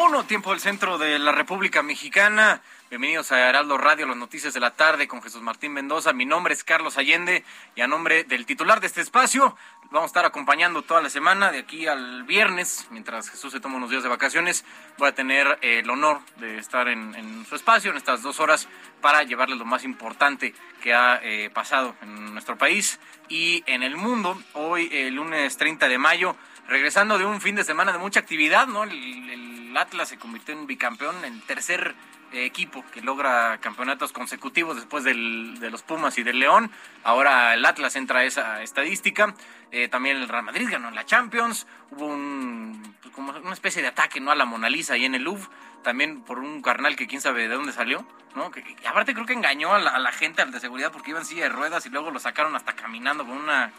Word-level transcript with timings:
con 0.00 0.14
uno, 0.14 0.24
tiempo 0.24 0.50
del 0.50 0.60
centro 0.60 0.96
de 0.96 1.18
la 1.18 1.30
República 1.30 1.82
Mexicana. 1.82 2.62
Bienvenidos 2.88 3.32
a 3.32 3.48
Heraldo 3.48 3.76
Radio, 3.76 4.06
las 4.06 4.16
noticias 4.16 4.54
de 4.54 4.60
la 4.60 4.70
tarde 4.70 5.06
con 5.06 5.20
Jesús 5.20 5.42
Martín 5.42 5.72
Mendoza. 5.72 6.14
Mi 6.14 6.24
nombre 6.24 6.54
es 6.54 6.64
Carlos 6.64 6.96
Allende 6.96 7.44
y 7.76 7.82
a 7.82 7.86
nombre 7.86 8.24
del 8.24 8.46
titular 8.46 8.80
de 8.80 8.86
este 8.86 9.02
espacio 9.02 9.54
vamos 9.90 10.04
a 10.04 10.06
estar 10.06 10.24
acompañando 10.24 10.82
toda 10.82 11.02
la 11.02 11.10
semana, 11.10 11.52
de 11.52 11.58
aquí 11.58 11.86
al 11.86 12.22
viernes, 12.22 12.86
mientras 12.90 13.28
Jesús 13.28 13.52
se 13.52 13.60
toma 13.60 13.76
unos 13.76 13.90
días 13.90 14.02
de 14.02 14.08
vacaciones. 14.08 14.64
Voy 14.96 15.08
a 15.08 15.14
tener 15.14 15.58
el 15.60 15.88
honor 15.90 16.20
de 16.36 16.58
estar 16.58 16.88
en, 16.88 17.44
su 17.46 17.54
espacio 17.54 17.90
en 17.90 17.98
estas 17.98 18.22
dos 18.22 18.40
horas 18.40 18.68
para 19.02 19.22
llevarles 19.24 19.58
lo 19.58 19.66
más 19.66 19.84
importante 19.84 20.54
que 20.82 20.94
ha 20.94 21.20
eh, 21.22 21.50
pasado 21.50 21.94
en 22.00 22.32
nuestro 22.32 22.56
país 22.56 23.00
y 23.28 23.62
en 23.66 23.82
el 23.82 23.96
mundo. 23.96 24.40
Hoy, 24.54 24.88
el 24.92 25.14
lunes 25.14 25.58
30 25.58 25.88
de 25.88 25.98
mayo, 25.98 26.36
regresando 26.68 27.18
de 27.18 27.26
un 27.26 27.40
fin 27.40 27.54
de 27.54 27.64
semana 27.64 27.92
de 27.92 27.98
mucha 27.98 28.20
actividad, 28.20 28.66
¿no? 28.66 28.84
el 28.84 29.59
Atlas 29.76 30.08
se 30.08 30.18
convirtió 30.18 30.54
en 30.54 30.66
bicampeón, 30.66 31.24
en 31.24 31.40
tercer 31.42 31.94
eh, 32.32 32.44
equipo 32.44 32.84
que 32.92 33.00
logra 33.00 33.58
campeonatos 33.58 34.12
consecutivos 34.12 34.76
después 34.76 35.04
de 35.04 35.14
los 35.14 35.82
Pumas 35.82 36.16
y 36.18 36.22
del 36.22 36.38
León. 36.38 36.70
Ahora 37.02 37.54
el 37.54 37.64
Atlas 37.64 37.96
entra 37.96 38.20
a 38.20 38.24
esa 38.24 38.62
estadística. 38.62 39.34
Eh, 39.72 39.88
también 39.88 40.16
el 40.16 40.28
Real 40.28 40.44
Madrid 40.44 40.68
ganó 40.70 40.88
en 40.88 40.94
la 40.94 41.04
Champions. 41.04 41.66
Hubo 41.90 42.06
un, 42.06 42.96
pues, 43.02 43.14
como 43.14 43.32
una 43.32 43.52
especie 43.52 43.82
de 43.82 43.88
ataque 43.88 44.20
¿no? 44.20 44.30
a 44.30 44.36
la 44.36 44.44
Mona 44.44 44.68
Lisa 44.68 44.94
ahí 44.94 45.04
en 45.04 45.14
el 45.14 45.22
Louvre. 45.22 45.48
También 45.82 46.22
por 46.22 46.38
un 46.38 46.62
carnal 46.62 46.96
que 46.96 47.06
quién 47.06 47.20
sabe 47.20 47.48
de 47.48 47.54
dónde 47.54 47.72
salió. 47.72 48.06
¿no? 48.34 48.50
Que, 48.50 48.62
aparte 48.86 49.14
creo 49.14 49.26
que 49.26 49.32
engañó 49.32 49.74
a 49.74 49.78
la, 49.78 50.12
gente, 50.12 50.42
al 50.42 50.52
de 50.52 50.60
seguridad, 50.60 50.92
porque 50.92 51.10
iban 51.10 51.24
silla 51.24 51.44
de 51.44 51.48
ruedas 51.48 51.84
y 51.86 51.90
luego 51.90 52.10
lo 52.10 52.20
sacaron 52.20 52.54
hasta 52.54 52.74
caminando 52.74 53.26
con 53.26 53.36
una 53.36 53.72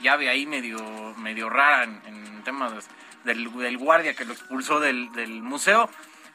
llave 0.00 0.28
ahí 0.28 0.46
medio, 0.46 1.14
medio 1.16 1.50
rara 1.50 1.84
en, 1.84 2.42
temas 2.44 2.88
del, 3.24 3.52
del, 3.58 3.78
guardia 3.78 4.14
que 4.14 4.24
lo 4.24 4.32
expulsó 4.32 4.80
del, 4.80 5.12
del 5.12 5.42
museo. 5.42 5.90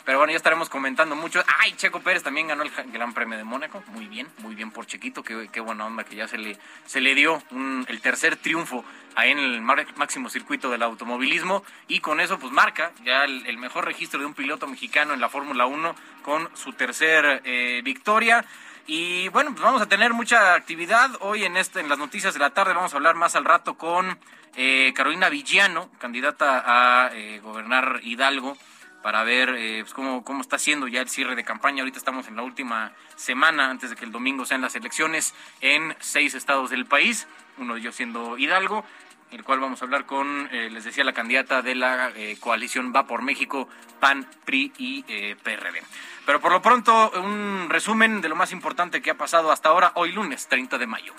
Pero 0.06 0.20
bueno, 0.20 0.32
ya 0.32 0.38
estaremos 0.38 0.70
comentando 0.70 1.16
mucho. 1.16 1.44
Ay, 1.60 1.74
Checo 1.74 2.00
Pérez 2.00 2.22
también 2.22 2.48
ganó 2.48 2.62
el 2.62 2.70
Gran 2.92 3.14
Premio 3.16 3.40
de 3.40 3.44
Mónaco. 3.44 3.84
Muy 3.88 4.06
bien, 4.06 4.28
muy 4.38 4.54
bien 4.54 4.70
por 4.70 4.86
Chequito. 4.86 5.24
Qué, 5.24 5.50
qué 5.52 5.60
buena 5.60 5.88
onda 5.88 6.04
que 6.04 6.16
ya 6.16 6.28
se 6.28 6.38
le, 6.38 6.60
se 6.86 7.02
le 7.02 7.16
dio 7.16 7.42
el 7.88 8.02
tercer 8.02 8.36
triunfo 8.36 8.86
ahí 9.16 9.32
en 9.32 9.40
el 9.40 9.62
máximo 9.62 10.30
circuito 10.30 10.70
del 10.70 10.84
automovilismo. 10.84 11.64
Y 11.88 12.02
con 12.02 12.20
eso, 12.20 12.38
pues 12.38 12.54
marca 12.54 12.92
ya 13.04 13.24
el, 13.24 13.58
mejor 13.58 13.86
registro 13.86 14.20
de 14.20 14.28
un 14.28 14.36
piloto 14.36 14.68
mexicano 14.68 15.16
en 15.16 15.20
la 15.20 15.30
Fórmula 15.30 15.66
1 15.66 15.96
con 16.22 16.56
su 16.56 16.74
tercer 16.74 17.42
eh, 17.44 17.82
victoria. 17.84 18.46
Y 18.88 19.30
bueno, 19.30 19.52
pues 19.52 19.64
vamos 19.64 19.82
a 19.82 19.88
tener 19.88 20.14
mucha 20.14 20.54
actividad 20.54 21.10
hoy 21.22 21.44
en 21.44 21.58
este, 21.58 21.80
en 21.80 21.90
las 21.90 21.98
noticias 21.98 22.36
de 22.36 22.40
la 22.40 22.52
tarde. 22.52 22.74
Vamos 22.74 22.94
a 22.94 22.98
hablar 22.98 23.16
más 23.16 23.36
al 23.36 23.44
rato 23.44 23.80
con 23.80 24.20
eh, 24.56 24.94
Carolina 24.96 25.28
Villano, 25.30 25.90
candidata 25.98 26.64
a 26.66 27.10
eh, 27.16 27.40
gobernar 27.40 28.00
Hidalgo 28.04 28.56
para 29.02 29.24
ver 29.24 29.50
eh, 29.58 29.80
pues, 29.82 29.94
cómo, 29.96 30.24
cómo 30.24 30.42
está 30.42 30.60
siendo 30.60 30.88
ya 30.88 31.02
el 31.02 31.10
cierre 31.10 31.36
de 31.36 31.44
campaña. 31.44 31.82
Ahorita 31.82 31.98
estamos 31.98 32.28
en 32.28 32.36
la 32.36 32.44
última 32.44 32.92
semana 33.16 33.72
antes 33.72 33.90
de 33.90 33.96
que 33.96 34.06
el 34.06 34.12
domingo 34.12 34.46
sean 34.46 34.62
las 34.62 34.76
elecciones 34.76 35.34
en 35.62 35.96
seis 36.00 36.36
estados 36.36 36.70
del 36.70 36.86
país, 36.86 37.28
uno 37.58 37.74
de 37.74 37.80
ellos 37.80 37.96
siendo 37.96 38.38
Hidalgo, 38.38 38.86
el 39.32 39.44
cual 39.44 39.60
vamos 39.60 39.82
a 39.82 39.86
hablar 39.86 40.06
con, 40.06 40.50
eh, 40.52 40.70
les 40.70 40.84
decía, 40.84 41.04
la 41.04 41.14
candidata 41.14 41.62
de 41.62 41.76
la 41.76 42.12
eh, 42.16 42.38
coalición 42.40 42.94
Va 42.96 43.06
por 43.08 43.22
México, 43.22 43.68
PAN, 44.00 44.28
PRI 44.46 44.74
y 44.78 45.04
PRD. 45.36 45.82
Pero 46.26 46.40
por 46.40 46.52
lo 46.52 46.62
pronto, 46.62 47.12
un 47.16 47.68
resumen 47.70 48.22
de 48.22 48.30
lo 48.30 48.36
más 48.36 48.52
importante 48.52 49.02
que 49.02 49.12
ha 49.12 49.18
pasado 49.18 49.52
hasta 49.52 49.70
ahora, 49.70 49.92
hoy 49.96 50.12
lunes 50.12 50.48
30 50.48 50.78
de 50.78 50.88
mayo. 50.88 51.14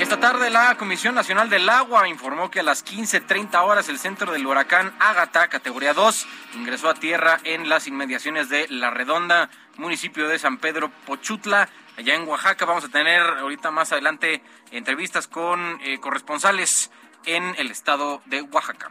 Esta 0.00 0.18
tarde 0.18 0.48
la 0.48 0.76
Comisión 0.76 1.14
Nacional 1.14 1.50
del 1.50 1.68
Agua 1.68 2.08
informó 2.08 2.50
que 2.50 2.60
a 2.60 2.62
las 2.62 2.82
15.30 2.84 3.62
horas 3.62 3.90
el 3.90 3.98
centro 3.98 4.32
del 4.32 4.46
huracán 4.46 4.94
Ágata, 4.98 5.48
categoría 5.48 5.92
2, 5.92 6.26
ingresó 6.54 6.88
a 6.88 6.94
tierra 6.94 7.38
en 7.44 7.68
las 7.68 7.86
inmediaciones 7.86 8.48
de 8.48 8.66
La 8.70 8.88
Redonda, 8.88 9.50
municipio 9.76 10.26
de 10.26 10.38
San 10.38 10.56
Pedro 10.56 10.90
Pochutla, 11.04 11.68
allá 11.96 12.14
en 12.14 12.28
Oaxaca. 12.28 12.64
Vamos 12.64 12.84
a 12.84 12.88
tener 12.88 13.20
ahorita 13.20 13.70
más 13.70 13.92
adelante 13.92 14.42
entrevistas 14.70 15.28
con 15.28 15.80
eh, 15.82 15.98
corresponsales 16.00 16.90
en 17.26 17.54
el 17.58 17.70
estado 17.70 18.22
de 18.26 18.42
Oaxaca. 18.42 18.88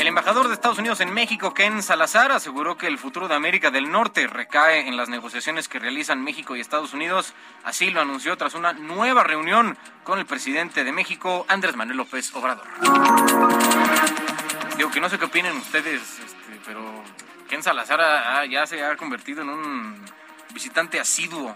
El 0.00 0.06
embajador 0.06 0.48
de 0.48 0.54
Estados 0.54 0.78
Unidos 0.78 1.00
en 1.02 1.12
México, 1.12 1.52
Ken 1.52 1.82
Salazar, 1.82 2.32
aseguró 2.32 2.78
que 2.78 2.86
el 2.86 2.96
futuro 2.96 3.28
de 3.28 3.34
América 3.34 3.70
del 3.70 3.90
Norte 3.90 4.26
recae 4.26 4.88
en 4.88 4.96
las 4.96 5.10
negociaciones 5.10 5.68
que 5.68 5.78
realizan 5.78 6.24
México 6.24 6.56
y 6.56 6.60
Estados 6.60 6.94
Unidos. 6.94 7.34
Así 7.64 7.90
lo 7.90 8.00
anunció 8.00 8.34
tras 8.38 8.54
una 8.54 8.72
nueva 8.72 9.24
reunión 9.24 9.76
con 10.02 10.18
el 10.18 10.24
presidente 10.24 10.84
de 10.84 10.92
México, 10.92 11.44
Andrés 11.48 11.76
Manuel 11.76 11.98
López 11.98 12.34
Obrador. 12.34 12.66
Digo 14.78 14.90
que 14.90 15.00
no 15.00 15.10
sé 15.10 15.18
qué 15.18 15.26
opinen 15.26 15.54
ustedes, 15.58 16.00
este, 16.00 16.60
pero 16.64 16.80
Ken 17.46 17.62
Salazar 17.62 18.48
ya 18.48 18.66
se 18.66 18.82
ha 18.82 18.96
convertido 18.96 19.42
en 19.42 19.50
un 19.50 20.04
visitante 20.52 21.00
asiduo 21.00 21.54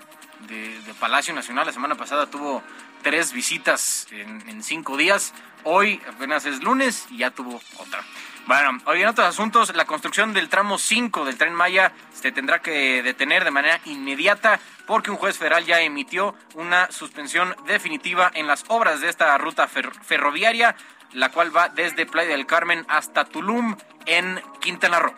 de, 0.49 0.94
Palacio 1.00 1.34
Nacional. 1.34 1.66
La 1.66 1.72
semana 1.72 1.94
pasada 1.94 2.27
tuvo 2.27 2.62
tres 3.03 3.32
visitas 3.32 4.06
en, 4.10 4.62
cinco 4.62 4.97
días. 4.97 5.34
Hoy 5.65 6.00
apenas 6.09 6.44
es 6.47 6.62
lunes 6.62 7.06
y 7.10 7.19
ya 7.19 7.31
tuvo 7.31 7.60
otra. 7.78 8.03
Bueno, 8.47 8.78
hoy 8.84 9.00
en 9.00 9.09
otros 9.09 9.27
asuntos, 9.27 9.75
la 9.75 9.87
construcción 9.87 10.34
del 10.34 10.50
tramo 10.50 10.77
5 10.77 11.25
del 11.25 11.38
tren 11.38 11.55
Maya 11.55 11.93
se 12.12 12.31
tendrá 12.31 12.60
que 12.60 13.03
detener 13.03 13.43
de 13.43 13.50
manera 13.50 13.81
inmediata 13.87 14.60
porque 14.87 15.11
un 15.11 15.16
juez 15.16 15.38
federal 15.38 15.65
ya 15.65 15.81
emitió 15.81 16.34
una 16.53 16.91
suspensión 16.93 17.56
definitiva 17.66 18.31
en 18.35 18.47
las 18.47 18.64
obras 18.69 19.00
de 19.00 19.08
esta 19.08 19.37
ruta 19.38 19.67
ferroviaria, 19.67 20.76
la 21.14 21.31
cual 21.31 21.56
va 21.56 21.70
desde 21.70 22.05
Playa 22.05 22.31
del 22.31 22.44
Carmen 22.44 22.85
hasta 22.88 23.25
Tulum 23.25 23.76
en 24.05 24.43
Quintana 24.61 24.99
Roo. 24.99 25.14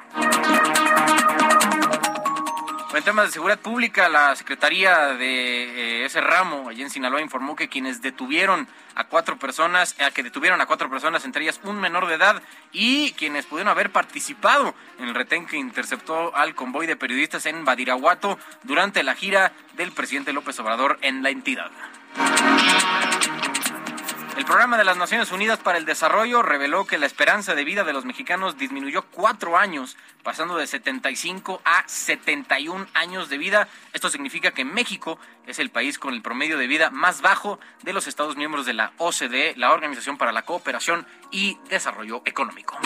En 2.96 3.04
temas 3.04 3.26
de 3.26 3.32
seguridad 3.32 3.58
pública, 3.58 4.08
la 4.08 4.34
Secretaría 4.36 5.08
de 5.08 6.00
eh, 6.00 6.04
ese 6.06 6.22
ramo, 6.22 6.70
allí 6.70 6.80
en 6.80 6.88
Sinaloa, 6.88 7.20
informó 7.20 7.54
que 7.54 7.68
quienes 7.68 8.00
detuvieron 8.00 8.66
a 8.94 9.04
cuatro 9.04 9.38
personas, 9.38 9.94
a 10.00 10.10
que 10.12 10.22
detuvieron 10.22 10.62
a 10.62 10.66
cuatro 10.66 10.88
personas, 10.88 11.26
entre 11.26 11.42
ellas 11.42 11.60
un 11.62 11.78
menor 11.78 12.06
de 12.06 12.14
edad, 12.14 12.40
y 12.72 13.12
quienes 13.12 13.44
pudieron 13.44 13.70
haber 13.70 13.92
participado 13.92 14.74
en 14.98 15.08
el 15.08 15.14
retén 15.14 15.44
que 15.44 15.58
interceptó 15.58 16.34
al 16.34 16.54
convoy 16.54 16.86
de 16.86 16.96
periodistas 16.96 17.44
en 17.44 17.66
Badiraguato 17.66 18.38
durante 18.62 19.02
la 19.02 19.14
gira 19.14 19.52
del 19.74 19.92
presidente 19.92 20.32
López 20.32 20.58
Obrador 20.58 20.98
en 21.02 21.22
la 21.22 21.28
entidad. 21.28 21.70
El 24.36 24.44
Programa 24.44 24.76
de 24.76 24.84
las 24.84 24.98
Naciones 24.98 25.32
Unidas 25.32 25.58
para 25.58 25.78
el 25.78 25.86
Desarrollo 25.86 26.42
reveló 26.42 26.86
que 26.86 26.98
la 26.98 27.06
esperanza 27.06 27.54
de 27.54 27.64
vida 27.64 27.84
de 27.84 27.94
los 27.94 28.04
mexicanos 28.04 28.58
disminuyó 28.58 29.06
cuatro 29.10 29.56
años, 29.56 29.96
pasando 30.22 30.58
de 30.58 30.66
75 30.66 31.62
a 31.64 31.84
71 31.88 32.86
años 32.92 33.30
de 33.30 33.38
vida. 33.38 33.66
Esto 33.94 34.10
significa 34.10 34.50
que 34.50 34.66
México 34.66 35.18
es 35.46 35.58
el 35.58 35.70
país 35.70 35.98
con 35.98 36.12
el 36.12 36.20
promedio 36.20 36.58
de 36.58 36.66
vida 36.66 36.90
más 36.90 37.22
bajo 37.22 37.58
de 37.82 37.94
los 37.94 38.06
Estados 38.06 38.36
miembros 38.36 38.66
de 38.66 38.74
la 38.74 38.92
OCDE, 38.98 39.54
la 39.56 39.72
Organización 39.72 40.18
para 40.18 40.32
la 40.32 40.42
Cooperación 40.42 41.06
y 41.30 41.56
Desarrollo 41.70 42.20
Económico. 42.26 42.78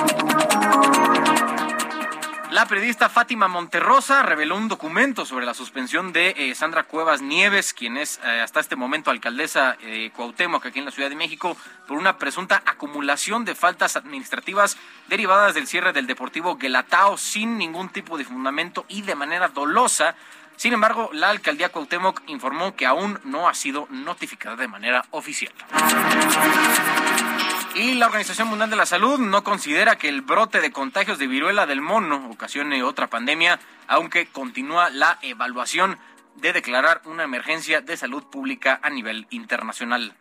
La 2.51 2.67
periodista 2.67 3.09
Fátima 3.09 3.47
Monterrosa 3.47 4.25
reveló 4.25 4.57
un 4.57 4.67
documento 4.67 5.25
sobre 5.25 5.47
la 5.47 5.55
suspensión 5.55 6.13
de 6.13 6.35
eh, 6.37 6.55
Sandra 6.57 6.83
Cuevas 6.83 7.23
Nieves, 7.23 7.73
quien 7.73 7.97
es 7.97 8.19
eh, 8.25 8.41
hasta 8.41 8.59
este 8.59 8.75
momento 8.75 9.13
alcaldesa 9.13 9.77
de 9.81 10.07
eh, 10.07 10.11
Cuauhtémoc 10.11 10.67
aquí 10.67 10.81
en 10.81 10.85
la 10.85 10.91
Ciudad 10.91 11.09
de 11.09 11.15
México, 11.15 11.57
por 11.87 11.97
una 11.97 12.19
presunta 12.19 12.61
acumulación 12.67 13.45
de 13.45 13.55
faltas 13.55 13.95
administrativas 13.95 14.77
derivadas 15.09 15.55
del 15.55 15.69
cierre 15.69 15.93
del 15.93 16.09
Deportivo 16.09 16.57
Guelatao 16.57 17.17
sin 17.19 17.57
ningún 17.57 17.89
tipo 17.89 18.19
de 18.19 18.25
fundamento 18.25 18.85
y 18.89 19.03
de 19.03 19.15
manera 19.15 19.47
dolosa. 19.47 20.17
Sin 20.57 20.73
embargo, 20.73 21.09
la 21.13 21.31
alcaldía 21.31 21.69
Cuauhtémoc 21.69 22.21
informó 22.27 22.75
que 22.75 22.85
aún 22.85 23.21
no 23.23 23.49
ha 23.49 23.55
sido 23.55 23.87
notificada 23.91 24.57
de 24.57 24.67
manera 24.67 25.05
oficial. 25.13 25.53
Y 27.75 27.95
la 27.95 28.07
Organización 28.07 28.49
Mundial 28.49 28.71
de 28.71 28.77
la 28.77 28.87
Salud 28.87 29.19
no 29.19 29.45
considera 29.45 29.97
que 29.97 30.09
el 30.09 30.23
brote 30.23 30.61
de 30.61 30.73
contagios 30.73 31.19
de 31.19 31.29
viruela 31.29 31.67
del 31.67 31.81
mono 31.81 32.29
ocasione 32.31 32.83
otra 32.83 33.07
pandemia, 33.07 33.61
aunque 33.87 34.27
continúa 34.27 34.91
la 34.91 35.19
evaluación 35.23 35.99
de 36.37 36.53
declarar 36.53 37.03
una 37.05 37.25
emergencia 37.25 37.81
de 37.81 37.97
salud 37.97 38.25
pública 38.25 38.81
a 38.83 38.91
nivel 38.91 39.27
internacional. 39.31 40.15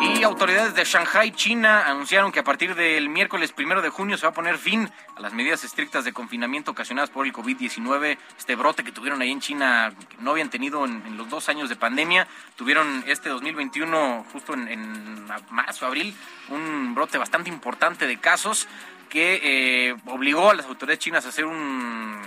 Y 0.00 0.24
autoridades 0.24 0.74
de 0.74 0.84
Shanghai, 0.84 1.30
China, 1.32 1.86
anunciaron 1.86 2.32
que 2.32 2.40
a 2.40 2.44
partir 2.44 2.74
del 2.74 3.08
miércoles 3.08 3.52
primero 3.52 3.82
de 3.82 3.88
junio 3.88 4.16
se 4.16 4.26
va 4.26 4.30
a 4.30 4.34
poner 4.34 4.58
fin 4.58 4.90
a 5.16 5.20
las 5.20 5.32
medidas 5.32 5.64
estrictas 5.64 6.04
de 6.04 6.12
confinamiento 6.12 6.72
ocasionadas 6.72 7.10
por 7.10 7.26
el 7.26 7.32
COVID-19, 7.32 8.18
este 8.36 8.54
brote 8.56 8.82
que 8.84 8.92
tuvieron 8.92 9.22
ahí 9.22 9.30
en 9.30 9.40
China, 9.40 9.92
no 10.18 10.32
habían 10.32 10.50
tenido 10.50 10.84
en, 10.84 11.16
los 11.16 11.28
dos 11.30 11.48
años 11.48 11.68
de 11.68 11.76
pandemia. 11.76 12.26
Tuvieron 12.56 13.04
este 13.06 13.28
2021, 13.28 14.26
justo 14.32 14.54
en, 14.54 15.26
marzo, 15.50 15.86
abril, 15.86 16.14
un 16.48 16.94
brote 16.94 17.18
bastante 17.18 17.48
importante 17.48 18.06
de 18.06 18.18
casos 18.18 18.68
que 19.08 19.40
eh, 19.42 19.96
obligó 20.06 20.50
a 20.50 20.54
las 20.54 20.66
autoridades 20.66 20.98
chinas 20.98 21.26
a 21.26 21.28
hacer 21.28 21.44
un 21.44 22.20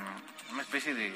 una 0.56 0.62
especie 0.62 0.94
de, 0.94 1.12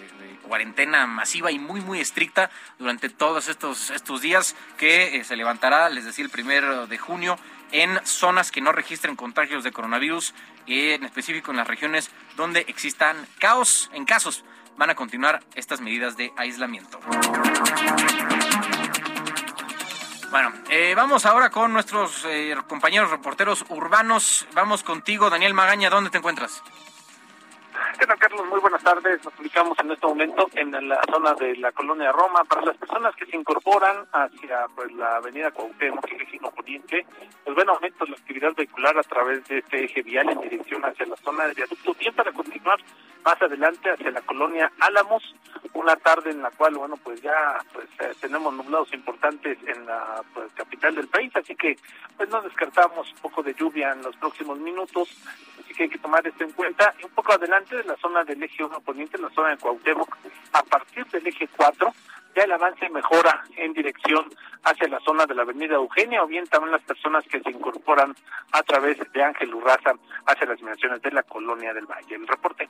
cuarentena 0.49 1.05
masiva 1.05 1.51
y 1.51 1.59
muy, 1.59 1.79
muy 1.79 2.01
estricta 2.01 2.49
durante 2.79 3.07
todos 3.07 3.47
estos, 3.47 3.91
estos 3.91 4.19
días 4.21 4.55
que 4.77 5.17
eh, 5.17 5.23
se 5.23 5.35
levantará, 5.35 5.89
les 5.89 6.05
decía, 6.05 6.25
el 6.25 6.31
primero 6.31 6.87
de 6.87 6.97
junio 6.97 7.37
en 7.71 8.03
zonas 8.03 8.49
que 8.51 8.59
no 8.59 8.71
registren 8.71 9.15
contagios 9.15 9.63
de 9.63 9.71
coronavirus, 9.71 10.33
en 10.65 11.03
específico 11.03 11.51
en 11.51 11.57
las 11.57 11.67
regiones 11.67 12.09
donde 12.35 12.65
existan 12.67 13.15
caos 13.37 13.91
en 13.93 14.05
casos. 14.05 14.43
Van 14.75 14.89
a 14.89 14.95
continuar 14.95 15.43
estas 15.53 15.81
medidas 15.81 16.17
de 16.17 16.33
aislamiento. 16.35 16.99
Bueno, 20.31 20.51
eh, 20.69 20.93
vamos 20.95 21.27
ahora 21.27 21.51
con 21.51 21.73
nuestros 21.73 22.25
eh, 22.25 22.55
compañeros 22.67 23.11
reporteros 23.11 23.65
urbanos. 23.69 24.47
Vamos 24.53 24.81
contigo, 24.81 25.29
Daniel 25.29 25.53
Magaña, 25.53 25.91
¿dónde 25.91 26.09
te 26.09 26.17
encuentras? 26.17 26.63
¿Qué 27.99 28.07
tal, 28.07 28.17
Carlos? 28.17 28.47
Muy 28.47 28.61
buenas 28.61 28.81
tardes. 28.81 29.21
Nos 29.25 29.37
ubicamos 29.37 29.77
en 29.79 29.91
este 29.91 30.07
momento 30.07 30.49
en 30.55 30.71
la 30.87 31.01
zona 31.11 31.33
de 31.33 31.53
la 31.57 31.73
colonia 31.73 32.13
Roma. 32.13 32.45
Para 32.45 32.61
las 32.61 32.77
personas 32.77 33.13
que 33.13 33.25
se 33.25 33.35
incorporan 33.35 34.07
hacia 34.13 34.67
pues 34.73 34.89
la 34.93 35.17
avenida 35.17 35.51
Cuauhtémoc, 35.51 36.09
el 36.09 36.21
eje 36.21 36.39
poniente, 36.55 37.05
pues 37.43 37.57
ven 37.57 37.67
aumento 37.67 38.05
la 38.05 38.15
actividad 38.15 38.55
vehicular 38.55 38.97
a 38.97 39.03
través 39.03 39.45
de 39.49 39.57
este 39.57 39.83
eje 39.83 40.01
vial 40.01 40.29
en 40.29 40.39
dirección 40.39 40.81
hacia 40.85 41.07
la 41.07 41.17
zona 41.17 41.47
de 41.47 41.55
viaducto. 41.55 41.93
Bien 41.95 42.15
para 42.15 42.31
continuar 42.31 42.79
más 43.25 43.41
adelante 43.41 43.91
hacia 43.91 44.11
la 44.11 44.21
colonia 44.21 44.71
Álamos, 44.79 45.35
una 45.73 45.97
tarde 45.97 46.31
en 46.31 46.41
la 46.41 46.51
cual, 46.51 46.75
bueno, 46.75 46.95
pues 47.03 47.21
ya 47.21 47.57
pues 47.73 47.87
eh, 47.99 48.13
tenemos 48.21 48.53
nublados 48.53 48.93
importantes 48.93 49.57
en 49.67 49.85
la 49.85 50.23
pues, 50.33 50.51
capital 50.53 50.95
del 50.95 51.09
país, 51.09 51.35
así 51.35 51.53
que 51.53 51.77
pues 52.15 52.29
no 52.29 52.41
descartamos 52.41 53.11
un 53.11 53.19
poco 53.19 53.43
de 53.43 53.53
lluvia 53.53 53.91
en 53.91 54.01
los 54.03 54.15
próximos 54.15 54.57
minutos, 54.59 55.09
que 55.79 55.83
hay 55.83 55.89
que 55.89 55.97
tomar 55.97 56.27
esto 56.27 56.43
en 56.43 56.51
cuenta. 56.51 56.93
Y 56.99 57.05
un 57.05 57.11
poco 57.11 57.31
adelante 57.31 57.77
de 57.77 57.85
la 57.85 57.95
zona 57.95 58.25
del 58.25 58.43
eje 58.43 58.65
1 58.65 58.81
poniente, 58.81 59.15
en 59.15 59.23
la 59.23 59.29
zona 59.29 59.51
de 59.51 59.57
Cuauhtémoc, 59.57 60.17
a 60.51 60.63
partir 60.63 61.05
del 61.05 61.25
eje 61.25 61.47
4, 61.55 61.93
ya 62.35 62.43
el 62.43 62.51
avance 62.51 62.89
mejora 62.89 63.45
en 63.55 63.71
dirección 63.71 64.25
hacia 64.63 64.89
la 64.89 64.99
zona 64.99 65.25
de 65.25 65.35
la 65.35 65.43
avenida 65.43 65.75
Eugenia 65.75 66.21
o 66.21 66.27
bien 66.27 66.45
también 66.47 66.73
las 66.73 66.81
personas 66.81 67.23
que 67.27 67.39
se 67.39 67.49
incorporan 67.49 68.13
a 68.51 68.61
través 68.63 68.97
de 69.13 69.23
Ángel 69.23 69.55
Urraza 69.55 69.93
hacia 70.25 70.47
las 70.47 70.57
dimensiones 70.57 71.01
de 71.01 71.11
la 71.11 71.23
colonia 71.23 71.73
del 71.73 71.85
Valle. 71.85 72.15
El 72.15 72.27
reporte. 72.27 72.69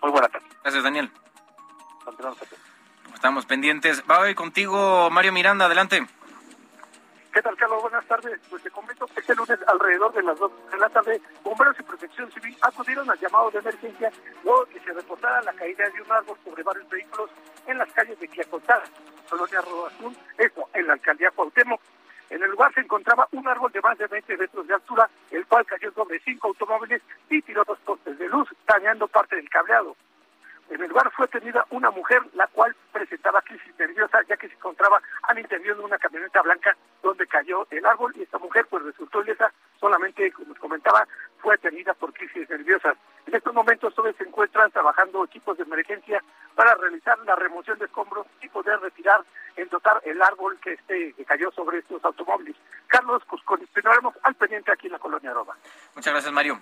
Muy 0.00 0.10
buena 0.10 0.28
tarde. 0.28 0.46
Gracias, 0.62 0.82
Daniel. 0.82 1.10
Estamos 3.12 3.44
pendientes. 3.44 4.02
Va 4.10 4.30
ir 4.30 4.34
contigo 4.34 5.10
Mario 5.10 5.32
Miranda, 5.32 5.66
adelante. 5.66 6.06
¿Qué 7.36 7.42
tal, 7.42 7.54
Carlos? 7.54 7.82
Buenas 7.82 8.06
tardes. 8.06 8.40
Pues 8.48 8.62
te 8.62 8.70
comento 8.70 9.04
que 9.08 9.20
este 9.20 9.34
lunes, 9.34 9.58
alrededor 9.66 10.10
de 10.14 10.22
las 10.22 10.38
2 10.38 10.50
de 10.72 10.78
la 10.78 10.88
tarde, 10.88 11.20
bomberos 11.44 11.78
y 11.78 11.82
protección 11.82 12.32
civil 12.32 12.56
acudieron 12.62 13.10
al 13.10 13.18
llamado 13.20 13.50
de 13.50 13.58
emergencia 13.58 14.10
luego 14.42 14.64
que 14.64 14.80
se 14.80 14.90
reportara 14.94 15.42
la 15.42 15.52
caída 15.52 15.84
de 15.90 16.00
un 16.00 16.10
árbol 16.10 16.38
sobre 16.42 16.62
varios 16.62 16.88
vehículos 16.88 17.28
en 17.66 17.76
las 17.76 17.92
calles 17.92 18.18
de 18.18 18.28
Quiacotada, 18.28 18.84
Colonia 19.28 19.58
Azul, 19.58 20.16
esto 20.38 20.66
en 20.72 20.86
la 20.86 20.94
alcaldía 20.94 21.30
Cuauhtémoc. 21.32 21.82
En 22.30 22.42
el 22.42 22.50
lugar 22.52 22.72
se 22.72 22.80
encontraba 22.80 23.28
un 23.32 23.46
árbol 23.46 23.70
de 23.70 23.82
más 23.82 23.98
de 23.98 24.06
20 24.06 24.34
metros 24.38 24.66
de 24.66 24.72
altura, 24.72 25.10
el 25.30 25.44
cual 25.44 25.66
cayó 25.66 25.92
sobre 25.92 26.18
cinco 26.20 26.48
automóviles 26.48 27.02
y 27.28 27.42
tiró 27.42 27.64
dos 27.64 27.78
postes 27.80 28.18
de 28.18 28.30
luz, 28.30 28.48
dañando 28.66 29.08
parte 29.08 29.36
del 29.36 29.50
cableado. 29.50 29.94
En 30.68 30.82
el 30.82 30.88
lugar 30.88 31.10
fue 31.12 31.28
tenida 31.28 31.64
una 31.70 31.90
mujer, 31.90 32.20
la 32.34 32.46
cual 32.48 32.74
presentaba 32.92 33.40
crisis 33.42 33.72
nerviosa, 33.78 34.18
ya 34.28 34.36
que 34.36 34.48
se 34.48 34.54
encontraba 34.54 35.00
al 35.22 35.38
interior 35.38 35.76
de 35.76 35.84
una 35.84 35.98
camioneta 35.98 36.42
blanca 36.42 36.76
donde 37.02 37.26
cayó 37.26 37.66
el 37.70 37.86
árbol 37.86 38.12
y 38.16 38.22
esta 38.22 38.38
mujer 38.38 38.66
pues 38.68 38.82
resultó 38.82 39.22
ilesa, 39.22 39.52
solamente, 39.78 40.32
como 40.32 40.54
comentaba, 40.56 41.06
fue 41.38 41.56
tenida 41.58 41.94
por 41.94 42.12
crisis 42.12 42.48
nerviosas. 42.50 42.96
En 43.26 43.34
estos 43.34 43.54
momentos 43.54 43.94
todavía 43.94 44.18
se 44.18 44.24
encuentran 44.24 44.70
trabajando 44.72 45.24
equipos 45.24 45.56
de 45.56 45.62
emergencia 45.62 46.22
para 46.54 46.74
realizar 46.74 47.18
la 47.20 47.36
remoción 47.36 47.78
de 47.78 47.84
escombros 47.84 48.26
y 48.42 48.48
poder 48.48 48.80
retirar, 48.80 49.22
en 49.56 49.68
total, 49.68 50.00
el 50.04 50.20
árbol 50.20 50.58
que, 50.60 50.72
este, 50.72 51.12
que 51.12 51.24
cayó 51.24 51.50
sobre 51.52 51.78
estos 51.78 52.04
automóviles. 52.04 52.56
Carlos, 52.88 53.22
pues 53.28 53.42
continuaremos 53.42 54.14
al 54.22 54.34
pendiente 54.34 54.72
aquí 54.72 54.86
en 54.86 54.94
la 54.94 54.98
colonia 54.98 55.32
Roma. 55.32 55.56
Muchas 55.94 56.12
gracias, 56.12 56.32
Mario. 56.32 56.60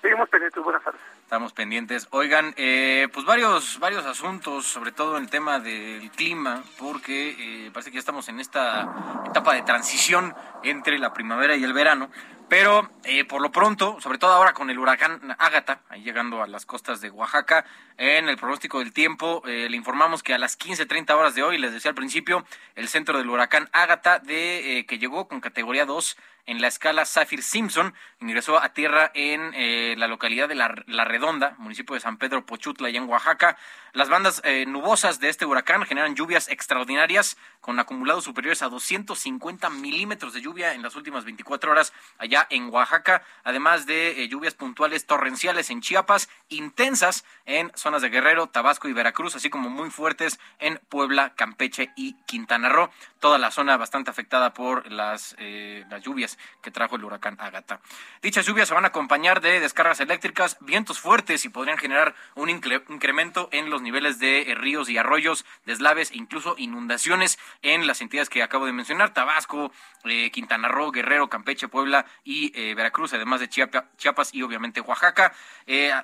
Seguimos 0.00 0.28
pendientes, 0.30 0.62
buenas 0.62 0.82
tardes. 0.82 1.00
Estamos 1.22 1.52
pendientes. 1.52 2.08
Oigan, 2.10 2.54
eh, 2.56 3.08
pues 3.12 3.26
varios, 3.26 3.78
varios 3.78 4.06
asuntos, 4.06 4.66
sobre 4.66 4.92
todo 4.92 5.18
el 5.18 5.28
tema 5.28 5.58
del 5.60 6.10
clima, 6.12 6.62
porque 6.78 7.36
eh, 7.66 7.70
parece 7.70 7.90
que 7.90 7.96
ya 7.96 8.00
estamos 8.00 8.28
en 8.28 8.40
esta 8.40 9.22
etapa 9.26 9.54
de 9.54 9.62
transición 9.62 10.34
entre 10.62 10.98
la 10.98 11.12
primavera 11.12 11.54
y 11.54 11.64
el 11.64 11.74
verano. 11.74 12.10
Pero 12.50 12.90
eh, 13.04 13.24
por 13.24 13.40
lo 13.40 13.52
pronto, 13.52 14.00
sobre 14.00 14.18
todo 14.18 14.32
ahora 14.32 14.54
con 14.54 14.70
el 14.70 14.78
huracán 14.80 15.36
Ágata, 15.38 15.82
ahí 15.88 16.02
llegando 16.02 16.42
a 16.42 16.48
las 16.48 16.66
costas 16.66 17.00
de 17.00 17.08
Oaxaca, 17.08 17.64
en 17.96 18.28
el 18.28 18.36
pronóstico 18.36 18.80
del 18.80 18.92
tiempo, 18.92 19.40
eh, 19.46 19.68
le 19.70 19.76
informamos 19.76 20.24
que 20.24 20.34
a 20.34 20.38
las 20.38 20.58
15.30 20.58 21.14
horas 21.14 21.36
de 21.36 21.44
hoy, 21.44 21.58
les 21.58 21.72
decía 21.72 21.90
al 21.90 21.94
principio, 21.94 22.44
el 22.74 22.88
centro 22.88 23.18
del 23.18 23.30
huracán 23.30 23.68
Ágata, 23.70 24.18
de, 24.18 24.78
eh, 24.78 24.86
que 24.86 24.98
llegó 24.98 25.28
con 25.28 25.40
categoría 25.40 25.86
2 25.86 26.16
en 26.50 26.60
la 26.60 26.68
escala 26.68 27.04
Saffir 27.04 27.42
Simpson, 27.42 27.94
ingresó 28.20 28.60
a 28.60 28.72
tierra 28.72 29.10
en 29.14 29.98
la 29.98 30.08
localidad 30.08 30.48
de 30.48 30.54
la, 30.54 30.74
la, 30.86 31.04
Redonda, 31.04 31.54
municipio 31.58 31.94
de 31.94 32.00
San 32.00 32.18
Pedro 32.18 32.44
Pochutla, 32.44 32.88
allá 32.88 32.98
en 32.98 33.08
Oaxaca. 33.08 33.56
Las 33.92 34.08
bandas 34.08 34.42
nubosas 34.66 35.20
de 35.20 35.28
este 35.28 35.46
huracán 35.46 35.84
generan 35.84 36.14
lluvias 36.14 36.48
extraordinarias 36.48 37.36
con 37.60 37.78
acumulados 37.78 38.24
superiores 38.24 38.62
a 38.62 38.68
250 38.68 39.70
milímetros 39.70 40.32
de 40.32 40.40
lluvia 40.40 40.74
en 40.74 40.82
las 40.82 40.96
últimas 40.96 41.24
24 41.24 41.70
horas 41.70 41.92
allá 42.18 42.46
en 42.50 42.70
Oaxaca, 42.70 43.22
además 43.44 43.86
de 43.86 44.22
eh, 44.22 44.28
lluvias 44.28 44.54
puntuales 44.54 45.06
torrenciales 45.06 45.70
en 45.70 45.80
Chiapas, 45.80 46.28
intensas 46.48 47.24
en 47.46 47.70
zonas 47.74 48.02
de 48.02 48.10
Guerrero, 48.10 48.48
Tabasco 48.48 48.88
y 48.88 48.92
Veracruz, 48.92 49.36
así 49.36 49.50
como 49.50 49.68
muy 49.68 49.90
fuertes 49.90 50.40
en 50.58 50.80
Puebla, 50.88 51.34
Campeche 51.34 51.90
y 51.96 52.14
Quintana 52.26 52.68
Roo. 52.68 52.90
Toda 53.20 53.38
la 53.38 53.50
zona 53.50 53.76
bastante 53.76 54.10
afectada 54.10 54.54
por 54.54 54.90
las, 54.90 55.34
eh, 55.38 55.84
las 55.90 56.02
lluvias 56.02 56.38
que 56.62 56.70
trajo 56.70 56.96
el 56.96 57.04
huracán 57.04 57.36
Ágata. 57.40 57.80
Dichas 58.22 58.46
lluvias 58.46 58.68
se 58.68 58.74
van 58.74 58.84
a 58.84 58.88
acompañar 58.88 59.40
de 59.40 59.60
descargas 59.60 60.00
eléctricas, 60.00 60.56
vientos 60.60 61.00
fuertes 61.00 61.44
y 61.44 61.48
podrían 61.48 61.78
generar 61.78 62.14
un 62.34 62.50
incremento 62.50 63.48
en 63.52 63.70
los 63.70 63.82
niveles 63.82 64.18
de 64.18 64.42
eh, 64.42 64.54
ríos 64.54 64.88
y 64.88 64.98
arroyos, 64.98 65.44
deslaves 65.66 66.10
e 66.10 66.16
incluso 66.16 66.54
inundaciones 66.58 67.38
en 67.62 67.86
las 67.86 68.00
entidades 68.00 68.28
que 68.28 68.42
acabo 68.42 68.66
de 68.66 68.72
mencionar, 68.72 69.14
Tabasco, 69.14 69.72
eh, 70.04 70.30
Quintana 70.30 70.68
Roo, 70.68 70.90
Guerrero, 70.90 71.28
Campeche, 71.28 71.68
Puebla 71.68 72.06
y 72.24 72.52
eh, 72.58 72.74
Veracruz, 72.74 73.12
además 73.14 73.40
de 73.40 73.48
Chiapas 73.48 74.34
y 74.34 74.42
obviamente 74.42 74.80
Oaxaca. 74.80 75.32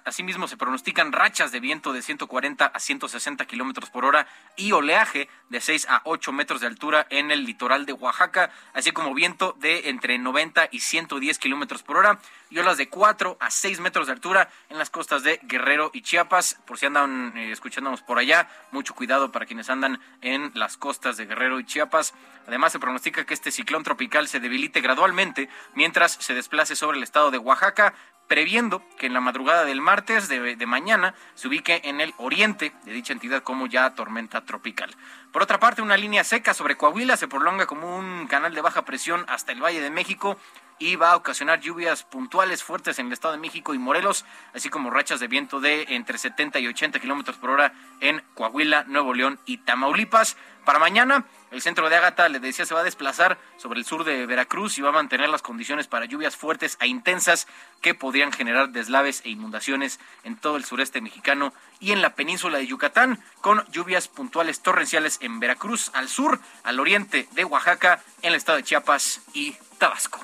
Asimismo, 0.05 0.47
se 0.47 0.57
pronostican 0.57 1.12
rachas 1.12 1.50
de 1.50 1.61
viento 1.61 1.93
de 1.93 2.02
140 2.02 2.66
a 2.66 2.78
160 2.78 3.45
kilómetros 3.47 3.90
por 3.90 4.05
hora 4.05 4.28
y 4.57 4.73
oleaje 4.73 5.28
de 5.49 5.61
6 5.61 5.87
a 5.88 6.02
8 6.05 6.33
metros 6.33 6.61
de 6.61 6.69
altura 6.69 7.07
en 7.11 7.31
el 7.31 7.45
litoral 7.45 7.87
de 7.87 7.93
Oaxaca, 7.93 8.50
así 8.75 8.93
como 8.93 9.14
viento 9.14 9.57
de 9.59 9.88
entre 9.88 10.15
90 10.18 10.68
y 10.70 10.80
110 10.80 11.38
kilómetros 11.38 11.82
por 11.82 11.96
hora 11.96 12.18
y 12.50 12.58
olas 12.58 12.76
de 12.76 12.88
4 12.88 13.37
a 13.40 13.50
6 13.50 13.80
metros 13.80 14.06
de 14.06 14.12
altura 14.12 14.49
en 14.68 14.78
las 14.78 14.90
costas 14.90 15.23
de 15.23 15.40
Guerrero 15.42 15.90
y 15.92 16.02
Chiapas. 16.02 16.58
Por 16.66 16.78
si 16.78 16.87
andan 16.87 17.37
eh, 17.37 17.52
escuchándonos 17.52 18.02
por 18.02 18.18
allá, 18.18 18.49
mucho 18.70 18.94
cuidado 18.94 19.32
para 19.32 19.46
quienes 19.46 19.70
andan 19.70 20.00
en 20.20 20.52
las 20.54 20.76
costas 20.76 21.16
de 21.16 21.26
Guerrero 21.26 21.58
y 21.61 21.64
Chiapas. 21.64 22.14
Además, 22.46 22.73
se 22.73 22.78
pronostica 22.78 23.25
que 23.25 23.35
este 23.35 23.50
ciclón 23.50 23.82
tropical 23.82 24.28
se 24.28 24.40
debilite 24.40 24.80
gradualmente 24.80 25.49
mientras 25.75 26.12
se 26.12 26.35
desplace 26.35 26.76
sobre 26.76 26.99
el 26.99 27.02
estado 27.02 27.30
de 27.30 27.38
Oaxaca, 27.38 27.94
previendo 28.28 28.83
que 28.99 29.06
en 29.06 29.14
la 29.14 29.21
madrugada 29.21 29.64
del 29.64 29.80
martes 29.80 30.28
de, 30.28 30.66
mañana 30.66 31.14
se 31.35 31.49
ubique 31.49 31.80
en 31.85 32.00
el 32.00 32.14
oriente 32.16 32.73
de 32.85 32.92
dicha 32.92 33.12
entidad 33.12 33.42
como 33.42 33.66
ya 33.66 33.95
tormenta 33.95 34.45
tropical. 34.45 34.90
Por 35.33 35.42
otra 35.42 35.61
parte, 35.61 35.83
una 35.83 35.97
línea 35.97 36.25
seca 36.25 36.54
sobre 36.54 36.76
Coahuila 36.76 37.16
se 37.16 37.28
prolonga 37.28 37.66
como 37.66 37.97
un 37.97 38.26
canal 38.26 38.54
de 38.54 38.61
baja 38.61 38.85
presión 38.85 39.25
hasta 39.28 39.52
el 39.52 39.62
Valle 39.62 39.80
de 39.80 39.90
México 39.90 40.38
y 40.78 40.97
va 40.97 41.12
a 41.12 41.16
ocasionar 41.16 41.61
lluvias 41.61 42.02
puntuales 42.02 42.62
fuertes 42.62 42.99
en 42.99 43.06
el 43.06 43.12
Estado 43.12 43.33
de 43.33 43.40
México 43.40 43.75
y 43.75 43.78
Morelos, 43.78 44.25
así 44.54 44.68
como 44.68 44.90
rachas 44.90 45.21
de 45.21 45.28
viento 45.28 45.61
de 45.61 45.87
entre 45.90 46.18
70 46.18 46.59
y 46.59 46.68
80 46.68 47.00
kilómetros 47.00 47.37
por 47.37 47.50
hora 47.50 47.73
en 48.00 48.23
Coahuila, 48.35 48.85
Nuevo 48.85 49.14
León 49.14 49.38
y 49.47 49.59
Tamaulipas. 49.59 50.37
Para 50.64 50.80
mañana, 50.80 51.25
el 51.52 51.62
centro 51.62 51.88
de 51.88 51.95
Ágata, 51.95 52.28
le 52.28 52.40
decía, 52.40 52.66
se 52.66 52.75
va 52.75 52.80
a 52.80 52.85
desplazar 52.85 53.38
sobre 53.56 53.78
el 53.78 53.85
sur 53.87 54.02
de 54.02 54.26
Veracruz 54.26 54.76
y 54.78 54.83
va 54.83 54.88
a 54.88 54.92
mantener 54.92 55.28
las 55.28 55.40
condiciones 55.40 55.87
para 55.87 56.06
lluvias 56.06 56.37
fuertes 56.37 56.76
e 56.80 56.88
intensas 56.88 57.47
que 57.80 57.95
podrían 57.95 58.33
generar 58.33 58.71
deslaves 58.71 59.23
e 59.25 59.30
inundaciones 59.30 60.00
en 60.25 60.37
todo 60.37 60.56
el 60.56 60.64
sureste 60.64 61.00
mexicano 61.00 61.52
y 61.78 61.92
en 61.92 62.02
la 62.02 62.16
península 62.16 62.59
de 62.59 62.66
Yucatán, 62.66 63.23
con 63.40 63.64
lluvias 63.71 64.09
puntuales 64.09 64.61
torrenciales 64.61 65.18
en 65.23 65.38
Veracruz, 65.38 65.90
al 65.95 66.09
sur, 66.09 66.40
al 66.64 66.80
oriente 66.80 67.28
de 67.33 67.45
Oaxaca, 67.45 68.02
en 68.23 68.30
el 68.30 68.35
estado 68.35 68.59
de 68.59 68.64
Chiapas 68.64 69.21
y 69.35 69.56
Tabasco. 69.78 70.21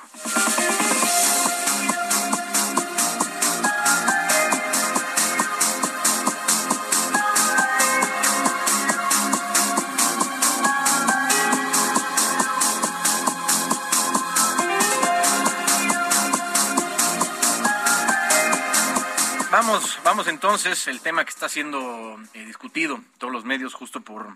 Vamos, 19.51 19.99
vamos 20.03 20.27
entonces, 20.27 20.87
el 20.87 20.99
tema 20.99 21.23
que 21.23 21.29
está 21.29 21.47
siendo 21.47 22.19
eh, 22.33 22.43
discutido 22.45 22.95
en 22.95 23.05
todos 23.19 23.31
los 23.31 23.45
medios 23.45 23.75
justo 23.75 24.01
por 24.01 24.35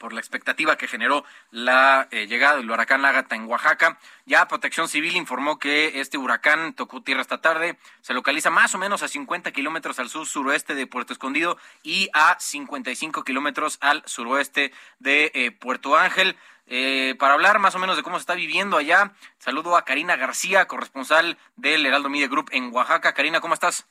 por 0.00 0.12
la 0.14 0.18
expectativa 0.18 0.76
que 0.76 0.88
generó 0.88 1.24
la 1.52 2.08
eh, 2.10 2.26
llegada 2.26 2.56
del 2.56 2.70
huracán 2.70 3.04
Ágata 3.04 3.36
en 3.36 3.44
Oaxaca. 3.44 3.98
Ya 4.24 4.48
Protección 4.48 4.88
Civil 4.88 5.14
informó 5.14 5.58
que 5.58 6.00
este 6.00 6.18
huracán 6.18 6.72
tocó 6.72 7.02
tierra 7.02 7.20
esta 7.20 7.40
tarde, 7.40 7.76
se 8.00 8.14
localiza 8.14 8.50
más 8.50 8.74
o 8.74 8.78
menos 8.78 9.02
a 9.02 9.08
50 9.08 9.52
kilómetros 9.52 10.00
al 10.00 10.08
sur 10.08 10.26
suroeste 10.26 10.74
de 10.74 10.86
Puerto 10.86 11.12
Escondido 11.12 11.58
y 11.82 12.08
a 12.14 12.36
55 12.40 13.22
kilómetros 13.22 13.78
al 13.82 14.02
suroeste 14.06 14.72
de 14.98 15.30
eh, 15.34 15.52
Puerto 15.52 15.96
Ángel. 15.96 16.34
Eh, 16.66 17.16
para 17.18 17.34
hablar 17.34 17.58
más 17.58 17.74
o 17.74 17.78
menos 17.78 17.96
de 17.96 18.02
cómo 18.02 18.16
se 18.16 18.22
está 18.22 18.34
viviendo 18.34 18.76
allá, 18.76 19.12
saludo 19.38 19.76
a 19.76 19.84
Karina 19.84 20.16
García, 20.16 20.66
corresponsal 20.66 21.36
del 21.56 21.84
Heraldo 21.84 22.08
Media 22.08 22.28
Group 22.28 22.48
en 22.52 22.72
Oaxaca. 22.72 23.12
Karina, 23.12 23.40
¿cómo 23.40 23.54
estás? 23.54 23.86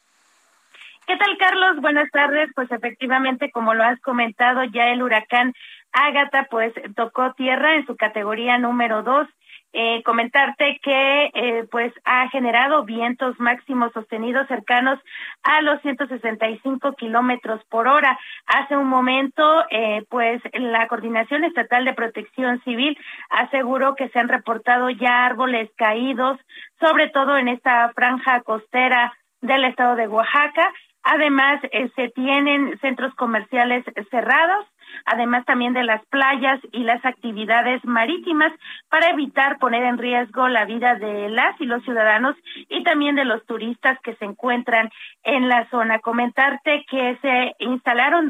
¿Qué 1.10 1.18
tal, 1.18 1.38
Carlos? 1.40 1.82
Buenas 1.82 2.08
tardes. 2.12 2.52
Pues 2.54 2.72
efectivamente, 2.72 3.50
como 3.50 3.74
lo 3.74 3.84
has 3.84 4.00
comentado, 4.02 4.64
ya 4.66 4.90
el 4.90 5.02
huracán 5.02 5.54
Ágata 5.92 6.48
pues 6.50 6.74
tocó 6.96 7.34
tierra 7.34 7.76
en 7.76 7.86
su 7.86 7.96
categoría 7.96 8.58
número 8.58 9.04
dos. 9.04 9.28
Eh, 9.72 10.02
comentarte 10.04 10.80
que 10.82 11.30
eh, 11.32 11.68
pues 11.70 11.94
ha 12.04 12.28
generado 12.30 12.86
vientos 12.86 13.40
máximos 13.40 13.92
sostenidos 13.94 14.48
cercanos 14.48 15.00
a 15.44 15.62
los 15.62 15.80
165 15.84 16.94
kilómetros 16.94 17.64
por 17.66 17.88
hora. 17.88 18.18
Hace 18.48 18.76
un 18.76 18.88
momento, 18.88 19.44
eh, 19.70 20.06
pues 20.10 20.42
la 20.54 20.88
Coordinación 20.88 21.44
Estatal 21.44 21.86
de 21.86 21.94
Protección 21.94 22.60
Civil 22.64 22.98
aseguró 23.30 23.94
que 23.94 24.10
se 24.10 24.18
han 24.18 24.30
reportado 24.30 24.90
ya 24.90 25.28
árboles 25.28 25.70
caídos, 25.76 26.40
sobre 26.80 27.10
todo 27.10 27.38
en 27.38 27.48
esta 27.48 27.92
franja 27.94 28.42
costera 28.42 29.14
del 29.42 29.66
estado 29.66 29.96
de 29.96 30.08
Oaxaca. 30.08 30.74
Además, 31.12 31.60
eh, 31.72 31.90
se 31.96 32.10
tienen 32.10 32.78
centros 32.82 33.16
comerciales 33.16 33.84
cerrados 34.12 34.66
además 35.06 35.46
también 35.46 35.74
de 35.74 35.84
las 35.84 36.04
playas 36.08 36.60
y 36.72 36.84
las 36.84 37.04
actividades 37.06 37.84
marítimas 37.86 38.52
para 38.90 39.10
evitar 39.10 39.58
poner 39.60 39.84
en 39.84 39.98
riesgo 39.98 40.48
la 40.48 40.66
vida 40.66 40.96
de 40.96 41.30
las 41.30 41.60
y 41.60 41.66
los 41.66 41.84
ciudadanos 41.84 42.36
y 42.68 42.84
también 42.84 43.16
de 43.16 43.26
los 43.26 43.46
turistas 43.46 44.00
que 44.02 44.16
se 44.16 44.26
encuentran 44.26 44.90
en 45.24 45.48
la 45.48 45.70
zona. 45.70 46.00
Comentarte 46.00 46.86
que 46.90 47.18
se 47.22 47.56
instalaron 47.60 48.28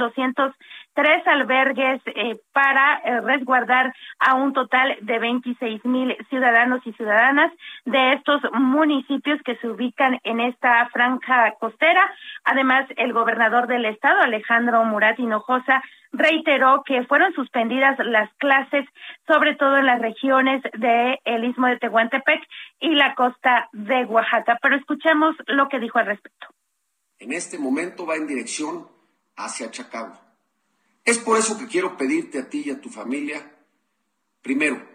203 1.00 1.28
albergues 1.28 2.02
eh, 2.08 2.40
para 2.52 3.02
eh, 3.06 3.22
resguardar 3.22 3.94
a 4.20 4.36
un 4.36 4.54
total 4.54 4.98
de 5.02 5.20
26 5.20 5.86
mil 5.86 6.16
ciudadanos 6.30 6.82
y 6.86 6.94
ciudadanas 6.94 7.52
de 7.86 8.14
estos 8.14 8.42
municipios 8.54 9.40
que 9.44 9.56
se 9.58 9.68
ubican 9.70 10.20
en 10.24 10.40
esta 10.40 10.90
franja 10.90 11.54
costera. 11.60 12.14
Además, 12.44 12.86
el 12.98 13.14
gobernador 13.14 13.68
del 13.68 13.86
estado, 13.86 14.22
Alejandro 14.22 14.84
Murat 14.84 15.18
Hinojosa, 15.20 15.82
reiteró 16.12 16.84
que 16.86 17.04
fueron 17.04 17.34
suspendidas 17.34 17.98
las 18.00 18.34
clases, 18.36 18.86
sobre 19.28 19.56
todo 19.56 19.78
en 19.78 19.86
las 19.86 20.02
regiones 20.02 20.62
del 20.78 21.18
el 21.24 21.44
istmo 21.46 21.68
de 21.68 21.78
Tehuantepec 21.78 22.42
y 22.80 22.96
la 22.96 23.16
costa 23.16 23.70
de 23.72 24.06
Oaxaca. 24.06 24.58
Pero 24.62 24.76
escuchemos 24.76 25.36
lo 25.48 25.70
que 25.70 25.80
dijo 25.80 26.00
al 26.00 26.08
respecto. 26.08 26.48
En 27.20 27.32
este 27.34 27.58
momento 27.58 28.06
va 28.06 28.16
en 28.16 28.28
dirección 28.28 28.88
hacia 29.36 29.70
Chacagua. 29.72 30.29
Es 31.06 31.18
por 31.18 31.38
eso 31.38 31.58
que 31.58 31.68
quiero 31.68 31.98
pedirte 31.98 32.40
a 32.40 32.50
ti 32.50 32.64
y 32.66 32.72
a 32.72 32.82
tu 32.82 32.90
familia, 32.90 33.58
primero, 34.42 34.88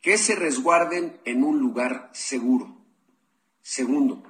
que 0.00 0.18
se 0.18 0.34
resguarden 0.34 1.20
en 1.24 1.44
un 1.44 1.58
lugar 1.58 2.10
seguro. 2.12 2.76
Segundo, 3.62 4.22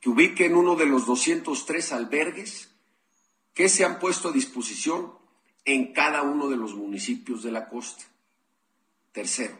que 0.00 0.08
ubiquen 0.08 0.56
uno 0.56 0.76
de 0.76 0.86
los 0.86 1.06
203 1.06 1.92
albergues 1.92 2.74
que 3.54 3.68
se 3.68 3.84
han 3.84 3.98
puesto 3.98 4.28
a 4.28 4.32
disposición 4.32 5.12
en 5.64 5.92
cada 5.92 6.22
uno 6.22 6.48
de 6.48 6.56
los 6.56 6.74
municipios 6.74 7.42
de 7.42 7.52
la 7.52 7.68
costa. 7.68 8.04
Tercero, 9.12 9.58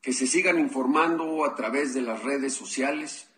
que 0.00 0.12
se 0.12 0.26
sigan 0.26 0.58
informando 0.58 1.44
a 1.44 1.54
través 1.54 1.94
de 1.94 2.02
las 2.02 2.22
redes 2.22 2.52
sociales 2.52 3.28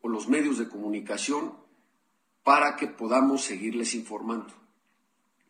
o 0.00 0.08
los 0.08 0.28
medios 0.28 0.58
de 0.58 0.68
comunicación 0.68 1.54
para 2.42 2.76
que 2.76 2.86
podamos 2.86 3.42
seguirles 3.42 3.94
informando. 3.94 4.63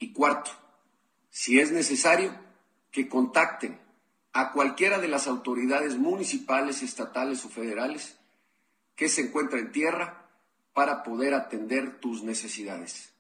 Y 0.05 0.13
cuarto, 0.13 0.51
si 1.31 1.59
es 1.61 1.73
necesario, 1.73 2.31
que 2.93 3.09
contacten 3.09 3.81
a 4.35 4.53
cualquiera 4.53 4.99
de 4.99 5.09
las 5.09 5.27
autoridades 5.27 5.97
municipales, 5.97 6.83
estatales 6.83 7.43
o 7.47 7.49
federales 7.49 8.21
que 8.97 9.09
se 9.09 9.23
encuentra 9.23 9.59
en 9.59 9.73
tierra 9.73 10.27
para 10.75 11.03
poder 11.03 11.33
atender 11.33 12.01
tus 12.01 12.23
necesidades. 12.23 13.17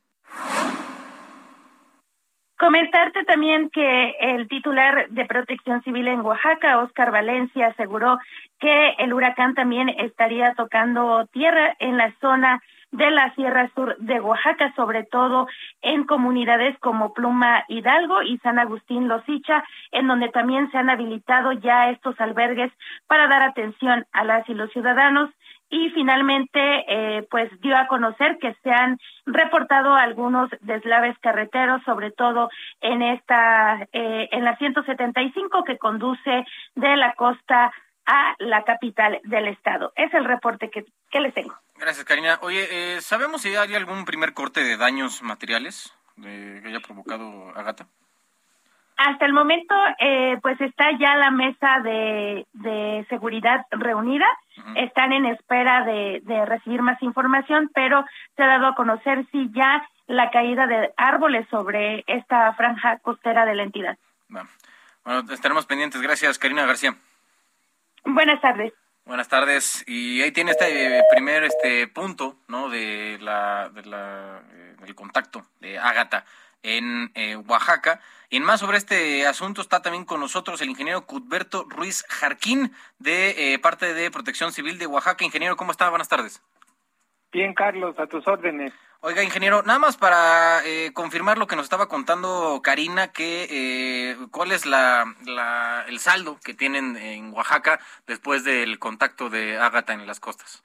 Comentarte 2.59 3.25
también 3.25 3.71
que 3.71 4.11
el 4.21 4.47
titular 4.49 5.09
de 5.09 5.25
Protección 5.25 5.83
Civil 5.85 6.09
en 6.09 6.21
Oaxaca, 6.21 6.81
Oscar 6.81 7.11
Valencia, 7.11 7.69
aseguró 7.69 8.19
que 8.61 8.91
el 8.99 9.15
huracán 9.15 9.55
también 9.55 9.89
estaría 9.89 10.53
tocando 10.53 11.27
tierra 11.33 11.77
en 11.79 11.97
la 11.97 12.15
zona 12.21 12.63
de 12.95 13.11
la 13.11 13.35
Sierra 13.35 13.69
Sur 13.75 13.97
de 13.99 14.21
Oaxaca, 14.21 14.73
sobre 14.77 15.03
todo 15.03 15.49
en 15.83 16.05
comunidades 16.05 16.79
como 16.79 17.13
Pluma 17.13 17.65
Hidalgo 17.69 18.23
y 18.23 18.39
San 18.39 18.59
Agustín 18.61 19.09
Losicha, 19.09 19.65
en 19.91 20.07
donde 20.07 20.29
también 20.29 20.71
se 20.71 20.79
han 20.79 20.91
habilitado 20.91 21.53
ya 21.53 21.91
estos 21.91 22.21
albergues 22.21 22.73
para 23.09 23.27
dar 23.27 23.43
atención 23.43 24.07
a 24.13 24.25
las 24.25 24.49
y 24.49 24.55
los 24.55 24.71
ciudadanos. 24.71 25.31
Y 25.71 25.91
finalmente 25.91 26.61
eh, 26.87 27.27
pues 27.31 27.51
dio 27.61 27.77
a 27.77 27.89
conocer 27.89 28.39
que 28.39 28.55
se 28.63 28.71
han 28.71 28.99
reportado 29.27 29.95
algunos 29.95 30.49
deslaves 30.61 31.19
carreteros 31.19 31.83
sobre 31.85 32.13
todo 32.13 32.49
en 32.81 33.03
esta 33.03 33.89
eh, 33.93 34.29
en 34.31 34.45
la 34.45 34.57
175 34.57 35.65
que 35.65 35.79
conduce 35.79 36.45
de 36.77 36.97
la 36.97 37.15
costa 37.15 37.73
a 38.07 38.35
la 38.39 38.65
capital 38.65 39.21
del 39.25 39.49
estado 39.49 39.93
es 39.97 40.13
el 40.15 40.25
reporte 40.25 40.71
que, 40.71 40.85
que 41.11 41.21
les 41.21 41.35
tengo 41.35 41.55
gracias 41.77 42.05
Karina 42.05 42.39
oye 42.43 42.67
eh, 42.71 43.01
sabemos 43.01 43.43
si 43.43 43.55
hay 43.55 43.75
algún 43.75 44.05
primer 44.05 44.35
corte 44.35 44.63
de 44.63 44.77
daños 44.77 45.23
materiales 45.23 45.95
que 46.23 46.63
haya 46.65 46.81
provocado 46.81 47.51
Agata 47.57 47.87
Hasta 48.97 49.27
el 49.27 49.33
momento, 49.33 49.75
eh, 49.99 50.39
pues 50.43 50.61
está 50.61 50.91
ya 50.99 51.17
la 51.17 51.31
mesa 51.31 51.81
de, 51.83 52.47
de 52.53 53.07
seguridad 53.09 53.67
reunida. 53.71 54.27
Están 54.77 55.13
en 55.13 55.27
espera 55.27 55.85
de, 55.85 56.21
de 56.23 56.47
recibir 56.47 56.81
más 56.81 57.03
información, 57.03 57.71
pero 57.75 58.05
se 58.37 58.43
ha 58.45 58.47
dado 58.47 58.69
a 58.69 58.75
conocer 58.77 59.27
si 59.33 59.51
ya 59.53 59.85
la 60.07 60.31
caída 60.31 60.67
de 60.67 60.93
árboles 60.97 61.47
sobre 61.51 62.05
esta 62.07 62.53
franja 62.55 62.99
costera 62.99 63.45
de 63.47 63.55
la 63.57 63.65
entidad. 63.65 63.99
Bueno, 64.29 64.49
estaremos 65.33 65.67
pendientes. 65.67 66.01
Gracias, 66.01 66.39
Karina 66.39 66.65
García. 66.67 66.95
Buenas 68.05 68.41
tardes. 68.41 68.73
Buenas 69.05 69.29
tardes. 69.29 69.85
Y 69.87 70.23
ahí 70.23 70.33
tiene 70.33 70.53
este 70.53 71.03
primer 71.11 71.45
este 71.45 71.87
punto, 71.89 72.37
¿no? 72.49 72.71
De 72.71 73.19
la, 73.21 73.69
de 73.69 73.85
la 73.85 74.43
eh, 74.51 74.77
del 74.81 74.95
contacto 74.95 75.47
de 75.61 75.79
Ágata 75.79 76.25
en 76.63 77.11
eh, 77.15 77.37
Oaxaca. 77.37 78.01
Y 78.31 78.39
en 78.39 78.45
más 78.45 78.61
sobre 78.61 78.79
este 78.79 79.27
asunto 79.27 79.61
está 79.61 79.83
también 79.83 80.05
con 80.05 80.21
nosotros 80.21 80.61
el 80.63 80.71
ingeniero 80.71 81.07
Cudberto 81.07 81.67
Ruiz 81.69 82.05
Jarquín 82.09 82.73
de 82.99 83.53
eh, 83.55 83.59
parte 83.59 83.93
de 83.95 84.11
Protección 84.11 84.53
Civil 84.53 84.79
de 84.79 84.87
Oaxaca. 84.87 85.25
Ingeniero, 85.25 85.57
¿cómo 85.57 85.71
está? 85.71 85.91
Buenas 85.91 86.09
tardes. 86.09 86.43
Bien, 87.31 87.53
Carlos, 87.53 87.99
a 87.99 88.07
tus 88.07 88.27
órdenes. 88.27 88.73
Oiga, 89.07 89.23
ingeniero, 89.23 89.63
nada 89.63 89.79
más 89.79 89.99
para 89.99 90.65
eh, 90.65 90.91
confirmar 90.95 91.37
lo 91.37 91.47
que 91.47 91.57
nos 91.57 91.67
estaba 91.67 91.89
contando 91.89 92.63
Karina, 92.65 93.13
que 93.13 93.47
eh, 93.51 94.17
cuál 94.31 94.51
es 94.51 94.65
la, 94.65 95.05
el 95.87 95.99
saldo 95.99 96.39
que 96.43 96.55
tienen 96.55 96.97
en 96.97 97.31
Oaxaca 97.35 97.81
después 98.07 98.45
del 98.45 98.79
contacto 98.79 99.29
de 99.29 99.59
Ágata 99.59 99.93
en 99.93 100.07
las 100.07 100.21
costas. 100.21 100.65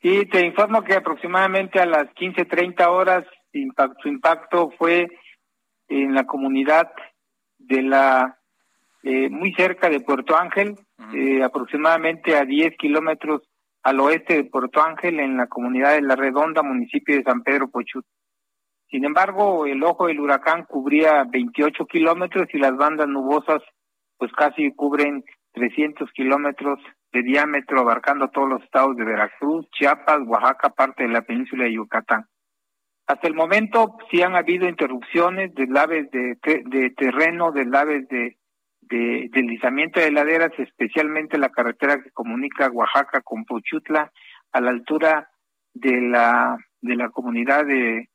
Sí, 0.00 0.26
te 0.26 0.46
informo 0.46 0.84
que 0.84 0.94
aproximadamente 0.94 1.80
a 1.80 1.86
las 1.86 2.06
15.30 2.14 2.86
horas 2.86 3.24
su 4.00 4.08
impacto 4.08 4.70
fue 4.78 5.08
en 5.88 6.14
la 6.14 6.24
comunidad 6.24 6.92
de 7.58 7.82
la 7.82 8.38
eh, 9.02 9.28
muy 9.28 9.52
cerca 9.54 9.90
de 9.90 9.98
Puerto 9.98 10.36
Ángel, 10.38 10.76
aproximadamente 11.42 12.36
a 12.36 12.44
10 12.44 12.76
kilómetros 12.76 13.42
al 13.82 14.00
oeste 14.00 14.34
de 14.34 14.44
Puerto 14.44 14.82
Ángel, 14.82 15.20
en 15.20 15.36
la 15.36 15.46
comunidad 15.46 15.94
de 15.94 16.02
La 16.02 16.16
Redonda, 16.16 16.62
municipio 16.62 17.16
de 17.16 17.22
San 17.22 17.42
Pedro 17.42 17.68
Pochut. 17.70 18.04
Sin 18.90 19.04
embargo, 19.04 19.66
el 19.66 19.82
ojo 19.84 20.06
del 20.06 20.20
huracán 20.20 20.64
cubría 20.64 21.24
28 21.24 21.86
kilómetros 21.86 22.48
y 22.52 22.58
las 22.58 22.76
bandas 22.76 23.06
nubosas 23.06 23.62
pues 24.16 24.32
casi 24.32 24.72
cubren 24.74 25.24
300 25.52 26.10
kilómetros 26.12 26.80
de 27.12 27.22
diámetro, 27.22 27.80
abarcando 27.80 28.28
todos 28.28 28.48
los 28.48 28.62
estados 28.62 28.96
de 28.96 29.04
Veracruz, 29.04 29.66
Chiapas, 29.70 30.20
Oaxaca, 30.26 30.70
parte 30.70 31.04
de 31.04 31.10
la 31.10 31.22
península 31.22 31.64
de 31.64 31.74
Yucatán. 31.74 32.26
Hasta 33.06 33.26
el 33.26 33.34
momento 33.34 33.96
sí 34.10 34.22
han 34.22 34.36
habido 34.36 34.68
interrupciones, 34.68 35.54
deslaves 35.54 36.10
de, 36.10 36.36
de 36.42 36.90
terreno, 36.90 37.52
deslaves 37.52 38.06
de 38.08 38.36
de 38.88 39.28
deslizamiento 39.32 40.00
de 40.00 40.12
laderas, 40.12 40.52
especialmente 40.58 41.38
la 41.38 41.50
carretera 41.50 42.02
que 42.02 42.10
comunica 42.10 42.70
Oaxaca 42.70 43.20
con 43.22 43.44
Pochutla 43.44 44.12
a 44.52 44.60
la 44.60 44.70
altura 44.70 45.30
de 45.74 46.00
la 46.00 46.56
de 46.80 46.96
la 46.96 47.10
comunidad 47.10 47.66
de, 47.66 48.08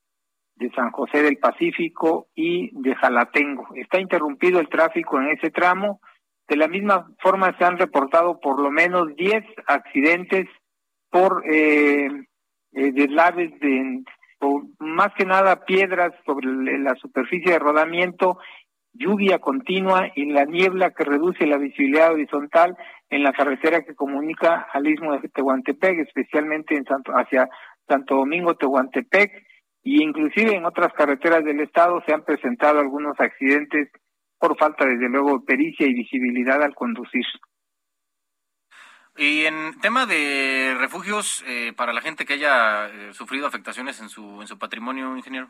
de 0.55 0.71
San 0.71 0.91
José 0.91 1.21
del 1.21 1.37
Pacífico 1.37 2.27
y 2.33 2.71
de 2.81 2.95
Jalatengo. 2.95 3.67
Está 3.75 3.99
interrumpido 3.99 4.59
el 4.59 4.69
tráfico 4.69 5.19
en 5.19 5.29
ese 5.29 5.51
tramo. 5.51 5.99
De 6.47 6.55
la 6.55 6.67
misma 6.67 7.07
forma 7.19 7.57
se 7.57 7.65
han 7.65 7.77
reportado 7.77 8.39
por 8.39 8.61
lo 8.61 8.71
menos 8.71 9.15
10 9.15 9.43
accidentes 9.67 10.47
por 11.09 11.43
eh, 11.49 12.07
eh, 12.73 12.91
deslaves 12.91 13.51
de 13.59 14.03
por 14.39 14.63
más 14.79 15.13
que 15.17 15.25
nada 15.25 15.63
piedras 15.63 16.11
sobre 16.25 16.79
la 16.79 16.95
superficie 16.95 17.53
de 17.53 17.59
rodamiento 17.59 18.39
lluvia 18.93 19.39
continua 19.39 20.11
y 20.15 20.25
la 20.25 20.45
niebla 20.45 20.91
que 20.91 21.03
reduce 21.03 21.45
la 21.45 21.57
visibilidad 21.57 22.13
horizontal 22.13 22.77
en 23.09 23.23
la 23.23 23.33
carretera 23.33 23.83
que 23.83 23.95
comunica 23.95 24.67
al 24.71 24.87
istmo 24.87 25.17
de 25.17 25.29
Tehuantepec, 25.29 25.99
especialmente 25.99 26.75
en 26.75 26.85
Santo, 26.85 27.11
hacia 27.13 27.49
Santo 27.87 28.15
Domingo, 28.15 28.55
Tehuantepec, 28.55 29.31
y 29.83 30.01
inclusive 30.01 30.55
en 30.55 30.65
otras 30.65 30.93
carreteras 30.93 31.43
del 31.43 31.59
estado 31.59 32.01
se 32.05 32.13
han 32.13 32.23
presentado 32.23 32.79
algunos 32.79 33.19
accidentes 33.19 33.89
por 34.39 34.57
falta, 34.57 34.85
desde 34.85 35.09
luego, 35.09 35.39
de 35.39 35.45
pericia 35.45 35.87
y 35.87 35.93
visibilidad 35.93 36.61
al 36.61 36.75
conducir. 36.75 37.25
Y 39.15 39.45
en 39.45 39.79
tema 39.79 40.05
de 40.05 40.75
refugios 40.79 41.43
eh, 41.47 41.71
para 41.75 41.93
la 41.93 42.01
gente 42.01 42.25
que 42.25 42.33
haya 42.33 42.87
eh, 42.87 43.13
sufrido 43.13 43.45
afectaciones 43.45 44.01
en 44.01 44.09
su 44.09 44.41
en 44.41 44.47
su 44.47 44.57
patrimonio, 44.57 45.15
ingeniero. 45.15 45.49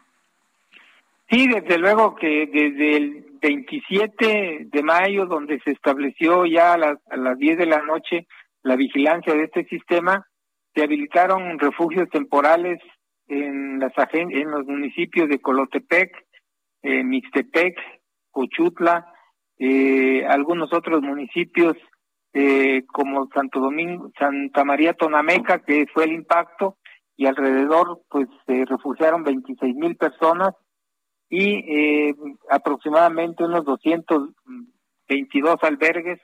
Sí, 1.30 1.48
desde 1.48 1.78
luego 1.78 2.16
que 2.16 2.50
desde 2.52 2.98
el 2.98 3.33
27 3.44 4.68
de 4.72 4.84
mayo, 4.84 5.26
donde 5.26 5.60
se 5.66 5.72
estableció 5.72 6.46
ya 6.46 6.74
a 6.74 6.78
las, 6.78 6.98
a 7.12 7.18
las 7.18 7.38
10 7.38 7.58
de 7.58 7.66
la 7.66 7.82
noche 7.82 8.26
la 8.64 8.78
vigilancia 8.78 9.34
de 9.34 9.44
este 9.44 9.66
sistema, 9.66 10.26
se 10.74 10.84
habilitaron 10.84 11.60
refugios 11.60 12.10
temporales 12.10 12.80
en, 13.28 13.80
las 13.80 13.92
en 14.14 14.50
los 14.50 14.66
municipios 14.66 15.28
de 15.28 15.40
Colotepec, 15.40 16.10
eh, 16.84 17.04
Mixtepec, 17.04 17.76
Cochutla, 18.32 19.06
eh, 19.60 20.26
algunos 20.26 20.74
otros 20.74 21.02
municipios 21.02 21.76
eh, 22.32 22.84
como 22.88 23.28
Santo 23.34 23.60
Domingo, 23.60 24.10
Santa 24.18 24.64
María 24.64 24.94
Tonameca, 24.94 25.60
que 25.60 25.86
fue 25.94 26.06
el 26.06 26.14
impacto, 26.14 26.78
y 27.18 27.26
alrededor 27.26 28.04
pues 28.10 28.28
se 28.48 28.64
refugiaron 28.66 29.24
26 29.24 29.76
mil 29.76 29.98
personas 29.98 30.54
y 31.36 31.66
eh, 31.68 32.16
aproximadamente 32.48 33.44
unos 33.44 33.66
222 33.66 35.58
albergues 35.64 36.20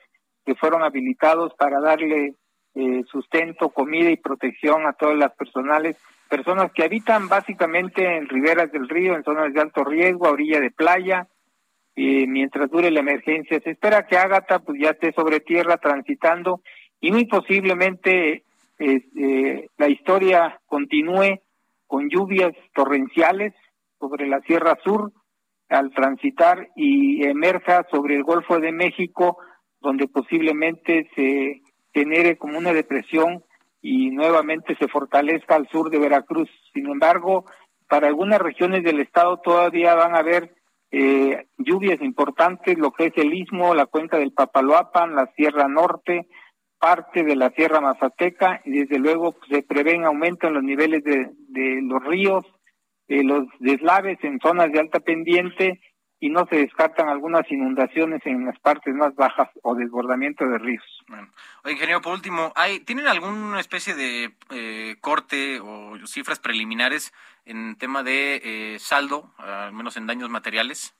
que 0.46 0.54
fueron 0.54 0.84
habilitados 0.84 1.52
para 1.54 1.80
darle 1.80 2.36
eh, 2.76 3.02
sustento, 3.10 3.70
comida 3.70 4.08
y 4.08 4.16
protección 4.16 4.86
a 4.86 4.92
todas 4.92 5.18
las 5.18 5.34
personales, 5.34 5.96
personas 6.28 6.70
que 6.72 6.84
habitan 6.84 7.26
básicamente 7.26 8.18
en 8.18 8.28
riberas 8.28 8.70
del 8.70 8.88
río, 8.88 9.16
en 9.16 9.24
zonas 9.24 9.52
de 9.52 9.60
alto 9.60 9.82
riesgo, 9.82 10.28
a 10.28 10.30
orilla 10.30 10.60
de 10.60 10.70
playa, 10.70 11.26
y 11.96 12.28
mientras 12.28 12.70
dure 12.70 12.92
la 12.92 13.00
emergencia. 13.00 13.58
Se 13.58 13.70
espera 13.70 14.06
que 14.06 14.16
Ágata 14.16 14.60
pues 14.60 14.80
ya 14.80 14.90
esté 14.90 15.12
sobre 15.12 15.40
tierra 15.40 15.78
transitando 15.78 16.60
y 17.00 17.10
muy 17.10 17.24
posiblemente 17.24 18.44
eh, 18.78 19.66
la 19.76 19.88
historia 19.88 20.60
continúe 20.66 21.40
con 21.88 22.08
lluvias 22.08 22.52
torrenciales 22.72 23.54
sobre 24.00 24.26
la 24.26 24.40
Sierra 24.40 24.76
Sur 24.82 25.12
al 25.68 25.92
transitar 25.92 26.68
y 26.74 27.24
emerja 27.24 27.86
sobre 27.90 28.16
el 28.16 28.24
Golfo 28.24 28.58
de 28.58 28.72
México, 28.72 29.38
donde 29.80 30.08
posiblemente 30.08 31.08
se 31.14 31.60
genere 31.94 32.36
como 32.36 32.58
una 32.58 32.72
depresión 32.72 33.44
y 33.80 34.10
nuevamente 34.10 34.76
se 34.76 34.88
fortalezca 34.88 35.54
al 35.54 35.68
sur 35.68 35.90
de 35.90 35.98
Veracruz. 35.98 36.50
Sin 36.74 36.86
embargo, 36.86 37.44
para 37.88 38.08
algunas 38.08 38.40
regiones 38.40 38.82
del 38.82 39.00
estado 39.00 39.38
todavía 39.38 39.94
van 39.94 40.14
a 40.14 40.18
haber 40.18 40.54
eh, 40.90 41.46
lluvias 41.56 42.00
importantes, 42.02 42.76
lo 42.78 42.90
que 42.92 43.06
es 43.06 43.12
el 43.16 43.32
istmo, 43.32 43.74
la 43.74 43.86
cuenca 43.86 44.18
del 44.18 44.32
Papaloapan, 44.32 45.14
la 45.14 45.30
Sierra 45.36 45.68
Norte, 45.68 46.26
parte 46.78 47.22
de 47.22 47.36
la 47.36 47.50
Sierra 47.50 47.80
Mazateca, 47.80 48.60
y 48.64 48.72
desde 48.72 48.98
luego 48.98 49.32
pues, 49.32 49.50
se 49.50 49.62
prevén 49.62 50.04
aumento 50.04 50.48
en 50.48 50.54
los 50.54 50.64
niveles 50.64 51.04
de, 51.04 51.30
de 51.48 51.80
los 51.82 52.04
ríos, 52.04 52.44
eh, 53.10 53.24
los 53.24 53.42
deslaves 53.58 54.18
en 54.22 54.38
zonas 54.38 54.70
de 54.70 54.78
alta 54.78 55.00
pendiente 55.00 55.80
y 56.20 56.30
no 56.30 56.46
se 56.46 56.58
descartan 56.58 57.08
algunas 57.08 57.42
inundaciones 57.50 58.20
en 58.24 58.46
las 58.46 58.56
partes 58.60 58.94
más 58.94 59.16
bajas 59.16 59.48
o 59.62 59.74
desbordamiento 59.74 60.46
de 60.46 60.58
ríos. 60.58 60.84
Bueno. 61.08 61.28
Oye, 61.64 61.72
ingeniero, 61.72 62.00
por 62.02 62.12
último, 62.12 62.52
¿hay, 62.54 62.78
¿tienen 62.78 63.08
alguna 63.08 63.58
especie 63.58 63.96
de 63.96 64.36
eh, 64.52 64.94
corte 65.00 65.58
o 65.58 65.96
cifras 66.06 66.38
preliminares 66.38 67.12
en 67.44 67.76
tema 67.78 68.04
de 68.04 68.40
eh, 68.44 68.78
saldo, 68.78 69.34
al 69.38 69.72
menos 69.72 69.96
en 69.96 70.06
daños 70.06 70.30
materiales? 70.30 70.94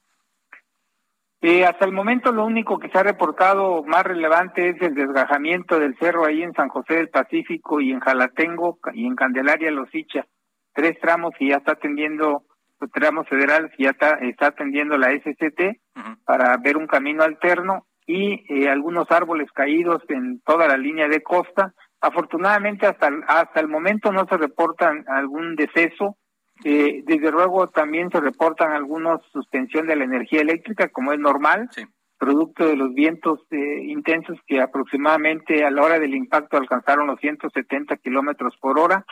hasta 1.64 1.86
el 1.86 1.92
momento 1.92 2.32
lo 2.32 2.44
único 2.44 2.78
que 2.78 2.90
se 2.90 2.98
ha 2.98 3.02
reportado 3.02 3.82
más 3.84 4.02
relevante 4.02 4.70
es 4.70 4.82
el 4.82 4.94
desgajamiento 4.94 5.78
del 5.78 5.96
cerro 5.96 6.26
ahí 6.26 6.42
en 6.42 6.52
San 6.54 6.68
José 6.68 6.96
del 6.96 7.08
Pacífico 7.08 7.80
y 7.80 7.92
en 7.92 8.00
Jalatengo 8.00 8.78
y 8.92 9.06
en 9.06 9.14
Candelaria 9.14 9.70
Los 9.70 9.94
Icha 9.94 10.26
tres 10.72 10.98
tramos 11.00 11.32
y 11.38 11.50
ya 11.50 11.56
está 11.56 11.72
atendiendo, 11.72 12.44
los 12.80 12.90
tramos 12.90 13.28
federales 13.28 13.70
y 13.78 13.84
ya 13.84 13.90
está, 13.90 14.14
está 14.20 14.48
atendiendo 14.48 14.96
la 14.98 15.12
SCT 15.12 15.80
para 16.24 16.56
ver 16.56 16.76
un 16.76 16.86
camino 16.86 17.22
alterno 17.22 17.86
y 18.06 18.44
eh, 18.48 18.68
algunos 18.68 19.10
árboles 19.10 19.50
caídos 19.52 20.02
en 20.08 20.40
toda 20.40 20.66
la 20.66 20.76
línea 20.76 21.08
de 21.08 21.22
costa. 21.22 21.74
Afortunadamente 22.00 22.86
hasta 22.86 23.08
el, 23.08 23.22
hasta 23.28 23.60
el 23.60 23.68
momento 23.68 24.10
no 24.10 24.26
se 24.26 24.36
reportan 24.36 25.04
algún 25.08 25.54
deceso. 25.54 26.16
Eh, 26.64 27.02
desde 27.06 27.30
luego 27.30 27.68
también 27.68 28.10
se 28.10 28.20
reportan 28.20 28.72
algunos 28.72 29.22
suspensión 29.32 29.86
de 29.86 29.96
la 29.96 30.04
energía 30.04 30.40
eléctrica, 30.40 30.88
como 30.88 31.12
es 31.12 31.18
normal, 31.18 31.70
producto 32.18 32.66
de 32.66 32.76
los 32.76 32.92
vientos 32.92 33.40
eh, 33.50 33.82
intensos 33.84 34.38
que 34.46 34.60
aproximadamente 34.60 35.64
a 35.64 35.70
la 35.70 35.82
hora 35.82 35.98
del 35.98 36.14
impacto 36.14 36.58
alcanzaron 36.58 37.06
los 37.06 37.18
170 37.20 37.96
kilómetros 37.96 38.56
por 38.60 38.78
hora. 38.78 39.06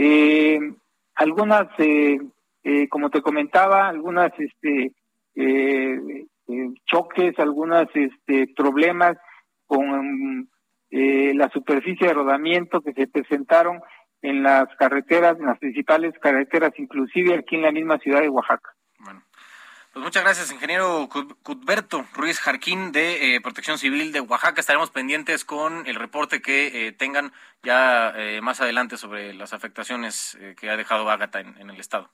Eh, 0.00 0.60
algunas, 1.16 1.66
eh, 1.78 2.20
eh, 2.62 2.88
como 2.88 3.10
te 3.10 3.20
comentaba, 3.20 3.88
algunas 3.88 4.30
este, 4.38 4.92
eh, 5.34 5.98
choques, 6.86 7.36
algunos 7.38 7.88
este, 7.94 8.46
problemas 8.56 9.16
con 9.66 10.48
la 10.90 11.50
superficie 11.50 12.06
de 12.06 12.14
rodamiento 12.14 12.80
que 12.80 12.94
se 12.94 13.08
presentaron 13.08 13.80
en 14.22 14.42
las 14.42 14.66
carreteras, 14.78 15.38
en 15.38 15.46
las 15.46 15.58
principales 15.58 16.14
carreteras, 16.20 16.72
inclusive 16.78 17.34
aquí 17.34 17.56
en 17.56 17.62
la 17.62 17.72
misma 17.72 17.98
ciudad 17.98 18.22
de 18.22 18.30
Oaxaca. 18.30 18.70
Pues 19.98 20.04
muchas 20.04 20.22
gracias, 20.22 20.52
ingeniero 20.52 21.08
Cudberto 21.42 22.06
Ruiz 22.14 22.38
Jarquín 22.38 22.92
de 22.92 23.34
eh, 23.34 23.40
Protección 23.40 23.78
Civil 23.78 24.12
de 24.12 24.20
Oaxaca. 24.20 24.60
Estaremos 24.60 24.90
pendientes 24.90 25.44
con 25.44 25.88
el 25.88 25.96
reporte 25.96 26.40
que 26.40 26.86
eh, 26.86 26.92
tengan 26.92 27.32
ya 27.64 28.12
eh, 28.14 28.40
más 28.40 28.60
adelante 28.60 28.96
sobre 28.96 29.34
las 29.34 29.52
afectaciones 29.52 30.38
que 30.56 30.70
ha 30.70 30.76
dejado 30.76 31.10
Ágata 31.10 31.40
en 31.40 31.68
el 31.68 31.80
estado. 31.80 32.12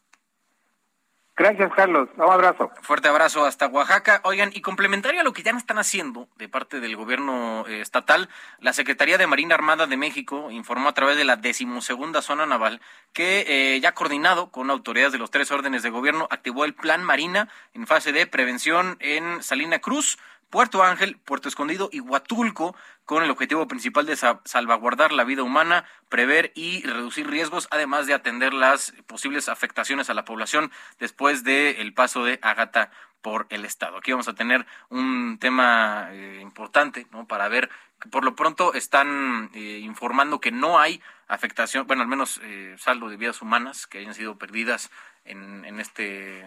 Gracias, 1.37 1.73
Carlos. 1.75 2.09
Un 2.17 2.31
abrazo. 2.31 2.71
Fuerte 2.83 3.09
abrazo 3.09 3.45
hasta 3.45 3.67
Oaxaca. 3.67 4.21
Oigan, 4.23 4.51
y 4.55 4.61
complementario 4.61 5.21
a 5.21 5.25
lo 5.25 5.33
que 5.33 5.43
ya 5.43 5.51
están 5.51 5.79
haciendo 5.79 6.29
de 6.37 6.49
parte 6.49 6.79
del 6.79 6.95
gobierno 6.95 7.67
eh, 7.67 7.81
estatal, 7.81 8.29
la 8.61 8.73
Secretaría 8.73 9.19
de 9.19 9.27
Marina 9.27 9.57
Armada 9.57 9.89
de 9.89 9.97
México 9.97 10.53
informó 10.53 10.91
a 10.91 10.95
través 10.95 11.17
de 11.17 11.25
la 11.25 11.35
decimosegunda 11.35 12.23
zona 12.23 12.47
naval 12.47 12.81
que 13.13 13.45
eh, 13.49 13.81
ya 13.81 13.93
coordinado 13.93 14.51
con 14.51 14.71
autoridades 14.71 15.13
de 15.13 15.19
los 15.19 15.33
tres 15.33 15.51
órdenes 15.51 15.83
de 15.83 15.91
gobierno 15.91 16.29
activó 16.31 16.65
el 16.65 16.75
Plan 16.75 17.03
Marina 17.03 17.49
en 17.73 17.89
fase 17.89 18.13
de 18.13 18.29
prevención 18.29 18.97
en 19.01 19.43
Salina 19.43 19.81
Cruz, 19.81 20.19
Puerto 20.51 20.83
Ángel, 20.83 21.19
Puerto 21.25 21.49
Escondido 21.49 21.89
y 21.93 22.01
Huatulco, 22.01 22.77
con 23.05 23.23
el 23.23 23.31
objetivo 23.31 23.67
principal 23.69 24.07
de 24.07 24.17
salvaguardar 24.17 25.13
la 25.13 25.25
vida 25.25 25.43
humana, 25.43 25.85
prever 26.09 26.53
y 26.55 26.83
reducir 26.83 27.29
riesgos, 27.29 27.69
además 27.71 28.07
de 28.07 28.15
atender 28.15 28.55
las 28.55 28.93
posibles 29.07 29.49
afectaciones 29.49 30.11
a 30.11 30.15
la 30.15 30.25
población 30.25 30.71
después 30.99 31.45
del 31.45 31.93
paso 31.93 32.25
de 32.25 32.39
Agata 32.43 32.91
por 33.25 33.47
el 33.49 33.65
Estado. 33.65 33.97
Aquí 33.97 34.11
vamos 34.13 34.29
a 34.29 34.35
tener 34.35 34.67
un 34.91 35.39
tema 35.41 36.09
eh, 36.13 36.41
importante, 36.43 37.07
¿no? 37.11 37.27
Para 37.27 37.49
ver, 37.49 37.71
por 38.11 38.23
lo 38.23 38.37
pronto 38.37 38.75
están 38.75 39.51
eh, 39.55 39.81
informando 39.83 40.41
que 40.41 40.53
no 40.53 40.79
hay 40.79 41.01
afectación, 41.27 41.87
bueno, 41.87 42.03
al 42.03 42.09
menos 42.09 42.39
eh, 42.43 42.77
saldo 42.79 43.09
de 43.09 43.17
vidas 43.17 43.41
humanas 43.41 43.87
que 43.87 43.99
hayan 43.99 44.13
sido 44.13 44.37
perdidas 44.37 44.91
en, 45.25 45.65
en 45.65 45.81
este 45.81 46.45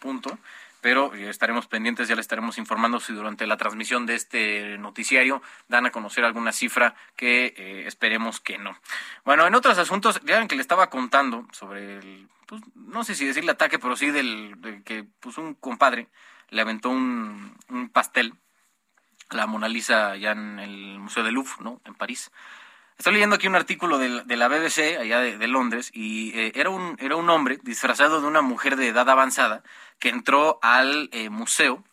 punto 0.00 0.38
pero 0.80 1.14
eh, 1.14 1.28
estaremos 1.28 1.66
pendientes, 1.66 2.08
ya 2.08 2.14
le 2.14 2.20
estaremos 2.20 2.58
informando 2.58 3.00
si 3.00 3.12
durante 3.12 3.46
la 3.46 3.56
transmisión 3.56 4.06
de 4.06 4.14
este 4.14 4.78
noticiario 4.78 5.42
dan 5.68 5.86
a 5.86 5.90
conocer 5.90 6.24
alguna 6.24 6.52
cifra 6.52 6.94
que 7.16 7.54
eh, 7.56 7.84
esperemos 7.86 8.40
que 8.40 8.58
no. 8.58 8.78
Bueno, 9.24 9.46
en 9.46 9.54
otros 9.54 9.78
asuntos, 9.78 10.20
ya 10.24 10.46
que 10.46 10.56
le 10.56 10.62
estaba 10.62 10.90
contando 10.90 11.46
sobre 11.52 11.98
el, 11.98 12.28
pues, 12.46 12.62
no 12.74 13.04
sé 13.04 13.14
si 13.14 13.26
decirle 13.26 13.52
ataque, 13.52 13.78
pero 13.78 13.96
sí 13.96 14.10
del, 14.10 14.56
que 14.84 15.04
pues 15.20 15.38
un 15.38 15.54
compadre 15.54 16.08
le 16.50 16.60
aventó 16.60 16.90
un, 16.90 17.56
un 17.68 17.88
pastel 17.88 18.34
la 19.30 19.46
Mona 19.46 19.68
Lisa 19.68 20.12
allá 20.12 20.32
en 20.32 20.58
el 20.58 20.98
Museo 20.98 21.22
de 21.22 21.32
Louvre, 21.32 21.56
¿no? 21.60 21.80
En 21.84 21.94
París. 21.94 22.30
Estoy 22.98 23.12
leyendo 23.12 23.36
aquí 23.36 23.46
un 23.46 23.54
artículo 23.54 23.96
de, 23.98 24.24
de 24.24 24.36
la 24.36 24.48
BBC, 24.48 24.98
allá 24.98 25.20
de, 25.20 25.46
Londres, 25.46 25.90
y 25.94 26.36
eh, 26.36 26.52
era, 26.56 26.70
un, 26.70 26.96
era 26.98 27.14
un 27.14 27.30
hombre 27.30 27.60
disfrazado 27.62 28.20
de 28.20 28.26
una 28.26 28.42
mujer 28.42 28.74
de 28.74 28.88
edad 28.88 29.08
avanzada 29.08 29.62
que 30.00 30.08
entró 30.08 30.58
al 30.62 31.08
eh, 31.12 31.30
museo 31.30 31.84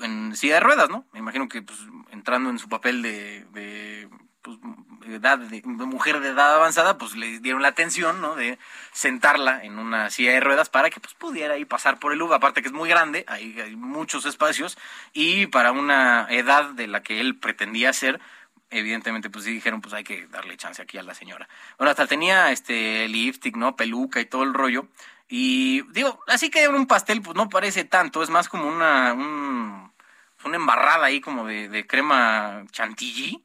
en 0.00 0.34
silla 0.34 0.54
de 0.54 0.60
ruedas, 0.60 0.88
¿no? 0.88 1.04
Me 1.12 1.18
imagino 1.18 1.46
que 1.46 1.60
pues, 1.60 1.78
entrando 2.10 2.48
en 2.48 2.58
su 2.58 2.70
papel 2.70 3.02
de, 3.02 3.44
de 3.52 4.08
pues, 4.40 4.56
edad, 5.08 5.38
de, 5.38 5.60
mujer 5.62 6.20
de 6.20 6.30
edad 6.30 6.54
avanzada, 6.54 6.96
pues 6.96 7.14
le 7.14 7.40
dieron 7.40 7.60
la 7.60 7.68
atención, 7.68 8.22
¿no? 8.22 8.34
De 8.34 8.58
sentarla 8.92 9.62
en 9.62 9.78
una 9.78 10.08
silla 10.08 10.32
de 10.32 10.40
ruedas 10.40 10.70
para 10.70 10.88
que 10.88 11.00
pues 11.00 11.12
pudiera 11.12 11.52
ahí 11.52 11.66
pasar 11.66 11.98
por 11.98 12.12
el 12.12 12.18
Louvre, 12.18 12.36
aparte 12.36 12.62
que 12.62 12.68
es 12.68 12.74
muy 12.74 12.88
grande, 12.88 13.26
hay 13.28 13.76
muchos 13.76 14.24
espacios, 14.24 14.78
y 15.12 15.48
para 15.48 15.72
una 15.72 16.26
edad 16.30 16.70
de 16.70 16.86
la 16.86 17.02
que 17.02 17.20
él 17.20 17.36
pretendía 17.36 17.92
ser, 17.92 18.20
evidentemente 18.70 19.30
pues 19.30 19.44
sí 19.44 19.52
dijeron 19.52 19.80
pues 19.80 19.94
hay 19.94 20.04
que 20.04 20.26
darle 20.28 20.56
chance 20.56 20.82
aquí 20.82 20.98
a 20.98 21.02
la 21.02 21.14
señora. 21.14 21.48
Bueno, 21.78 21.90
hasta 21.90 22.06
tenía 22.06 22.52
este 22.52 23.08
lipstick, 23.08 23.56
¿no? 23.56 23.76
Peluca 23.76 24.20
y 24.20 24.26
todo 24.26 24.42
el 24.42 24.54
rollo. 24.54 24.88
Y 25.28 25.82
digo, 25.92 26.20
así 26.26 26.50
que 26.50 26.68
un 26.68 26.86
pastel 26.86 27.20
pues 27.22 27.36
no 27.36 27.48
parece 27.48 27.84
tanto, 27.84 28.22
es 28.22 28.30
más 28.30 28.48
como 28.48 28.66
una, 28.66 29.12
un, 29.12 29.92
una 30.44 30.56
embarrada 30.56 31.06
ahí 31.06 31.20
como 31.20 31.46
de, 31.46 31.86
crema 31.86 32.64
chantilly. 32.72 33.42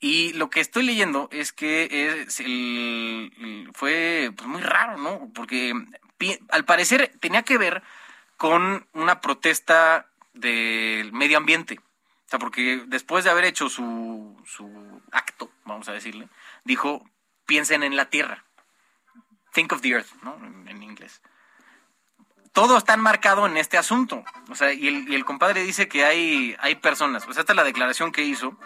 Y 0.00 0.32
lo 0.34 0.48
que 0.48 0.60
estoy 0.60 0.84
leyendo 0.84 1.28
es 1.32 1.52
que 1.52 1.88
es 2.24 2.38
el, 2.38 3.68
fue 3.74 4.30
pues, 4.36 4.48
muy 4.48 4.62
raro, 4.62 4.96
¿no? 4.96 5.28
Porque 5.34 5.74
al 6.50 6.64
parecer 6.64 7.12
tenía 7.20 7.42
que 7.42 7.58
ver 7.58 7.82
con 8.36 8.86
una 8.92 9.20
protesta 9.20 10.06
del 10.34 11.12
medio 11.12 11.38
ambiente. 11.38 11.80
O 12.28 12.30
sea, 12.30 12.38
porque 12.38 12.84
después 12.88 13.24
de 13.24 13.30
haber 13.30 13.46
hecho 13.46 13.70
su, 13.70 14.36
su 14.44 15.00
acto, 15.12 15.50
vamos 15.64 15.88
a 15.88 15.92
decirle, 15.92 16.28
dijo, 16.62 17.02
piensen 17.46 17.82
en 17.82 17.96
la 17.96 18.10
tierra. 18.10 18.44
Think 19.54 19.72
of 19.72 19.80
the 19.80 19.88
earth, 19.88 20.12
¿no? 20.22 20.36
En, 20.66 20.82
inglés. 20.82 21.22
Todo 22.52 22.76
está 22.76 22.92
enmarcado 22.92 23.46
en 23.46 23.56
este 23.56 23.78
asunto. 23.78 24.24
O 24.50 24.54
sea, 24.54 24.74
y 24.74 24.88
el, 24.88 25.08
y 25.08 25.14
el 25.14 25.24
compadre 25.24 25.62
dice 25.62 25.88
que 25.88 26.04
hay, 26.04 26.54
hay 26.60 26.74
personas. 26.74 27.26
O 27.26 27.32
sea, 27.32 27.40
esta 27.40 27.54
es 27.54 27.56
la 27.56 27.64
declaración 27.64 28.12
que 28.12 28.24
hizo. 28.24 28.58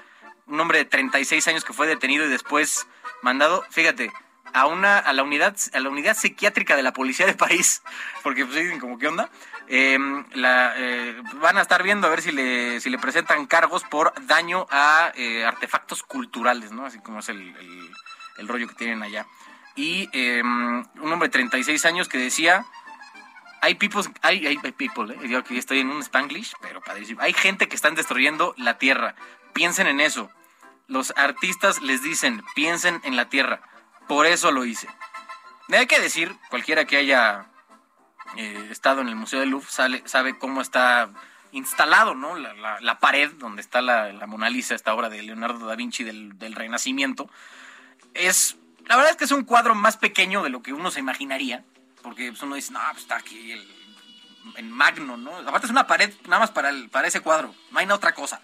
Un 0.46 0.59
hombre 0.59 0.79
de 0.79 0.85
36 0.85 1.46
años 1.46 1.64
que 1.64 1.72
fue 1.72 1.87
detenido 1.87 2.27
y 2.27 2.31
después 2.31 2.88
mandado, 3.22 3.64
fíjate, 3.70 4.11
a 4.53 4.66
una 4.66 4.98
a 4.98 5.12
la 5.12 5.22
unidad 5.22 5.57
a 5.72 5.79
la 5.79 5.88
unidad 5.88 6.16
psiquiátrica 6.16 6.75
de 6.75 6.83
la 6.83 6.92
policía 6.92 7.27
de 7.27 7.35
París, 7.35 7.83
porque 8.25 8.44
pues 8.44 8.57
dicen 8.57 8.81
como 8.81 8.98
qué 8.98 9.07
onda. 9.07 9.31
Em, 9.68 10.25
eh, 10.35 11.22
van 11.35 11.57
a 11.57 11.62
estar 11.62 11.83
viendo 11.83 12.07
a 12.07 12.11
ver 12.11 12.20
si 12.20 12.33
le, 12.33 12.81
si 12.81 12.90
le 12.90 12.98
presentan 12.98 13.46
cargos 13.46 13.85
por 13.85 14.12
daño 14.27 14.66
a 14.70 15.12
eh, 15.14 15.44
artefactos 15.44 16.03
culturales, 16.03 16.72
¿no? 16.72 16.85
Así 16.85 16.98
como 17.01 17.20
es 17.20 17.29
el, 17.29 17.55
el, 18.38 18.48
rollo 18.48 18.68
que 18.68 18.75
tienen 18.75 19.03
allá. 19.03 19.27
Y 19.77 20.09
em, 20.12 20.85
un 21.01 21.12
hombre 21.12 21.29
de 21.29 21.33
36 21.33 21.85
años 21.87 22.09
que 22.09 22.18
decía, 22.18 22.66
hay 23.62 23.77
people, 23.77 24.03
hay, 24.22 24.46
hay, 24.46 24.59
people, 24.72 25.14
¿eh? 25.14 25.37
aquí 25.37 25.57
estoy 25.57 25.79
en 25.79 25.90
un 25.90 26.03
spanglish, 26.03 26.55
pero 26.61 26.81
padrísimo. 26.81 27.22
Hay 27.22 27.33
gente 27.33 27.68
que 27.68 27.77
están 27.77 27.94
destruyendo 27.94 28.55
la 28.59 28.77
tierra. 28.77 29.14
Piensen 29.53 29.87
en 29.87 30.01
eso. 30.01 30.31
Los 30.88 31.14
artistas 31.16 31.81
les 31.81 32.03
dicen, 32.03 32.42
piensen 32.55 33.01
en 33.05 33.16
la 33.16 33.29
tierra. 33.29 33.62
Por 34.09 34.27
eso 34.27 34.51
lo 34.51 34.64
hice. 34.64 34.88
Hay 35.70 35.87
que 35.87 36.01
decir, 36.01 36.35
cualquiera 36.51 36.85
que 36.85 36.96
haya 36.96 37.46
eh, 38.36 38.68
estado 38.70 39.00
en 39.00 39.08
el 39.08 39.16
Museo 39.16 39.40
de 39.40 39.46
Louvre 39.46 39.68
sabe, 39.70 40.02
sabe 40.06 40.38
cómo 40.38 40.60
está 40.60 41.10
instalado, 41.52 42.14
¿no? 42.14 42.36
La, 42.36 42.98
pared 42.98 43.30
donde 43.32 43.60
está 43.60 43.82
la, 43.82 44.12
Mona 44.26 44.50
Lisa, 44.50 44.74
esta 44.74 44.94
obra 44.94 45.08
de 45.10 45.22
Leonardo 45.22 45.66
da 45.66 45.76
Vinci 45.76 46.02
del, 46.02 46.54
Renacimiento. 46.54 47.30
Es, 48.14 48.56
la 48.86 48.96
verdad 48.96 49.12
es 49.12 49.16
que 49.16 49.24
es 49.24 49.32
un 49.32 49.44
cuadro 49.44 49.74
más 49.74 49.96
pequeño 49.96 50.42
de 50.42 50.50
lo 50.50 50.62
que 50.62 50.72
uno 50.72 50.90
se 50.90 51.00
imaginaría, 51.00 51.62
porque 52.02 52.30
pues, 52.30 52.42
uno 52.42 52.56
dice, 52.56 52.72
no, 52.72 52.80
pues 52.90 53.02
está 53.02 53.16
aquí 53.16 53.52
el, 53.52 53.68
en 54.56 54.70
magno, 54.70 55.16
¿no? 55.16 55.36
Aparte 55.36 55.66
es 55.66 55.70
una 55.70 55.86
pared 55.86 56.12
nada 56.24 56.40
más 56.40 56.50
para, 56.50 56.70
el, 56.70 56.88
para 56.88 57.08
ese 57.08 57.20
cuadro, 57.20 57.54
no 57.70 57.78
hay 57.78 57.88
otra 57.90 58.12
cosa. 58.12 58.40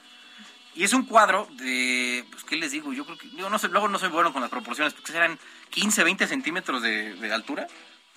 Y 0.75 0.85
es 0.85 0.93
un 0.93 1.07
cuadro 1.07 1.49
de, 1.53 2.25
pues, 2.31 2.45
¿qué 2.45 2.57
les 2.57 2.71
digo? 2.71 2.93
Yo 2.93 3.05
creo 3.05 3.19
que, 3.19 3.29
yo 3.31 3.51
no 3.51 3.59
sé, 3.59 3.69
luego 3.69 3.89
no 3.89 3.99
soy 3.99 4.11
bueno 4.11 4.33
con 4.33 4.43
las 4.43 4.51
proporciones, 4.51 4.93
porque 4.93 5.13
serán 5.13 5.39
15, 5.71 6.05
20 6.05 6.27
centímetros 6.27 6.83
de, 6.83 7.15
de 7.15 7.33
altura. 7.33 7.67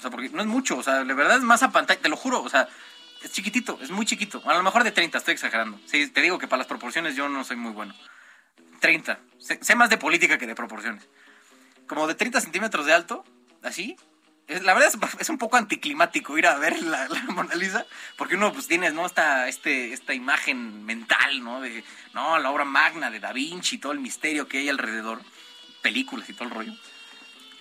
O 0.02 0.04
sea, 0.04 0.10
porque 0.10 0.30
no 0.30 0.42
es 0.42 0.48
mucho, 0.48 0.80
o 0.80 0.84
sea, 0.84 1.04
de 1.04 1.14
verdad 1.14 1.38
es 1.38 1.44
más 1.44 1.62
a 1.62 1.72
pantalla, 1.72 2.02
te 2.02 2.10
lo 2.10 2.18
juro, 2.18 2.42
o 2.42 2.50
sea, 2.50 2.68
es 3.22 3.32
chiquitito, 3.32 3.78
es 3.84 3.92
muy 3.92 4.04
chiquito. 4.04 4.42
A 4.50 4.56
lo 4.56 4.64
mejor 4.64 4.84
de 4.84 4.92
30, 4.92 5.16
estoy 5.20 5.34
exagerando. 5.34 5.80
Sí, 5.86 6.08
te 6.08 6.22
digo 6.22 6.40
que 6.40 6.48
para 6.48 6.58
las 6.58 6.66
proporciones 6.66 7.16
yo 7.16 7.30
no 7.30 7.44
soy 7.44 7.56
muy 7.56 7.72
bueno. 7.72 7.94
30. 8.80 9.20
Sé, 9.38 9.76
más 9.76 9.92
de 9.92 10.00
política 10.00 10.40
que 10.40 10.48
de 10.48 10.56
proporciones. 10.56 11.08
Como 11.86 12.08
de 12.08 12.16
30 12.16 12.42
centímetros 12.42 12.88
de 12.88 12.94
alto, 12.94 13.24
así. 13.62 13.96
la 14.48 14.74
verdad 14.74 14.92
es, 15.20 15.30
un 15.30 15.38
poco 15.38 15.58
anticlimático 15.58 16.36
ir 16.36 16.48
a 16.48 16.58
ver 16.58 16.82
la, 16.82 17.08
Mona 17.28 17.54
Lisa, 17.54 17.86
porque 18.18 18.38
uno 18.38 18.52
pues 18.52 18.68
tiene, 18.68 18.90
¿no? 18.90 19.06
Esta, 19.06 19.48
este, 19.50 19.94
esta 19.94 20.16
imagen 20.16 20.84
mental, 20.84 21.44
¿no? 21.44 21.62
De, 21.62 21.84
no, 22.16 22.40
la 22.40 22.50
obra 22.50 22.66
magna 22.66 23.12
de 23.12 23.20
Da 23.20 23.34
Vinci, 23.34 23.78
todo 23.78 23.92
el 23.92 24.00
misterio 24.00 24.48
que 24.48 24.58
hay 24.58 24.70
alrededor, 24.70 25.22
películas 25.84 26.28
y 26.28 26.34
todo 26.34 26.46
el 26.46 26.56
rollo. 26.56 26.74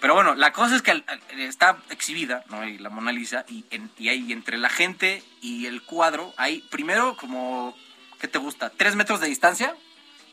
Pero 0.01 0.15
bueno, 0.15 0.35
la 0.35 0.53
cosa 0.53 0.77
es 0.77 0.83
que 0.83 1.05
está 1.37 1.77
exhibida, 1.91 2.43
¿no? 2.49 2.67
Y 2.67 2.79
la 2.79 2.89
Mona 2.89 3.13
Lisa, 3.13 3.45
y, 3.49 3.65
en, 3.71 3.91
y 3.99 4.09
hay 4.09 4.33
entre 4.33 4.57
la 4.57 4.71
gente 4.71 5.23
y 5.43 5.67
el 5.67 5.83
cuadro, 5.83 6.33
hay 6.39 6.63
primero 6.71 7.17
como, 7.17 7.77
¿qué 8.19 8.27
te 8.27 8.39
gusta? 8.39 8.71
¿Tres 8.71 8.97
metros 8.97 9.21
de 9.21 9.29
distancia? 9.29 9.77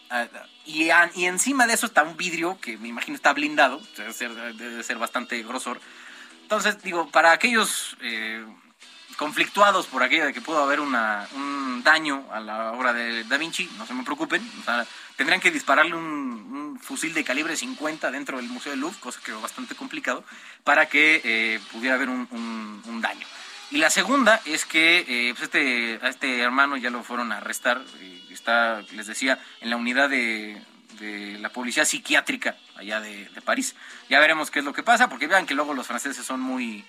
Ah, 0.09 0.27
y, 0.65 0.89
y, 1.15 1.25
encima 1.25 1.67
de 1.67 1.73
eso 1.73 1.85
está 1.85 2.03
un 2.03 2.15
vidrio 2.15 2.57
que 2.61 2.77
me 2.77 2.87
imagino 2.87 3.15
está 3.15 3.33
blindado, 3.33 3.81
debe 3.97 4.13
ser, 4.13 4.33
debe 4.55 4.83
ser 4.83 4.97
bastante 4.97 5.43
grosor. 5.43 5.81
Entonces, 6.43 6.81
digo, 6.81 7.09
para 7.09 7.33
aquellos 7.33 7.97
eh, 7.99 8.45
conflictuados 9.17 9.87
por 9.87 10.03
aquello 10.03 10.25
de 10.25 10.33
que 10.33 10.41
pudo 10.41 10.63
haber 10.63 10.79
una, 10.79 11.27
un 11.35 11.81
daño 11.83 12.25
a 12.31 12.39
la 12.39 12.71
obra 12.71 12.93
de 12.93 13.23
Da 13.23 13.37
Vinci, 13.37 13.69
no 13.77 13.85
se 13.85 13.93
me 13.93 14.03
preocupen, 14.03 14.41
o 14.61 14.63
sea, 14.63 14.85
tendrían 15.15 15.41
que 15.41 15.51
dispararle 15.51 15.95
un, 15.95 16.79
fusil 16.79 17.13
de 17.13 17.23
calibre 17.23 17.57
50 17.57 18.11
dentro 18.11 18.37
del 18.37 18.47
Museo 18.47 18.71
del 18.71 18.81
Louvre, 18.81 18.99
cosa 18.99 19.19
que 19.23 19.31
es 19.31 19.41
bastante 19.41 19.73
complicado, 19.73 20.23
para 20.63 20.87
que 20.87 21.21
eh, 21.23 21.59
pudiera 21.71 21.95
haber 21.95 22.07
un, 22.09 23.01
daño. 23.01 23.27
Y 23.71 23.77
la 23.77 23.89
segunda 23.89 24.39
es 24.45 24.65
que 24.65 25.05
eh, 25.07 25.33
pues 25.33 25.43
este, 25.43 25.99
a 26.01 26.09
este 26.09 26.39
hermano 26.39 26.77
ya 26.77 26.89
lo 26.89 27.03
fueron 27.03 27.31
a 27.31 27.37
arrestar, 27.37 27.83
está, 28.29 28.81
les 28.91 29.07
decía, 29.07 29.39
en 29.59 29.71
la 29.71 29.75
unidad 29.75 30.09
de, 30.09 30.61
la 31.39 31.49
policía 31.49 31.85
psiquiátrica 31.85 32.55
allá 32.75 33.01
de, 33.01 33.29
París. 33.43 33.75
Ya 34.09 34.19
veremos 34.19 34.51
qué 34.51 34.59
es 34.59 34.65
lo 34.65 34.73
que 34.73 34.83
pasa, 34.83 35.09
porque 35.09 35.27
vean 35.27 35.45
que 35.45 35.55
luego 35.55 35.73
los 35.73 35.87
franceses 35.87 36.25
son 36.25 36.39
muy 36.39 36.85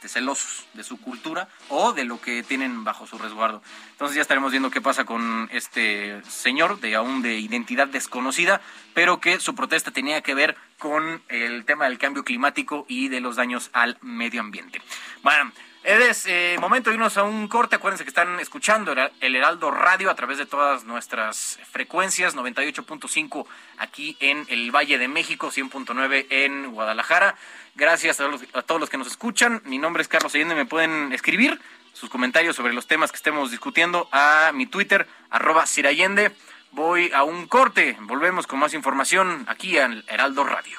este, 0.00 0.08
celosos 0.08 0.64
de 0.72 0.82
su 0.82 0.98
cultura 0.98 1.46
o 1.68 1.92
de 1.92 2.04
lo 2.04 2.22
que 2.22 2.42
tienen 2.42 2.84
bajo 2.84 3.06
su 3.06 3.18
resguardo. 3.18 3.62
Entonces 3.90 4.16
ya 4.16 4.22
estaremos 4.22 4.50
viendo 4.50 4.70
qué 4.70 4.80
pasa 4.80 5.04
con 5.04 5.46
este 5.52 6.22
señor, 6.26 6.80
de 6.80 6.94
aún 6.94 7.20
de 7.20 7.38
identidad 7.38 7.86
desconocida, 7.86 8.62
pero 8.94 9.20
que 9.20 9.38
su 9.40 9.54
protesta 9.54 9.90
tenía 9.90 10.22
que 10.22 10.32
ver 10.32 10.56
con 10.78 11.22
el 11.28 11.66
tema 11.66 11.84
del 11.84 11.98
cambio 11.98 12.24
climático 12.24 12.86
y 12.88 13.08
de 13.08 13.20
los 13.20 13.36
daños 13.36 13.68
al 13.74 13.98
medio 14.00 14.40
ambiente. 14.40 14.80
Bueno, 15.22 15.52
es 15.82 16.26
eh, 16.26 16.56
momento 16.60 16.90
de 16.90 16.96
irnos 16.96 17.16
a 17.16 17.22
un 17.22 17.48
corte. 17.48 17.76
Acuérdense 17.76 18.04
que 18.04 18.10
están 18.10 18.38
escuchando 18.40 18.94
el 19.20 19.36
Heraldo 19.36 19.70
Radio 19.70 20.10
a 20.10 20.14
través 20.14 20.38
de 20.38 20.46
todas 20.46 20.84
nuestras 20.84 21.58
frecuencias, 21.70 22.36
98.5 22.36 23.46
aquí 23.78 24.16
en 24.20 24.46
el 24.48 24.70
Valle 24.70 24.98
de 24.98 25.08
México, 25.08 25.50
100.9 25.50 26.26
en 26.30 26.72
Guadalajara. 26.72 27.36
Gracias 27.74 28.20
a, 28.20 28.62
todos 28.62 28.80
los 28.80 28.90
que 28.90 28.98
nos 28.98 29.06
escuchan. 29.06 29.62
Mi 29.64 29.78
nombre 29.78 30.02
es 30.02 30.08
Carlos 30.08 30.34
Allende. 30.34 30.54
Me 30.54 30.66
pueden 30.66 31.12
escribir 31.12 31.60
sus 31.92 32.10
comentarios 32.10 32.56
sobre 32.56 32.72
los 32.72 32.86
temas 32.86 33.10
que 33.10 33.16
estemos 33.16 33.50
discutiendo 33.50 34.08
a 34.12 34.52
mi 34.52 34.66
Twitter, 34.66 35.08
arroba 35.30 35.66
Sirayende. 35.66 36.32
Voy 36.72 37.10
a 37.12 37.24
un 37.24 37.46
corte. 37.46 37.96
Volvemos 38.00 38.46
con 38.46 38.58
más 38.58 38.74
información 38.74 39.44
aquí 39.48 39.78
en 39.78 40.04
Heraldo 40.08 40.44
Radio. 40.44 40.78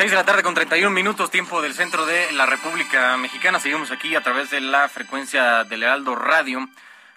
Seis 0.00 0.12
de 0.12 0.16
la 0.16 0.24
tarde 0.24 0.42
con 0.42 0.54
31 0.54 0.94
minutos, 0.94 1.30
tiempo 1.30 1.60
del 1.60 1.74
centro 1.74 2.06
de 2.06 2.32
la 2.32 2.46
República 2.46 3.18
Mexicana. 3.18 3.60
Seguimos 3.60 3.90
aquí 3.90 4.14
a 4.14 4.22
través 4.22 4.48
de 4.48 4.62
la 4.62 4.88
frecuencia 4.88 5.62
del 5.64 5.82
Heraldo 5.82 6.14
Radio 6.14 6.66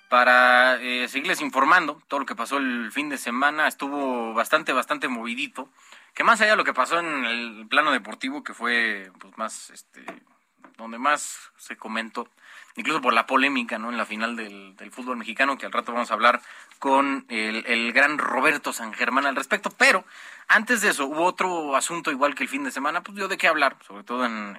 para 0.10 0.76
eh, 0.82 1.08
seguirles 1.08 1.40
informando 1.40 2.04
todo 2.10 2.20
lo 2.20 2.26
que 2.26 2.36
pasó 2.36 2.58
el 2.58 2.92
fin 2.92 3.08
de 3.08 3.18
semana. 3.18 3.70
Estuvo 3.70 4.34
bastante, 4.34 4.74
bastante 4.74 5.08
movidito. 5.08 5.70
Que 6.14 6.26
más 6.26 6.42
allá 6.42 6.52
de 6.52 6.58
lo 6.58 6.66
que 6.66 6.74
pasó 6.74 7.00
en 7.00 7.24
el 7.24 7.68
plano 7.70 7.90
deportivo, 7.94 8.44
que 8.44 8.54
fue 8.54 9.10
pues 9.18 9.38
más, 9.38 9.70
este, 9.70 10.04
donde 10.76 10.98
más 10.98 11.54
se 11.56 11.78
comentó, 11.78 12.28
incluso 12.76 13.02
por 13.02 13.14
la 13.14 13.28
polémica, 13.28 13.78
¿no? 13.78 13.90
En 13.90 13.98
la 13.98 14.06
final 14.06 14.36
del, 14.36 14.76
fútbol 14.92 15.18
mexicano, 15.18 15.58
que 15.58 15.66
al 15.66 15.72
rato 15.72 15.94
vamos 15.94 16.12
a 16.12 16.14
hablar 16.14 16.42
con 16.80 17.26
el, 17.30 17.94
gran 17.94 18.18
Roberto 18.18 18.74
San 18.74 18.94
Germán 18.94 19.26
al 19.26 19.36
respecto. 19.36 19.70
Pero 19.78 20.06
antes 20.48 20.82
de 20.82 20.90
eso, 20.90 21.06
hubo 21.06 21.24
otro 21.24 21.76
asunto 21.76 22.12
igual 22.12 22.36
que 22.36 22.44
el 22.44 22.50
fin 22.50 22.64
de 22.64 22.72
semana, 22.72 23.02
pues 23.02 23.16
dio 23.16 23.28
de 23.28 23.38
qué 23.38 23.48
hablar, 23.48 23.78
sobre 23.86 24.04
todo 24.04 24.26
en, 24.26 24.58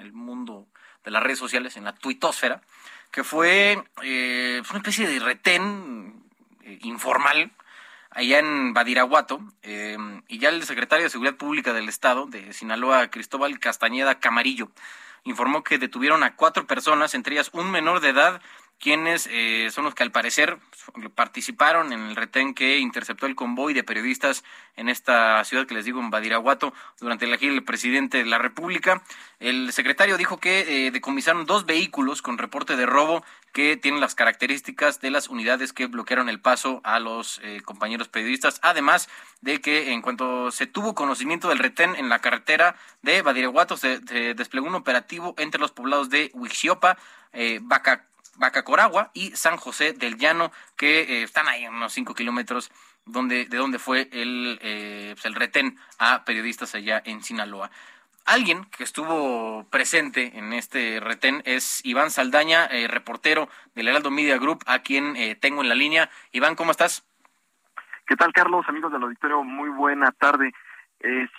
el 0.00 0.12
mundo 0.12 0.66
de 1.04 1.10
las 1.10 1.22
redes 1.22 1.38
sociales, 1.38 1.76
en 1.76 1.84
la 1.84 1.94
tuitosfera, 1.94 2.60
que 3.10 3.24
fue 3.24 3.82
eh, 4.02 4.62
una 4.70 4.78
especie 4.78 5.06
de 5.06 5.18
retén 5.20 6.22
eh, 6.62 6.78
informal 6.82 7.52
allá 8.14 8.38
en 8.38 8.74
Badiraguato, 8.74 9.40
eh, 9.62 9.96
y 10.28 10.38
ya 10.38 10.50
el 10.50 10.62
secretario 10.64 11.04
de 11.04 11.10
Seguridad 11.10 11.36
Pública 11.36 11.72
del 11.72 11.88
Estado 11.88 12.26
de 12.26 12.52
Sinaloa, 12.52 13.08
Cristóbal 13.08 13.58
Castañeda 13.58 14.18
Camarillo, 14.18 14.70
informó 15.24 15.62
que 15.62 15.78
detuvieron 15.78 16.22
a 16.22 16.36
cuatro 16.36 16.66
personas, 16.66 17.14
entre 17.14 17.34
ellas 17.34 17.50
un 17.52 17.70
menor 17.70 18.00
de 18.00 18.10
edad 18.10 18.42
quienes 18.82 19.28
eh, 19.30 19.68
son 19.70 19.84
los 19.84 19.94
que 19.94 20.02
al 20.02 20.10
parecer 20.10 20.58
participaron 21.14 21.92
en 21.92 22.00
el 22.00 22.16
retén 22.16 22.52
que 22.52 22.78
interceptó 22.78 23.26
el 23.26 23.36
convoy 23.36 23.74
de 23.74 23.84
periodistas 23.84 24.42
en 24.74 24.88
esta 24.88 25.44
ciudad 25.44 25.68
que 25.68 25.74
les 25.74 25.84
digo, 25.84 26.00
en 26.00 26.10
Badiraguato, 26.10 26.74
durante 26.98 27.28
la 27.28 27.38
gira 27.38 27.52
del 27.52 27.62
presidente 27.62 28.18
de 28.18 28.24
la 28.24 28.38
República. 28.38 29.00
El 29.38 29.72
secretario 29.72 30.18
dijo 30.18 30.40
que 30.40 30.86
eh, 30.86 30.90
decomisaron 30.90 31.46
dos 31.46 31.64
vehículos 31.64 32.22
con 32.22 32.38
reporte 32.38 32.74
de 32.74 32.84
robo 32.84 33.24
que 33.52 33.76
tienen 33.76 34.00
las 34.00 34.14
características 34.14 35.00
de 35.00 35.10
las 35.10 35.28
unidades 35.28 35.72
que 35.72 35.86
bloquearon 35.86 36.28
el 36.28 36.40
paso 36.40 36.80
a 36.84 36.98
los 36.98 37.40
eh, 37.42 37.60
compañeros 37.64 38.08
periodistas, 38.08 38.58
además 38.62 39.08
de 39.40 39.60
que 39.60 39.92
en 39.92 40.02
cuanto 40.02 40.50
se 40.50 40.66
tuvo 40.66 40.94
conocimiento 40.94 41.48
del 41.48 41.58
retén 41.58 41.94
en 41.96 42.08
la 42.08 42.20
carretera 42.20 42.76
de 43.02 43.22
Badiraguato, 43.22 43.76
se, 43.76 43.98
desplegó 44.34 44.66
un 44.66 44.74
operativo 44.74 45.34
entre 45.38 45.60
los 45.60 45.72
poblados 45.72 46.08
de 46.08 46.30
Huixiopa, 46.32 46.96
eh, 47.32 47.60
Baca 47.62 48.06
Bacacoragua 48.36 49.10
y 49.12 49.32
San 49.36 49.56
José 49.56 49.92
del 49.92 50.16
Llano, 50.16 50.52
que 50.76 51.00
eh, 51.00 51.22
están 51.22 51.48
ahí 51.48 51.64
a 51.64 51.70
unos 51.70 51.92
5 51.92 52.14
kilómetros 52.14 52.70
donde, 53.04 53.44
de 53.46 53.56
donde 53.56 53.78
fue 53.78 54.08
el, 54.12 54.58
eh, 54.62 55.10
pues, 55.14 55.26
el 55.26 55.34
retén 55.34 55.78
a 55.98 56.24
periodistas 56.24 56.74
allá 56.74 57.02
en 57.04 57.22
Sinaloa. 57.22 57.70
Alguien 58.24 58.64
que 58.76 58.84
estuvo 58.84 59.64
presente 59.70 60.38
en 60.38 60.52
este 60.52 61.00
retén 61.00 61.42
es 61.44 61.84
Iván 61.84 62.10
Saldaña, 62.10 62.66
eh, 62.66 62.88
reportero 62.88 63.48
del 63.74 63.88
Heraldo 63.88 64.10
Media 64.10 64.38
Group, 64.38 64.62
a 64.66 64.80
quien 64.80 65.14
tengo 65.40 65.62
en 65.62 65.68
la 65.68 65.74
línea. 65.74 66.08
Iván, 66.32 66.54
¿cómo 66.54 66.70
estás? 66.70 67.04
¿Qué 68.06 68.16
tal, 68.16 68.32
Carlos? 68.32 68.64
Amigos 68.68 68.92
del 68.92 69.02
auditorio, 69.02 69.42
muy 69.42 69.70
buena 69.70 70.12
tarde. 70.12 70.52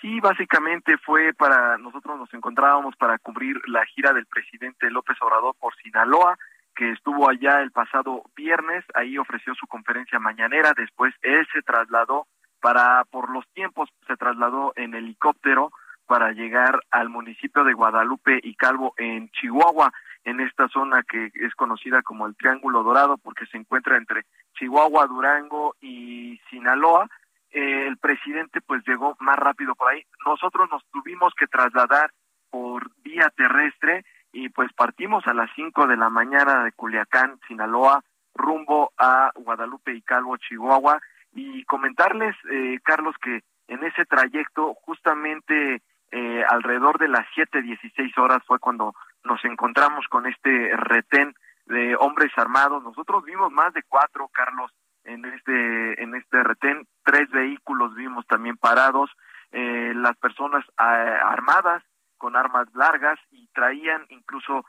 sí, 0.00 0.20
básicamente 0.20 0.98
fue 0.98 1.32
para 1.32 1.78
nosotros 1.78 2.18
nos 2.18 2.32
encontrábamos 2.34 2.94
para 2.96 3.18
cubrir 3.18 3.56
la 3.66 3.84
gira 3.86 4.12
del 4.12 4.26
presidente 4.26 4.90
López 4.90 5.16
Obrador 5.22 5.54
por 5.58 5.74
Sinaloa 5.76 6.36
que 6.74 6.90
estuvo 6.90 7.28
allá 7.28 7.60
el 7.60 7.70
pasado 7.70 8.24
viernes, 8.36 8.84
ahí 8.94 9.16
ofreció 9.18 9.54
su 9.54 9.66
conferencia 9.66 10.18
mañanera, 10.18 10.72
después 10.76 11.14
él 11.22 11.46
se 11.52 11.62
trasladó 11.62 12.26
para, 12.60 13.04
por 13.10 13.30
los 13.30 13.46
tiempos, 13.52 13.88
se 14.06 14.16
trasladó 14.16 14.72
en 14.76 14.94
helicóptero 14.94 15.70
para 16.06 16.32
llegar 16.32 16.80
al 16.90 17.08
municipio 17.08 17.64
de 17.64 17.72
Guadalupe 17.72 18.40
y 18.42 18.54
Calvo 18.54 18.94
en 18.96 19.30
Chihuahua, 19.30 19.92
en 20.24 20.40
esta 20.40 20.68
zona 20.68 21.02
que 21.02 21.30
es 21.34 21.54
conocida 21.54 22.02
como 22.02 22.26
el 22.26 22.36
Triángulo 22.36 22.82
Dorado 22.82 23.18
porque 23.18 23.46
se 23.46 23.58
encuentra 23.58 23.96
entre 23.96 24.24
Chihuahua, 24.58 25.06
Durango 25.06 25.76
y 25.80 26.40
Sinaloa. 26.50 27.08
Eh, 27.50 27.86
el 27.86 27.98
presidente 27.98 28.60
pues 28.60 28.82
llegó 28.86 29.16
más 29.20 29.36
rápido 29.36 29.74
por 29.74 29.90
ahí. 29.90 30.04
Nosotros 30.26 30.68
nos 30.70 30.84
tuvimos 30.90 31.32
que 31.34 31.46
trasladar 31.46 32.10
por 32.50 32.90
vía 33.02 33.30
terrestre 33.36 34.04
y 34.32 34.48
pues 34.48 34.72
partimos 34.72 35.26
a 35.26 35.34
las 35.34 35.50
5 35.54 35.86
de 35.86 35.96
la 35.96 36.10
mañana 36.10 36.64
de 36.64 36.72
Culiacán, 36.72 37.38
Sinaloa, 37.46 38.02
rumbo 38.34 38.92
a 38.98 39.30
Guadalupe 39.36 39.94
y 39.94 40.02
Calvo, 40.02 40.36
Chihuahua, 40.36 41.00
y 41.32 41.64
comentarles, 41.64 42.34
eh, 42.50 42.78
Carlos, 42.82 43.14
que 43.22 43.42
en 43.68 43.84
ese 43.84 44.04
trayecto, 44.04 44.74
justamente 44.74 45.82
eh, 46.14 46.44
alrededor 46.48 46.98
de 46.98 47.08
las 47.08 47.26
7.16 47.36 48.16
horas 48.18 48.40
fue 48.46 48.60
cuando 48.60 48.94
nos 49.24 49.44
encontramos 49.44 50.06
con 50.08 50.26
este 50.26 50.70
retén 50.76 51.34
de 51.66 51.96
hombres 51.96 52.30
armados. 52.36 52.84
Nosotros 52.84 53.24
vimos 53.24 53.50
más 53.50 53.74
de 53.74 53.82
cuatro, 53.82 54.28
Carlos, 54.28 54.70
en 55.02 55.24
este 55.24 56.00
en 56.00 56.14
este 56.14 56.42
retén. 56.44 56.86
Tres 57.04 57.28
vehículos 57.30 57.96
vimos 57.96 58.24
también 58.28 58.56
parados. 58.56 59.10
Eh, 59.50 59.92
las 59.96 60.16
personas 60.18 60.64
eh, 60.64 61.18
armadas 61.24 61.82
con 62.16 62.36
armas 62.36 62.68
largas 62.74 63.18
y 63.32 63.48
traían 63.48 64.06
incluso 64.10 64.64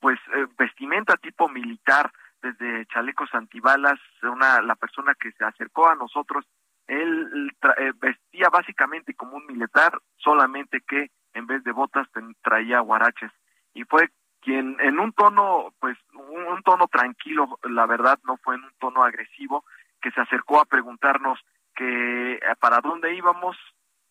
pues 0.00 0.18
eh, 0.34 0.46
vestimenta 0.58 1.16
tipo 1.16 1.48
militar 1.48 2.12
desde 2.42 2.84
chalecos 2.92 3.30
antibalas. 3.32 3.98
Una 4.22 4.60
la 4.60 4.74
persona 4.74 5.14
que 5.14 5.32
se 5.32 5.44
acercó 5.44 5.88
a 5.88 5.94
nosotros 5.94 6.44
él 6.90 7.52
vestía 8.00 8.48
básicamente 8.50 9.14
como 9.14 9.36
un 9.36 9.46
militar, 9.46 9.92
solamente 10.16 10.80
que 10.80 11.10
en 11.34 11.46
vez 11.46 11.62
de 11.62 11.72
botas 11.72 12.08
traía 12.42 12.80
guaraches. 12.80 13.30
Y 13.74 13.84
fue 13.84 14.10
quien 14.40 14.76
en 14.80 14.98
un 14.98 15.12
tono, 15.12 15.72
pues 15.78 15.96
un, 16.14 16.62
tono 16.64 16.88
tranquilo, 16.88 17.58
la 17.62 17.86
verdad 17.86 18.18
no 18.24 18.36
fue 18.38 18.56
en 18.56 18.64
un 18.64 18.72
tono 18.80 19.04
agresivo, 19.04 19.64
que 20.00 20.10
se 20.10 20.20
acercó 20.20 20.60
a 20.60 20.64
preguntarnos 20.64 21.38
que 21.74 22.34
eh, 22.34 22.40
para 22.58 22.80
dónde 22.80 23.14
íbamos, 23.14 23.56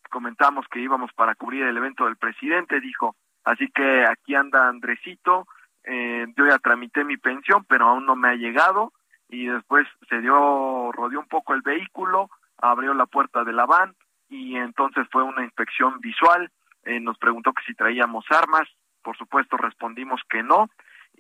comentamos 0.10 0.66
que 0.72 0.80
íbamos 0.80 1.12
para 1.14 1.36
cubrir 1.36 1.64
el 1.64 1.76
evento 1.76 2.06
del 2.06 2.16
presidente, 2.16 2.80
dijo, 2.80 3.16
así 3.44 3.70
que 3.72 4.06
aquí 4.06 4.36
anda 4.36 4.70
Andresito, 4.70 5.48
eh, 5.84 6.28
yo 6.38 6.48
ya 6.48 6.60
tramité 6.60 7.04
mi 7.04 7.18
pensión, 7.18 7.66
pero 7.68 7.88
aún 7.88 8.06
no 8.06 8.16
me 8.16 8.30
ha 8.30 8.36
llegado, 8.36 8.94
y 9.28 9.48
después 9.48 9.88
se 10.08 10.22
dio, 10.22 10.92
rodeó 10.92 11.20
un 11.20 11.28
poco 11.28 11.54
el 11.54 11.62
vehículo, 11.62 12.30
abrió 12.62 12.94
la 12.94 13.06
puerta 13.06 13.44
de 13.44 13.54
la 13.54 13.66
van, 13.66 13.96
y 14.30 14.56
entonces 14.56 15.08
fue 15.12 15.24
una 15.24 15.44
inspección 15.44 16.00
visual, 16.00 16.52
eh, 16.84 17.00
nos 17.00 17.18
preguntó 17.18 17.54
que 17.54 17.64
si 17.66 17.74
traíamos 17.74 18.26
armas, 18.30 18.68
por 19.02 19.18
supuesto 19.18 19.58
respondimos 19.58 20.22
que 20.30 20.44
no 20.44 20.70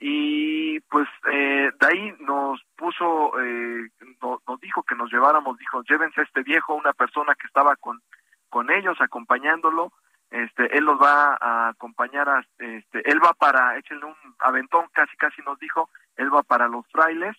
y 0.01 0.79
pues 0.81 1.07
eh, 1.31 1.71
de 1.79 1.87
ahí 1.87 2.13
nos 2.19 2.61
puso, 2.77 3.33
eh, 3.41 3.89
nos 4.21 4.61
dijo 4.61 4.83
que 4.83 4.95
nos 4.95 5.11
lleváramos, 5.11 5.57
dijo, 5.57 5.83
llévense 5.83 6.21
a 6.21 6.23
este 6.23 6.43
viejo, 6.43 6.75
una 6.75 6.93
persona 6.93 7.35
que 7.35 7.47
estaba 7.47 7.75
con, 7.75 8.01
con 8.49 8.71
ellos 8.71 8.97
acompañándolo, 9.01 9.91
este, 10.31 10.77
él 10.77 10.85
los 10.85 11.01
va 11.01 11.37
a 11.41 11.69
acompañar, 11.69 12.29
a, 12.29 12.45
este, 12.59 13.09
él 13.11 13.19
va 13.23 13.33
para, 13.33 13.77
échenle 13.77 14.05
un 14.05 14.15
aventón, 14.39 14.85
casi 14.93 15.15
casi 15.17 15.41
nos 15.41 15.59
dijo, 15.59 15.89
él 16.15 16.33
va 16.33 16.43
para 16.43 16.67
los 16.67 16.85
frailes, 16.87 17.35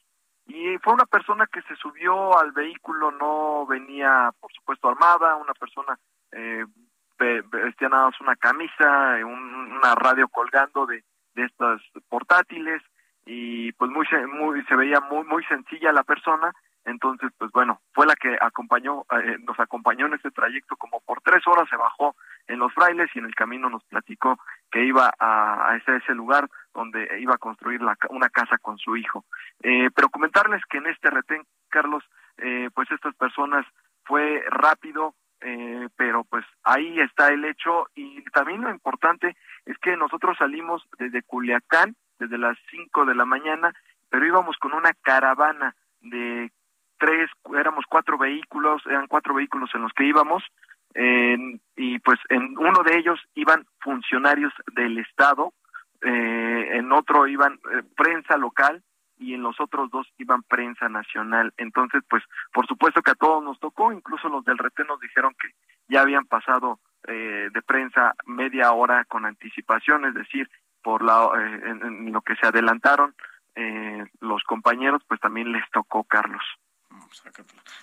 y 0.52 0.78
fue 0.78 0.94
una 0.94 1.06
persona 1.06 1.46
que 1.46 1.62
se 1.62 1.76
subió 1.76 2.36
al 2.36 2.50
vehículo, 2.50 3.12
no 3.12 3.66
venía, 3.66 4.32
por 4.40 4.52
supuesto, 4.52 4.88
armada, 4.88 5.36
una 5.36 5.54
persona 5.54 5.96
eh, 6.32 6.64
vestía 7.18 7.88
nada 7.88 8.06
más 8.06 8.20
una 8.20 8.34
camisa, 8.34 9.16
una 9.24 9.94
radio 9.94 10.26
colgando 10.28 10.86
de, 10.86 11.04
de 11.34 11.44
estas 11.44 11.80
portátiles 12.08 12.82
y 13.26 13.70
pues 13.72 13.90
muy, 13.90 14.06
muy 14.32 14.64
se 14.64 14.74
veía 14.74 15.00
muy 15.00 15.24
muy 15.24 15.44
sencilla 15.44 15.92
la 15.92 16.02
persona. 16.02 16.52
Entonces 16.84 17.30
pues 17.38 17.52
bueno 17.52 17.80
fue 17.92 18.06
la 18.06 18.14
que 18.14 18.36
acompañó 18.40 19.04
eh, 19.22 19.36
nos 19.40 19.60
acompañó 19.60 20.06
en 20.06 20.14
este 20.14 20.30
trayecto 20.30 20.76
como 20.76 21.00
por 21.00 21.20
tres 21.20 21.46
horas 21.46 21.68
se 21.68 21.76
bajó 21.76 22.16
en 22.48 22.58
los 22.58 22.72
frailes 22.72 23.10
y 23.14 23.18
en 23.18 23.26
el 23.26 23.34
camino 23.34 23.68
nos 23.68 23.84
platicó 23.84 24.38
que 24.70 24.84
iba 24.84 25.12
a, 25.18 25.76
ese, 25.76 25.96
ese 25.96 26.14
lugar 26.14 26.48
donde 26.72 27.20
iba 27.20 27.34
a 27.34 27.38
construir 27.38 27.82
la, 27.82 27.96
una 28.10 28.28
casa 28.28 28.58
con 28.58 28.78
su 28.78 28.96
hijo. 28.96 29.24
Eh, 29.62 29.90
pero 29.94 30.08
comentarles 30.08 30.62
que 30.66 30.78
en 30.78 30.86
este 30.86 31.10
retén 31.10 31.42
Carlos 31.68 32.04
eh, 32.38 32.70
pues 32.74 32.90
estas 32.90 33.14
personas 33.16 33.66
fue 34.04 34.42
rápido 34.48 35.14
eh, 35.42 35.88
pero 35.96 36.24
pues 36.24 36.44
ahí 36.64 37.00
está 37.00 37.28
el 37.28 37.44
hecho. 37.44 37.86
Y 37.94 38.22
también 38.24 38.60
lo 38.62 38.70
importante 38.70 39.36
es 39.64 39.78
que 39.78 39.96
nosotros 39.96 40.36
salimos 40.38 40.86
desde 40.98 41.22
Culiacán 41.22 41.96
desde 42.18 42.38
las 42.38 42.56
5 42.70 43.06
de 43.06 43.14
la 43.14 43.24
mañana, 43.24 43.72
pero 44.10 44.26
íbamos 44.26 44.56
con 44.58 44.74
una 44.74 44.92
caravana 45.02 45.74
de 46.00 46.52
tres, 46.98 47.30
éramos 47.58 47.86
cuatro 47.88 48.18
vehículos, 48.18 48.82
eran 48.84 49.06
cuatro 49.06 49.34
vehículos 49.34 49.70
en 49.74 49.82
los 49.82 49.92
que 49.94 50.04
íbamos, 50.04 50.44
y 50.94 51.98
pues 52.00 52.18
en 52.28 52.58
uno 52.58 52.82
de 52.82 52.98
ellos 52.98 53.20
iban 53.34 53.66
funcionarios 53.80 54.52
del 54.74 54.98
Estado, 54.98 55.52
eh, 56.02 56.68
en 56.72 56.92
otro 56.92 57.26
iban 57.26 57.54
eh, 57.54 57.82
prensa 57.96 58.36
local 58.36 58.82
y 59.18 59.34
en 59.34 59.42
los 59.42 59.60
otros 59.60 59.90
dos 59.90 60.06
iban 60.18 60.42
prensa 60.42 60.88
nacional. 60.88 61.52
Entonces, 61.58 62.02
pues 62.08 62.24
por 62.52 62.66
supuesto 62.66 63.02
que 63.02 63.10
a 63.10 63.14
todos 63.14 63.44
nos 63.44 63.60
tocó, 63.60 63.92
incluso 63.92 64.28
los 64.28 64.44
del 64.44 64.58
retén 64.58 64.86
nos 64.86 64.98
dijeron 65.00 65.34
que 65.40 65.48
ya 65.88 66.00
habían 66.00 66.24
pasado 66.26 66.80
eh, 67.06 67.48
de 67.52 67.62
prensa 67.62 68.14
media 68.26 68.72
hora 68.72 69.04
con 69.04 69.26
anticipación, 69.26 70.06
es 70.06 70.14
decir, 70.14 70.50
por 70.82 71.02
la, 71.02 71.30
eh, 71.38 71.70
en, 71.70 72.12
lo 72.12 72.22
que 72.22 72.34
se 72.36 72.46
adelantaron 72.46 73.14
eh, 73.54 74.04
los 74.20 74.42
compañeros, 74.44 75.02
pues 75.06 75.20
también 75.20 75.52
les 75.52 75.68
tocó 75.70 76.04
Carlos. 76.04 76.42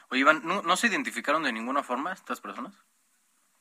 Oye, 0.09 0.21
Iván, 0.21 0.41
¿no, 0.43 0.75
se 0.75 0.87
identificaron 0.87 1.43
de 1.43 1.53
ninguna 1.53 1.83
forma 1.83 2.13
estas 2.13 2.41
personas? 2.41 2.79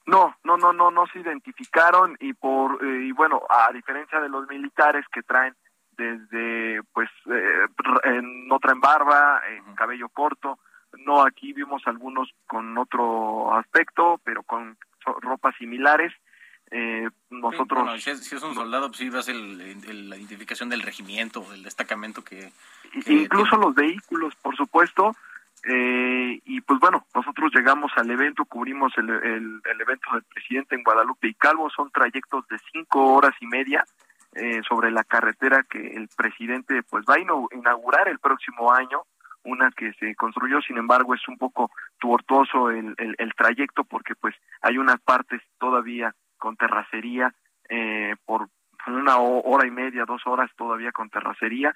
No, 0.06 0.36
no, 0.44 0.56
no, 0.56 0.72
no, 0.72 0.90
no 0.90 1.06
se 1.08 1.18
identificaron 1.18 2.16
y 2.20 2.32
por 2.32 2.84
y 2.84 3.10
bueno, 3.12 3.42
a 3.48 3.72
diferencia 3.72 4.20
de 4.20 4.28
los 4.28 4.48
militares 4.48 5.04
que 5.12 5.22
traen 5.22 5.54
desde 5.96 6.82
pues 6.92 7.08
eh, 7.26 8.20
no 8.22 8.58
traen 8.58 8.80
barba, 8.80 9.42
en 9.48 9.74
cabello 9.74 10.08
corto, 10.08 10.58
no 10.98 11.22
aquí 11.22 11.52
vimos 11.52 11.82
algunos 11.86 12.30
con 12.46 12.76
otro 12.78 13.54
aspecto, 13.54 14.20
pero 14.24 14.42
con 14.42 14.76
ropas 15.20 15.54
similares. 15.56 16.12
Eh, 16.70 17.08
nosotros 17.30 18.02
si, 18.02 18.10
es, 18.10 18.42
un 18.42 18.54
soldado 18.54 18.88
pues 18.88 18.98
sí 18.98 19.08
va 19.08 19.20
a 19.20 19.22
ser 19.22 19.36
la 19.36 20.16
identificación 20.16 20.68
del 20.68 20.82
regimiento 20.82 21.42
del 21.52 21.62
destacamento 21.62 22.24
que, 22.24 22.50
incluso 23.06 23.56
los 23.56 23.72
vehículos 23.72 24.34
por 24.34 24.56
supuesto 24.56 25.14
eh, 25.68 26.40
y 26.44 26.60
pues 26.60 26.78
bueno 26.78 27.04
nosotros 27.14 27.50
llegamos 27.54 27.90
al 27.96 28.10
evento 28.10 28.44
cubrimos 28.44 28.92
el, 28.96 29.10
el, 29.10 29.60
el, 29.64 29.80
evento 29.80 30.10
del 30.12 30.22
presidente 30.22 30.74
en 30.76 30.84
Guadalupe 30.84 31.28
y 31.28 31.34
Calvo 31.34 31.68
son 31.70 31.90
trayectos 31.90 32.46
de 32.48 32.56
cinco 32.72 33.14
horas 33.14 33.34
y 33.40 33.46
media 33.46 33.84
eh, 34.38 34.60
sobre 34.68 34.90
la 34.90 35.02
carretera 35.02 35.62
que 35.62 35.78
el 35.78 36.08
presidente 36.14 36.82
pues 36.82 37.06
va 37.08 37.14
a 37.14 37.56
inaugurar 37.56 38.06
el 38.06 38.18
próximo 38.18 38.70
año, 38.70 39.04
una 39.44 39.70
que 39.70 39.94
se 39.94 40.14
construyó, 40.14 40.60
sin 40.60 40.76
embargo, 40.76 41.14
es 41.14 41.26
un 41.26 41.38
poco 41.38 41.70
tortuoso 41.98 42.68
el, 42.68 42.94
el, 42.98 43.34
trayecto 43.34 43.84
porque 43.84 44.14
pues 44.14 44.34
hay 44.60 44.76
unas 44.76 45.00
partes 45.00 45.40
todavía 45.58 46.14
con 46.36 46.54
terracería 46.58 47.32
eh, 47.70 48.14
por 48.26 48.50
una 48.86 49.16
hora 49.16 49.66
y 49.66 49.70
media, 49.70 50.04
dos 50.04 50.20
horas 50.26 50.50
todavía 50.54 50.92
con 50.92 51.08
terracería, 51.08 51.72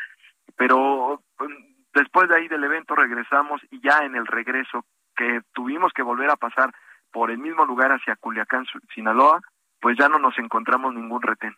pero 0.54 1.22
pues, 1.38 1.50
después 1.94 2.28
de 2.28 2.36
ahí 2.36 2.48
del 2.48 2.64
evento 2.64 2.94
regresamos 2.94 3.60
y 3.70 3.80
ya 3.80 4.04
en 4.04 4.14
el 4.14 4.26
regreso 4.26 4.84
que 5.16 5.40
tuvimos 5.52 5.92
que 5.92 6.02
volver 6.02 6.30
a 6.30 6.36
pasar 6.36 6.72
por 7.12 7.30
el 7.30 7.38
mismo 7.38 7.64
lugar 7.64 7.90
hacia 7.92 8.16
Culiacán, 8.16 8.66
Sinaloa, 8.94 9.40
pues 9.80 9.96
ya 9.98 10.08
no 10.08 10.18
nos 10.18 10.38
encontramos 10.38 10.94
ningún 10.94 11.22
retén. 11.22 11.56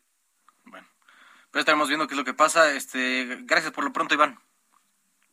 Pues 0.65 1.61
estaremos 1.61 1.89
viendo 1.89 2.07
qué 2.07 2.15
es 2.15 2.19
lo 2.19 2.25
que 2.25 2.33
pasa. 2.33 2.73
Este, 2.73 3.41
gracias 3.43 3.73
por 3.73 3.85
lo 3.85 3.93
pronto, 3.93 4.15
Iván. 4.15 4.39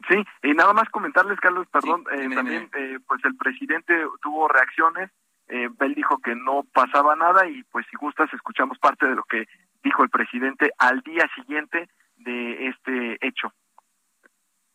Sí, 0.07 0.15
y 0.43 0.53
nada 0.53 0.73
más 0.73 0.89
comentarles, 0.89 1.39
Carlos, 1.39 1.67
perdón, 1.71 2.05
eh, 2.11 2.29
también, 2.33 2.69
eh, 2.73 2.99
pues 3.05 3.23
el 3.25 3.35
presidente 3.35 3.93
tuvo 4.21 4.47
reacciones, 4.47 5.11
eh, 5.47 5.69
él 5.79 5.95
dijo 5.95 6.19
que 6.19 6.35
no 6.35 6.63
pasaba 6.73 7.15
nada 7.15 7.47
y 7.47 7.63
pues 7.63 7.85
si 7.89 7.97
gustas 7.97 8.33
escuchamos 8.33 8.77
parte 8.79 9.07
de 9.07 9.15
lo 9.15 9.23
que 9.23 9.45
dijo 9.83 10.03
el 10.03 10.09
presidente 10.09 10.71
al 10.77 11.01
día 11.01 11.29
siguiente 11.35 11.89
de 12.17 12.67
este 12.67 13.17
hecho. 13.25 13.53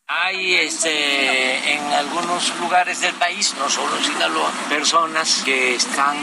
Hay 0.07 0.57
este, 0.57 1.73
en 1.73 1.93
algunos 1.95 2.53
lugares 2.61 3.01
del 3.01 3.15
país, 3.15 3.55
no 3.59 3.71
solo 3.71 3.97
en 3.97 4.05
Sinaloa, 4.05 4.51
personas 4.69 5.41
que 5.43 5.77
están 5.77 6.19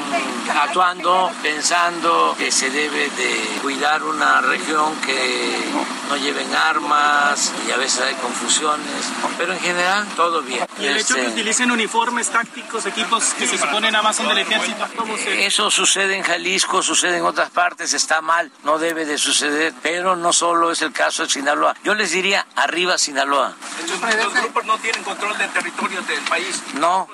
actuando 0.61 1.31
pensando 1.41 2.35
que 2.37 2.51
se 2.51 2.69
debe 2.69 3.09
de 3.09 3.59
cuidar 3.63 4.03
una 4.03 4.39
región 4.41 4.95
que 5.01 5.49
no 6.09 6.15
lleven 6.17 6.53
armas 6.53 7.51
y 7.67 7.71
a 7.71 7.77
veces 7.77 8.01
hay 8.01 8.15
confusiones, 8.15 9.11
pero 9.37 9.53
en 9.53 9.59
general 9.59 10.05
todo 10.15 10.43
bien. 10.43 10.63
¿Y 10.79 10.85
el 10.85 10.97
hecho 10.97 11.15
de 11.15 11.21
que 11.21 11.27
este, 11.27 11.39
utilicen 11.39 11.71
uniformes 11.71 12.29
tácticos, 12.29 12.85
equipos 12.85 13.33
que 13.33 13.47
se 13.47 13.57
suponen 13.57 13.93
nada 13.93 14.03
más 14.03 14.15
son 14.15 14.27
del 14.27 14.37
ejército? 14.37 14.87
¿cómo 14.95 15.17
se... 15.17 15.47
Eso 15.47 15.71
sucede 15.71 16.15
en 16.15 16.21
Jalisco, 16.21 16.83
sucede 16.83 17.17
en 17.17 17.23
otras 17.23 17.49
partes, 17.49 17.93
está 17.93 18.21
mal, 18.21 18.51
no 18.63 18.77
debe 18.77 19.05
de 19.05 19.17
suceder, 19.17 19.73
pero 19.81 20.15
no 20.15 20.33
solo 20.33 20.71
es 20.71 20.83
el 20.83 20.91
caso 20.91 21.23
de 21.23 21.29
Sinaloa. 21.29 21.75
Yo 21.83 21.95
les 21.95 22.11
diría, 22.11 22.45
arriba 22.55 22.99
Sinaloa. 22.99 23.55
¿Los 23.79 24.33
grupos 24.33 24.65
no 24.65 24.77
tienen 24.79 25.03
control 25.03 25.37
del 25.37 25.49
territorio 25.51 26.01
del 26.01 26.23
país? 26.25 26.63
No, 26.75 27.07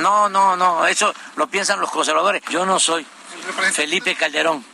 no, 0.00 0.28
no, 0.28 0.56
no, 0.56 0.86
eso 0.86 1.12
lo 1.36 1.46
piensan 1.46 1.80
los 1.80 1.90
conservadores. 1.90 2.42
Yo 2.50 2.64
no 2.64 2.78
soy. 2.78 3.06
Felipe 3.72 4.14
Calderón. 4.14 4.64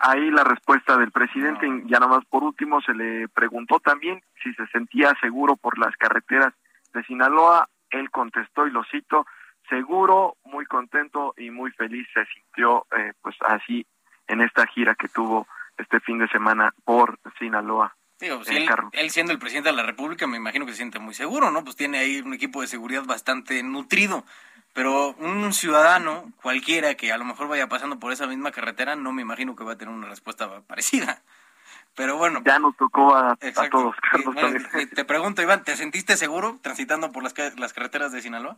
ahí 0.00 0.30
la 0.30 0.44
respuesta 0.44 0.96
del 0.96 1.10
presidente, 1.10 1.66
ya 1.86 1.98
nada 1.98 2.16
más 2.16 2.24
por 2.26 2.42
último 2.42 2.80
se 2.80 2.94
le 2.94 3.28
preguntó 3.28 3.80
también 3.80 4.22
si 4.42 4.52
se 4.54 4.66
sentía 4.68 5.14
seguro 5.20 5.56
por 5.56 5.78
las 5.78 5.94
carreteras 5.96 6.54
de 6.94 7.02
Sinaloa, 7.04 7.68
él 7.90 8.10
contestó 8.10 8.66
y 8.66 8.70
lo 8.70 8.82
cito, 8.84 9.26
seguro, 9.68 10.36
muy 10.44 10.64
contento 10.66 11.34
y 11.36 11.50
muy 11.50 11.70
feliz 11.72 12.06
se 12.14 12.24
sintió 12.26 12.86
eh, 12.96 13.12
pues 13.20 13.36
así 13.40 13.86
en 14.26 14.40
esta 14.40 14.66
gira 14.66 14.94
que 14.94 15.08
tuvo 15.08 15.46
este 15.76 16.00
fin 16.00 16.18
de 16.18 16.28
semana 16.28 16.72
por 16.84 17.18
Sinaloa. 17.38 17.94
Digo, 18.20 18.40
él, 18.48 18.68
él, 18.92 19.10
siendo 19.10 19.32
el 19.32 19.38
presidente 19.38 19.70
de 19.70 19.76
la 19.76 19.82
República, 19.82 20.26
me 20.26 20.36
imagino 20.36 20.66
que 20.66 20.72
se 20.72 20.78
siente 20.78 20.98
muy 20.98 21.14
seguro, 21.14 21.50
¿no? 21.50 21.64
Pues 21.64 21.74
tiene 21.76 21.98
ahí 21.98 22.20
un 22.20 22.34
equipo 22.34 22.60
de 22.60 22.66
seguridad 22.66 23.04
bastante 23.04 23.62
nutrido. 23.62 24.24
Pero 24.72 25.14
un 25.18 25.52
ciudadano 25.52 26.30
cualquiera 26.42 26.94
que 26.94 27.12
a 27.12 27.18
lo 27.18 27.24
mejor 27.24 27.48
vaya 27.48 27.68
pasando 27.68 27.98
por 27.98 28.12
esa 28.12 28.26
misma 28.26 28.52
carretera, 28.52 28.94
no 28.94 29.12
me 29.12 29.22
imagino 29.22 29.56
que 29.56 29.64
va 29.64 29.72
a 29.72 29.78
tener 29.78 29.92
una 29.92 30.08
respuesta 30.08 30.60
parecida. 30.62 31.22
Pero 31.96 32.18
bueno. 32.18 32.40
Ya 32.44 32.58
nos 32.58 32.76
tocó 32.76 33.16
a, 33.16 33.36
todos. 33.70 33.96
te 34.94 35.04
pregunto, 35.04 35.42
Iván, 35.42 35.64
¿te 35.64 35.76
sentiste 35.76 36.16
seguro 36.16 36.58
transitando 36.62 37.10
por 37.10 37.22
las, 37.22 37.34
las 37.58 37.72
carreteras 37.72 38.12
de 38.12 38.22
Sinaloa? 38.22 38.56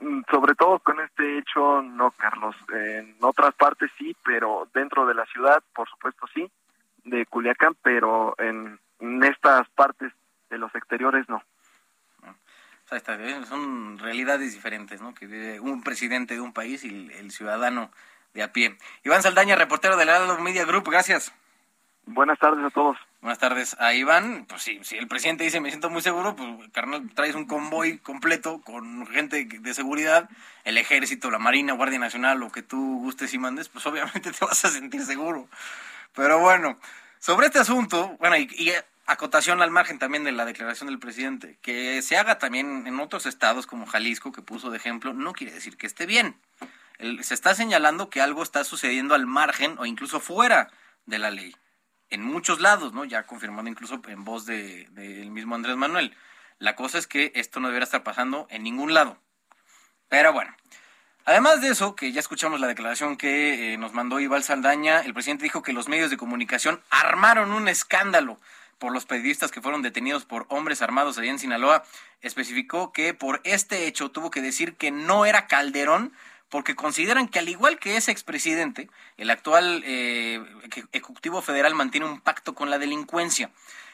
Mm, 0.00 0.22
sobre 0.30 0.54
todo 0.54 0.78
con 0.80 1.00
este 1.00 1.38
hecho, 1.38 1.80
no, 1.82 2.10
Carlos. 2.12 2.56
En 2.72 3.16
otras 3.20 3.54
partes 3.54 3.90
sí, 3.96 4.14
pero 4.24 4.68
dentro 4.74 5.06
de 5.06 5.14
la 5.14 5.24
ciudad, 5.26 5.62
por 5.74 5.88
supuesto 5.88 6.26
sí, 6.34 6.50
de 7.04 7.26
Culiacán, 7.26 7.76
pero 7.82 8.34
en 8.38 8.78
estas 9.22 9.68
partes 9.70 10.12
de 10.50 10.58
los 10.58 10.74
exteriores 10.74 11.28
no 11.28 11.42
son 13.48 13.98
realidades 13.98 14.52
diferentes, 14.52 15.00
¿no? 15.00 15.14
Que 15.14 15.26
vive 15.26 15.60
un 15.60 15.82
presidente 15.82 16.34
de 16.34 16.40
un 16.40 16.52
país 16.52 16.84
y 16.84 17.10
el, 17.12 17.30
ciudadano 17.30 17.90
de 18.34 18.42
a 18.42 18.52
pie. 18.52 18.76
Iván 19.04 19.22
Saldaña, 19.22 19.56
reportero 19.56 19.96
del 19.96 20.08
Heraldo 20.08 20.38
Media 20.38 20.64
Group, 20.64 20.88
gracias. 20.90 21.32
Buenas 22.06 22.38
tardes 22.38 22.64
a 22.64 22.70
todos. 22.70 22.96
Buenas 23.20 23.38
tardes 23.38 23.76
a 23.78 23.94
Iván. 23.94 24.46
Pues 24.48 24.62
sí, 24.62 24.80
si 24.82 24.96
el 24.96 25.06
presidente 25.06 25.44
dice 25.44 25.60
me 25.60 25.68
siento 25.68 25.90
muy 25.90 26.02
seguro, 26.02 26.34
pues 26.34 26.48
carnal, 26.72 27.08
traes 27.14 27.34
un 27.34 27.46
convoy 27.46 27.98
completo 27.98 28.60
con 28.62 29.06
gente 29.06 29.44
de 29.44 29.74
seguridad, 29.74 30.28
el 30.64 30.78
ejército, 30.78 31.30
la 31.30 31.38
marina, 31.38 31.74
Guardia 31.74 31.98
Nacional, 31.98 32.40
lo 32.40 32.50
que 32.50 32.62
tú 32.62 33.00
gustes 33.00 33.32
y 33.34 33.38
mandes, 33.38 33.68
pues 33.68 33.86
obviamente 33.86 34.32
te 34.38 34.44
vas 34.44 34.64
a 34.64 34.70
sentir 34.70 35.02
seguro. 35.02 35.48
Pero 36.14 36.38
bueno, 36.38 36.78
sobre 37.18 37.46
este 37.46 37.58
asunto, 37.58 38.16
bueno, 38.18 38.36
y, 38.36 38.72
acotación 39.06 39.60
al 39.60 39.70
margen 39.70 39.98
también 39.98 40.22
de 40.22 40.32
la 40.32 40.44
declaración 40.44 40.88
del 40.88 41.00
presidente, 41.00 41.58
que 41.62 42.00
se 42.00 42.16
haga 42.16 42.38
también 42.38 42.86
en 42.86 43.00
otros 43.00 43.26
estados 43.26 43.66
como 43.66 43.86
Jalisco, 43.86 44.30
que 44.30 44.42
puso 44.42 44.70
de 44.70 44.76
ejemplo, 44.76 45.12
no 45.12 45.32
quiere 45.32 45.52
decir 45.52 45.76
que 45.76 45.86
esté 45.86 46.06
bien. 46.06 46.36
se 47.22 47.34
está 47.34 47.54
señalando 47.54 48.08
que 48.08 48.20
algo 48.20 48.42
está 48.42 48.62
sucediendo 48.62 49.14
al 49.14 49.26
margen 49.26 49.76
o 49.78 49.86
incluso 49.86 50.20
fuera 50.20 50.70
de 51.06 51.18
la 51.18 51.30
ley. 51.30 51.56
En 52.08 52.22
muchos 52.22 52.60
lados, 52.60 52.92
¿no? 52.92 53.04
Ya 53.04 53.24
confirmando 53.24 53.70
incluso 53.70 54.00
en 54.06 54.24
voz 54.24 54.46
del 54.46 54.92
de, 54.94 55.30
mismo 55.30 55.54
Andrés 55.54 55.76
Manuel. 55.76 56.16
La 56.58 56.76
cosa 56.76 56.98
es 56.98 57.06
que 57.06 57.32
esto 57.34 57.58
no 57.60 57.68
debería 57.68 57.84
estar 57.84 58.02
pasando 58.02 58.46
en 58.50 58.62
ningún 58.62 58.94
lado. 58.94 59.18
Pero 60.08 60.32
bueno, 60.32 60.54
Además 61.30 61.60
de 61.60 61.68
eso, 61.68 61.94
que 61.94 62.10
ya 62.10 62.18
escuchamos 62.18 62.58
la 62.58 62.66
declaración 62.66 63.16
que 63.16 63.74
eh, 63.74 63.76
nos 63.76 63.92
mandó 63.92 64.18
Ival 64.18 64.42
Saldaña, 64.42 64.98
el 65.02 65.14
presidente 65.14 65.44
dijo 65.44 65.62
que 65.62 65.72
los 65.72 65.86
medios 65.86 66.10
de 66.10 66.16
comunicación 66.16 66.80
armaron 66.90 67.52
un 67.52 67.68
escándalo 67.68 68.40
por 68.80 68.92
los 68.92 69.06
periodistas 69.06 69.52
que 69.52 69.60
fueron 69.60 69.80
detenidos 69.80 70.24
por 70.24 70.46
hombres 70.48 70.82
armados 70.82 71.18
allá 71.18 71.30
en 71.30 71.38
Sinaloa, 71.38 71.84
especificó 72.20 72.92
que 72.92 73.14
por 73.14 73.40
este 73.44 73.86
hecho 73.86 74.10
tuvo 74.10 74.32
que 74.32 74.42
decir 74.42 74.74
que 74.74 74.90
no 74.90 75.24
era 75.24 75.46
Calderón, 75.46 76.12
porque 76.48 76.74
consideran 76.74 77.28
que 77.28 77.38
al 77.38 77.48
igual 77.48 77.78
que 77.78 77.96
ese 77.96 78.10
expresidente, 78.10 78.90
el 79.16 79.30
actual 79.30 79.84
eh, 79.86 80.44
Ejecutivo 80.90 81.42
Federal 81.42 81.76
mantiene 81.76 82.06
un 82.06 82.20
pacto 82.20 82.56
con 82.56 82.70
la 82.70 82.78
delincuencia. 82.78 83.52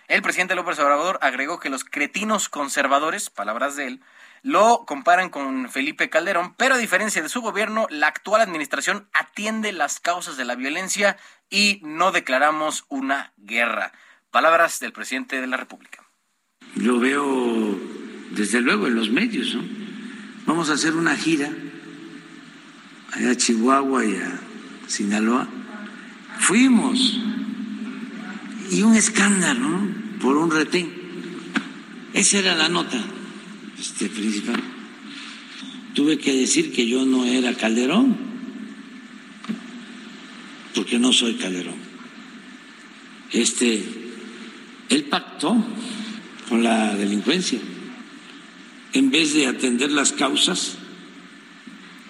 El 0.08 0.22
presidente 0.22 0.54
López 0.54 0.78
Obrador 0.78 1.18
agregó 1.20 1.60
que 1.60 1.68
los 1.68 1.84
cretinos 1.84 2.48
conservadores, 2.48 3.28
palabras 3.28 3.76
de 3.76 3.88
él, 3.88 4.00
lo 4.46 4.84
comparan 4.86 5.28
con 5.28 5.68
Felipe 5.68 6.08
Calderón, 6.08 6.54
pero 6.56 6.76
a 6.76 6.78
diferencia 6.78 7.20
de 7.20 7.28
su 7.28 7.40
gobierno, 7.40 7.88
la 7.90 8.06
actual 8.06 8.40
administración 8.40 9.08
atiende 9.12 9.72
las 9.72 9.98
causas 9.98 10.36
de 10.36 10.44
la 10.44 10.54
violencia 10.54 11.16
y 11.50 11.80
no 11.82 12.12
declaramos 12.12 12.84
una 12.88 13.32
guerra. 13.36 13.90
Palabras 14.30 14.78
del 14.78 14.92
presidente 14.92 15.40
de 15.40 15.48
la 15.48 15.56
República. 15.56 16.04
Lo 16.76 17.00
veo 17.00 17.76
desde 18.30 18.60
luego 18.60 18.86
en 18.86 18.94
los 18.94 19.10
medios, 19.10 19.52
¿no? 19.52 19.64
Vamos 20.46 20.70
a 20.70 20.74
hacer 20.74 20.94
una 20.94 21.16
gira 21.16 21.50
allá 23.14 23.32
a 23.32 23.36
Chihuahua 23.36 24.04
y 24.04 24.14
a 24.14 24.40
Sinaloa. 24.86 25.48
Fuimos 26.38 27.20
y 28.70 28.80
un 28.84 28.94
escándalo 28.94 29.68
¿no? 29.68 30.18
por 30.20 30.36
un 30.36 30.52
retén. 30.52 30.94
Esa 32.12 32.38
era 32.38 32.54
la 32.54 32.68
nota 32.68 32.96
este, 33.78 34.08
principal. 34.08 34.62
Tuve 35.94 36.18
que 36.18 36.32
decir 36.32 36.72
que 36.72 36.86
yo 36.86 37.04
no 37.04 37.24
era 37.24 37.54
Calderón, 37.54 38.16
porque 40.74 40.98
no 40.98 41.12
soy 41.12 41.34
Calderón. 41.36 41.76
Este 43.32 43.82
él 44.88 45.04
pactó 45.04 45.56
con 46.48 46.62
la 46.62 46.94
delincuencia. 46.94 47.58
En 48.92 49.10
vez 49.10 49.34
de 49.34 49.46
atender 49.46 49.90
las 49.90 50.12
causas 50.12 50.78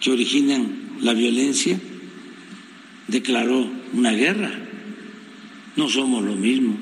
que 0.01 0.11
originan 0.11 0.99
la 1.01 1.14
violencia, 1.14 1.81
declaró 3.09 3.71
una 3.93 4.12
guerra. 4.12 4.51
No 5.77 5.89
somos 5.89 6.23
lo 6.23 6.35
mismo. 6.35 6.77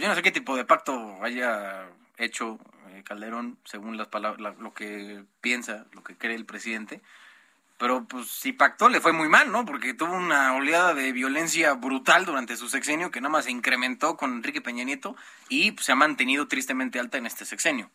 Yo 0.00 0.08
no 0.08 0.14
sé 0.14 0.22
qué 0.22 0.32
tipo 0.32 0.56
de 0.56 0.64
pacto 0.64 1.22
haya 1.22 1.88
hecho 2.16 2.58
eh, 2.90 3.02
Calderón, 3.04 3.58
según 3.64 3.96
las 3.96 4.08
palabras, 4.08 4.56
lo 4.58 4.74
que 4.74 5.24
piensa, 5.40 5.86
lo 5.92 6.02
que 6.02 6.16
cree 6.16 6.36
el 6.36 6.46
presidente 6.46 7.00
pero 7.82 8.04
pues 8.04 8.28
si 8.28 8.52
pactó 8.52 8.88
le 8.88 9.00
fue 9.00 9.12
muy 9.12 9.28
mal, 9.28 9.50
¿no? 9.50 9.64
Porque 9.64 9.92
tuvo 9.92 10.14
una 10.14 10.54
oleada 10.54 10.94
de 10.94 11.10
violencia 11.10 11.72
brutal 11.72 12.24
durante 12.24 12.56
su 12.56 12.68
sexenio 12.68 13.10
que 13.10 13.20
nada 13.20 13.32
más 13.32 13.46
se 13.46 13.50
incrementó 13.50 14.16
con 14.16 14.34
Enrique 14.34 14.60
Peña 14.60 14.84
Nieto 14.84 15.16
y 15.48 15.72
pues, 15.72 15.86
se 15.86 15.90
ha 15.90 15.96
mantenido 15.96 16.46
tristemente 16.46 17.00
alta 17.00 17.18
en 17.18 17.26
este 17.26 17.44
sexenio. 17.44 17.90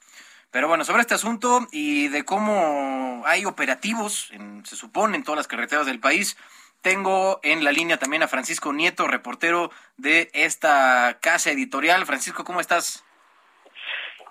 Pero 0.52 0.68
bueno, 0.68 0.84
sobre 0.84 1.04
este 1.04 1.14
asunto 1.14 1.70
y 1.72 2.10
de 2.10 2.26
cómo 2.26 3.24
hay 3.28 3.46
operativos, 3.46 4.30
se 4.66 4.76
supone, 4.76 5.16
en 5.16 5.24
todas 5.24 5.38
las 5.38 5.48
carreteras 5.48 5.86
del 5.86 6.02
país, 6.02 6.36
tengo 6.82 7.40
en 7.44 7.64
la 7.64 7.72
línea 7.72 7.98
también 7.98 8.24
a 8.24 8.28
Francisco 8.28 8.74
Nieto, 8.74 9.08
reportero 9.08 9.72
de 9.96 10.30
esta 10.34 11.18
casa 11.22 11.52
editorial. 11.52 12.06
Francisco, 12.06 12.44
¿cómo 12.44 12.60
estás? 12.60 13.06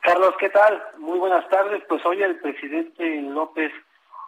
Carlos, 0.06 0.36
¿qué 0.38 0.50
tal? 0.50 0.80
Muy 0.98 1.18
buenas 1.18 1.48
tardes. 1.48 1.82
Pues 1.88 2.06
hoy 2.06 2.22
el 2.22 2.38
presidente 2.38 3.22
López 3.22 3.72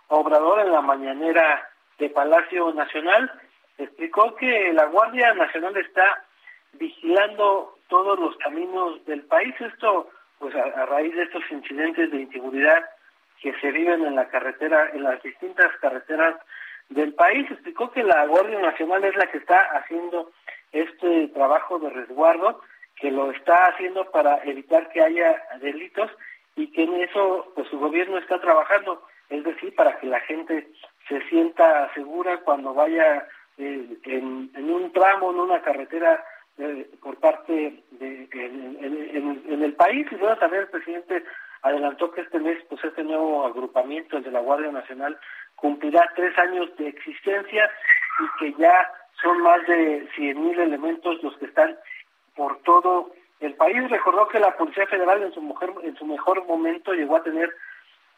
Obrador 0.09 0.59
en 0.59 0.72
la 0.72 0.81
mañanera 0.81 1.70
de 2.01 2.11
Palacio 2.11 2.72
Nacional 2.72 3.31
explicó 3.79 4.35
que 4.35 4.72
la 4.72 4.87
Guardia 4.87 5.33
Nacional 5.35 5.76
está 5.76 6.24
vigilando 6.72 7.79
todos 7.87 8.18
los 8.18 8.37
caminos 8.39 9.05
del 9.07 9.22
país. 9.26 9.55
Esto, 9.61 10.11
pues 10.41 10.53
a, 10.57 10.85
raíz 10.87 11.14
de 11.14 11.22
estos 11.22 11.45
incidentes 11.49 12.11
de 12.11 12.22
inseguridad 12.22 12.85
que 13.41 13.55
se 13.61 13.70
viven 13.70 14.05
en 14.05 14.16
la 14.16 14.26
carretera, 14.31 14.91
en 14.93 15.05
las 15.05 15.22
distintas 15.22 15.70
carreteras 15.81 16.35
del 16.89 17.14
país, 17.14 17.49
explicó 17.53 17.93
que 17.93 18.03
la 18.03 18.26
Guardia 18.26 18.59
Nacional 18.59 19.05
es 19.05 19.14
la 19.14 19.31
que 19.31 19.39
está 19.39 19.61
haciendo 19.79 20.33
este 20.72 21.29
trabajo 21.29 21.79
de 21.79 21.91
resguardo, 21.91 22.62
que 23.01 23.11
lo 23.11 23.30
está 23.30 23.66
haciendo 23.66 24.11
para 24.11 24.42
evitar 24.44 24.88
que 24.90 25.03
haya 25.03 25.42
delitos 25.61 26.11
y 26.57 26.70
que 26.72 26.82
en 26.84 26.94
eso 27.03 27.53
pues 27.55 27.68
su 27.68 27.78
gobierno 27.78 28.18
está 28.18 28.40
trabajando 28.40 29.03
es 29.30 29.44
decir, 29.44 29.74
para 29.74 29.99
que 29.99 30.07
la 30.07 30.20
gente 30.20 30.68
se 31.09 31.20
sienta 31.28 31.92
segura 31.94 32.38
cuando 32.38 32.72
vaya 32.74 33.26
eh, 33.59 33.99
en, 34.05 34.70
un 34.70 34.92
tramo, 34.92 35.30
en 35.30 35.40
una 35.40 35.61
carretera 35.61 36.24
eh, 36.59 36.90
por 37.03 37.16
parte 37.18 37.82
de 37.90 38.28
en, 38.32 39.62
el 39.62 39.74
país. 39.74 40.07
Y 40.11 40.14
bueno, 40.14 40.36
también 40.38 40.62
el 40.62 40.68
presidente 40.68 41.24
adelantó 41.62 42.11
que 42.11 42.22
este 42.22 42.38
mes, 42.38 42.59
pues 42.68 42.82
este 42.84 43.03
nuevo 43.03 43.46
agrupamiento, 43.46 44.16
el 44.16 44.22
de 44.22 44.30
la 44.30 44.40
Guardia 44.40 44.72
Nacional, 44.72 45.18
cumplirá 45.57 46.11
tres 46.14 46.36
años 46.38 46.74
de 46.76 46.88
existencia 46.88 47.70
y 48.20 48.38
que 48.38 48.62
ya 48.62 48.90
son 49.20 49.42
más 49.42 49.66
de 49.66 50.09
100.000 50.16 50.59
elementos 50.61 51.22
los 51.22 51.36
que 51.38 51.46
están 51.46 51.76
por 52.39 52.62
todo 52.62 53.11
el 53.41 53.55
país. 53.55 53.91
Recordó 53.91 54.28
que 54.28 54.39
la 54.39 54.57
Policía 54.57 54.86
Federal 54.86 55.22
en 55.24 55.34
su, 55.34 55.43
mujer, 55.43 55.70
en 55.82 55.97
su 55.97 56.07
mejor 56.07 56.47
momento 56.47 56.93
llegó 56.93 57.16
a 57.16 57.22
tener 57.24 57.53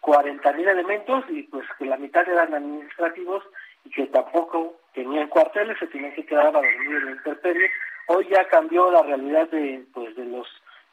40.000 0.03 0.69
elementos 0.69 1.25
y 1.31 1.43
pues 1.45 1.67
que 1.79 1.87
la 1.87 1.97
mitad 1.97 2.29
eran 2.29 2.55
administrativos 2.55 3.43
y 3.85 3.91
que 3.91 4.07
tampoco 4.07 4.77
tenían 4.93 5.29
cuarteles, 5.29 5.79
se 5.79 5.87
tenían 5.87 6.13
que 6.13 6.27
quedar 6.27 6.49
a 6.49 6.53
dormir 6.53 6.97
en 6.97 7.05
la 7.07 7.11
intemperie. 7.13 7.71
Hoy 8.09 8.29
ya 8.31 8.47
cambió 8.49 8.91
la 8.91 9.03
realidad 9.03 9.49
de 9.49 9.85
pues 9.95 10.15
de 10.17 10.27
los 10.27 10.47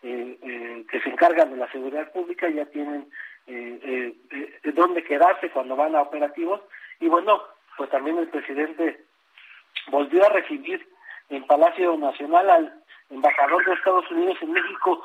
eh, 0.03 0.37
eh, 0.41 0.85
que 0.89 1.01
se 1.01 1.09
encargan 1.09 1.51
de 1.51 1.57
la 1.57 1.69
seguridad 1.71 2.09
pública, 2.11 2.49
ya 2.49 2.65
tienen 2.67 3.09
eh, 3.47 4.13
dónde 4.73 5.03
quedarse 5.03 5.49
cuando 5.49 5.75
van 5.75 5.95
a 5.95 6.01
operativos 6.01 6.61
y 6.99 7.07
bueno, 7.07 7.41
pues 7.75 7.89
también 7.89 8.17
el 8.19 8.27
presidente 8.27 9.05
volvió 9.89 10.25
a 10.25 10.29
recibir 10.29 10.87
en 11.29 11.45
Palacio 11.45 11.97
Nacional 11.97 12.49
al 12.49 12.83
embajador 13.09 13.65
de 13.65 13.73
Estados 13.73 14.09
Unidos 14.11 14.37
en 14.41 14.51
México, 14.51 15.03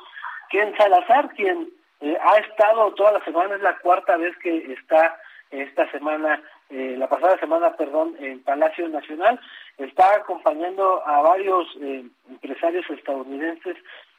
Ken 0.51 0.75
Salazar, 0.77 1.29
quien 1.35 1.71
eh, 2.01 2.17
ha 2.21 2.39
estado 2.39 2.93
toda 2.95 3.13
la 3.13 3.25
semana, 3.25 3.55
es 3.55 3.63
la 3.63 3.79
cuarta 3.79 4.17
vez 4.17 4.37
que 4.39 4.73
está 4.73 5.17
esta 5.51 5.91
semana, 5.91 6.43
eh, 6.71 6.97
la 6.99 7.09
pasada 7.09 7.39
semana, 7.39 7.77
perdón, 7.77 8.17
en 8.19 8.43
Palacio 8.43 8.89
Nacional, 8.89 9.39
está 9.77 10.17
acompañando 10.17 11.07
a 11.07 11.21
varios 11.21 11.67
eh, 11.81 12.05
empresarios 12.29 12.89
estadounidenses 12.91 13.77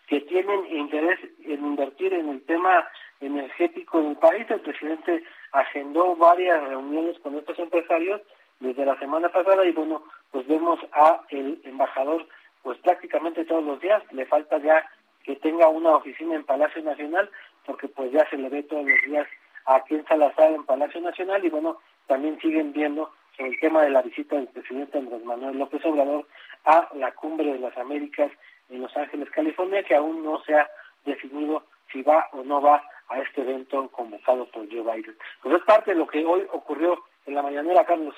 que 0.08 0.22
tienen 0.22 0.66
interés 0.70 1.20
en 1.44 1.66
invertir 1.66 2.14
en 2.14 2.30
el 2.30 2.46
tema 2.46 2.88
energético 3.20 4.00
en 4.00 4.10
el 4.12 4.18
país. 4.18 4.46
El 4.50 4.62
presidente 4.62 5.24
agendó 5.52 6.16
varias 6.16 6.62
reuniones 6.68 7.18
con 7.20 7.36
estos 7.36 7.58
empresarios 7.58 8.22
desde 8.60 8.86
la 8.86 8.98
semana 9.00 9.30
pasada 9.30 9.66
y 9.66 9.72
bueno, 9.72 10.04
pues 10.32 10.48
vemos 10.48 10.80
a 10.92 11.22
el 11.30 11.60
embajador 11.64 12.28
pues 12.64 12.78
prácticamente 12.80 13.46
todos 13.46 13.64
los 13.64 13.80
días, 13.80 14.02
le 14.12 14.26
falta 14.26 14.58
ya 14.58 14.90
que 15.24 15.36
tenga 15.36 15.68
una 15.68 15.96
oficina 15.98 16.36
en 16.36 16.46
Palacio 16.46 16.82
Nacional 16.82 17.30
porque 17.66 17.88
pues 17.88 18.12
ya 18.12 18.28
se 18.30 18.38
le 18.38 18.50
ve 18.50 18.64
todos 18.64 18.86
los 18.86 19.02
días 19.06 19.28
aquí 19.66 19.96
en 19.96 20.06
Salazar 20.06 20.52
en 20.52 20.66
Palacio 20.66 21.02
Nacional 21.02 21.44
y 21.46 21.50
bueno, 21.50 21.78
también 22.08 22.40
siguen 22.40 22.74
viendo 22.74 23.12
el 23.38 23.60
tema 23.60 23.84
de 23.84 23.90
la 23.90 24.02
visita 24.02 24.36
del 24.36 24.48
presidente 24.48 24.98
Andrés 24.98 25.24
Manuel 25.24 25.58
López 25.58 25.84
Obrador 25.86 26.28
a 26.66 26.90
la 26.96 27.12
cumbre 27.14 27.54
de 27.54 27.60
las 27.60 27.76
Américas 27.78 28.32
en 28.70 28.82
Los 28.82 28.96
Ángeles, 28.96 29.30
California, 29.32 29.84
que 29.84 29.96
aún 29.96 30.24
no 30.24 30.42
se 30.44 30.56
ha 30.56 30.70
definido 31.06 31.66
si 31.92 32.02
va 32.02 32.28
o 32.32 32.44
no 32.44 32.62
va 32.62 32.84
a 33.10 33.20
este 33.20 33.42
evento 33.42 33.90
convocado 33.90 34.46
por 34.52 34.70
Joe 34.70 34.82
Biden. 34.82 35.18
Pues 35.42 35.56
es 35.56 35.64
parte 35.64 35.92
de 35.92 35.98
lo 35.98 36.08
que 36.08 36.26
hoy 36.26 36.46
ocurrió 36.52 37.04
en 37.26 37.36
la 37.36 37.42
mañanera, 37.42 37.86
Carlos. 37.86 38.16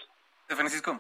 Francisco. 0.48 1.00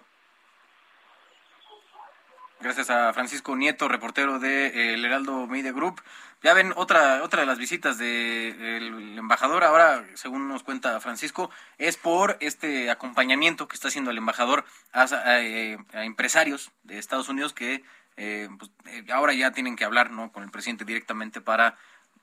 Gracias 2.65 2.89
a 2.89 3.13
Francisco 3.13 3.55
Nieto, 3.55 3.87
reportero 3.87 4.39
de 4.39 4.65
eh, 4.65 4.93
El 4.95 5.05
Heraldo 5.05 5.45
Media 5.45 5.71
Group. 5.71 6.01
Ya 6.41 6.55
ven 6.55 6.73
otra 6.75 7.21
otra 7.21 7.41
de 7.41 7.45
las 7.45 7.59
visitas 7.59 7.99
del 7.99 9.19
embajador. 9.19 9.63
Ahora, 9.63 10.03
según 10.15 10.47
nos 10.47 10.63
cuenta 10.63 10.99
Francisco, 10.99 11.51
es 11.77 11.95
por 11.95 12.37
este 12.39 12.89
acompañamiento 12.89 13.67
que 13.67 13.75
está 13.75 13.89
haciendo 13.89 14.09
el 14.09 14.17
embajador 14.17 14.65
a, 14.93 15.05
eh, 15.41 15.77
empresarios 15.93 16.71
de 16.81 16.97
Estados 16.97 17.29
Unidos 17.29 17.53
que 17.53 17.83
eh, 18.17 18.49
pues, 18.57 18.71
ahora 19.13 19.35
ya 19.35 19.51
tienen 19.51 19.75
que 19.75 19.85
hablar 19.85 20.09
¿no? 20.09 20.31
con 20.31 20.41
el 20.41 20.49
presidente 20.49 20.85
directamente 20.85 21.41
para 21.41 21.77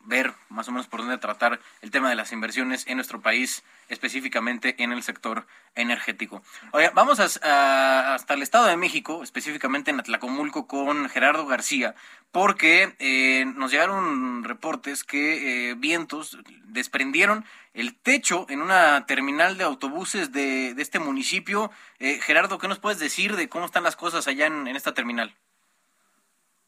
ver 0.05 0.35
más 0.49 0.69
o 0.69 0.73
menos 0.73 0.87
por 0.87 1.01
dónde 1.01 1.19
tratar 1.19 1.61
el 1.81 1.91
tema 1.91 2.09
de 2.09 2.15
las 2.15 2.33
inversiones 2.33 2.87
en 2.87 2.97
nuestro 2.97 3.21
país, 3.21 3.63
específicamente 3.89 4.75
en 4.83 4.93
el 4.93 5.03
sector 5.03 5.47
energético. 5.75 6.43
Oye, 6.73 6.91
vamos 6.95 7.21
hasta 7.21 8.35
el 8.35 8.43
Estado 8.43 8.67
de 8.67 8.77
México, 8.77 9.23
específicamente 9.23 9.91
en 9.91 10.01
Atlacomulco, 10.01 10.67
con 10.67 11.09
Gerardo 11.09 11.47
García, 11.47 11.95
porque 12.31 12.95
eh, 12.99 13.45
nos 13.57 13.71
llegaron 13.71 14.45
reportes 14.45 15.05
que 15.05 15.71
eh, 15.71 15.75
vientos 15.75 16.39
desprendieron 16.65 17.45
el 17.75 17.95
techo 17.95 18.47
en 18.49 18.63
una 18.63 19.07
terminal 19.07 19.57
de 19.57 19.65
autobuses 19.65 20.33
de, 20.33 20.71
este 20.79 20.99
municipio. 20.99 21.71
Eh, 21.99 22.21
Gerardo, 22.23 22.59
¿qué 22.59 22.69
nos 22.69 22.79
puedes 22.79 22.99
decir 22.99 23.37
de 23.37 23.49
cómo 23.49 23.67
están 23.67 23.83
las 23.83 23.97
cosas 23.97 24.27
allá 24.29 24.47
en 24.47 24.69
esta 24.69 24.95
terminal? 24.95 25.35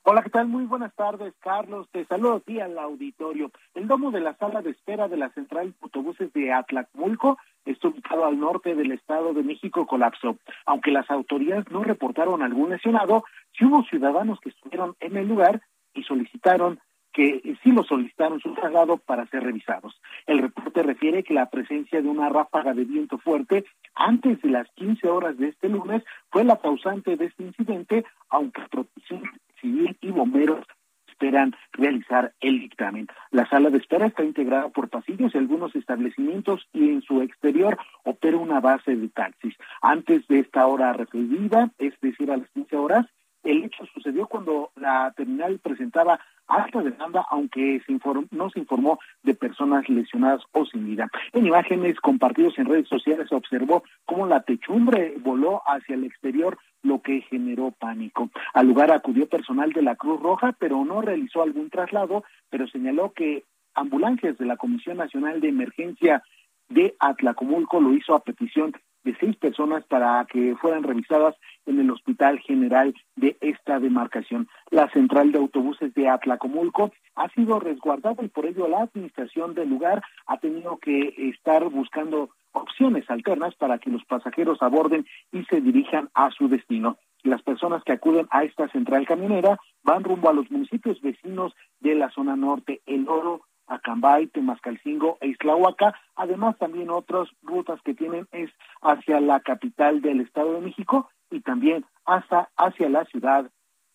Hola, 0.07 0.23
¿qué 0.23 0.29
tal? 0.29 0.49
Muy 0.49 0.67
buenas 0.67 0.95
tardes, 0.95 1.33
Carlos. 1.41 1.89
Te 1.91 2.05
saludo 2.05 2.35
aquí 2.35 2.61
al 2.61 2.79
auditorio. 2.79 3.51
El 3.75 3.89
domo 3.89 4.11
de 4.11 4.21
la 4.21 4.37
sala 4.37 4.61
de 4.61 4.69
espera 4.69 5.09
de 5.09 5.17
la 5.17 5.31
central 5.31 5.69
de 5.69 5.77
autobuses 5.81 6.31
de 6.35 6.53
Atlacmulco, 6.53 7.39
está 7.65 7.89
al 8.27 8.39
norte 8.39 8.75
del 8.75 8.93
Estado 8.93 9.33
de 9.33 9.43
México, 9.43 9.87
colapsó. 9.87 10.37
Aunque 10.67 10.91
las 10.91 11.11
autoridades 11.11 11.71
no 11.71 11.83
reportaron 11.83 12.43
algún 12.43 12.69
lesionado, 12.69 13.25
sí 13.59 13.65
hubo 13.65 13.83
ciudadanos 13.85 14.39
que 14.41 14.51
estuvieron 14.51 14.95
en 15.01 15.17
el 15.17 15.27
lugar 15.27 15.63
y 15.95 16.03
solicitaron 16.03 16.81
que 17.15 17.57
sí 17.63 17.73
lo 17.73 17.83
solicitaron 17.85 18.41
su 18.41 18.53
traslado 18.53 18.99
para 18.99 19.27
ser 19.29 19.45
revisados. 19.45 19.99
El 20.27 20.41
reporte 20.41 20.83
refiere 20.83 21.23
que 21.23 21.33
la 21.33 21.49
presencia 21.49 22.03
de 22.03 22.09
una 22.09 22.29
ráfaga 22.29 22.75
de 22.75 22.85
viento 22.85 23.17
fuerte 23.17 23.65
antes 23.95 24.43
de 24.43 24.51
las 24.51 24.69
15 24.73 25.09
horas 25.09 25.39
de 25.39 25.49
este 25.49 25.71
lunes 25.71 26.03
fue 26.31 26.45
la 26.45 26.59
causante 26.59 27.17
de 27.17 27.25
este 27.27 27.45
incidente, 27.45 28.05
aunque 28.29 28.61
Protección 28.69 29.23
Civil 29.65 29.97
y 30.03 30.11
bomberos 30.11 30.67
esperan 31.09 31.57
realizar 31.73 32.35
el 32.41 32.61
dictamen. 32.61 33.07
La 33.31 33.49
sala 33.49 33.71
de 33.71 33.79
espera 33.79 34.07
está 34.07 34.23
integrada 34.23 34.69
por 34.69 34.91
pasillos 34.91 35.35
y 35.35 35.39
algunos 35.39 35.75
establecimientos 35.75 36.69
y 36.75 36.91
en 36.91 37.01
su 37.01 37.23
exterior 37.23 37.79
opera 38.03 38.37
una 38.37 38.61
base 38.61 38.95
de 38.95 39.09
taxis. 39.09 39.55
Antes 39.81 40.29
de 40.29 40.41
esta 40.41 40.67
hora 40.67 40.93
referida, 40.93 41.71
es 41.79 41.99
decir, 42.03 42.31
a 42.31 42.37
las 42.37 42.51
15 42.51 42.77
horas, 42.77 43.07
el 43.43 43.65
hecho 43.65 43.87
sucedió 43.87 44.27
cuando 44.27 44.71
la 44.77 45.15
terminal 45.17 45.59
presentaba 45.61 46.21
alta 46.47 46.83
demanda, 46.83 47.25
aunque 47.31 47.81
se 47.87 47.99
no 48.33 48.51
se 48.51 48.59
informó 48.59 48.99
de 49.23 49.35
personas 49.35 49.89
lesionadas 49.89 50.43
o 50.53 50.67
sin 50.67 50.85
vida. 50.85 51.09
En 51.33 51.47
imágenes 51.47 51.99
compartidas 52.01 52.59
en 52.59 52.67
redes 52.67 52.89
sociales 52.89 53.29
se 53.31 53.35
observó 53.35 53.83
cómo 54.05 54.27
la 54.27 54.43
techumbre 54.43 55.15
voló 55.21 55.63
hacia 55.67 55.95
el 55.95 56.05
exterior, 56.05 56.59
lo 56.85 57.03
que 57.03 57.23
generó 57.23 57.73
pánico. 57.73 58.31
Al 58.53 58.69
lugar 58.69 58.93
acudió 58.93 59.27
personal 59.29 59.73
de 59.73 59.83
la 59.83 59.97
Cruz 59.97 60.21
Roja, 60.21 60.55
pero 60.59 60.85
no 60.85 61.01
realizó 61.01 61.43
algún 61.43 61.71
traslado, 61.71 62.25
pero 62.51 62.69
señaló 62.69 63.13
que 63.13 63.45
ambulancias 63.75 64.39
de 64.39 64.47
la 64.47 64.57
Comisión 64.57 64.99
Nacional 64.99 65.41
de 65.41 65.49
Emergencia 65.49 66.23
de 66.69 66.95
Atlacomulco 66.99 67.81
lo 67.81 67.95
hizo 67.95 68.15
a 68.15 68.23
petición 68.23 68.73
de 69.05 69.17
seis 69.21 69.37
personas 69.37 69.85
para 69.85 70.25
que 70.31 70.57
fueran 70.57 70.83
revisadas 70.83 71.37
en 71.67 71.79
el 71.79 71.91
Hospital 71.91 72.39
General 72.41 72.95
de 73.17 73.37
esta 73.41 73.79
demarcación. 73.79 74.49
La 74.71 74.89
central 74.91 75.33
de 75.33 75.39
autobuses 75.39 75.95
de 75.95 76.09
Atlacomulco 76.09 76.93
ha 77.15 77.29
sido 77.31 77.61
resguardada 77.61 78.25
y 78.25 78.29
por 78.29 78.47
ello 78.47 78.69
la 78.69 78.83
administración 78.83 79.55
del 79.55 79.69
lugar 79.69 80.03
ha 80.27 80.39
tenido 80.39 80.79
que 80.79 81.15
estar 81.31 81.65
buscando 81.69 82.31
opciones 82.53 83.09
alternas 83.11 83.55
para 83.57 83.79
que 83.79 83.91
los 83.91 84.05
pasajeros 84.05 84.63
aborden 84.63 85.07
y 85.33 85.45
se 85.45 85.61
dirijan 85.61 86.09
a 86.15 86.31
su 86.31 86.49
destino. 86.49 86.99
Las 87.23 87.43
personas 87.43 87.83
que 87.85 87.93
acuden 87.93 88.27
a 88.31 88.45
esta 88.45 88.69
central 88.69 89.07
camionera 89.07 89.59
van 89.83 90.05
rumbo 90.05 90.29
a 90.29 90.35
los 90.35 90.51
municipios 90.51 91.01
vecinos 91.01 91.55
de 91.81 91.95
la 91.95 92.11
zona 92.11 92.37
norte, 92.37 92.83
El 92.87 93.09
Oro, 93.09 93.43
Acambay, 93.67 94.27
Temascalcingo 94.29 95.19
e 95.21 95.29
Islahuaca. 95.29 95.95
Además, 96.17 96.57
también 96.59 96.91
otras 96.91 97.29
rutas 97.43 97.81
que 97.85 97.95
tienen 97.95 98.27
es 98.33 98.51
hacia 98.83 99.21
la 99.21 99.41
capital 99.41 100.01
del 100.01 100.21
Estado 100.21 100.55
de 100.55 100.61
México 100.61 101.09
y 101.31 101.41
también 101.41 101.85
hasta 102.05 102.51
hacia 102.57 102.89
la 102.89 103.05
Ciudad 103.07 103.51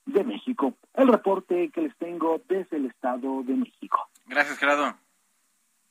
de 0.05 0.23
México. 0.23 0.73
El 0.93 1.07
reporte 1.07 1.69
que 1.71 1.81
les 1.81 1.97
tengo 1.97 2.41
desde 2.47 2.77
el 2.77 2.85
Estado 2.87 3.43
de 3.43 3.53
México. 3.53 4.09
Gracias, 4.25 4.57
Gerardo. 4.57 4.95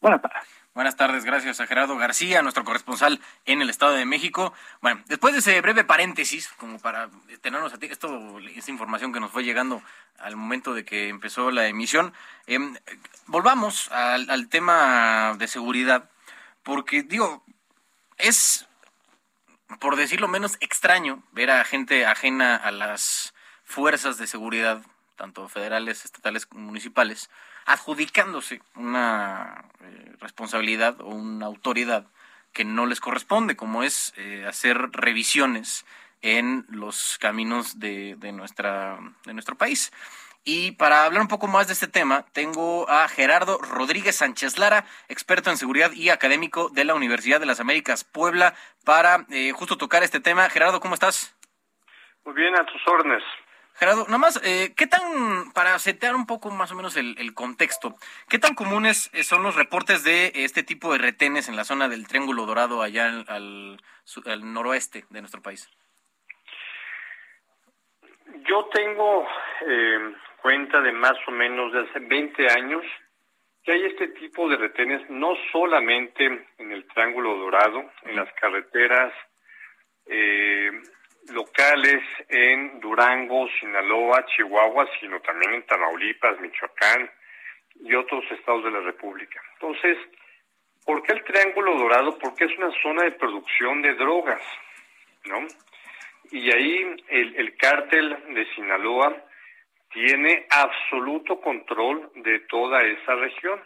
Buenas 0.01 0.23
tardes. 0.23 0.68
Buenas 0.79 0.95
tardes, 0.95 1.25
gracias 1.25 1.59
a 1.59 1.67
Gerardo 1.67 1.97
García, 1.97 2.41
nuestro 2.41 2.63
corresponsal 2.63 3.21
en 3.47 3.61
el 3.63 3.69
Estado 3.69 3.95
de 3.95 4.05
México. 4.05 4.53
Bueno, 4.81 5.03
después 5.09 5.35
de 5.35 5.41
ese 5.41 5.61
breve 5.61 5.83
paréntesis, 5.83 6.51
como 6.57 6.79
para 6.79 7.11
tenernos 7.41 7.75
a 7.75 7.79
ti, 7.79 7.87
esto 7.87 8.39
es 8.39 8.69
información 8.69 9.13
que 9.13 9.19
nos 9.19 9.33
fue 9.33 9.43
llegando 9.43 9.83
al 10.21 10.37
momento 10.37 10.75
de 10.75 10.85
que 10.85 11.09
empezó 11.09 11.51
la 11.51 11.67
emisión, 11.67 12.15
em, 12.47 12.77
volvamos 13.27 13.91
al, 13.91 14.31
al 14.31 14.49
tema 14.49 15.35
de 15.37 15.49
seguridad, 15.49 16.09
porque 16.63 17.03
digo, 17.03 17.43
es, 18.17 18.69
por 19.81 19.97
decirlo 19.97 20.29
menos, 20.29 20.59
extraño 20.61 21.25
ver 21.33 21.51
a 21.51 21.65
gente 21.65 22.07
ajena 22.07 22.55
a 22.55 22.71
las 22.71 23.35
fuerzas 23.65 24.17
de 24.17 24.29
seguridad, 24.29 24.81
tanto 25.17 25.49
federales, 25.49 26.05
estatales 26.05 26.47
como 26.47 26.67
municipales, 26.67 27.31
adjudicándose 27.69 28.63
una 28.75 29.65
eh, 29.83 30.13
responsabilidad 30.21 31.01
o 31.03 31.09
una 31.09 31.47
autoridad 31.47 32.07
que 32.55 32.65
no 32.65 32.87
les 32.87 32.99
corresponde, 32.99 33.57
como 33.57 33.83
es 33.83 34.15
eh, 34.17 34.47
hacer 34.49 34.91
revisiones 34.93 35.85
en 36.23 36.65
los 36.71 37.19
caminos 37.21 37.79
de, 37.79 38.17
de, 38.17 38.33
nuestra, 38.33 38.99
de 39.27 39.35
nuestro 39.35 39.57
país. 39.57 39.93
Y 40.45 40.73
para 40.73 41.05
hablar 41.05 41.21
un 41.21 41.29
poco 41.29 41.47
más 41.47 41.67
de 41.67 41.75
este 41.75 41.89
tema, 41.89 42.25
tengo 42.33 42.89
a 42.89 43.07
Gerardo 43.07 43.59
Rodríguez 43.59 44.17
Sánchez 44.17 44.57
Lara, 44.57 44.87
experto 45.09 45.51
en 45.51 45.59
seguridad 45.59 45.93
y 45.93 46.09
académico 46.09 46.71
de 46.71 46.87
la 46.87 46.95
Universidad 46.95 47.39
de 47.39 47.45
las 47.45 47.61
Américas 47.61 48.03
Puebla, 48.03 48.55
para 48.83 49.27
eh, 49.31 49.53
justo 49.53 49.77
tocar 49.77 50.03
este 50.03 50.21
tema. 50.21 50.49
Gerardo, 50.49 50.81
¿cómo 50.81 50.95
estás? 50.95 51.37
Muy 52.25 52.35
bien, 52.35 52.55
a 52.59 52.65
tus 52.65 52.81
órdenes. 52.89 53.23
Gerardo, 53.79 54.07
nada 54.07 54.19
más, 54.19 54.41
eh, 54.45 54.75
¿qué 54.77 54.89
tan, 54.89 55.53
para 55.55 55.79
setear 55.79 56.17
un 56.17 56.27
poco 56.27 56.51
más 56.51 56.73
o 56.73 56.75
menos 56.75 56.97
el, 56.97 57.33
contexto, 57.35 57.95
qué 58.29 58.41
tan 58.41 58.57
comunes 58.57 59.09
eh, 59.15 59.23
son 59.23 59.45
los 59.45 59.55
reportes 59.55 60.03
de 60.03 60.33
este 60.35 60.65
tipo 60.65 60.93
de 60.93 60.99
retenes 60.99 61.49
en 61.49 61.55
la 61.55 61.63
zona 61.63 61.89
del 61.89 62.09
Triángulo 62.09 62.45
Dorado 62.45 62.83
allá 62.83 63.25
al, 63.29 63.79
noroeste 64.43 65.05
de 65.11 65.21
nuestro 65.21 65.43
país? 65.43 65.71
Yo 68.49 68.65
tengo 68.73 69.29
eh, 69.65 70.15
cuenta 70.43 70.81
de 70.81 70.91
más 70.91 71.17
o 71.29 71.31
menos 71.31 71.73
de 71.73 71.81
hace 71.89 72.01
20 72.01 72.49
años 72.51 72.85
que 73.63 73.73
hay 73.73 73.85
este 73.85 74.09
tipo 74.09 74.49
de 74.49 74.57
retenes 74.57 75.09
no 75.09 75.35
solamente 75.53 76.27
en 76.59 76.73
el 76.73 76.85
Triángulo 76.89 77.37
Dorado, 77.37 77.89
en 78.03 78.17
las 78.17 78.33
carreteras 78.41 79.13
locales 81.29 82.03
en 82.29 82.81
Durango, 82.81 83.49
Sinaloa, 83.61 84.25
Chihuahua, 84.27 84.89
sino 85.01 85.21
también 85.21 85.55
en 85.55 85.67
Tamaulipas, 85.67 86.41
Michoacán 86.41 87.11
y 87.81 87.95
otros 87.95 88.25
estados 88.31 88.65
de 88.65 88.71
la 88.71 88.81
República. 88.81 89.41
Entonces, 89.55 89.97
¿por 90.85 91.03
qué 91.03 91.13
el 91.13 91.25
Triángulo 91.25 91.77
Dorado? 91.77 92.19
Porque 92.19 92.45
es 92.45 92.59
una 92.59 92.71
zona 92.83 93.05
de 93.05 93.13
producción 93.13 93.83
de 93.83 93.95
drogas, 93.95 94.43
¿no? 95.27 95.47
Y 96.31 96.51
ahí 96.51 96.97
el, 97.09 97.37
el 97.37 97.57
cártel 97.57 98.35
de 98.35 98.47
Sinaloa 98.55 99.25
tiene 99.93 100.47
absoluto 100.51 101.41
control 101.41 102.11
de 102.17 102.41
toda 102.41 102.83
esa 102.83 103.15
región 103.15 103.61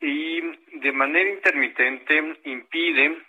y 0.00 0.40
de 0.80 0.92
manera 0.92 1.30
intermitente 1.30 2.40
impide 2.44 3.22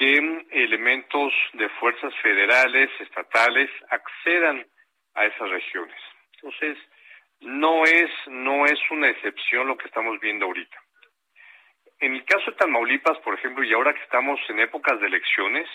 que 0.00 0.46
elementos 0.50 1.30
de 1.52 1.68
fuerzas 1.78 2.14
federales, 2.22 2.88
estatales, 3.00 3.70
accedan 3.90 4.66
a 5.12 5.26
esas 5.26 5.50
regiones. 5.50 6.00
Entonces, 6.36 6.78
no 7.40 7.84
es, 7.84 8.10
no 8.28 8.64
es 8.64 8.80
una 8.90 9.10
excepción 9.10 9.68
lo 9.68 9.76
que 9.76 9.88
estamos 9.88 10.18
viendo 10.18 10.46
ahorita. 10.46 10.82
En 11.98 12.14
el 12.14 12.24
caso 12.24 12.50
de 12.50 12.56
Tamaulipas, 12.56 13.18
por 13.18 13.34
ejemplo, 13.34 13.62
y 13.62 13.74
ahora 13.74 13.92
que 13.92 14.00
estamos 14.00 14.40
en 14.48 14.60
épocas 14.60 14.98
de 15.00 15.06
elecciones, 15.06 15.68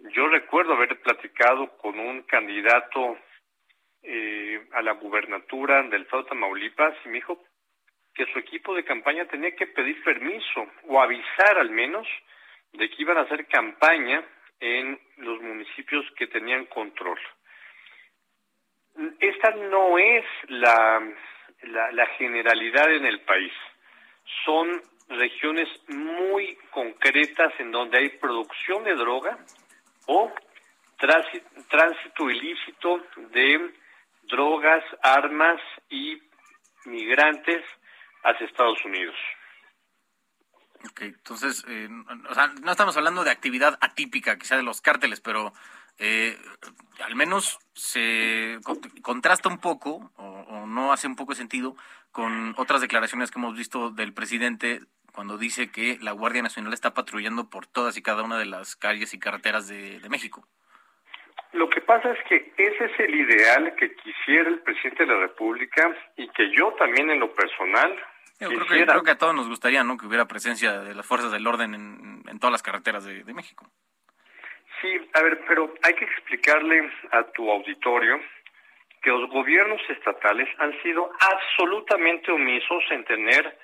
yo 0.00 0.26
recuerdo 0.26 0.74
haber 0.74 1.00
platicado 1.00 1.76
con 1.76 1.96
un 2.00 2.22
candidato 2.22 3.16
eh, 4.02 4.66
a 4.72 4.82
la 4.82 4.94
gubernatura 4.94 5.80
del 5.84 6.02
estado 6.02 6.24
de 6.24 6.28
Tamaulipas 6.30 6.96
y 7.04 7.08
me 7.08 7.14
dijo 7.14 7.40
que 8.14 8.26
su 8.32 8.38
equipo 8.40 8.74
de 8.74 8.84
campaña 8.84 9.26
tenía 9.26 9.54
que 9.54 9.68
pedir 9.68 10.02
permiso 10.02 10.66
o 10.88 11.00
avisar 11.00 11.56
al 11.56 11.70
menos 11.70 12.08
de 12.74 12.90
que 12.90 13.02
iban 13.02 13.18
a 13.18 13.22
hacer 13.22 13.46
campaña 13.46 14.22
en 14.60 14.98
los 15.18 15.40
municipios 15.40 16.04
que 16.16 16.26
tenían 16.26 16.66
control. 16.66 17.18
Esta 19.18 19.50
no 19.50 19.98
es 19.98 20.24
la, 20.48 21.00
generalidad 22.18 22.92
en 22.92 23.06
el 23.06 23.20
país. 23.22 23.52
Son 24.44 24.80
regiones 25.08 25.68
muy 25.88 26.56
concretas 26.70 27.52
en 27.58 27.70
donde 27.70 27.98
hay 27.98 28.08
producción 28.10 28.84
de 28.84 28.94
droga 28.94 29.38
o 30.06 30.32
tránsito 30.98 32.30
ilícito 32.30 33.04
de 33.32 33.72
drogas, 34.22 34.84
armas 35.02 35.60
y 35.90 36.18
migrantes 36.86 37.62
hacia 38.22 38.46
Estados 38.46 38.82
Unidos. 38.84 39.16
Ok, 40.90 41.00
entonces, 41.02 41.64
eh, 41.68 41.88
o 42.28 42.34
sea, 42.34 42.48
no 42.62 42.70
estamos 42.70 42.96
hablando 42.96 43.24
de 43.24 43.30
actividad 43.30 43.78
atípica, 43.80 44.36
quizá 44.36 44.56
de 44.56 44.62
los 44.62 44.80
cárteles, 44.80 45.20
pero 45.20 45.52
eh, 45.98 46.36
al 47.04 47.14
menos 47.14 47.58
se 47.72 48.58
contrasta 49.02 49.48
un 49.48 49.58
poco, 49.58 50.10
o, 50.16 50.66
no 50.66 50.92
hace 50.92 51.06
un 51.06 51.16
poco 51.16 51.32
de 51.32 51.38
sentido, 51.38 51.76
con 52.10 52.54
otras 52.58 52.80
declaraciones 52.80 53.30
que 53.30 53.38
hemos 53.38 53.56
visto 53.56 53.90
del 53.90 54.12
presidente 54.12 54.80
cuando 55.12 55.38
dice 55.38 55.70
que 55.70 55.98
la 56.00 56.12
Guardia 56.12 56.42
Nacional 56.42 56.72
está 56.72 56.92
patrullando 56.92 57.48
por 57.48 57.66
todas 57.66 57.96
y 57.96 58.02
cada 58.02 58.24
una 58.24 58.38
de 58.38 58.46
las 58.46 58.74
calles 58.74 59.14
y 59.14 59.20
carreteras 59.20 59.68
de, 59.68 60.00
México. 60.10 60.46
Lo 61.52 61.70
que 61.70 61.80
pasa 61.80 62.10
es 62.10 62.18
que 62.28 62.52
ese 62.56 62.84
es 62.86 62.98
el 62.98 63.14
ideal 63.14 63.76
que 63.76 63.94
quisiera 63.94 64.48
el 64.48 64.58
presidente 64.60 65.06
de 65.06 65.14
la 65.14 65.20
República 65.20 65.96
y 66.16 66.28
que 66.30 66.50
yo 66.50 66.72
también 66.72 67.10
en 67.10 67.20
lo 67.20 67.32
personal 67.32 67.96
yo 68.40 68.48
creo, 68.48 68.66
que, 68.66 68.86
creo 68.86 69.02
que 69.02 69.10
a 69.12 69.18
todos 69.18 69.34
nos 69.34 69.48
gustaría 69.48 69.84
¿no? 69.84 69.96
que 69.96 70.06
hubiera 70.06 70.26
presencia 70.26 70.80
de 70.80 70.94
las 70.94 71.06
fuerzas 71.06 71.30
del 71.30 71.46
orden 71.46 71.74
en, 71.74 72.38
todas 72.38 72.52
las 72.52 72.62
carreteras 72.62 73.04
de, 73.04 73.32
México. 73.32 73.66
Sí, 74.80 74.88
a 75.14 75.22
ver, 75.22 75.40
pero 75.46 75.72
hay 75.82 75.94
que 75.94 76.04
explicarle 76.04 76.90
a 77.12 77.22
tu 77.32 77.50
auditorio 77.50 78.20
que 79.00 79.10
los 79.10 79.30
gobiernos 79.30 79.80
estatales 79.88 80.48
han 80.58 80.72
sido 80.82 81.10
absolutamente 81.20 82.32
omisos 82.32 82.82
en 82.90 83.04
tener 83.04 83.58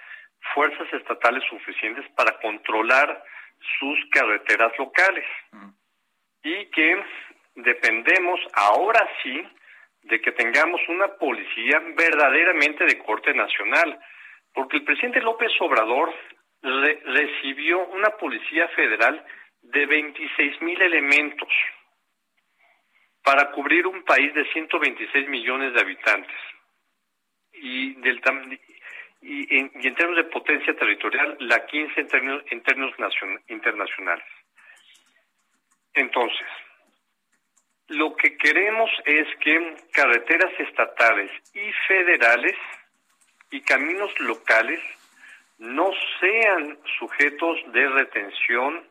fuerzas 0.55 0.91
estatales 0.93 1.43
suficientes 1.49 2.05
para 2.15 2.39
controlar 2.41 3.23
sus 3.79 3.99
carreteras 4.11 4.73
locales. 4.79 5.27
Y 6.43 6.67
que 6.67 7.05
dependemos 7.57 8.41
ahora 8.55 9.07
sí 9.23 9.43
de 10.03 10.21
que 10.21 10.33
tengamos 10.33 10.81
una 10.89 11.09
policía 11.09 11.83
verdaderamente 11.97 12.85
de 12.85 12.99
corte 12.99 13.35
nacional 13.35 13.99
porque 14.55 14.79
el 14.79 14.85
presidente 14.85 15.21
López 15.21 15.53
Obrador 15.61 16.13
recibió 16.63 17.87
una 17.87 18.11
policía 18.11 18.69
federal 18.69 19.25
de 19.63 19.87
26 19.87 20.63
mil 20.63 20.81
elementos 20.81 21.49
para 23.23 23.51
cubrir 23.53 23.87
un 23.87 24.03
país 24.05 24.33
de 24.35 24.45
126 24.53 25.29
millones 25.29 25.75
de 25.75 25.81
habitantes 25.81 26.37
y 27.53 27.95
del 28.01 28.21
y 29.23 29.59
en, 29.59 29.71
y 29.75 29.87
en 29.87 29.95
términos 29.95 30.25
de 30.25 30.31
potencia 30.31 30.75
territorial 30.75 31.37
la 31.41 31.67
15 31.67 32.01
en 32.01 32.09
términos, 32.09 32.43
en 32.51 32.63
términos 32.63 32.95
internacionales. 33.49 34.25
Entonces, 35.93 36.47
lo 37.89 38.17
que 38.17 38.37
queremos 38.37 38.91
es 39.05 39.27
que 39.41 39.77
carreteras 39.93 40.53
estatales 40.61 41.31
y 41.53 41.73
federales 41.89 42.57
y 43.51 43.61
caminos 43.63 44.13
locales 44.21 44.81
no 45.59 45.91
sean 46.21 46.79
sujetos 46.99 47.59
de 47.73 47.89
retención, 47.89 48.89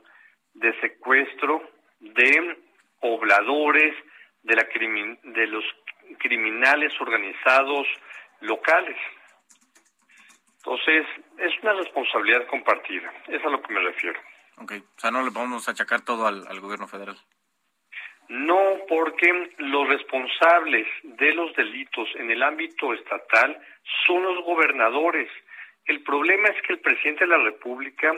de 0.54 0.80
secuestro, 0.82 1.68
de 2.00 2.58
pobladores, 3.00 3.96
de, 4.44 4.56
la 4.56 4.68
de 5.24 5.48
los 5.48 5.64
criminales 6.20 6.94
organizados 7.00 7.88
locales. 8.42 8.98
Entonces, 10.58 11.08
es 11.38 11.52
una 11.64 11.74
responsabilidad 11.74 12.46
compartida, 12.48 13.12
es 13.28 13.44
a 13.44 13.50
lo 13.50 13.62
que 13.62 13.74
me 13.74 13.82
refiero. 13.82 14.20
Ok, 14.58 14.74
o 14.74 15.00
sea, 15.00 15.10
no 15.10 15.24
le 15.24 15.32
vamos 15.32 15.68
a 15.68 15.72
achacar 15.72 16.02
todo 16.02 16.28
al 16.28 16.60
gobierno 16.60 16.88
federal. 16.88 17.18
No, 18.30 18.78
porque 18.88 19.56
los 19.58 19.88
responsables 19.88 20.88
de 21.02 21.34
los 21.34 21.52
delitos 21.56 22.08
en 22.14 22.30
el 22.30 22.44
ámbito 22.44 22.94
estatal 22.94 23.60
son 24.06 24.24
los 24.24 24.44
gobernadores. 24.44 25.30
El 25.86 26.04
problema 26.04 26.50
es 26.50 26.62
que 26.64 26.74
el 26.74 26.80
presidente 26.80 27.26
de 27.26 27.38
la 27.38 27.44
República 27.44 28.14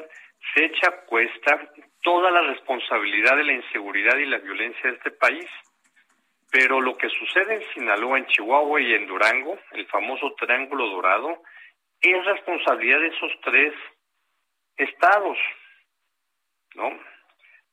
se 0.53 0.65
echa 0.65 0.87
a 0.87 1.05
cuesta 1.05 1.69
toda 2.01 2.31
la 2.31 2.41
responsabilidad 2.41 3.37
de 3.37 3.43
la 3.43 3.53
inseguridad 3.53 4.17
y 4.17 4.25
la 4.25 4.39
violencia 4.39 4.89
de 4.89 4.97
este 4.97 5.11
país. 5.11 5.47
Pero 6.51 6.81
lo 6.81 6.97
que 6.97 7.07
sucede 7.09 7.55
en 7.55 7.73
Sinaloa, 7.73 8.17
en 8.17 8.25
Chihuahua 8.27 8.81
y 8.81 8.93
en 8.93 9.07
Durango, 9.07 9.57
el 9.71 9.87
famoso 9.87 10.33
Triángulo 10.35 10.87
Dorado, 10.87 11.41
es 12.01 12.25
responsabilidad 12.25 12.99
de 12.99 13.07
esos 13.07 13.31
tres 13.43 13.73
estados, 14.75 15.37
¿no? 16.75 16.99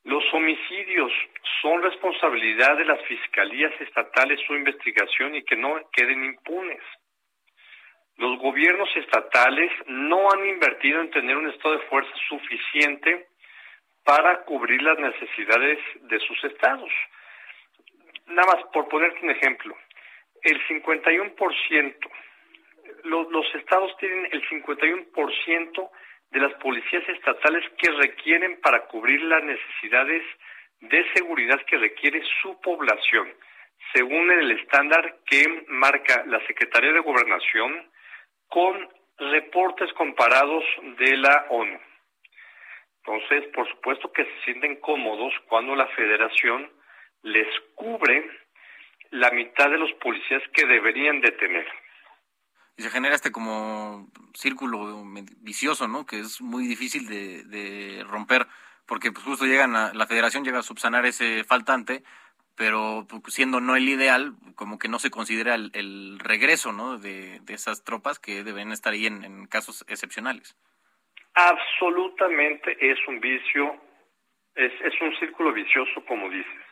Los 0.05 0.23
homicidios 0.33 1.13
son 1.61 1.83
responsabilidad 1.83 2.77
de 2.77 2.85
las 2.85 3.03
fiscalías 3.07 3.73
estatales 3.81 4.41
su 4.47 4.55
investigación 4.55 5.35
y 5.35 5.43
que 5.43 5.57
no 5.57 5.81
queden 5.93 6.25
impunes. 6.25 6.81
Los 8.19 8.37
gobiernos 8.41 8.89
estatales 8.97 9.71
no 9.87 10.29
han 10.33 10.45
invertido 10.45 11.01
en 11.01 11.11
tener 11.11 11.37
un 11.37 11.49
estado 11.51 11.79
de 11.79 11.87
fuerza 11.87 12.13
suficiente 12.29 13.29
para 14.05 14.43
cubrir 14.43 14.83
las 14.83 14.99
necesidades 14.99 15.79
de 16.03 16.19
sus 16.21 16.43
estados. 16.45 16.91
Nada 18.27 18.55
más 18.55 18.65
por 18.73 18.89
ponerte 18.89 19.21
un 19.23 19.31
ejemplo, 19.31 19.77
el 20.43 20.61
51%, 20.67 21.95
los, 23.05 23.31
los 23.31 23.55
estados 23.55 23.97
tienen 23.99 24.29
el 24.33 24.43
51% 24.49 25.91
de 26.31 26.41
las 26.41 26.55
policías 26.55 27.09
estatales 27.09 27.65
que 27.79 27.91
requieren 27.93 28.61
para 28.61 28.87
cubrir 28.87 29.23
las 29.23 29.45
necesidades 29.45 30.25
de 30.81 31.05
seguridad 31.15 31.61
que 31.67 31.79
requiere 31.79 32.21
su 32.43 32.61
población, 32.61 33.33
según 33.95 34.31
el 34.33 34.51
estándar 34.51 35.19
que 35.25 35.65
marca 35.69 36.25
la 36.27 36.45
Secretaría 36.47 36.93
de 36.93 37.01
Gobernación 37.01 37.89
con 38.49 38.89
reportes 39.19 39.93
comparados 39.95 40.65
de 40.99 41.17
la 41.17 41.47
ONU. 41.51 41.79
Entonces, 43.05 43.51
por 43.55 43.69
supuesto 43.69 44.13
que 44.13 44.25
se 44.25 44.45
sienten 44.45 44.77
cómodos 44.77 45.33
cuando 45.49 45.75
la 45.75 45.87
federación 45.89 46.71
les 47.23 47.49
cubre 47.75 48.29
la 49.11 49.31
mitad 49.31 49.71
de 49.71 49.79
los 49.79 49.93
policías 49.95 50.43
que 50.53 50.67
deberían 50.67 51.21
de 51.21 51.33
tener 51.33 51.67
y 52.79 52.83
se 52.85 52.91
genera 52.91 53.17
este 53.17 53.33
como 53.33 54.09
círculo 54.35 55.05
vicioso, 55.41 55.89
¿no? 55.89 56.07
Que 56.07 56.21
es 56.21 56.41
muy 56.41 56.69
difícil 56.69 57.09
de, 57.09 58.05
romper, 58.09 58.47
porque 58.87 59.11
pues 59.11 59.25
justo 59.25 59.47
llegan 59.47 59.75
a, 59.75 59.93
la 59.93 60.07
federación 60.07 60.45
llega 60.45 60.61
a 60.61 60.63
subsanar 60.63 61.05
ese 61.05 61.43
faltante, 61.43 62.05
pero 62.59 63.07
pues, 63.09 63.35
siendo 63.35 63.61
no 63.61 63.77
el 63.77 63.89
ideal, 63.89 64.33
como 64.57 64.79
que 64.81 64.89
no 64.89 64.99
se 64.99 65.11
considera 65.11 65.55
el, 65.55 66.19
regreso, 66.19 66.73
¿no? 66.73 66.99
De, 66.99 67.41
esas 67.49 67.85
tropas 67.85 68.19
que 68.19 68.43
deben 68.43 68.73
estar 68.73 68.93
ahí 68.93 69.07
en, 69.07 69.47
casos 69.47 69.85
excepcionales. 69.89 70.57
Absolutamente 71.35 72.77
es 72.81 72.99
un 73.07 73.21
vicio, 73.21 73.81
es, 74.57 74.73
es 74.83 75.01
un 75.01 75.17
círculo 75.21 75.53
vicioso, 75.53 76.05
como 76.05 76.29
dices. 76.29 76.65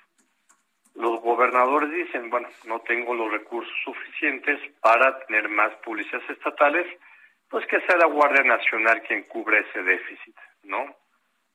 los 0.97 1.21
gobernadores 1.21 1.91
dicen, 1.93 2.31
bueno, 2.31 2.49
no 2.65 2.81
tengo 2.81 3.15
los 3.15 3.31
recursos 3.31 3.73
suficientes 3.85 4.59
para 4.81 5.25
tener 5.27 5.49
más 5.49 5.73
policías 5.85 6.29
estatales, 6.29 6.87
pues 7.49 7.65
que 7.69 7.81
sea 7.83 7.97
la 7.97 8.07
Guardia 8.07 8.43
Nacional 8.43 9.03
quien 9.03 9.23
cubra 9.29 9.61
ese 9.61 9.85
déficit, 9.85 10.35
¿no? 10.65 10.97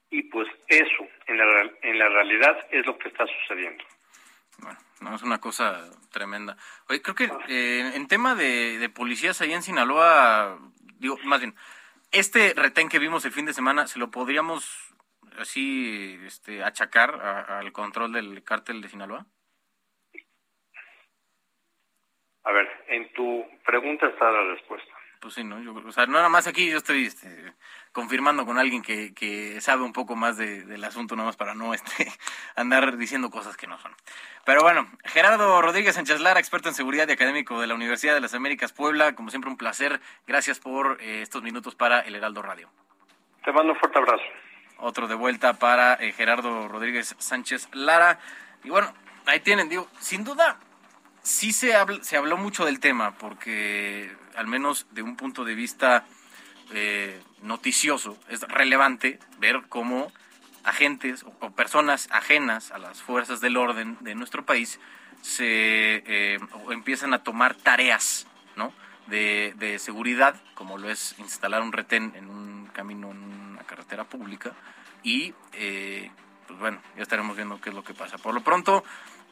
Y 0.10 0.24
pues 0.24 0.48
eso, 0.70 1.08
en 1.28 1.38
la, 1.38 1.70
en 1.82 2.00
la 2.00 2.08
realidad, 2.08 2.66
es 2.72 2.86
lo 2.86 2.98
que 2.98 3.10
está 3.10 3.26
sucediendo. 3.28 3.84
Bueno, 4.60 4.80
no, 5.02 5.16
es 5.16 5.24
una 5.24 5.40
cosa 5.40 5.90
tremenda. 6.12 6.58
Oye, 6.90 7.02
creo 7.02 7.16
que 7.16 7.32
eh, 7.48 7.92
en 7.96 8.08
tema 8.08 8.36
de, 8.36 8.78
de 8.78 8.90
policías 8.90 9.42
ahí 9.42 9.54
en 9.54 9.64
Sinaloa, 9.64 10.60
digo, 11.00 11.18
más 11.24 11.40
bien, 11.40 11.56
este 12.12 12.54
retén 12.54 12.90
que 12.90 13.00
vimos 13.00 13.26
el 13.26 13.32
fin 13.32 13.46
de 13.46 13.54
semana, 13.54 13.88
¿se 13.88 13.98
lo 13.98 14.12
podríamos 14.12 14.94
así 15.38 16.20
este, 16.26 16.64
achacar 16.64 17.22
al 17.22 17.72
control 17.72 18.14
del 18.14 18.44
cártel 18.44 18.82
de 18.82 18.90
Sinaloa? 18.90 19.26
A 22.44 22.52
ver, 22.52 22.68
en 22.88 23.14
tu 23.14 23.46
pregunta 23.66 24.08
está 24.08 24.32
la 24.32 24.44
respuesta. 24.44 24.92
Pues 25.22 25.36
sí, 25.36 25.44
¿no? 25.44 25.62
Yo, 25.62 25.76
o 25.76 25.92
sea, 25.92 26.08
no 26.08 26.14
nada 26.14 26.30
más 26.30 26.48
aquí 26.48 26.72
yo 26.72 26.78
estoy 26.78 27.06
este, 27.06 27.54
confirmando 27.92 28.44
con 28.44 28.58
alguien 28.58 28.82
que, 28.82 29.14
que 29.14 29.62
sabe 29.62 29.84
un 29.84 29.94
poco 29.94 30.16
más 30.16 30.36
de, 30.36 30.64
del 30.66 30.84
asunto, 30.84 31.16
nada 31.16 31.28
más 31.28 31.38
para 31.38 31.54
no 31.54 31.74
este, 31.76 32.12
andar 32.56 32.98
diciendo 32.98 33.30
cosas 33.30 33.56
que 33.56 33.68
no 33.68 33.78
son. 33.78 33.96
Pero 34.46 34.64
bueno, 34.64 34.90
Gerardo 35.06 35.62
Rodríguez 35.62 35.94
Sánchez 35.94 36.22
Lara, 36.22 36.40
experto 36.40 36.70
en 36.70 36.76
seguridad 36.76 37.08
y 37.08 37.12
académico 37.12 37.62
de 37.62 37.68
la 37.68 37.76
Universidad 37.76 38.16
de 38.16 38.22
las 38.22 38.34
Américas 38.34 38.74
Puebla, 38.74 39.14
como 39.14 39.30
siempre 39.30 39.52
un 39.52 39.58
placer. 39.58 40.02
Gracias 40.26 40.60
por 40.60 41.00
eh, 41.00 41.22
estos 41.22 41.44
minutos 41.44 41.76
para 41.76 42.00
el 42.00 42.16
Heraldo 42.16 42.42
Radio. 42.42 42.72
Te 43.46 43.52
mando 43.52 43.74
un 43.74 43.80
fuerte 43.80 44.00
abrazo. 44.00 44.24
Otro 44.80 45.08
de 45.08 45.14
vuelta 45.14 45.54
para 45.54 45.94
eh, 45.94 46.14
Gerardo 46.14 46.68
Rodríguez 46.68 47.16
Sánchez 47.20 47.70
Lara. 47.74 48.18
Y 48.64 48.72
bueno, 48.72 48.92
ahí 49.28 49.40
tienen, 49.42 49.70
digo, 49.70 49.88
sin 50.00 50.24
duda, 50.24 50.60
sí 51.24 51.54
se, 51.54 51.74
se 52.02 52.18
habló 52.18 52.38
mucho 52.38 52.66
del 52.66 52.80
tema, 52.80 53.18
porque 53.18 54.16
al 54.36 54.48
menos 54.48 54.88
de 54.92 55.02
un 55.02 55.16
punto 55.16 55.44
de 55.44 55.56
vista 55.56 56.06
eh, 56.74 57.22
noticioso, 57.42 58.18
es 58.30 58.42
relevante 58.42 59.20
ver 59.40 59.64
cómo 59.68 60.12
agentes 60.64 61.26
o, 61.40 61.50
personas 61.52 62.08
ajenas 62.12 62.72
a 62.72 62.78
las 62.78 63.02
fuerzas 63.02 63.42
del 63.42 63.58
orden 63.58 63.98
de 64.02 64.16
nuestro 64.16 64.46
país 64.46 64.80
se 65.22 66.04
eh, 66.06 66.40
empiezan 66.70 67.14
a 67.14 67.24
tomar 67.24 67.56
tareas 67.56 68.28
¿no? 68.56 68.74
de, 69.08 69.54
de 69.58 69.80
seguridad, 69.80 70.36
como 70.54 70.78
lo 70.78 70.90
es 70.90 71.16
instalar 71.18 71.62
un 71.62 71.74
retén 71.74 72.14
en 72.16 72.30
un 72.30 72.68
camino, 72.68 73.12
en 73.12 73.18
una 73.18 73.64
carretera 73.64 74.06
pública, 74.06 74.54
y 75.04 75.34
eh, 75.54 76.10
pues 76.48 76.60
bueno, 76.60 76.82
ya 76.96 77.04
estaremos 77.04 77.36
viendo 77.36 77.60
qué 77.60 77.70
es 77.70 77.76
lo 77.76 77.84
que 77.84 77.94
pasa. 77.94 78.18
Por 78.18 78.34
lo 78.34 78.42
pronto, 78.42 78.84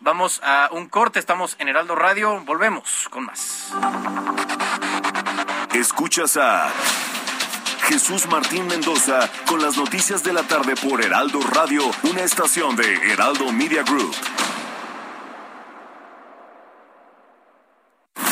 vamos 0.02 0.42
a 0.44 0.70
un 0.72 0.88
corte, 0.88 1.20
estamos 1.20 1.56
en 1.60 1.68
Heraldo 1.68 1.96
Radio, 1.96 2.42
volvemos 2.46 3.08
con 3.10 3.26
más. 3.26 3.72
Escuchas 5.74 6.38
a 6.38 6.70
Jesús 7.84 8.28
Martín 8.28 8.68
Mendoza 8.68 9.30
con 9.48 9.62
las 9.62 9.78
noticias 9.78 10.24
de 10.24 10.34
la 10.34 10.44
tarde 10.44 10.76
por 10.76 11.04
Heraldo 11.04 11.40
Radio, 11.42 11.82
una 12.04 12.22
estación 12.22 12.76
de 12.76 13.12
Heraldo 13.12 13.52
Media 13.52 13.84
Group. 13.84 14.16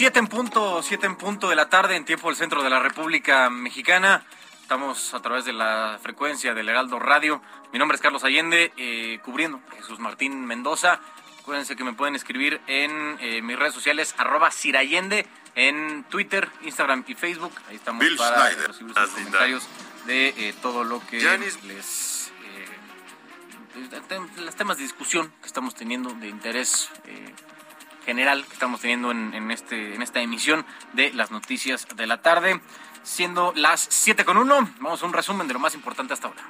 7 0.00 0.18
en 0.18 0.28
punto, 0.28 0.82
7 0.82 1.04
en 1.04 1.16
punto 1.16 1.50
de 1.50 1.56
la 1.56 1.68
tarde 1.68 1.94
en 1.94 2.06
tiempo 2.06 2.28
del 2.28 2.36
centro 2.36 2.62
de 2.62 2.70
la 2.70 2.80
República 2.80 3.50
Mexicana. 3.50 4.24
Estamos 4.62 5.12
a 5.12 5.20
través 5.20 5.44
de 5.44 5.52
la 5.52 5.98
frecuencia 6.02 6.54
del 6.54 6.70
Heraldo 6.70 6.98
Radio. 6.98 7.42
Mi 7.70 7.78
nombre 7.78 7.96
es 7.96 8.00
Carlos 8.00 8.24
Allende, 8.24 8.72
eh, 8.78 9.18
cubriendo 9.22 9.60
Jesús 9.76 9.98
Martín 9.98 10.46
Mendoza. 10.46 11.00
Acuérdense 11.40 11.76
que 11.76 11.84
me 11.84 11.92
pueden 11.92 12.16
escribir 12.16 12.62
en 12.66 13.18
eh, 13.20 13.42
mis 13.42 13.58
redes 13.58 13.74
sociales, 13.74 14.14
arroba 14.16 14.50
Sirayende, 14.50 15.26
en 15.54 16.02
Twitter, 16.04 16.48
Instagram 16.62 17.04
y 17.06 17.14
Facebook. 17.14 17.52
Ahí 17.68 17.76
estamos 17.76 18.02
para 18.16 18.48
recibir 18.48 18.94
sus 18.94 19.10
comentarios 19.10 19.68
de 20.06 20.28
eh, 20.28 20.54
todo 20.62 20.82
lo 20.82 21.06
que 21.08 21.20
les... 21.20 22.32
los 24.38 24.56
temas 24.56 24.78
de 24.78 24.82
discusión 24.82 25.30
que 25.42 25.46
estamos 25.46 25.74
teniendo 25.74 26.08
de 26.14 26.28
interés 26.28 26.88
general 28.04 28.44
que 28.46 28.52
estamos 28.52 28.80
teniendo 28.80 29.10
en, 29.10 29.50
este, 29.50 29.94
en 29.94 30.02
esta 30.02 30.20
emisión 30.20 30.64
de 30.92 31.12
las 31.12 31.30
noticias 31.30 31.86
de 31.94 32.06
la 32.06 32.22
tarde. 32.22 32.60
Siendo 33.02 33.52
las 33.56 33.80
7 33.80 34.24
con 34.24 34.36
1, 34.36 34.74
vamos 34.80 35.02
a 35.02 35.06
un 35.06 35.12
resumen 35.12 35.48
de 35.48 35.54
lo 35.54 35.58
más 35.58 35.74
importante 35.74 36.12
hasta 36.12 36.28
ahora. 36.28 36.42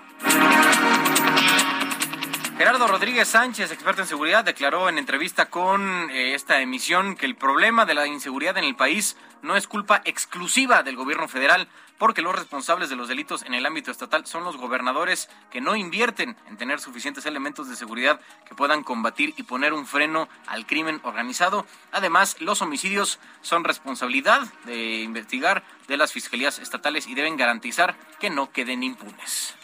Gerardo 2.60 2.88
Rodríguez 2.88 3.26
Sánchez, 3.26 3.72
experto 3.72 4.02
en 4.02 4.06
seguridad, 4.06 4.44
declaró 4.44 4.90
en 4.90 4.98
entrevista 4.98 5.46
con 5.46 6.10
eh, 6.10 6.34
esta 6.34 6.60
emisión 6.60 7.16
que 7.16 7.24
el 7.24 7.34
problema 7.34 7.86
de 7.86 7.94
la 7.94 8.06
inseguridad 8.06 8.58
en 8.58 8.64
el 8.64 8.76
país 8.76 9.16
no 9.40 9.56
es 9.56 9.66
culpa 9.66 10.02
exclusiva 10.04 10.82
del 10.82 10.94
gobierno 10.94 11.26
federal, 11.26 11.68
porque 12.00 12.22
los 12.22 12.34
responsables 12.34 12.88
de 12.88 12.96
los 12.96 13.08
delitos 13.08 13.44
en 13.44 13.52
el 13.52 13.66
ámbito 13.66 13.90
estatal 13.90 14.24
son 14.24 14.42
los 14.42 14.56
gobernadores 14.56 15.28
que 15.52 15.60
no 15.60 15.76
invierten 15.76 16.34
en 16.48 16.56
tener 16.56 16.80
suficientes 16.80 17.26
elementos 17.26 17.68
de 17.68 17.76
seguridad 17.76 18.18
que 18.48 18.54
puedan 18.54 18.82
combatir 18.82 19.34
y 19.36 19.42
poner 19.42 19.74
un 19.74 19.86
freno 19.86 20.26
al 20.46 20.66
crimen 20.66 21.00
organizado. 21.02 21.66
Además, 21.92 22.40
los 22.40 22.62
homicidios 22.62 23.20
son 23.42 23.64
responsabilidad 23.64 24.40
de 24.64 25.02
investigar 25.02 25.62
de 25.88 25.98
las 25.98 26.10
fiscalías 26.10 26.58
estatales 26.58 27.06
y 27.06 27.14
deben 27.14 27.36
garantizar 27.36 27.94
que 28.18 28.30
no 28.30 28.50
queden 28.50 28.82
impunes. 28.82 29.54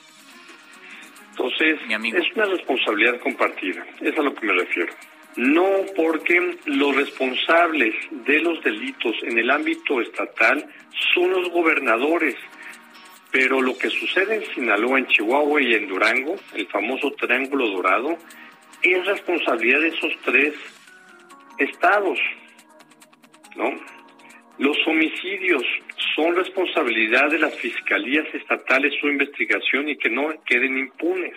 Entonces, 1.30 1.80
es 1.88 2.36
una 2.36 2.44
responsabilidad 2.44 3.18
compartida, 3.20 3.82
es 4.02 4.18
a 4.18 4.20
lo 4.20 4.34
que 4.34 4.44
me 4.44 4.52
refiero. 4.52 4.92
No 5.36 5.84
porque 5.94 6.58
los 6.64 6.96
responsables 6.96 7.94
de 8.10 8.40
los 8.40 8.62
delitos 8.64 9.14
en 9.22 9.38
el 9.38 9.50
ámbito 9.50 10.00
estatal 10.00 10.66
son 11.12 11.30
los 11.30 11.50
gobernadores, 11.50 12.34
pero 13.30 13.60
lo 13.60 13.76
que 13.76 13.90
sucede 13.90 14.36
en 14.36 14.54
Sinaloa, 14.54 14.98
en 14.98 15.06
Chihuahua 15.08 15.60
y 15.60 15.74
en 15.74 15.88
Durango, 15.88 16.36
el 16.54 16.66
famoso 16.68 17.10
Triángulo 17.12 17.68
Dorado, 17.68 18.16
es 18.82 19.04
responsabilidad 19.04 19.80
de 19.80 19.88
esos 19.88 20.12
tres 20.24 20.54
estados, 21.58 22.18
¿no? 23.56 23.70
Los 24.58 24.76
homicidios 24.86 25.62
son 26.14 26.34
responsabilidad 26.34 27.30
de 27.30 27.38
las 27.38 27.54
fiscalías 27.56 28.26
estatales 28.32 28.94
su 29.00 29.08
investigación 29.08 29.88
y 29.90 29.98
que 29.98 30.08
no 30.08 30.28
queden 30.46 30.78
impunes. 30.78 31.34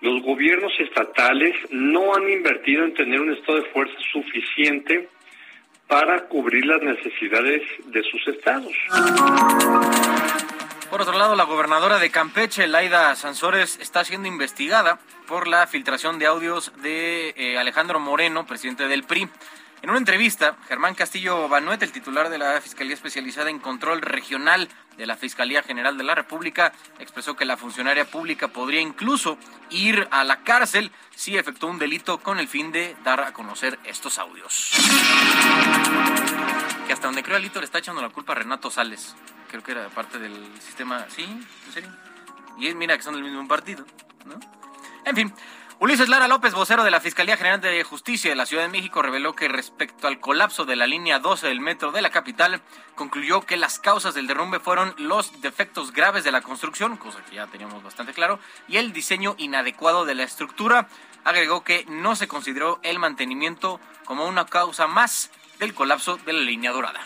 Los 0.00 0.22
gobiernos 0.22 0.72
estatales 0.78 1.54
no 1.70 2.14
han 2.14 2.28
invertido 2.30 2.84
en 2.84 2.94
tener 2.94 3.20
un 3.20 3.32
estado 3.32 3.58
de 3.58 3.70
fuerza 3.70 3.96
suficiente 4.12 5.08
para 5.86 6.24
cubrir 6.28 6.66
las 6.66 6.82
necesidades 6.82 7.62
de 7.86 8.02
sus 8.02 8.26
estados. 8.28 8.72
Por 10.90 11.00
otro 11.00 11.18
lado, 11.18 11.34
la 11.34 11.44
gobernadora 11.44 11.98
de 11.98 12.10
Campeche, 12.10 12.66
Laida 12.66 13.14
Sansores, 13.16 13.78
está 13.80 14.04
siendo 14.04 14.28
investigada 14.28 14.98
por 15.26 15.48
la 15.48 15.66
filtración 15.66 16.18
de 16.18 16.26
audios 16.26 16.72
de 16.82 17.34
eh, 17.36 17.58
Alejandro 17.58 17.98
Moreno, 17.98 18.46
presidente 18.46 18.86
del 18.88 19.04
PRI. 19.04 19.28
En 19.82 19.90
una 19.90 19.98
entrevista, 19.98 20.56
Germán 20.68 20.94
Castillo 20.94 21.48
Banuet, 21.48 21.82
el 21.82 21.92
titular 21.92 22.28
de 22.28 22.38
la 22.38 22.60
Fiscalía 22.60 22.94
Especializada 22.94 23.50
en 23.50 23.58
Control 23.58 24.00
Regional 24.00 24.68
de 24.96 25.06
la 25.06 25.16
Fiscalía 25.16 25.62
General 25.62 25.96
de 25.98 26.04
la 26.04 26.14
República, 26.14 26.72
expresó 26.98 27.36
que 27.36 27.44
la 27.44 27.56
funcionaria 27.56 28.06
pública 28.06 28.48
podría 28.48 28.80
incluso 28.80 29.38
ir 29.70 30.08
a 30.10 30.24
la 30.24 30.42
cárcel 30.42 30.90
si 31.14 31.36
efectuó 31.36 31.70
un 31.70 31.78
delito 31.78 32.18
con 32.18 32.38
el 32.38 32.48
fin 32.48 32.72
de 32.72 32.96
dar 33.04 33.20
a 33.20 33.32
conocer 33.32 33.78
estos 33.84 34.18
audios. 34.18 34.72
Que 36.86 36.92
hasta 36.92 37.06
donde 37.06 37.22
creo 37.22 37.36
Alito 37.36 37.60
le 37.60 37.66
está 37.66 37.78
echando 37.78 38.00
la 38.00 38.08
culpa 38.08 38.32
a 38.32 38.36
Renato 38.36 38.70
Sales. 38.70 39.14
Creo 39.50 39.62
que 39.62 39.72
era 39.72 39.88
parte 39.90 40.18
del 40.18 40.34
sistema. 40.60 41.06
¿Sí? 41.08 41.24
¿En 41.24 41.72
serio? 41.72 41.90
Y 42.58 42.74
mira 42.74 42.96
que 42.96 43.02
son 43.02 43.14
del 43.14 43.22
mismo 43.22 43.46
partido, 43.46 43.84
¿no? 44.24 44.40
En 45.04 45.14
fin, 45.14 45.34
Ulises 45.78 46.08
Lara 46.08 46.26
López, 46.26 46.54
vocero 46.54 46.84
de 46.84 46.90
la 46.90 47.02
Fiscalía 47.02 47.36
General 47.36 47.60
de 47.60 47.84
Justicia 47.84 48.30
de 48.30 48.36
la 48.36 48.46
Ciudad 48.46 48.62
de 48.62 48.70
México, 48.70 49.02
reveló 49.02 49.34
que 49.34 49.46
respecto 49.46 50.06
al 50.06 50.20
colapso 50.20 50.64
de 50.64 50.74
la 50.74 50.86
línea 50.86 51.18
12 51.18 51.48
del 51.48 51.60
metro 51.60 51.92
de 51.92 52.00
la 52.00 52.08
capital, 52.08 52.62
concluyó 52.94 53.42
que 53.42 53.58
las 53.58 53.78
causas 53.78 54.14
del 54.14 54.26
derrumbe 54.26 54.58
fueron 54.58 54.94
los 54.96 55.42
defectos 55.42 55.92
graves 55.92 56.24
de 56.24 56.32
la 56.32 56.40
construcción, 56.40 56.96
cosa 56.96 57.22
que 57.28 57.36
ya 57.36 57.46
teníamos 57.48 57.82
bastante 57.82 58.14
claro, 58.14 58.40
y 58.68 58.78
el 58.78 58.94
diseño 58.94 59.34
inadecuado 59.36 60.06
de 60.06 60.14
la 60.14 60.22
estructura. 60.22 60.88
Agregó 61.24 61.62
que 61.62 61.84
no 61.90 62.16
se 62.16 62.26
consideró 62.26 62.80
el 62.82 62.98
mantenimiento 62.98 63.78
como 64.06 64.26
una 64.26 64.46
causa 64.46 64.86
más 64.86 65.30
del 65.58 65.74
colapso 65.74 66.16
de 66.24 66.32
la 66.32 66.40
línea 66.40 66.72
dorada. 66.72 67.00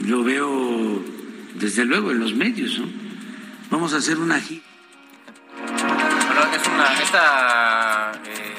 Lo 0.00 0.22
veo 0.22 1.02
desde 1.54 1.86
luego 1.86 2.10
en 2.10 2.20
los 2.20 2.34
medios, 2.34 2.78
¿no? 2.78 2.88
Vamos 3.70 3.94
a 3.94 3.96
hacer 3.96 4.18
una 4.18 4.38
gira 4.38 4.64
esta 7.02 8.12
eh, 8.24 8.54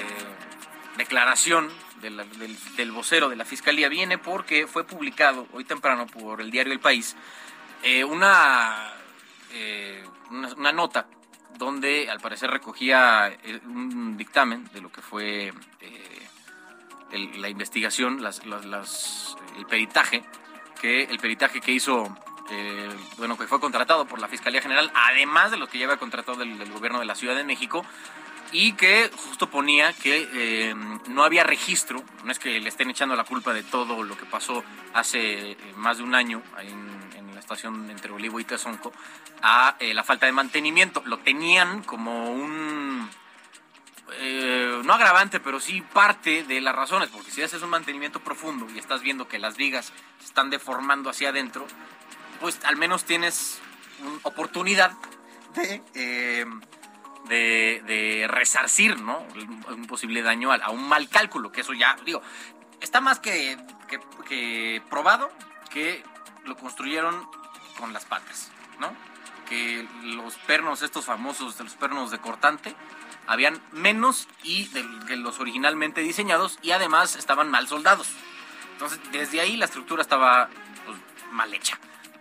declaración 0.97 1.69
del, 2.01 2.91
vocero 2.91 3.29
de 3.29 3.35
la 3.35 3.45
Fiscalía 3.45 3.89
viene 3.89 4.17
porque 4.17 4.67
fue 4.67 4.83
publicado 4.83 5.47
hoy 5.51 5.65
temprano 5.65 6.05
por 6.05 6.41
el 6.41 6.51
diario 6.51 6.71
El 6.71 6.79
País 6.79 7.15
eh, 7.83 8.03
una, 8.03 8.93
eh, 9.51 10.03
una, 10.29 10.53
una, 10.53 10.71
nota 10.71 11.07
donde 11.57 12.09
al 12.09 12.19
parecer 12.19 12.49
recogía 12.49 13.35
un 13.65 14.15
dictamen 14.17 14.69
de 14.73 14.81
lo 14.81 14.91
que 14.91 15.01
fue 15.01 15.53
la 17.37 17.49
investigación, 17.49 18.19
el 18.25 19.65
peritaje, 19.65 20.23
que 20.81 21.03
el 21.03 21.17
peritaje 21.17 21.61
que 21.61 21.71
hizo 21.71 22.15
eh, 22.49 22.89
bueno, 23.17 23.37
que 23.37 23.47
fue 23.47 23.59
contratado 23.59 24.05
por 24.05 24.19
la 24.19 24.27
Fiscalía 24.27 24.61
General, 24.61 24.91
además 24.93 25.51
de 25.51 25.57
lo 25.57 25.67
que 25.67 25.77
lleva 25.77 25.97
contratado 25.97 26.37
del, 26.37 26.71
gobierno 26.71 26.99
de 26.99 27.05
la 27.05 27.15
Ciudad 27.15 27.35
de 27.35 27.43
México, 27.43 27.83
y 28.51 28.73
que 28.73 29.09
justo 29.15 29.49
ponía 29.49 29.91
que 29.93 30.29
eh, 30.31 30.75
no 31.07 31.23
había 31.23 31.43
registro, 31.43 32.03
no 32.23 32.31
es 32.31 32.37
que 32.37 32.59
le 32.59 32.69
estén 32.69 32.89
echando 32.89 33.15
la 33.15 33.23
culpa 33.23 33.53
de 33.53 33.63
todo 33.63 34.03
lo 34.03 34.15
que 34.15 34.25
pasó 34.25 34.63
hace 34.93 35.51
eh, 35.51 35.57
más 35.75 35.97
de 35.97 36.03
un 36.03 36.13
año 36.13 36.41
en, 36.59 36.95
la 37.33 37.39
estación 37.41 37.89
entre 37.89 38.13
Olivo 38.13 38.39
y 38.39 38.45
Tezonco, 38.45 38.93
a 39.41 39.75
la 39.79 40.03
falta 40.03 40.25
de 40.25 40.31
mantenimiento. 40.31 41.03
Lo 41.05 41.19
tenían 41.19 41.83
como 41.83 42.31
un 42.31 43.09
no 44.85 44.93
agravante, 44.93 45.41
pero 45.41 45.59
sí 45.59 45.81
parte 45.81 46.43
de 46.43 46.61
las 46.61 46.73
razones, 46.73 47.09
porque 47.09 47.31
si 47.31 47.41
haces 47.41 47.61
un 47.61 47.69
mantenimiento 47.69 48.21
profundo 48.21 48.67
y 48.73 48.79
estás 48.79 49.01
viendo 49.01 49.27
que 49.27 49.37
las 49.37 49.57
vigas 49.57 49.91
se 50.19 50.25
están 50.25 50.49
deformando 50.49 51.09
hacia 51.09 51.29
adentro, 51.29 51.67
pues 52.39 52.59
al 52.63 52.77
menos 52.77 53.05
tienes 53.05 53.59
oportunidad 54.23 54.91
de, 55.53 55.81
eh, 55.93 56.45
de, 57.27 58.25
resarcir 58.29 58.99
¿no? 58.99 59.25
un 59.69 59.87
posible 59.87 60.21
daño 60.21 60.51
a, 60.51 60.69
un 60.69 60.87
mal 60.87 61.09
cálculo, 61.09 61.51
que 61.51 61.61
eso 61.61 61.73
ya, 61.73 61.95
digo, 62.05 62.21
está 62.81 63.01
más 63.01 63.19
que, 63.19 63.57
que, 64.27 64.81
probado 64.89 65.31
que 65.71 66.03
lo 66.45 66.55
construyeron 66.55 67.27
con 67.77 67.93
las 67.93 68.05
patas, 68.05 68.51
¿no? 68.79 68.93
Que 69.47 69.87
los 70.03 70.35
pernos, 70.35 70.81
estos 70.81 71.05
famosos, 71.05 71.59
los 71.59 71.73
pernos 71.73 72.11
de 72.11 72.19
cortante, 72.19 72.75
habían 73.27 73.61
menos 73.71 74.27
y 74.43 74.67
de, 74.67 75.17
los 75.17 75.39
originalmente 75.39 76.01
diseñados 76.01 76.57
y 76.61 76.71
además 76.71 77.15
estaban 77.15 77.49
mal 77.49 77.67
soldados. 77.67 78.07
Entonces, 78.73 78.99
desde 79.11 79.41
ahí 79.41 79.57
la 79.57 79.65
estructura 79.65 80.01
estaba 80.01 80.49
pues, 80.85 80.97
mal 81.31 81.53
hecha. 81.53 81.79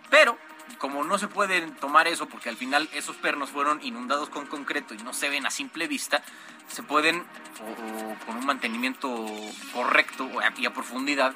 Pero 0.09 0.37
como 0.77 1.03
no 1.03 1.17
se 1.17 1.27
puede 1.27 1.61
tomar 1.73 2.07
eso 2.07 2.27
porque 2.27 2.49
al 2.49 2.57
final 2.57 2.89
esos 2.93 3.15
pernos 3.15 3.49
fueron 3.49 3.83
inundados 3.83 4.29
con 4.29 4.45
concreto 4.45 4.93
y 4.93 4.97
no 4.97 5.13
se 5.13 5.29
ven 5.29 5.45
a 5.45 5.51
simple 5.51 5.87
vista, 5.87 6.23
se 6.67 6.83
pueden, 6.83 7.23
o, 7.61 8.25
con 8.25 8.37
un 8.37 8.45
mantenimiento 8.45 9.25
correcto 9.73 10.29
y 10.57 10.65
a 10.65 10.73
profundidad, 10.73 11.33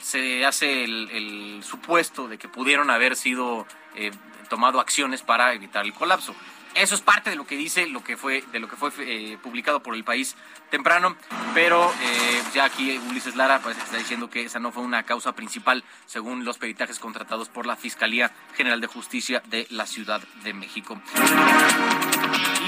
se 0.00 0.46
hace 0.46 0.84
el, 0.84 1.62
supuesto 1.62 2.28
de 2.28 2.38
que 2.38 2.48
pudieron 2.48 2.90
haber 2.90 3.16
sido 3.16 3.66
eh, 3.94 4.12
tomado 4.48 4.80
acciones 4.80 5.22
para 5.22 5.52
evitar 5.52 5.84
el 5.84 5.92
colapso. 5.92 6.34
Eso 6.74 6.94
es 6.94 7.00
parte 7.00 7.30
de 7.30 7.36
lo 7.36 7.46
que 7.46 7.56
dice 7.56 7.86
lo 7.86 8.04
que 8.04 8.16
fue 8.16 8.42
de 8.52 8.60
lo 8.60 8.68
que 8.68 8.76
fue 8.76 8.90
eh, 9.00 9.38
publicado 9.42 9.82
por 9.82 9.94
el 9.94 10.04
país 10.04 10.36
temprano, 10.70 11.16
pero 11.54 11.92
eh, 12.02 12.42
ya 12.54 12.64
aquí 12.64 12.98
Ulises 13.10 13.36
Lara 13.36 13.60
parece 13.60 13.80
que 13.80 13.86
está 13.86 13.96
diciendo 13.96 14.30
que 14.30 14.44
esa 14.44 14.58
no 14.58 14.70
fue 14.70 14.82
una 14.82 15.02
causa 15.02 15.32
principal 15.32 15.82
según 16.06 16.44
los 16.44 16.58
peritajes 16.58 16.98
contratados 16.98 17.48
por 17.48 17.66
la 17.66 17.76
Fiscalía 17.76 18.32
General 18.54 18.80
de 18.80 18.86
Justicia 18.86 19.42
de 19.46 19.66
la 19.70 19.86
Ciudad 19.86 20.20
de 20.44 20.52
México. 20.52 21.00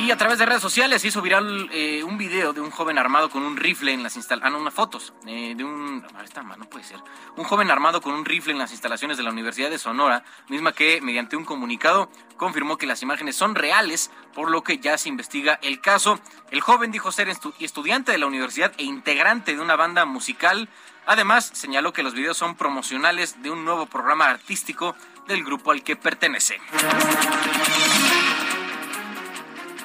Y 0.02 0.10
a 0.10 0.16
través 0.16 0.38
de 0.38 0.46
redes 0.46 0.62
sociales 0.62 1.04
hizo 1.04 1.20
viral 1.20 1.68
eh, 1.72 2.02
un 2.02 2.16
video 2.16 2.52
de 2.52 2.60
un 2.60 2.70
joven 2.70 2.98
armado 2.98 3.28
con 3.28 3.42
un 3.42 3.56
rifle 3.56 3.92
en 3.92 4.02
las 4.02 4.16
instalaciones, 4.16 4.54
ah, 4.54 4.56
no, 4.56 4.62
unas 4.62 4.74
fotos 4.74 5.12
de 5.24 5.62
un, 5.62 6.00
no 6.00 6.70
puede 6.70 6.84
ser, 6.84 6.98
un 7.36 7.44
joven 7.44 7.70
armado 7.70 8.00
con 8.00 8.14
un 8.14 8.24
rifle 8.24 8.52
en 8.52 8.58
las 8.58 8.70
instalaciones 8.72 9.18
de 9.18 9.22
la 9.22 9.30
Universidad 9.30 9.68
de 9.68 9.78
Sonora, 9.78 10.24
misma 10.48 10.72
que 10.72 11.00
mediante 11.02 11.36
un 11.36 11.44
comunicado 11.44 12.10
confirmó 12.36 12.78
que 12.78 12.86
las 12.86 13.02
imágenes 13.02 13.36
son 13.36 13.54
reales, 13.54 13.89
por 14.34 14.50
lo 14.50 14.62
que 14.62 14.78
ya 14.78 14.96
se 14.98 15.08
investiga 15.08 15.58
el 15.62 15.80
caso. 15.80 16.20
El 16.50 16.60
joven 16.60 16.92
dijo 16.92 17.12
ser 17.12 17.28
estudiante 17.28 18.12
de 18.12 18.18
la 18.18 18.26
universidad 18.26 18.72
e 18.78 18.84
integrante 18.84 19.54
de 19.54 19.60
una 19.60 19.76
banda 19.76 20.04
musical. 20.04 20.68
Además, 21.06 21.50
señaló 21.52 21.92
que 21.92 22.02
los 22.02 22.14
videos 22.14 22.36
son 22.36 22.54
promocionales 22.54 23.42
de 23.42 23.50
un 23.50 23.64
nuevo 23.64 23.86
programa 23.86 24.26
artístico 24.26 24.94
del 25.26 25.44
grupo 25.44 25.72
al 25.72 25.82
que 25.82 25.96
pertenece. 25.96 26.60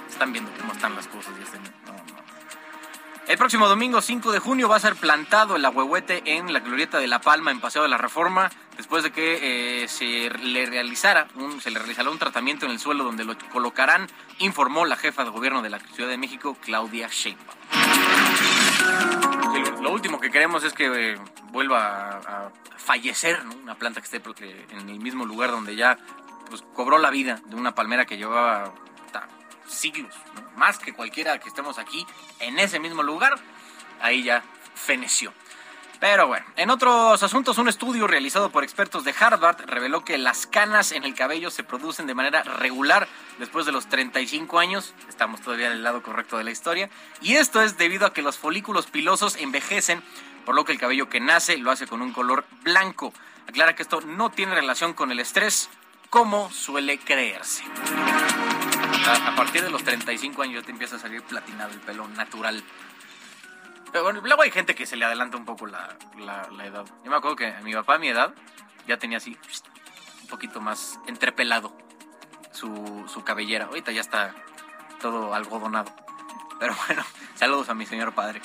Están 0.10 0.32
viendo 0.32 0.52
cómo 0.60 0.74
están 0.74 0.96
las 0.96 1.08
cosas. 1.08 1.34
El 3.28 3.40
próximo 3.40 3.68
domingo 3.68 4.02
5 4.02 4.32
de 4.32 4.40
junio 4.40 4.70
va 4.70 4.76
a 4.76 4.80
ser 4.80 4.96
plantado 4.96 5.56
el 5.56 5.66
ahuehuete 5.66 6.22
en 6.26 6.54
la 6.54 6.60
glorieta 6.60 7.00
de 7.00 7.08
La 7.08 7.22
Palma 7.22 7.50
en 7.50 7.60
Paseo 7.60 7.82
de 7.82 7.90
la 7.90 7.98
Reforma 7.98 8.52
después 8.78 9.04
de 9.04 9.12
que 9.12 9.84
eh, 9.84 9.88
se 9.88 10.30
le 10.30 10.68
realizara 10.68 11.28
un, 11.36 11.60
se 11.60 11.72
le 11.72 11.80
realizará 11.80 12.12
un 12.12 12.20
tratamiento 12.20 12.68
en 12.68 12.72
el 12.72 12.80
suelo 12.80 13.04
donde 13.04 13.26
lo 13.26 13.36
colocarán, 13.52 14.08
informó 14.38 14.86
la 14.86 14.96
jefa 14.96 15.24
de 15.24 15.32
gobierno 15.32 15.64
de 15.64 15.72
la 15.72 15.80
Ciudad 15.80 16.10
de 16.10 16.18
México, 16.18 16.56
Claudia 16.62 17.08
Sheinbaum. 17.08 17.58
Lo, 19.82 19.92
último 19.92 20.20
que 20.20 20.30
queremos 20.30 20.64
es 20.64 20.74
que 20.74 21.14
eh, 21.14 21.18
vuelva 21.52 22.18
a, 22.18 22.52
fallecer 22.78 23.42
una 23.64 23.74
planta 23.74 24.02
que 24.02 24.06
esté 24.06 24.22
en 24.70 24.90
el 24.90 25.00
mismo 25.00 25.26
lugar 25.26 25.50
donde 25.50 25.76
ya 25.76 25.98
pues, 26.48 26.64
cobró 26.76 27.00
la 27.00 27.10
vida 27.10 27.42
de 27.46 27.56
una 27.56 27.74
palmera 27.74 28.06
que 28.06 28.18
llevaba 28.18 28.72
siglos, 29.68 30.14
más 30.56 30.78
que 30.78 30.94
cualquiera 30.94 31.40
que 31.40 31.50
estemos 31.50 31.78
aquí 31.78 32.06
en 32.40 32.60
ese 32.60 32.80
mismo 32.80 33.04
lugar, 33.04 33.36
ahí 34.02 34.24
ya 34.24 34.44
feneció. 34.74 35.34
Pero 36.00 36.28
bueno, 36.28 36.46
en 36.58 36.70
otros 36.70 37.24
asuntos, 37.24 37.58
un 37.58 37.70
estudio 37.70 38.06
realizado 38.06 38.50
por 38.52 38.64
expertos 38.64 39.04
de 39.06 39.16
Harvard 39.18 39.62
reveló 39.66 40.04
que 40.04 40.18
las 40.18 40.46
canas 40.46 40.92
en 40.92 41.04
el 41.04 41.16
cabello 41.16 41.50
se 41.50 41.64
producen 41.64 42.06
de 42.06 42.14
manera 42.14 42.44
regular 42.44 43.08
después 43.40 43.66
de 43.66 43.72
los 43.72 43.88
35 43.88 44.60
años. 44.60 44.94
Estamos 45.08 45.42
todavía 45.42 45.70
del 45.70 45.84
lado 45.84 46.04
correcto 46.04 46.38
de 46.38 46.44
la 46.44 46.52
historia. 46.52 46.90
Y 47.22 47.36
esto 47.36 47.62
es 47.62 47.78
debido 47.78 48.06
a 48.06 48.14
que 48.14 48.22
los 48.22 48.38
folículos 48.38 48.88
pilosos 48.88 49.38
envejecen, 49.38 50.04
por 50.46 50.54
lo 50.54 50.66
que 50.66 50.74
el 50.74 50.80
cabello 50.80 51.10
que 51.10 51.22
nace 51.22 51.58
lo 51.58 51.72
hace 51.72 51.88
con 51.88 52.02
un 52.02 52.12
color 52.12 52.46
blanco. 52.64 53.14
Aclara 53.48 53.76
que 53.76 53.84
esto 53.84 54.02
no 54.02 54.32
tiene 54.32 54.54
relación 54.54 54.94
con 54.94 55.12
el 55.12 55.20
estrés, 55.20 55.70
como 56.10 56.52
suele 56.52 56.98
creerse. 56.98 57.64
A, 59.08 59.36
partir 59.36 59.62
de 59.62 59.70
los 59.70 59.84
35 59.84 60.42
años 60.42 60.62
ya 60.62 60.66
te 60.66 60.72
empieza 60.72 60.96
a 60.96 61.00
salir 61.00 61.22
platinado 61.22 61.72
el 61.72 61.80
pelo 61.80 62.08
natural. 62.08 62.64
Pero 63.92 64.04
bueno, 64.04 64.22
luego 64.24 64.42
hay 64.42 64.50
gente 64.50 64.74
que 64.74 64.88
se 64.88 64.96
le 64.96 65.06
adelanta 65.06 65.38
un 65.38 65.46
poco 65.46 65.68
la, 65.68 65.96
edad. 66.64 66.86
Yo 67.04 67.12
me 67.12 67.18
acuerdo 67.18 67.36
que 67.36 67.54
mi 67.64 67.74
papá 67.74 67.96
a 67.96 68.00
mi 68.00 68.08
edad 68.08 68.34
ya 68.88 68.98
tenía 68.98 69.18
así 69.18 69.38
un 70.24 70.28
poquito 70.28 70.60
más 70.60 71.00
entrepelado 71.06 71.78
su, 72.52 73.06
su 73.08 73.24
cabellera. 73.24 73.66
Ahorita 73.66 73.92
ya 73.92 74.02
está 74.02 74.34
todo 75.00 75.36
algodonado. 75.36 75.94
Pero 76.60 76.76
bueno, 76.88 77.04
saludos 77.36 77.70
a 77.70 77.76
mi 77.76 77.86
señor 77.86 78.14
padre. 78.14 78.42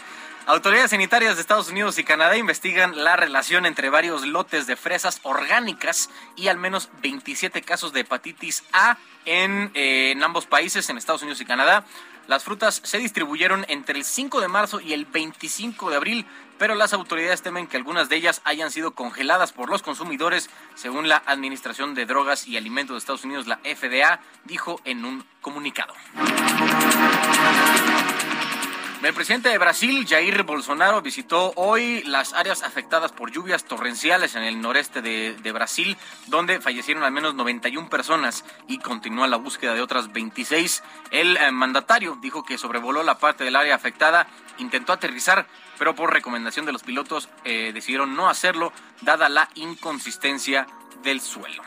Autoridades 0.46 0.90
sanitarias 0.90 1.36
de 1.36 1.42
Estados 1.42 1.70
Unidos 1.70 1.98
y 1.98 2.04
Canadá 2.04 2.36
investigan 2.36 3.04
la 3.04 3.16
relación 3.16 3.66
entre 3.66 3.90
varios 3.90 4.26
lotes 4.26 4.66
de 4.66 4.74
fresas 4.76 5.20
orgánicas 5.22 6.10
y 6.34 6.48
al 6.48 6.56
menos 6.56 6.88
27 7.02 7.62
casos 7.62 7.92
de 7.92 8.00
hepatitis 8.00 8.64
A 8.72 8.96
en, 9.26 9.70
eh, 9.74 10.12
en, 10.12 10.22
ambos 10.22 10.46
países, 10.46 10.88
en 10.88 10.98
Estados 10.98 11.22
Unidos 11.22 11.40
y 11.40 11.44
Canadá. 11.44 11.84
Las 12.26 12.44
frutas 12.44 12.80
se 12.84 12.98
distribuyeron 12.98 13.64
entre 13.68 13.98
el 13.98 14.04
5 14.04 14.40
de 14.40 14.48
marzo 14.48 14.80
y 14.80 14.92
el 14.92 15.04
25 15.04 15.90
de 15.90 15.96
abril, 15.96 16.26
pero 16.58 16.74
las 16.74 16.92
autoridades 16.92 17.42
temen 17.42 17.66
que 17.66 17.76
algunas 17.76 18.08
de 18.08 18.16
ellas 18.16 18.40
hayan 18.44 18.70
sido 18.70 18.92
congeladas 18.92 19.52
por 19.52 19.68
los 19.68 19.82
consumidores, 19.82 20.48
según 20.74 21.08
la 21.08 21.22
Administración 21.26 21.94
de 21.94 22.06
Drogas 22.06 22.46
y 22.46 22.56
Alimentos 22.56 22.94
de 22.94 22.98
Estados 22.98 23.24
Unidos, 23.24 23.46
la 23.46 23.58
FDA, 23.58 24.20
dijo 24.44 24.80
en 24.84 25.04
un 25.04 25.24
comunicado. 25.40 25.94
El 29.02 29.14
presidente 29.14 29.48
de 29.48 29.56
Brasil, 29.56 30.06
Jair 30.06 30.42
Bolsonaro, 30.42 31.00
visitó 31.00 31.54
hoy 31.56 32.02
las 32.02 32.34
áreas 32.34 32.62
afectadas 32.62 33.12
por 33.12 33.32
lluvias 33.32 33.64
torrenciales 33.64 34.34
en 34.34 34.42
el 34.42 34.60
noreste 34.60 35.00
de, 35.00 35.52
Brasil, 35.52 35.96
donde 36.26 36.60
fallecieron 36.60 37.02
al 37.02 37.10
menos 37.10 37.34
91 37.34 37.88
personas 37.88 38.44
y 38.68 38.78
continúa 38.78 39.26
la 39.26 39.38
búsqueda 39.38 39.72
de 39.72 39.80
otras 39.80 40.12
26. 40.12 40.82
El 41.12 41.38
eh, 41.38 41.50
mandatario 41.50 42.18
dijo 42.20 42.44
que 42.44 42.58
sobrevoló 42.58 43.02
la 43.02 43.18
parte 43.18 43.42
del 43.42 43.56
área 43.56 43.74
afectada, 43.74 44.26
intentó 44.58 44.92
aterrizar, 44.92 45.46
pero 45.78 45.94
por 45.94 46.12
recomendación 46.12 46.66
de 46.66 46.72
los 46.72 46.82
pilotos 46.82 47.30
eh, 47.44 47.70
decidieron 47.72 48.14
no 48.14 48.28
hacerlo, 48.28 48.70
dada 49.00 49.30
la 49.30 49.48
inconsistencia 49.54 50.66
del 51.02 51.22
suelo. 51.22 51.62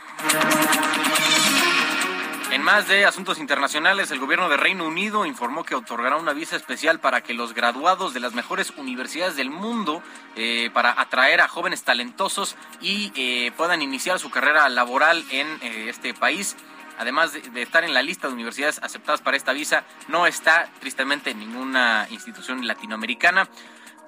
En 2.54 2.62
más 2.62 2.86
de 2.86 3.04
asuntos 3.04 3.40
internacionales, 3.40 4.12
el 4.12 4.20
gobierno 4.20 4.48
de 4.48 4.56
Reino 4.56 4.86
Unido 4.86 5.26
informó 5.26 5.64
que 5.64 5.74
otorgará 5.74 6.14
una 6.18 6.32
visa 6.32 6.54
especial 6.54 7.00
para 7.00 7.20
que 7.20 7.34
los 7.34 7.52
graduados 7.52 8.14
de 8.14 8.20
las 8.20 8.32
mejores 8.34 8.70
universidades 8.76 9.34
del 9.34 9.50
mundo, 9.50 10.04
eh, 10.36 10.70
para 10.72 11.00
atraer 11.00 11.40
a 11.40 11.48
jóvenes 11.48 11.82
talentosos 11.82 12.54
y 12.80 13.10
eh, 13.16 13.50
puedan 13.56 13.82
iniciar 13.82 14.20
su 14.20 14.30
carrera 14.30 14.68
laboral 14.68 15.24
en 15.32 15.48
eh, 15.62 15.86
este 15.88 16.14
país. 16.14 16.54
Además 16.96 17.32
de, 17.32 17.40
de, 17.40 17.62
estar 17.62 17.82
en 17.82 17.92
la 17.92 18.02
lista 18.02 18.28
de 18.28 18.34
universidades 18.34 18.78
aceptadas 18.84 19.20
para 19.20 19.36
esta 19.36 19.52
visa, 19.52 19.82
no 20.06 20.24
está 20.24 20.70
tristemente 20.78 21.30
en 21.30 21.40
ninguna 21.40 22.06
institución 22.08 22.68
latinoamericana 22.68 23.48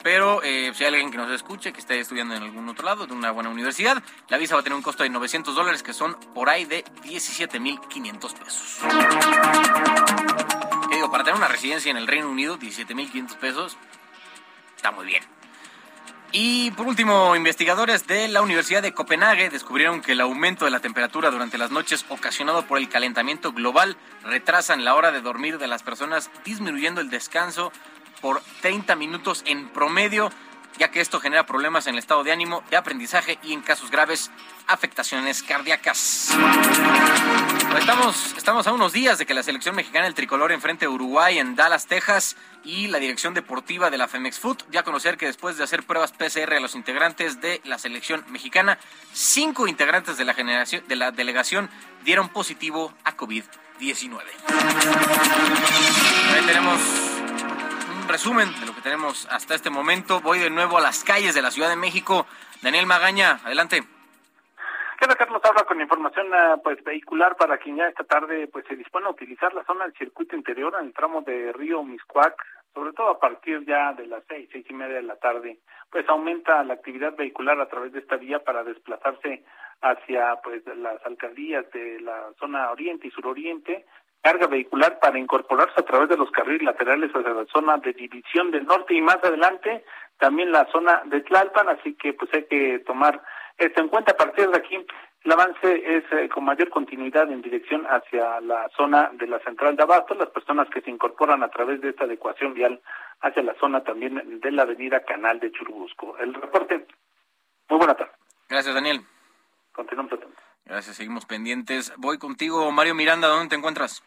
pero 0.02 0.42
eh, 0.42 0.72
si 0.74 0.84
hay 0.84 0.88
alguien 0.88 1.10
que 1.10 1.16
nos 1.16 1.30
escuche, 1.30 1.72
que 1.72 1.80
esté 1.80 1.98
estudiando 1.98 2.34
en 2.34 2.42
algún 2.42 2.68
otro 2.68 2.84
lado, 2.84 3.06
de 3.06 3.12
una 3.12 3.30
buena 3.30 3.50
universidad, 3.50 4.02
la 4.28 4.36
visa 4.36 4.54
va 4.54 4.60
a 4.60 4.64
tener 4.64 4.76
un 4.76 4.82
costo 4.82 5.02
de 5.02 5.10
900 5.10 5.54
dólares, 5.54 5.82
que 5.82 5.92
son 5.92 6.14
por 6.34 6.48
ahí 6.48 6.64
de 6.64 6.84
17.500 7.04 8.34
pesos. 8.34 8.78
¿Qué 10.88 10.96
digo? 10.96 11.10
Para 11.10 11.24
tener 11.24 11.36
una 11.36 11.48
residencia 11.48 11.90
en 11.90 11.96
el 11.96 12.06
Reino 12.06 12.30
Unido, 12.30 12.58
17.500 12.58 13.36
pesos, 13.36 13.76
está 14.76 14.90
muy 14.90 15.06
bien. 15.06 15.22
Y 16.32 16.70
por 16.72 16.86
último, 16.86 17.36
investigadores 17.36 18.06
de 18.06 18.28
la 18.28 18.42
Universidad 18.42 18.82
de 18.82 18.92
Copenhague 18.92 19.48
descubrieron 19.48 20.02
que 20.02 20.12
el 20.12 20.20
aumento 20.20 20.64
de 20.64 20.70
la 20.70 20.80
temperatura 20.80 21.30
durante 21.30 21.56
las 21.56 21.70
noches 21.70 22.04
ocasionado 22.08 22.66
por 22.66 22.78
el 22.78 22.88
calentamiento 22.88 23.52
global 23.52 23.96
retrasan 24.24 24.84
la 24.84 24.94
hora 24.94 25.12
de 25.12 25.20
dormir 25.20 25.58
de 25.58 25.68
las 25.68 25.82
personas, 25.82 26.30
disminuyendo 26.44 27.00
el 27.00 27.10
descanso 27.10 27.72
por 28.20 28.42
30 28.62 28.96
minutos 28.96 29.42
en 29.46 29.68
promedio, 29.68 30.30
ya 30.78 30.90
que 30.90 31.00
esto 31.00 31.20
genera 31.20 31.46
problemas 31.46 31.86
en 31.86 31.94
el 31.94 31.98
estado 31.98 32.22
de 32.22 32.32
ánimo, 32.32 32.62
de 32.70 32.76
aprendizaje 32.76 33.38
y 33.42 33.52
en 33.52 33.62
casos 33.62 33.90
graves, 33.90 34.30
afectaciones 34.66 35.42
cardíacas. 35.42 36.34
Estamos, 37.78 38.34
estamos 38.36 38.66
a 38.66 38.72
unos 38.72 38.92
días 38.92 39.18
de 39.18 39.26
que 39.26 39.34
la 39.34 39.42
selección 39.42 39.74
mexicana 39.74 40.06
del 40.06 40.14
tricolor 40.14 40.52
enfrente 40.52 40.86
a 40.86 40.90
Uruguay 40.90 41.38
en 41.38 41.56
Dallas, 41.56 41.86
Texas, 41.86 42.36
y 42.64 42.88
la 42.88 42.98
dirección 42.98 43.32
deportiva 43.32 43.90
de 43.90 43.98
la 43.98 44.08
Femex 44.08 44.38
Food 44.38 44.58
ya 44.70 44.82
conocer 44.82 45.16
que 45.16 45.26
después 45.26 45.56
de 45.56 45.64
hacer 45.64 45.84
pruebas 45.84 46.12
PCR 46.12 46.54
a 46.54 46.60
los 46.60 46.74
integrantes 46.74 47.40
de 47.40 47.60
la 47.64 47.78
selección 47.78 48.24
mexicana, 48.28 48.78
cinco 49.12 49.68
integrantes 49.68 50.16
de 50.16 50.24
la, 50.24 50.34
generación, 50.34 50.82
de 50.88 50.96
la 50.96 51.12
delegación 51.12 51.70
dieron 52.04 52.28
positivo 52.28 52.92
a 53.04 53.16
COVID-19. 53.16 54.20
Ahí 56.34 56.46
tenemos 56.46 57.05
resumen 58.08 58.48
de 58.60 58.66
lo 58.66 58.74
que 58.74 58.80
tenemos 58.80 59.26
hasta 59.30 59.54
este 59.54 59.70
momento. 59.70 60.20
Voy 60.20 60.38
de 60.38 60.50
nuevo 60.50 60.78
a 60.78 60.80
las 60.80 61.04
calles 61.04 61.34
de 61.34 61.42
la 61.42 61.50
Ciudad 61.50 61.68
de 61.68 61.76
México. 61.76 62.26
Daniel 62.62 62.86
Magaña, 62.86 63.40
adelante. 63.44 63.82
¿Qué 64.98 65.06
tal, 65.06 65.16
Carlos? 65.16 65.42
Habla 65.44 65.64
con 65.64 65.80
información 65.80 66.28
pues 66.64 66.82
vehicular 66.82 67.36
para 67.36 67.58
quien 67.58 67.76
ya 67.76 67.86
esta 67.88 68.04
tarde 68.04 68.48
pues 68.48 68.64
se 68.66 68.76
dispone 68.76 69.06
a 69.06 69.10
utilizar 69.10 69.52
la 69.52 69.64
zona 69.64 69.84
del 69.84 69.94
circuito 69.94 70.34
interior 70.34 70.74
en 70.80 70.86
el 70.86 70.94
tramo 70.94 71.20
de 71.20 71.52
Río 71.52 71.82
Miscuac, 71.82 72.34
sobre 72.72 72.92
todo 72.92 73.10
a 73.10 73.20
partir 73.20 73.64
ya 73.66 73.92
de 73.92 74.06
las 74.06 74.24
seis, 74.26 74.48
seis 74.50 74.64
y 74.68 74.72
media 74.72 74.96
de 74.96 75.02
la 75.02 75.16
tarde, 75.16 75.58
pues 75.90 76.08
aumenta 76.08 76.64
la 76.64 76.74
actividad 76.74 77.14
vehicular 77.14 77.60
a 77.60 77.68
través 77.68 77.92
de 77.92 77.98
esta 77.98 78.16
vía 78.16 78.42
para 78.42 78.64
desplazarse 78.64 79.44
hacia 79.82 80.36
pues 80.42 80.62
las 80.66 81.04
alcaldías 81.04 81.70
de 81.72 82.00
la 82.00 82.32
zona 82.38 82.70
oriente 82.70 83.08
y 83.08 83.10
suroriente, 83.10 83.84
carga 84.26 84.48
vehicular 84.48 84.98
para 84.98 85.20
incorporarse 85.20 85.74
a 85.76 85.84
través 85.84 86.08
de 86.08 86.16
los 86.16 86.32
carriles 86.32 86.64
laterales 86.64 87.12
hacia 87.12 87.30
la 87.30 87.46
zona 87.46 87.76
de 87.78 87.92
división 87.92 88.50
del 88.50 88.66
norte 88.66 88.92
y 88.92 89.00
más 89.00 89.22
adelante 89.22 89.84
también 90.18 90.50
la 90.50 90.66
zona 90.72 91.00
de 91.04 91.20
Tlalpan, 91.20 91.68
así 91.68 91.94
que 91.94 92.12
pues 92.12 92.34
hay 92.34 92.44
que 92.46 92.80
tomar 92.80 93.22
esto 93.56 93.80
en 93.80 93.86
cuenta. 93.86 94.10
A 94.10 94.16
partir 94.16 94.48
de 94.48 94.58
aquí 94.58 94.84
el 95.22 95.32
avance 95.32 95.96
es 95.96 96.02
eh, 96.10 96.28
con 96.28 96.42
mayor 96.42 96.70
continuidad 96.70 97.30
en 97.30 97.40
dirección 97.40 97.86
hacia 97.86 98.40
la 98.40 98.68
zona 98.76 99.12
de 99.12 99.28
la 99.28 99.38
central 99.44 99.76
de 99.76 99.84
Abasto, 99.84 100.14
las 100.14 100.30
personas 100.30 100.68
que 100.70 100.80
se 100.80 100.90
incorporan 100.90 101.44
a 101.44 101.48
través 101.48 101.80
de 101.80 101.90
esta 101.90 102.02
adecuación 102.02 102.52
vial 102.52 102.80
hacia 103.20 103.44
la 103.44 103.54
zona 103.60 103.84
también 103.84 104.40
de 104.40 104.50
la 104.50 104.62
avenida 104.62 105.04
Canal 105.04 105.38
de 105.38 105.52
Churubusco. 105.52 106.18
El 106.18 106.34
reporte, 106.34 106.84
muy 107.68 107.78
buena 107.78 107.94
tarde. 107.94 108.10
Gracias, 108.48 108.74
Daniel. 108.74 109.02
Continuamos 109.70 110.12
atentos. 110.14 110.42
Gracias, 110.64 110.96
seguimos 110.96 111.26
pendientes. 111.26 111.92
Voy 111.96 112.18
contigo, 112.18 112.72
Mario 112.72 112.96
Miranda, 112.96 113.28
¿dónde 113.28 113.50
te 113.50 113.54
encuentras? 113.54 114.02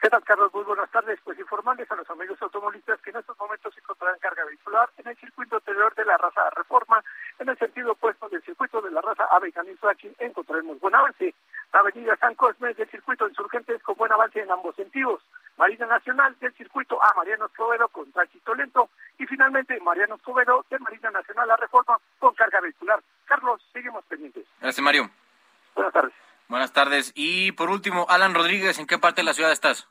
¿Qué 0.00 0.08
tal, 0.08 0.24
Carlos? 0.24 0.50
Muy 0.54 0.64
buenas 0.64 0.90
tardes. 0.90 1.20
Pues 1.22 1.38
informarles 1.38 1.90
a 1.90 1.94
los 1.94 2.08
amigos 2.08 2.40
automovilistas 2.40 2.98
que 3.02 3.10
en 3.10 3.16
estos 3.16 3.38
momentos 3.38 3.74
se 3.74 3.80
encontrarán 3.80 4.18
carga 4.18 4.46
vehicular 4.46 4.88
en 4.96 5.08
el 5.08 5.16
circuito 5.18 5.56
anterior 5.56 5.94
de 5.94 6.06
la 6.06 6.16
raza 6.16 6.48
Reforma, 6.56 7.04
en 7.38 7.50
el 7.50 7.58
sentido 7.58 7.92
opuesto 7.92 8.26
del 8.30 8.42
circuito 8.42 8.80
de 8.80 8.90
la 8.90 9.02
raza 9.02 9.24
Ave 9.30 9.52
Aquí 9.90 10.10
encontraremos 10.18 10.80
buen 10.80 10.94
avance. 10.94 11.34
La 11.74 11.80
avenida 11.80 12.16
San 12.16 12.34
Cosme 12.34 12.72
del 12.72 12.88
circuito 12.88 13.28
Insurgentes 13.28 13.82
con 13.82 13.94
buen 13.96 14.10
avance 14.10 14.40
en 14.40 14.50
ambos 14.50 14.74
sentidos. 14.74 15.20
Marina 15.58 15.84
Nacional 15.84 16.34
del 16.40 16.54
circuito 16.54 16.98
a 17.02 17.12
Mariano 17.14 17.44
Escobedo 17.44 17.88
con 17.88 18.10
tránsito 18.10 18.54
lento. 18.54 18.88
Y 19.18 19.26
finalmente 19.26 19.78
Mariano 19.80 20.14
Escobedo 20.14 20.64
de 20.70 20.78
Marina 20.78 21.10
Nacional 21.10 21.50
a 21.50 21.56
Reforma 21.56 21.98
con 22.18 22.34
carga 22.34 22.62
vehicular. 22.62 23.02
Carlos, 23.26 23.60
seguimos 23.70 24.02
pendientes. 24.06 24.46
Gracias, 24.62 24.82
Mario. 24.82 25.10
Buenas 25.74 25.92
tardes. 25.92 26.14
Buenas 26.50 26.72
tardes. 26.72 27.12
Y 27.14 27.52
por 27.52 27.70
último, 27.70 28.06
Alan 28.08 28.34
Rodríguez, 28.34 28.80
¿en 28.80 28.86
qué 28.88 28.98
parte 28.98 29.20
de 29.20 29.24
la 29.24 29.34
ciudad 29.34 29.52
estás? 29.52 29.88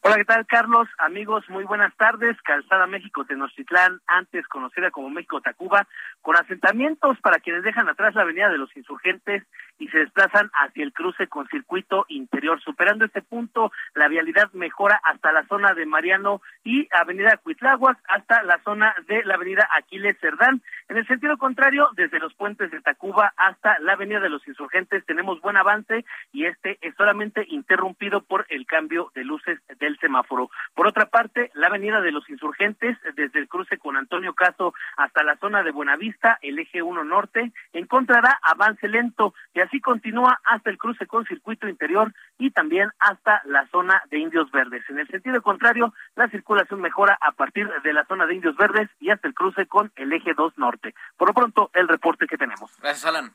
Hola, 0.00 0.16
¿qué 0.16 0.24
tal, 0.24 0.44
Carlos? 0.46 0.88
Amigos, 0.98 1.44
muy 1.48 1.62
buenas 1.62 1.96
tardes. 1.96 2.36
Calzada 2.42 2.88
México 2.88 3.24
Tenochtitlán, 3.24 4.00
antes 4.08 4.48
conocida 4.48 4.90
como 4.90 5.10
México 5.10 5.40
Tacuba, 5.40 5.86
con 6.22 6.36
asentamientos 6.36 7.18
para 7.20 7.38
quienes 7.38 7.62
dejan 7.62 7.88
atrás 7.88 8.16
la 8.16 8.22
avenida 8.22 8.48
de 8.48 8.58
los 8.58 8.76
insurgentes 8.76 9.44
y 9.78 9.88
se 9.88 9.98
desplazan 9.98 10.50
hacia 10.54 10.84
el 10.84 10.92
cruce 10.92 11.26
con 11.26 11.46
circuito 11.48 12.06
interior. 12.08 12.60
Superando 12.60 13.04
este 13.04 13.22
punto, 13.22 13.72
la 13.94 14.08
vialidad 14.08 14.50
mejora 14.52 15.00
hasta 15.04 15.32
la 15.32 15.46
zona 15.46 15.74
de 15.74 15.86
Mariano 15.86 16.40
y 16.64 16.88
avenida 16.92 17.36
Cuitláhuac 17.36 17.98
hasta 18.08 18.42
la 18.42 18.58
zona 18.64 18.94
de 19.06 19.24
la 19.24 19.34
avenida 19.34 19.68
Aquiles 19.76 20.18
Cerdán. 20.20 20.62
En 20.88 20.96
el 20.96 21.06
sentido 21.06 21.36
contrario, 21.38 21.88
desde 21.94 22.18
los 22.18 22.34
puentes 22.34 22.70
de 22.70 22.80
Tacuba 22.80 23.32
hasta 23.36 23.78
la 23.80 23.92
avenida 23.92 24.20
de 24.20 24.30
los 24.30 24.46
insurgentes 24.46 25.04
tenemos 25.06 25.40
buen 25.40 25.56
avance 25.56 26.04
y 26.32 26.44
este 26.46 26.78
es 26.80 26.94
solamente 26.96 27.44
interrumpido 27.48 28.22
por 28.22 28.46
el 28.48 28.66
cambio 28.66 29.10
de 29.14 29.24
luces 29.24 29.60
del 29.78 29.98
semáforo. 29.98 30.50
Por 30.74 30.86
otra 30.86 31.06
parte, 31.06 31.50
la 31.54 31.68
avenida 31.68 32.00
de 32.00 32.12
los 32.12 32.28
insurgentes, 32.28 32.96
desde 33.14 33.38
el 33.38 33.48
cruce 33.48 33.78
con 33.78 33.96
Antonio 33.96 34.34
Caso 34.34 34.74
hasta 34.96 35.22
la 35.22 35.36
zona 35.36 35.62
de 35.62 35.70
Buenavista, 35.70 36.38
el 36.42 36.58
eje 36.58 36.82
1 36.82 37.04
norte, 37.04 37.52
encontrará 37.72 38.38
avance 38.42 38.88
lento 38.88 39.34
así 39.66 39.80
continúa 39.80 40.40
hasta 40.44 40.70
el 40.70 40.78
cruce 40.78 41.06
con 41.06 41.24
circuito 41.26 41.68
interior 41.68 42.12
y 42.38 42.50
también 42.50 42.90
hasta 42.98 43.42
la 43.44 43.66
zona 43.68 44.02
de 44.10 44.18
Indios 44.18 44.50
Verdes. 44.50 44.84
En 44.88 44.98
el 44.98 45.08
sentido 45.08 45.42
contrario, 45.42 45.92
la 46.14 46.28
circulación 46.28 46.80
mejora 46.80 47.18
a 47.20 47.32
partir 47.32 47.68
de 47.82 47.92
la 47.92 48.04
zona 48.06 48.26
de 48.26 48.34
Indios 48.34 48.56
Verdes 48.56 48.88
y 49.00 49.10
hasta 49.10 49.28
el 49.28 49.34
cruce 49.34 49.66
con 49.66 49.92
el 49.96 50.12
eje 50.12 50.34
2 50.34 50.58
norte. 50.58 50.94
Por 51.16 51.28
lo 51.28 51.34
pronto, 51.34 51.70
el 51.74 51.88
reporte 51.88 52.26
que 52.26 52.36
tenemos. 52.36 52.70
Gracias, 52.80 53.04
Alan. 53.04 53.32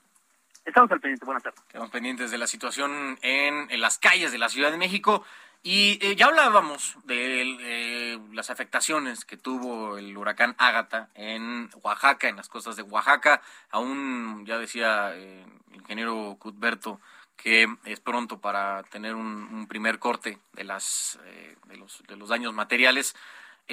Estamos 0.65 0.91
al 0.91 0.99
pendiente. 0.99 1.25
Buenas 1.25 1.43
tardes. 1.43 1.59
Estamos 1.67 1.89
pendientes 1.89 2.31
de 2.31 2.37
la 2.37 2.47
situación 2.47 3.17
en, 3.21 3.71
en 3.71 3.81
las 3.81 3.97
calles 3.97 4.31
de 4.31 4.37
la 4.37 4.49
Ciudad 4.49 4.71
de 4.71 4.77
México. 4.77 5.25
Y 5.63 5.99
eh, 6.01 6.15
ya 6.15 6.25
hablábamos 6.25 6.97
de 7.03 7.43
eh, 7.43 8.19
las 8.33 8.49
afectaciones 8.49 9.25
que 9.25 9.37
tuvo 9.37 9.99
el 9.99 10.17
huracán 10.17 10.55
Ágata 10.57 11.09
en 11.13 11.69
Oaxaca, 11.83 12.27
en 12.27 12.37
las 12.37 12.49
costas 12.49 12.75
de 12.75 12.81
Oaxaca. 12.81 13.43
Aún, 13.69 14.43
ya 14.47 14.57
decía 14.57 15.11
eh, 15.15 15.45
el 15.69 15.75
ingeniero 15.75 16.35
Cuthberto, 16.39 16.99
que 17.37 17.67
es 17.85 17.99
pronto 17.99 18.41
para 18.41 18.81
tener 18.83 19.13
un, 19.13 19.67
primer 19.67 19.99
corte 19.99 20.39
de, 20.53 20.63
las, 20.63 21.19
de, 21.67 21.77
los, 21.77 22.01
de 22.07 22.15
los 22.15 22.29
daños 22.29 22.53
materiales. 22.53 23.15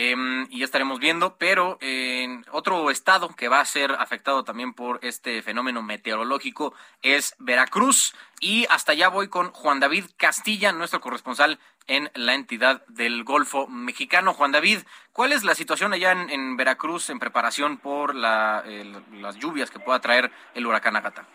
Em, 0.01 0.47
y 0.49 0.61
ya 0.61 0.65
estaremos 0.65 1.01
viendo, 1.01 1.37
pero 1.39 1.77
en 1.81 2.47
otro 2.53 2.89
estado 2.89 3.35
que 3.35 3.49
va 3.49 3.59
a 3.59 3.65
ser 3.65 3.91
afectado 3.91 4.45
también 4.45 4.73
por 4.73 5.01
este 5.03 5.43
fenómeno 5.43 5.83
meteorológico 5.83 6.73
es 7.03 7.35
Veracruz. 7.41 8.15
Y 8.39 8.65
hasta 8.71 8.93
allá 8.93 9.09
voy 9.09 9.27
con 9.27 9.51
Juan 9.51 9.81
David 9.81 10.05
Castilla, 10.17 10.71
nuestro 10.71 11.01
corresponsal 11.01 11.59
en 11.89 12.13
la 12.15 12.35
entidad 12.35 12.87
del 12.87 13.25
Golfo 13.25 13.67
Mexicano. 13.67 14.35
Juan 14.35 14.53
David, 14.53 14.79
¿cuál 15.13 15.33
es 15.33 15.43
la 15.43 15.57
situación 15.57 15.93
allá 15.93 16.13
en, 16.13 16.57
Veracruz 16.57 17.11
en 17.11 17.19
preparación 17.19 17.79
por 17.79 18.15
las 18.15 19.37
lluvias 19.41 19.73
que 19.73 19.81
pueda 19.81 19.99
traer 19.99 20.31
el 20.55 20.65
huracán 20.65 20.95
Agata? 20.95 21.27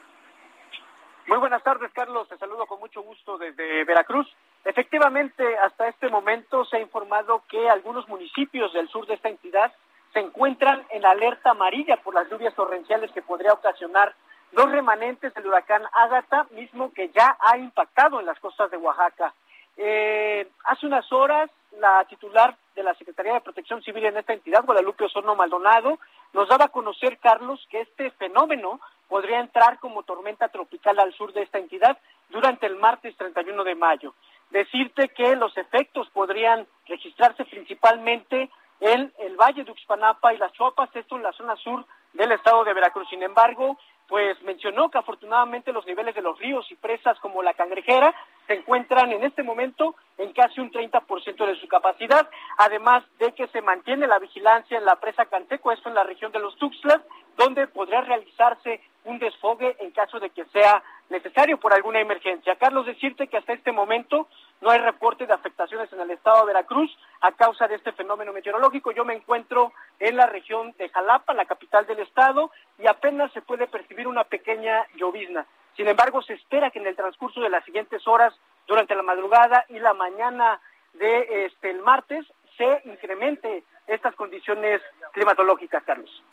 Muy 1.27 1.37
buenas 1.37 1.63
tardes, 1.63 1.91
Carlos. 1.93 2.27
Te 2.27 2.37
saludo 2.37 2.65
con 2.65 2.79
mucho 2.79 3.01
gusto 3.01 3.37
desde 3.37 3.85
Veracruz. 3.85 4.27
Efectivamente, 4.65 5.57
hasta 5.57 5.87
este 5.87 6.09
momento 6.09 6.65
se 6.65 6.77
ha 6.77 6.81
informado 6.81 7.43
que 7.47 7.69
algunos 7.69 8.07
municipios 8.09 8.73
del 8.73 8.89
sur 8.89 9.07
de 9.07 9.13
esta 9.13 9.29
entidad 9.29 9.73
se 10.11 10.19
encuentran 10.19 10.85
en 10.89 11.05
alerta 11.05 11.51
amarilla 11.51 11.97
por 11.97 12.13
las 12.13 12.29
lluvias 12.29 12.53
torrenciales 12.55 13.11
que 13.11 13.21
podría 13.21 13.53
ocasionar 13.53 14.13
los 14.51 14.69
remanentes 14.69 15.33
del 15.33 15.47
huracán 15.47 15.83
Ágata, 15.93 16.45
mismo 16.51 16.91
que 16.93 17.09
ya 17.09 17.37
ha 17.39 17.57
impactado 17.57 18.19
en 18.19 18.25
las 18.25 18.39
costas 18.39 18.69
de 18.69 18.77
Oaxaca. 18.77 19.33
Eh, 19.77 20.47
hace 20.65 20.85
unas 20.85 21.11
horas, 21.11 21.49
la 21.79 22.03
titular 22.05 22.55
de 22.75 22.83
la 22.83 22.93
Secretaría 22.95 23.33
de 23.33 23.41
Protección 23.41 23.81
Civil 23.81 24.05
en 24.05 24.17
esta 24.17 24.33
entidad, 24.33 24.63
Guadalupe 24.65 25.05
Osorno 25.05 25.35
Maldonado, 25.35 25.99
nos 26.33 26.47
daba 26.49 26.65
a 26.65 26.69
conocer, 26.69 27.17
Carlos, 27.17 27.65
que 27.69 27.81
este 27.81 28.11
fenómeno 28.11 28.79
podría 29.13 29.41
entrar 29.41 29.77
como 29.77 30.01
tormenta 30.01 30.47
tropical 30.47 30.97
al 30.97 31.13
sur 31.13 31.33
de 31.33 31.43
esta 31.43 31.59
entidad 31.59 31.99
durante 32.29 32.65
el 32.65 32.77
martes 32.77 33.15
31 33.15 33.63
de 33.63 33.75
mayo. 33.75 34.15
Decirte 34.49 35.09
que 35.09 35.35
los 35.35 35.55
efectos 35.55 36.09
podrían 36.09 36.65
registrarse 36.87 37.45
principalmente 37.45 38.49
en 38.79 39.13
el 39.19 39.35
Valle 39.35 39.65
de 39.65 39.71
Uxpanapa 39.71 40.33
y 40.33 40.39
las 40.39 40.51
Chopas, 40.53 40.89
esto 40.95 41.15
en 41.15 41.21
la 41.21 41.31
zona 41.33 41.55
sur 41.57 41.85
del 42.13 42.31
estado 42.31 42.63
de 42.63 42.73
Veracruz. 42.73 43.07
Sin 43.07 43.21
embargo, 43.21 43.77
pues 44.07 44.41
mencionó 44.43 44.89
que 44.89 44.97
afortunadamente 44.97 45.71
los 45.71 45.85
niveles 45.85 46.13
de 46.15 46.21
los 46.21 46.37
ríos 46.37 46.69
y 46.71 46.75
presas 46.75 47.17
como 47.19 47.41
la 47.41 47.53
Cangrejera 47.53 48.13
se 48.47 48.55
encuentran 48.55 49.11
en 49.11 49.23
este 49.23 49.43
momento 49.43 49.95
en 50.17 50.33
casi 50.33 50.59
un 50.59 50.71
30% 50.71 51.45
de 51.45 51.55
su 51.55 51.67
capacidad, 51.67 52.29
además 52.57 53.03
de 53.19 53.33
que 53.33 53.47
se 53.47 53.61
mantiene 53.61 54.05
la 54.07 54.19
vigilancia 54.19 54.77
en 54.77 54.85
la 54.85 54.97
presa 54.97 55.25
Canteco, 55.25 55.71
esto 55.71 55.89
en 55.89 55.95
la 55.95 56.03
región 56.03 56.31
de 56.31 56.39
los 56.39 56.55
Tuxtlas, 56.57 57.01
donde 57.37 57.67
podría 57.67 58.01
realizarse 58.01 58.81
un 59.05 59.19
desfogue 59.19 59.75
en 59.79 59.91
caso 59.91 60.19
de 60.19 60.29
que 60.29 60.45
sea 60.45 60.83
necesario 61.09 61.57
por 61.57 61.73
alguna 61.73 61.99
emergencia. 61.99 62.55
Carlos, 62.55 62.85
decirte 62.85 63.27
que 63.27 63.37
hasta 63.37 63.53
este 63.53 63.71
momento 63.71 64.27
no 64.61 64.69
hay 64.69 64.79
reporte 64.79 65.25
de 65.25 65.33
afectaciones 65.33 65.91
en 65.91 65.99
el 65.99 66.11
estado 66.11 66.41
de 66.41 66.53
Veracruz 66.53 66.97
a 67.21 67.31
causa 67.33 67.67
de 67.67 67.75
este 67.75 67.91
fenómeno 67.91 68.31
meteorológico. 68.31 68.91
Yo 68.91 69.03
me 69.03 69.13
encuentro 69.13 69.73
en 69.99 70.15
la 70.15 70.25
región 70.25 70.73
de 70.77 70.89
Jalapa, 70.89 71.33
la 71.33 71.45
capital 71.45 71.85
del 71.85 71.99
estado, 71.99 72.51
y 72.79 72.87
apenas 72.87 73.31
se 73.33 73.41
puede 73.41 73.67
percibir 73.67 74.07
una 74.07 74.23
pequeña 74.23 74.85
llovizna. 74.95 75.45
Sin 75.75 75.87
embargo, 75.87 76.21
se 76.21 76.33
espera 76.33 76.69
que 76.71 76.79
en 76.79 76.87
el 76.87 76.95
transcurso 76.95 77.41
de 77.41 77.49
las 77.49 77.65
siguientes 77.65 78.07
horas, 78.07 78.33
durante 78.67 78.95
la 78.95 79.03
madrugada 79.03 79.65
y 79.69 79.79
la 79.79 79.93
mañana 79.93 80.61
de 80.93 81.45
este 81.45 81.71
el 81.71 81.81
martes, 81.81 82.25
se 82.57 82.81
incremente 82.85 83.63
estas 83.87 84.15
condiciones 84.15 84.81
climatológicas, 85.11 85.83
Carlos. 85.83 86.23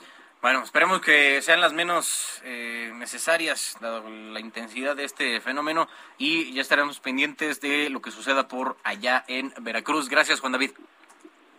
Bueno, 0.42 0.62
esperemos 0.62 1.02
que 1.02 1.42
sean 1.42 1.60
las 1.60 1.74
menos 1.74 2.40
eh, 2.44 2.92
necesarias, 2.94 3.76
dado 3.78 4.08
la 4.08 4.40
intensidad 4.40 4.96
de 4.96 5.04
este 5.04 5.38
fenómeno, 5.42 5.86
y 6.16 6.54
ya 6.54 6.62
estaremos 6.62 6.98
pendientes 6.98 7.60
de 7.60 7.90
lo 7.90 8.00
que 8.00 8.10
suceda 8.10 8.48
por 8.48 8.78
allá 8.82 9.22
en 9.28 9.52
Veracruz. 9.60 10.08
Gracias, 10.08 10.40
Juan 10.40 10.52
David. 10.52 10.70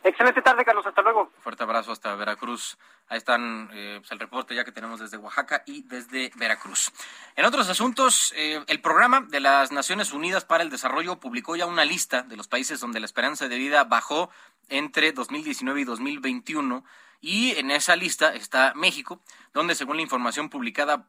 Excelente 0.03 0.41
tarde, 0.41 0.65
Carlos. 0.65 0.83
Hasta 0.87 1.03
luego. 1.03 1.31
Fuerte 1.43 1.61
abrazo 1.61 1.91
hasta 1.91 2.15
Veracruz. 2.15 2.79
Ahí 3.07 3.19
están 3.19 3.69
eh, 3.71 3.97
pues, 3.99 4.11
el 4.11 4.19
reporte 4.19 4.55
ya 4.55 4.63
que 4.63 4.71
tenemos 4.71 4.99
desde 4.99 5.17
Oaxaca 5.17 5.61
y 5.67 5.83
desde 5.83 6.31
Veracruz. 6.35 6.91
En 7.35 7.45
otros 7.45 7.69
asuntos, 7.69 8.33
eh, 8.35 8.63
el 8.65 8.81
programa 8.81 9.21
de 9.29 9.41
las 9.41 9.71
Naciones 9.71 10.11
Unidas 10.11 10.43
para 10.43 10.63
el 10.63 10.71
Desarrollo 10.71 11.19
publicó 11.19 11.55
ya 11.55 11.67
una 11.67 11.85
lista 11.85 12.23
de 12.23 12.35
los 12.35 12.47
países 12.47 12.79
donde 12.79 12.99
la 12.99 13.05
esperanza 13.05 13.47
de 13.47 13.57
vida 13.57 13.83
bajó 13.83 14.31
entre 14.69 15.11
2019 15.11 15.81
y 15.81 15.83
2021 15.83 16.83
y 17.21 17.51
en 17.51 17.69
esa 17.69 17.95
lista 17.95 18.33
está 18.33 18.73
México, 18.75 19.21
donde 19.53 19.75
según 19.75 19.97
la 19.97 20.01
información 20.01 20.49
publicada 20.49 21.05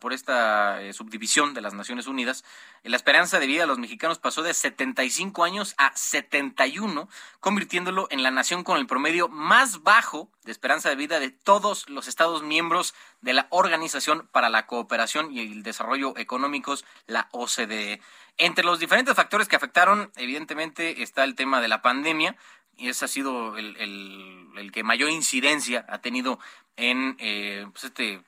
por 0.00 0.14
esta 0.14 0.80
eh, 0.80 0.94
subdivisión 0.94 1.52
de 1.52 1.60
las 1.60 1.74
Naciones 1.74 2.06
Unidas, 2.06 2.44
la 2.82 2.96
esperanza 2.96 3.38
de 3.38 3.46
vida 3.46 3.62
de 3.62 3.66
los 3.66 3.78
mexicanos 3.78 4.18
pasó 4.18 4.42
de 4.42 4.54
75 4.54 5.44
años 5.44 5.74
a 5.76 5.94
71, 5.94 7.08
convirtiéndolo 7.40 8.08
en 8.10 8.22
la 8.22 8.30
nación 8.30 8.64
con 8.64 8.78
el 8.78 8.86
promedio 8.86 9.28
más 9.28 9.82
bajo 9.82 10.30
de 10.44 10.52
esperanza 10.52 10.88
de 10.88 10.96
vida 10.96 11.20
de 11.20 11.30
todos 11.30 11.88
los 11.90 12.08
Estados 12.08 12.42
miembros 12.42 12.94
de 13.20 13.34
la 13.34 13.46
Organización 13.50 14.28
para 14.32 14.48
la 14.48 14.66
Cooperación 14.66 15.30
y 15.30 15.40
el 15.40 15.62
Desarrollo 15.62 16.16
Económicos, 16.16 16.86
la 17.06 17.28
OCDE. 17.32 18.00
Entre 18.38 18.64
los 18.64 18.78
diferentes 18.78 19.14
factores 19.14 19.48
que 19.48 19.56
afectaron, 19.56 20.10
evidentemente, 20.16 21.02
está 21.02 21.24
el 21.24 21.34
tema 21.34 21.60
de 21.60 21.68
la 21.68 21.82
pandemia, 21.82 22.36
y 22.76 22.88
ese 22.88 23.04
ha 23.04 23.08
sido 23.08 23.56
el, 23.58 23.76
el, 23.76 24.72
que 24.72 24.82
mayor 24.82 25.10
incidencia 25.10 25.84
ha 25.88 26.00
tenido 26.00 26.38
en 26.76 27.16
eh, 27.18 27.66
pues 27.72 27.84
este 27.84 28.22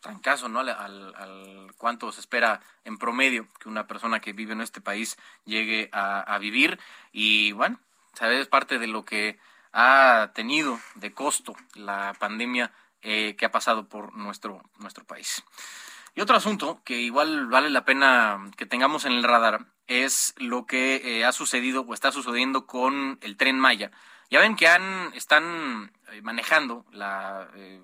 trancazo, 0.00 0.48
¿no? 0.48 0.60
Al, 0.60 0.68
al, 0.68 1.72
cuánto 1.78 2.10
se 2.12 2.20
espera 2.20 2.60
en 2.84 2.98
promedio 2.98 3.46
que 3.60 3.68
una 3.68 3.86
persona 3.86 4.20
que 4.20 4.32
vive 4.32 4.52
en 4.52 4.60
este 4.60 4.80
país 4.80 5.16
llegue 5.44 5.88
a, 5.92 6.36
vivir. 6.38 6.78
Y 7.12 7.52
bueno, 7.52 7.78
sabes, 8.12 8.40
es 8.40 8.48
parte 8.48 8.78
de 8.78 8.88
lo 8.88 9.04
que 9.04 9.38
ha 9.72 10.32
tenido 10.34 10.78
de 10.96 11.12
costo 11.12 11.54
la 11.74 12.14
pandemia 12.18 12.72
eh, 13.00 13.36
que 13.38 13.46
ha 13.46 13.52
pasado 13.52 13.88
por 13.88 14.12
nuestro, 14.14 14.62
nuestro 14.78 15.04
país. 15.04 15.44
Y 16.14 16.20
otro 16.20 16.36
asunto 16.36 16.82
que 16.84 17.00
igual 17.00 17.46
vale 17.46 17.70
la 17.70 17.84
pena 17.84 18.50
que 18.56 18.66
tengamos 18.66 19.06
en 19.06 19.12
el 19.12 19.24
radar 19.24 19.66
es 19.86 20.34
lo 20.36 20.66
que 20.66 20.96
eh, 21.04 21.24
ha 21.24 21.32
sucedido 21.32 21.82
o 21.82 21.94
está 21.94 22.12
sucediendo 22.12 22.66
con 22.66 23.18
el 23.22 23.36
tren 23.36 23.58
Maya. 23.58 23.90
Ya 24.30 24.40
ven 24.40 24.56
que 24.56 24.68
han, 24.68 25.12
están 25.14 25.92
eh, 26.12 26.20
manejando 26.22 26.86
la, 26.92 27.48
eh, 27.54 27.82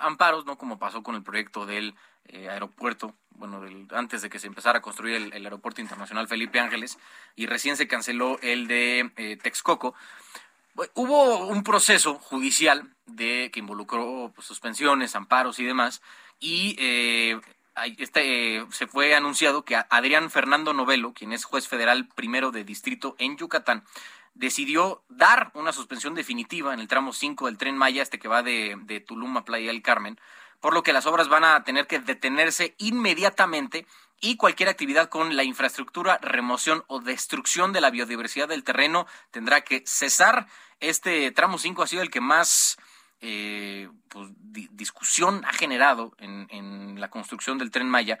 amparos, 0.00 0.44
¿no? 0.44 0.58
Como 0.58 0.78
pasó 0.78 1.02
con 1.02 1.14
el 1.14 1.22
proyecto 1.22 1.66
del 1.66 1.94
aeropuerto, 2.30 3.14
bueno, 3.30 3.62
antes 3.92 4.20
de 4.20 4.28
que 4.28 4.38
se 4.38 4.48
empezara 4.48 4.80
a 4.80 4.82
construir 4.82 5.32
el, 5.32 5.44
aeropuerto 5.46 5.80
internacional 5.80 6.28
Felipe 6.28 6.60
Ángeles, 6.60 6.98
y 7.36 7.46
recién 7.46 7.78
se 7.78 7.88
canceló 7.88 8.38
el 8.42 8.66
de 8.68 9.38
Texcoco. 9.42 9.94
Hubo 10.92 11.46
un 11.46 11.62
proceso 11.62 12.18
judicial 12.18 12.94
de 13.06 13.50
que 13.50 13.60
involucró 13.60 14.30
pues, 14.34 14.46
suspensiones, 14.46 15.16
amparos 15.16 15.58
y 15.58 15.64
demás, 15.64 16.02
y 16.38 16.76
este, 17.98 18.64
se 18.70 18.86
fue 18.86 19.14
anunciado 19.14 19.64
que 19.64 19.76
Adrián 19.76 20.30
Fernando 20.30 20.72
Novelo, 20.72 21.12
quien 21.12 21.32
es 21.32 21.44
juez 21.44 21.68
federal 21.68 22.08
primero 22.14 22.50
de 22.50 22.64
distrito 22.64 23.14
en 23.18 23.36
Yucatán, 23.36 23.84
decidió 24.34 25.02
dar 25.08 25.50
una 25.54 25.72
suspensión 25.72 26.14
definitiva 26.14 26.72
en 26.72 26.80
el 26.80 26.88
tramo 26.88 27.12
5 27.12 27.46
del 27.46 27.58
tren 27.58 27.76
Maya, 27.76 28.02
este 28.02 28.18
que 28.18 28.28
va 28.28 28.42
de, 28.42 28.76
de 28.82 29.00
Tulum 29.00 29.36
a 29.36 29.44
Playa 29.44 29.68
del 29.68 29.82
Carmen, 29.82 30.18
por 30.60 30.74
lo 30.74 30.82
que 30.82 30.92
las 30.92 31.06
obras 31.06 31.28
van 31.28 31.44
a 31.44 31.64
tener 31.64 31.86
que 31.86 31.98
detenerse 31.98 32.74
inmediatamente 32.78 33.86
y 34.20 34.36
cualquier 34.36 34.68
actividad 34.68 35.08
con 35.08 35.36
la 35.36 35.44
infraestructura, 35.44 36.18
remoción 36.18 36.84
o 36.88 37.00
destrucción 37.00 37.72
de 37.72 37.80
la 37.80 37.90
biodiversidad 37.90 38.48
del 38.48 38.64
terreno 38.64 39.06
tendrá 39.30 39.62
que 39.62 39.84
cesar. 39.86 40.46
Este 40.80 41.30
tramo 41.30 41.58
5 41.58 41.82
ha 41.82 41.86
sido 41.86 42.02
el 42.02 42.10
que 42.10 42.20
más 42.20 42.78
eh, 43.20 43.88
pues, 44.08 44.28
discusión 44.38 45.44
ha 45.44 45.52
generado 45.52 46.14
en, 46.18 47.00
la 47.00 47.10
construcción 47.10 47.58
del 47.58 47.70
tren 47.70 47.88
Maya, 47.88 48.18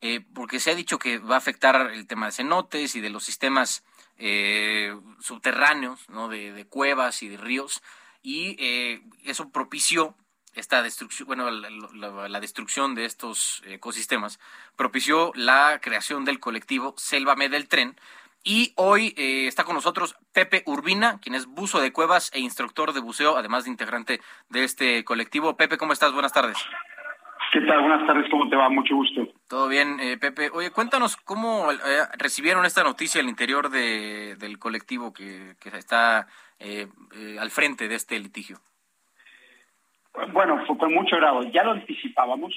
eh, 0.00 0.24
porque 0.34 0.60
se 0.60 0.70
ha 0.70 0.74
dicho 0.74 0.98
que 0.98 1.18
va 1.18 1.36
a 1.36 1.38
afectar 1.38 1.90
el 1.92 2.06
tema 2.06 2.26
de 2.26 2.32
cenotes 2.32 2.96
y 2.96 3.00
de 3.00 3.10
los 3.10 3.24
sistemas 3.24 3.84
eh, 4.16 4.96
subterráneos, 5.20 6.08
¿no? 6.08 6.28
de, 6.28 6.66
cuevas 6.68 7.22
y 7.22 7.28
de 7.28 7.36
ríos, 7.36 7.82
y 8.22 8.56
eh, 8.58 9.02
eso 9.24 9.50
propició 9.50 10.14
esta 10.54 10.82
destrucción, 10.82 11.26
bueno, 11.26 11.50
la, 11.50 12.28
la, 12.28 12.40
destrucción 12.40 12.96
de 12.96 13.04
estos 13.04 13.62
ecosistemas, 13.66 14.40
propició 14.74 15.30
la 15.36 15.78
creación 15.80 16.24
del 16.24 16.40
colectivo 16.40 16.94
Sélvame 16.96 17.48
del 17.48 17.68
Tren, 17.68 17.96
y 18.44 18.72
hoy 18.76 19.14
eh, 19.16 19.46
está 19.46 19.64
con 19.64 19.74
nosotros 19.74 20.16
Pepe 20.32 20.62
Urbina, 20.66 21.18
quien 21.20 21.34
es 21.34 21.46
buzo 21.46 21.80
de 21.80 21.92
cuevas 21.92 22.30
e 22.34 22.40
instructor 22.40 22.92
de 22.92 23.00
buceo, 23.00 23.36
además 23.36 23.64
de 23.64 23.70
integrante 23.70 24.20
de 24.48 24.64
este 24.64 25.04
colectivo. 25.04 25.56
Pepe, 25.56 25.76
¿cómo 25.76 25.92
estás? 25.92 26.12
Buenas 26.12 26.32
tardes. 26.32 26.56
¿Qué 27.52 27.60
tal? 27.62 27.80
Buenas 27.80 28.06
tardes, 28.06 28.30
¿cómo 28.30 28.48
te 28.48 28.56
va? 28.56 28.68
Mucho 28.68 28.94
gusto. 28.94 29.26
Todo 29.48 29.68
bien, 29.68 29.98
eh, 30.00 30.18
Pepe. 30.18 30.50
Oye, 30.52 30.70
cuéntanos 30.70 31.16
cómo 31.16 31.72
eh, 31.72 31.76
recibieron 32.18 32.64
esta 32.64 32.82
noticia 32.82 33.20
al 33.20 33.28
interior 33.28 33.70
de, 33.70 34.36
del 34.36 34.58
colectivo 34.58 35.12
que, 35.12 35.56
que 35.60 35.70
está 35.76 36.26
al 36.60 37.50
frente 37.50 37.86
de 37.86 37.94
este 37.94 38.18
litigio. 38.18 38.58
Bueno, 40.32 40.64
fue 40.66 40.76
con 40.76 40.92
mucho 40.92 41.16
grado. 41.16 41.42
Ya 41.44 41.62
lo 41.62 41.72
anticipábamos 41.72 42.52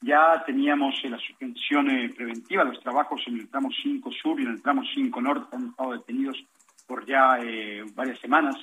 ya 0.00 0.42
teníamos 0.46 0.94
la 1.04 1.18
suspensión 1.18 1.90
eh, 1.90 2.10
preventiva, 2.14 2.64
los 2.64 2.80
trabajos 2.80 3.22
en 3.26 3.40
el 3.40 3.48
tramo 3.48 3.70
5 3.70 4.10
sur 4.12 4.40
y 4.40 4.44
en 4.44 4.52
el 4.52 4.62
tramo 4.62 4.82
5 4.94 5.20
norte 5.20 5.56
han 5.56 5.68
estado 5.68 5.92
detenidos 5.92 6.42
por 6.86 7.06
ya 7.06 7.38
eh, 7.42 7.84
varias 7.94 8.18
semanas. 8.20 8.56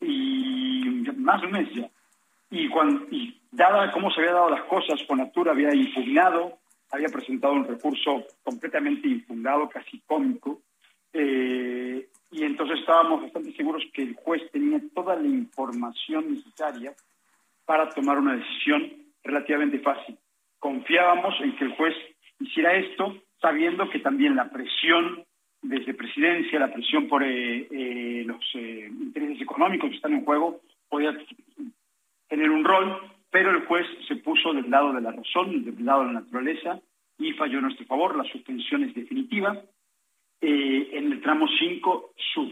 y 0.00 1.04
más 1.16 1.40
de 1.40 1.46
un 1.46 1.52
mes 1.52 1.68
ya. 1.74 1.88
Y, 2.50 2.68
cuando, 2.68 3.06
dada 3.50 3.90
cómo 3.92 4.10
se 4.10 4.20
había 4.20 4.32
dado 4.32 4.50
las 4.50 4.64
cosas, 4.64 5.02
Fonatur 5.06 5.48
había 5.48 5.74
impugnado, 5.74 6.58
había 6.90 7.08
presentado 7.08 7.54
un 7.54 7.66
recurso 7.66 8.24
completamente 8.42 9.08
infundado, 9.08 9.68
casi 9.68 10.00
cómico, 10.06 10.62
eh, 11.12 12.08
y 12.30 12.42
entonces 12.42 12.80
estábamos 12.80 13.22
bastante 13.22 13.52
seguros 13.56 13.82
que 13.92 14.02
el 14.02 14.14
juez 14.14 14.42
tenía 14.52 14.80
toda 14.94 15.16
la 15.16 15.26
información 15.26 16.34
necesaria 16.34 16.92
para 17.64 17.88
tomar 17.90 18.18
una 18.18 18.36
decisión 18.36 18.92
relativamente 19.22 19.78
fácil. 19.78 20.16
Confiábamos 20.64 21.34
en 21.42 21.54
que 21.56 21.64
el 21.66 21.72
juez 21.72 21.94
hiciera 22.40 22.72
esto 22.72 23.14
sabiendo 23.38 23.90
que 23.90 23.98
también 23.98 24.34
la 24.34 24.48
presión 24.48 25.22
desde 25.60 25.92
presidencia, 25.92 26.58
la 26.58 26.72
presión 26.72 27.06
por 27.06 27.22
eh, 27.22 27.68
eh, 27.70 28.24
los 28.24 28.42
eh, 28.54 28.88
intereses 28.90 29.42
económicos 29.42 29.90
que 29.90 29.96
están 29.96 30.14
en 30.14 30.24
juego, 30.24 30.62
podía 30.88 31.14
tener 32.28 32.48
un 32.48 32.64
rol, 32.64 32.98
pero 33.30 33.50
el 33.50 33.66
juez 33.66 33.86
se 34.08 34.16
puso 34.16 34.54
del 34.54 34.70
lado 34.70 34.94
de 34.94 35.02
la 35.02 35.12
razón, 35.12 35.66
del 35.66 35.84
lado 35.84 36.00
de 36.00 36.14
la 36.14 36.20
naturaleza, 36.20 36.80
y 37.18 37.32
falló 37.32 37.58
en 37.58 37.64
nuestro 37.64 37.84
favor. 37.84 38.16
La 38.16 38.24
suspensión 38.24 38.84
es 38.84 38.94
definitiva 38.94 39.60
en 40.40 41.12
el 41.12 41.20
tramo 41.20 41.46
5 41.46 42.14
sur. 42.32 42.50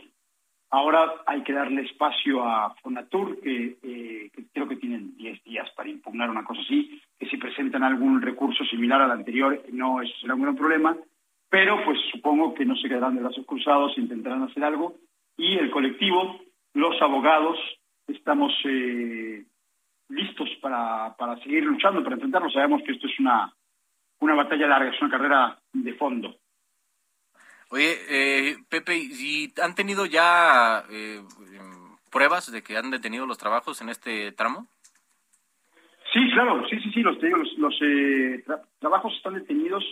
Ahora 0.73 1.23
hay 1.27 1.43
que 1.43 1.53
darle 1.53 1.82
espacio 1.82 2.43
a 2.43 2.74
Fonatur, 2.82 3.39
que, 3.40 3.77
que 4.32 4.44
creo 4.55 4.66
que 4.66 4.77
tienen 4.77 5.15
10 5.19 5.44
días 5.44 5.70
para 5.77 5.90
impugnar 5.90 6.31
una 6.31 6.44
cosa 6.44 6.62
así, 6.62 6.99
que 7.19 7.27
si 7.27 7.36
presentan 7.36 7.85
algún 7.85 8.23
recurso 8.23 8.65
similar 8.65 9.03
al 9.03 9.11
anterior 9.11 9.62
no 9.70 10.01
es 10.01 10.11
gran 10.23 10.57
problema, 10.57 10.97
pero 11.51 11.85
pues 11.85 11.99
supongo 12.11 12.55
que 12.55 12.65
no 12.65 12.74
se 12.77 12.89
quedarán 12.89 13.15
de 13.15 13.20
brazos 13.20 13.44
cruzados, 13.44 13.99
intentarán 13.99 14.44
hacer 14.44 14.65
algo, 14.65 14.97
y 15.36 15.59
el 15.59 15.70
colectivo, 15.70 16.40
los 16.73 17.01
abogados, 17.03 17.59
estamos 18.07 18.51
eh, 18.65 19.44
listos 20.09 20.49
para, 20.62 21.15
para 21.19 21.36
seguir 21.40 21.65
luchando, 21.65 22.03
para 22.03 22.15
enfrentarlo. 22.15 22.51
Sabemos 22.51 22.82
que 22.82 22.93
esto 22.93 23.07
es 23.07 23.20
una, 23.20 23.53
una 24.20 24.35
batalla 24.35 24.69
larga, 24.69 24.90
es 24.90 25.03
una 25.03 25.11
carrera 25.11 25.59
de 25.74 25.93
fondo. 25.93 26.35
Oye, 27.73 27.97
eh, 28.11 28.57
Pepe, 28.69 28.99
¿y 28.99 29.51
han 29.62 29.74
tenido 29.74 30.05
ya 30.05 30.85
eh, 30.90 31.23
pruebas 32.11 32.53
de 32.53 32.62
que 32.62 32.77
han 32.77 32.90
detenido 32.90 33.24
los 33.24 33.39
trabajos 33.39 33.81
en 33.81 33.89
este 33.89 34.31
tramo? 34.32 34.66
Sí, 36.12 36.20
claro, 36.35 36.69
sí, 36.69 36.78
sí, 36.81 36.90
sí, 36.93 37.01
los, 37.01 37.16
los, 37.23 37.57
los 37.57 37.74
trabajos 38.78 39.15
están 39.16 39.36
detenidos 39.36 39.82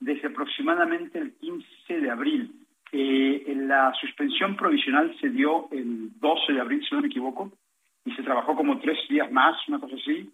desde 0.00 0.28
aproximadamente 0.28 1.18
el 1.18 1.32
15 1.38 2.00
de 2.00 2.10
abril. 2.10 2.52
Eh, 2.92 3.54
la 3.56 3.94
suspensión 3.98 4.54
provisional 4.54 5.16
se 5.18 5.30
dio 5.30 5.66
el 5.72 6.10
12 6.20 6.52
de 6.52 6.60
abril, 6.60 6.84
si 6.86 6.94
no 6.94 7.00
me 7.00 7.06
equivoco, 7.06 7.52
y 8.04 8.12
se 8.12 8.22
trabajó 8.22 8.54
como 8.54 8.78
tres 8.80 8.98
días 9.08 9.32
más, 9.32 9.56
una 9.66 9.80
cosa 9.80 9.96
así, 9.96 10.30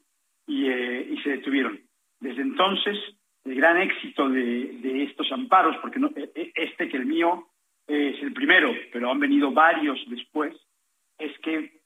y, 0.48 0.66
eh, 0.66 1.08
y 1.12 1.22
se 1.22 1.30
detuvieron. 1.30 1.78
Desde 2.18 2.42
entonces, 2.42 2.98
el 3.46 3.54
gran 3.54 3.78
éxito 3.78 4.28
de, 4.28 4.78
de 4.82 5.04
estos 5.04 5.30
amparos, 5.32 5.76
porque 5.80 5.98
no, 5.98 6.10
e, 6.16 6.30
e, 6.34 6.52
este 6.54 6.88
que 6.88 6.96
el 6.96 7.06
mío 7.06 7.46
es 7.86 8.20
el 8.22 8.32
primero, 8.32 8.72
pero 8.92 9.10
han 9.10 9.20
venido 9.20 9.52
varios 9.52 9.98
después, 10.08 10.54
es 11.18 11.38
que 11.38 11.80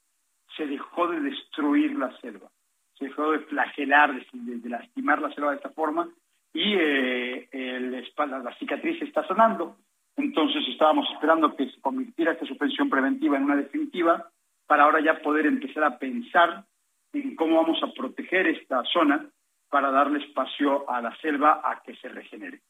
se 0.57 0.67
dejó 0.67 1.09
de 1.09 1.21
destruir 1.21 1.95
la 1.97 2.17
selva, 2.21 2.51
se 2.99 3.05
dejó 3.07 3.33
de 3.33 3.41
flagelar, 3.41 4.15
de, 4.15 4.27
de 4.33 4.69
lastimar 4.69 5.21
la 5.21 5.33
selva 5.33 5.51
de 5.51 5.57
esta 5.57 5.71
forma, 5.71 6.09
y 6.53 6.75
eh, 6.75 7.49
el 7.53 7.95
espalda, 7.95 8.39
la 8.39 8.55
cicatriz 8.57 9.01
está 9.03 9.27
sonando. 9.27 9.77
Entonces 10.17 10.63
estábamos 10.69 11.09
esperando 11.13 11.55
que 11.55 11.69
se 11.71 11.81
convirtiera 11.81 12.33
esta 12.33 12.47
suspensión 12.47 12.91
preventiva 12.91 13.37
en 13.37 13.45
una 13.45 13.57
definitiva 13.57 14.29
para 14.67 14.85
ahora 14.85 15.01
ya 15.01 15.21
poder 15.23 15.47
empezar 15.47 15.85
a 15.85 15.99
pensar 15.99 16.65
en 17.13 17.37
cómo 17.37 17.57
vamos 17.57 17.83
a 17.83 17.93
proteger 17.93 18.47
esta 18.49 18.83
zona 18.85 19.29
para 19.71 19.91
darle 19.91 20.25
espacio 20.25 20.89
a 20.91 21.01
la 21.01 21.17
selva 21.19 21.63
a 21.65 21.81
que 21.83 21.97
se 21.97 22.09
regenere. 22.09 22.61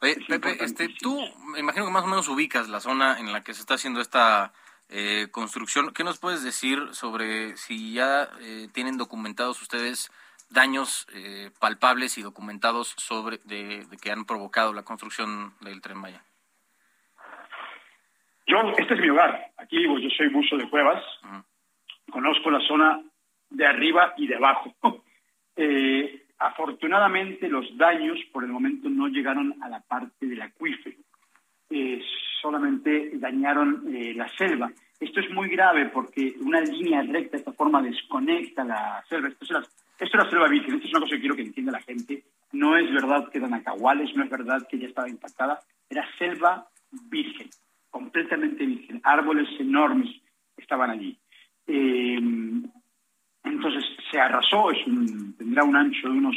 Oye, 0.00 0.16
Pepe, 0.26 0.64
este, 0.64 0.88
tú 0.88 1.20
me 1.52 1.60
imagino 1.60 1.84
que 1.84 1.92
más 1.92 2.04
o 2.04 2.08
menos 2.08 2.28
ubicas 2.28 2.68
la 2.68 2.80
zona 2.80 3.18
en 3.20 3.32
la 3.32 3.42
que 3.42 3.52
se 3.52 3.60
está 3.60 3.74
haciendo 3.74 4.00
esta 4.00 4.52
eh, 4.88 5.28
construcción. 5.30 5.92
¿Qué 5.92 6.04
nos 6.04 6.18
puedes 6.18 6.42
decir 6.42 6.78
sobre 6.92 7.56
si 7.56 7.92
ya 7.92 8.28
eh, 8.40 8.68
tienen 8.72 8.96
documentados 8.96 9.60
ustedes 9.60 10.10
daños 10.50 11.06
eh, 11.14 11.50
palpables 11.60 12.18
y 12.18 12.22
documentados 12.22 12.94
sobre 12.96 13.38
de, 13.44 13.86
que 14.00 14.10
han 14.10 14.24
provocado 14.24 14.72
la 14.72 14.82
construcción 14.82 15.54
del 15.60 15.80
tren 15.80 15.98
Maya? 15.98 16.22
Yo, 18.46 18.58
este 18.76 18.94
es 18.94 19.00
mi 19.00 19.10
hogar. 19.10 19.52
Aquí 19.58 19.78
vivo, 19.78 19.98
yo 19.98 20.08
soy 20.10 20.28
buzo 20.28 20.56
de 20.56 20.68
cuevas. 20.68 21.02
Conozco 22.10 22.50
la 22.50 22.60
zona 22.66 23.00
de 23.50 23.66
arriba 23.66 24.14
y 24.16 24.26
de 24.26 24.36
abajo. 24.36 24.74
eh, 25.56 26.21
afortunadamente, 26.46 27.48
los 27.48 27.76
daños 27.76 28.18
por 28.32 28.44
el 28.44 28.50
momento 28.50 28.88
no 28.88 29.08
llegaron 29.08 29.54
a 29.62 29.68
la 29.68 29.80
parte 29.80 30.26
del 30.26 30.42
acuífero. 30.42 30.96
Eh, 31.70 32.02
solamente 32.40 33.12
dañaron 33.14 33.94
eh, 33.94 34.12
la 34.14 34.28
selva. 34.28 34.70
Esto 35.00 35.20
es 35.20 35.30
muy 35.30 35.48
grave 35.48 35.86
porque 35.86 36.34
una 36.40 36.60
línea 36.60 37.02
recta 37.02 37.32
de 37.32 37.38
esta 37.38 37.52
forma 37.52 37.80
desconecta 37.82 38.64
la 38.64 39.02
selva. 39.08 39.28
Esto 39.28 39.44
es 39.44 39.50
las 39.50 39.82
esto 40.02 40.16
era 40.16 40.28
selva 40.28 40.48
virgen, 40.48 40.74
esto 40.74 40.86
es 40.88 40.92
una 40.94 41.00
cosa 41.00 41.14
que 41.14 41.20
quiero 41.20 41.36
que 41.36 41.42
entienda 41.42 41.72
la 41.72 41.80
gente. 41.80 42.24
No 42.50 42.76
es 42.76 42.92
verdad 42.92 43.28
que 43.30 43.38
eran 43.38 43.54
acahuales, 43.54 44.14
no 44.16 44.24
es 44.24 44.30
verdad 44.30 44.66
que 44.68 44.78
ya 44.78 44.88
estaba 44.88 45.08
impactada. 45.08 45.60
Era 45.88 46.04
selva 46.18 46.66
virgen, 47.08 47.48
completamente 47.88 48.66
virgen. 48.66 49.00
Árboles 49.04 49.48
enormes 49.60 50.10
estaban 50.56 50.90
allí. 50.90 51.16
Eh, 51.68 52.20
entonces 53.44 53.84
se 54.10 54.20
arrasó, 54.20 54.70
es 54.70 54.84
tendrá 55.38 55.64
un 55.64 55.76
ancho 55.76 56.08
de 56.08 56.18
unos 56.18 56.36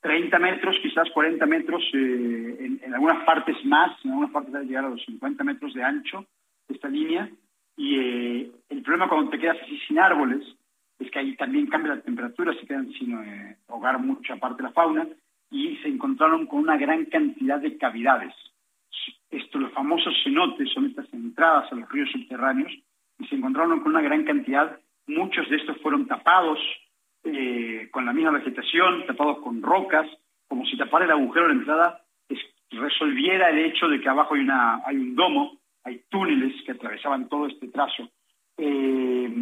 30 0.00 0.38
metros, 0.38 0.76
quizás 0.82 1.08
40 1.10 1.46
metros, 1.46 1.82
eh, 1.94 2.78
en, 2.82 2.94
algunas 2.94 3.24
partes 3.24 3.56
más, 3.64 3.92
en 4.04 4.10
algunas 4.10 4.32
partes 4.32 4.52
debe 4.52 4.66
llegar 4.66 4.84
a 4.84 4.90
los 4.90 5.02
50 5.04 5.42
metros 5.44 5.72
de 5.72 5.82
ancho 5.82 6.26
esta 6.68 6.88
línea. 6.88 7.28
Y 7.76 7.98
eh, 7.98 8.50
el 8.68 8.82
problema 8.82 9.08
cuando 9.08 9.30
te 9.30 9.38
quedas 9.38 9.56
así 9.62 9.78
sin 9.88 9.98
árboles 9.98 10.44
es 10.98 11.10
que 11.10 11.18
ahí 11.18 11.34
también 11.36 11.66
cambia 11.68 11.94
la 11.94 12.02
temperatura, 12.02 12.52
se 12.54 12.66
quedan 12.66 12.92
sin 12.92 13.18
eh, 13.18 13.56
hogar 13.68 13.98
mucha 13.98 14.36
parte 14.36 14.62
de 14.62 14.68
la 14.68 14.74
fauna 14.74 15.08
y 15.50 15.76
se 15.78 15.88
encontraron 15.88 16.46
con 16.46 16.60
una 16.60 16.76
gran 16.76 17.06
cantidad 17.06 17.58
de 17.58 17.76
cavidades. 17.78 18.34
Esto, 19.30 19.58
los 19.58 19.72
famosos 19.72 20.14
cenotes 20.22 20.70
son 20.72 20.86
estas 20.86 21.12
entradas 21.12 21.72
a 21.72 21.74
los 21.74 21.88
ríos 21.90 22.10
subterráneos 22.12 22.72
y 23.18 23.26
se 23.26 23.36
encontraron 23.36 23.80
con 23.80 23.92
una 23.92 24.02
gran 24.02 24.24
cantidad. 24.24 24.78
Muchos 25.06 25.48
de 25.50 25.56
estos 25.56 25.80
fueron 25.82 26.06
tapados 26.06 26.58
eh, 27.24 27.88
con 27.90 28.04
la 28.04 28.12
misma 28.12 28.32
vegetación, 28.32 29.06
tapados 29.06 29.38
con 29.38 29.62
rocas, 29.62 30.06
como 30.48 30.64
si 30.66 30.76
tapar 30.76 31.02
el 31.02 31.10
agujero 31.10 31.48
de 31.48 31.54
la 31.54 31.60
entrada 31.60 32.04
resolviera 32.70 33.50
el 33.50 33.58
hecho 33.66 33.88
de 33.88 34.00
que 34.00 34.08
abajo 34.08 34.34
hay, 34.34 34.40
una, 34.40 34.82
hay 34.84 34.96
un 34.96 35.14
domo, 35.14 35.58
hay 35.84 36.02
túneles 36.08 36.62
que 36.64 36.72
atravesaban 36.72 37.28
todo 37.28 37.46
este 37.46 37.68
trazo. 37.68 38.08
Eh, 38.56 39.32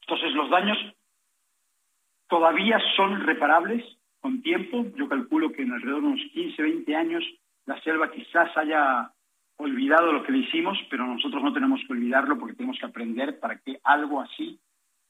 entonces, 0.00 0.32
los 0.34 0.50
daños 0.50 0.78
todavía 2.28 2.78
son 2.96 3.20
reparables 3.20 3.84
con 4.20 4.42
tiempo. 4.42 4.86
Yo 4.96 5.08
calculo 5.08 5.52
que 5.52 5.62
en 5.62 5.72
alrededor 5.72 6.02
de 6.02 6.08
unos 6.08 6.32
15, 6.32 6.62
20 6.62 6.96
años 6.96 7.24
la 7.66 7.80
selva 7.82 8.10
quizás 8.10 8.56
haya 8.56 9.12
olvidado 9.60 10.12
lo 10.12 10.22
que 10.22 10.32
le 10.32 10.38
hicimos, 10.38 10.78
pero 10.90 11.06
nosotros 11.06 11.42
no 11.42 11.52
tenemos 11.52 11.80
que 11.86 11.92
olvidarlo 11.92 12.38
porque 12.38 12.54
tenemos 12.54 12.78
que 12.78 12.86
aprender 12.86 13.38
para 13.38 13.58
que 13.58 13.78
algo 13.84 14.20
así 14.20 14.58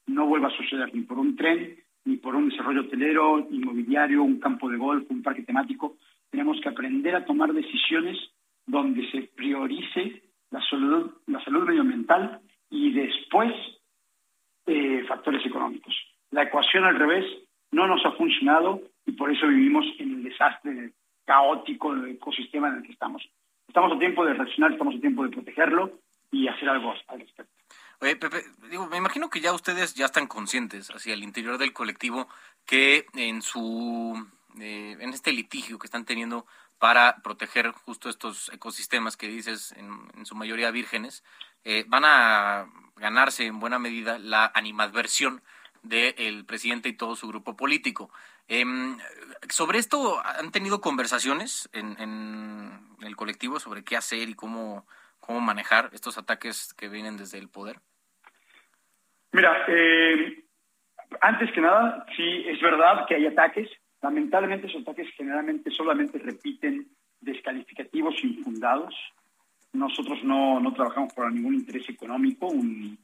no 0.07 0.27
vuelva 0.27 0.49
a 0.49 0.57
suceder 0.57 0.95
ni 0.95 1.03
por 1.03 1.19
un 1.19 1.37
tren, 1.37 1.77
ni 2.05 2.17
por 2.17 2.35
un 2.35 2.49
desarrollo 2.49 2.83
hotelero, 2.83 3.47
inmobiliario, 3.51 4.23
un 4.23 4.41
campo 4.41 4.69
de 4.69 4.77
golf, 4.77 5.11
un 5.11 5.23
parque 5.23 5.43
temático. 5.43 5.97
Tenemos 6.31 6.61
que 6.61 6.69
aprender 6.69 7.15
a 7.15 7.25
tomar 7.25 7.53
decisiones 7.53 8.17
donde 8.67 9.09
se 9.11 9.23
priorice 9.35 10.23
la 10.51 10.61
salud, 10.69 11.13
salud 11.45 11.67
medioambiental 11.67 12.41
y 12.71 12.93
después 12.93 13.53
eh, 14.67 15.05
factores 15.09 15.45
económicos. 15.45 15.95
La 16.31 16.45
ecuación 16.45 16.85
al 16.85 16.99
revés 16.99 17.25
no 17.73 17.87
nos 17.87 18.05
ha 18.05 18.13
funcionado 18.13 18.83
y 19.07 19.13
por 19.13 19.31
eso 19.31 19.47
vivimos 19.47 19.85
en 19.99 20.13
el 20.15 20.23
desastre 20.25 20.93
caótico 21.25 21.95
del 21.95 22.13
ecosistema 22.13 22.69
en 22.69 22.77
el 22.77 22.83
que 22.83 22.93
estamos. 22.93 23.23
Estamos 23.71 23.93
a 23.93 23.99
tiempo 24.01 24.25
de 24.25 24.35
reaccionar, 24.35 24.73
estamos 24.73 24.97
a 24.97 25.01
tiempo 25.01 25.23
de 25.23 25.29
protegerlo 25.29 25.93
y 26.33 26.49
hacer 26.49 26.69
algo 26.69 26.93
al 27.07 27.21
respecto. 27.21 27.53
Oye, 28.01 28.17
Pepe, 28.17 28.43
digo, 28.69 28.89
me 28.89 28.97
imagino 28.97 29.31
que 29.31 29.39
ya 29.39 29.53
ustedes 29.53 29.95
ya 29.95 30.07
están 30.07 30.27
conscientes 30.27 30.91
hacia 30.91 31.15
el 31.15 31.23
interior 31.23 31.57
del 31.57 31.73
colectivo 31.73 32.27
que 32.67 33.07
en 33.15 33.43
su 33.43 34.27
eh, 34.59 34.97
en 34.99 35.11
este 35.11 35.31
litigio 35.31 35.79
que 35.79 35.87
están 35.87 36.05
teniendo 36.05 36.47
para 36.81 37.19
proteger 37.23 37.71
justo 37.71 38.09
estos 38.09 38.51
ecosistemas 38.53 39.17
que 39.17 39.29
dices 39.29 39.73
en, 39.77 40.27
su 40.27 40.35
mayoría 40.35 40.73
vírgenes, 40.73 41.23
eh, 41.63 41.85
van 41.87 42.03
a 42.05 42.67
ganarse 42.97 43.47
en 43.47 43.61
buena 43.61 43.79
medida 43.79 44.19
la 44.19 44.51
animadversión 44.53 45.45
del 45.85 46.45
presidente 46.45 46.89
y 46.89 46.95
todo 46.95 47.15
su 47.15 47.29
grupo 47.29 47.57
político. 47.57 48.11
Em, 48.49 48.99
sobre 49.49 49.79
esto, 49.79 50.21
¿han 50.25 50.51
tenido 50.51 50.81
conversaciones 50.81 51.71
en, 51.73 52.90
el 53.07 53.17
colectivo 53.17 53.59
sobre 53.59 53.85
qué 53.85 53.97
hacer 53.97 54.29
y 54.29 54.35
cómo, 54.35 54.87
cómo 55.19 55.41
manejar 55.41 55.91
estos 55.93 56.19
ataques 56.19 56.75
que 56.75 56.89
vienen 56.89 57.17
desde 57.17 57.39
el 57.39 57.49
poder? 57.49 57.77
Mira, 59.33 59.65
eh, 59.69 60.45
antes 61.21 61.53
que 61.53 61.61
nada, 61.61 62.05
sí, 62.17 62.45
es 62.47 62.61
verdad 62.61 63.07
que 63.07 63.15
hay 63.15 63.27
ataques. 63.27 63.69
Lamentablemente 64.03 64.67
esos 64.67 64.83
ataques 64.83 65.09
generalmente 65.17 65.71
solamente 65.71 66.19
repiten 66.19 66.89
descalificativos 67.21 68.15
infundados. 68.25 68.95
Nosotros 69.73 70.19
no, 70.25 70.59
no 70.59 70.73
trabajamos 70.73 71.13
por 71.13 71.31
ningún 71.33 71.55
interés 71.55 71.89
económico. 71.89 72.47
Un, 72.47 72.99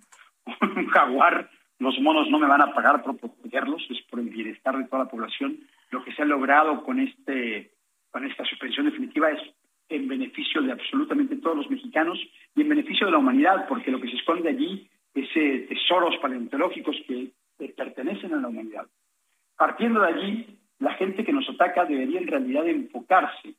un 0.60 0.86
jaguar, 0.86 1.50
los 1.78 1.98
monos 2.00 2.28
no 2.30 2.38
me 2.38 2.46
van 2.46 2.62
a 2.62 2.72
pagar 2.72 3.02
por 3.02 3.16
protegerlos, 3.18 3.86
es 3.90 4.02
por 4.10 4.20
el 4.20 4.30
bienestar 4.30 4.76
de 4.76 4.84
toda 4.84 5.04
la 5.04 5.10
población. 5.10 5.60
Lo 5.90 6.02
que 6.02 6.12
se 6.14 6.22
ha 6.22 6.24
logrado 6.24 6.82
con, 6.82 6.98
este, 6.98 7.72
con 8.10 8.24
esta 8.24 8.44
suspensión 8.44 8.86
definitiva 8.86 9.30
es 9.30 9.40
en 9.88 10.08
beneficio 10.08 10.62
de 10.62 10.72
absolutamente 10.72 11.36
todos 11.36 11.56
los 11.56 11.70
mexicanos 11.70 12.18
y 12.54 12.62
en 12.62 12.68
beneficio 12.68 13.06
de 13.06 13.12
la 13.12 13.18
humanidad, 13.18 13.66
porque 13.68 13.90
lo 13.90 14.00
que 14.00 14.08
se 14.08 14.16
esconde 14.16 14.48
allí 14.48 14.88
es 15.14 15.28
eh, 15.34 15.66
tesoros 15.68 16.16
paleontológicos 16.18 16.96
que 17.06 17.30
eh, 17.58 17.74
pertenecen 17.76 18.34
a 18.34 18.40
la 18.40 18.48
humanidad. 18.48 18.86
Partiendo 19.56 20.00
de 20.00 20.08
allí, 20.08 20.58
la 20.78 20.94
gente 20.94 21.24
que 21.24 21.32
nos 21.32 21.48
ataca 21.48 21.84
debería 21.84 22.20
en 22.20 22.26
realidad 22.26 22.66
enfocarse 22.66 23.54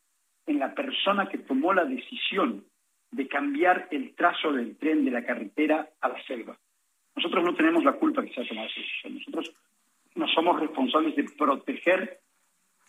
en 0.46 0.60
la 0.60 0.74
persona 0.74 1.28
que 1.28 1.40
tomó 1.40 1.74
la 1.74 1.86
decisión 1.86 2.64
de 3.12 3.28
cambiar 3.28 3.88
el 3.92 4.14
trazo 4.16 4.52
del 4.52 4.78
tren 4.78 5.06
de 5.06 5.12
la 5.12 5.26
carretera 5.26 5.90
a 6.02 6.10
la 6.10 6.22
selva. 6.24 6.58
Nosotros 7.16 7.44
no 7.44 7.56
tenemos 7.56 7.84
la 7.84 7.94
culpa 7.94 8.24
que 8.24 8.34
se 8.34 8.42
ha 8.42 8.48
tomado. 8.48 8.68
Nosotros 9.10 9.54
no 10.16 10.28
somos 10.28 10.60
responsables 10.60 11.16
de 11.16 11.24
proteger 11.38 12.20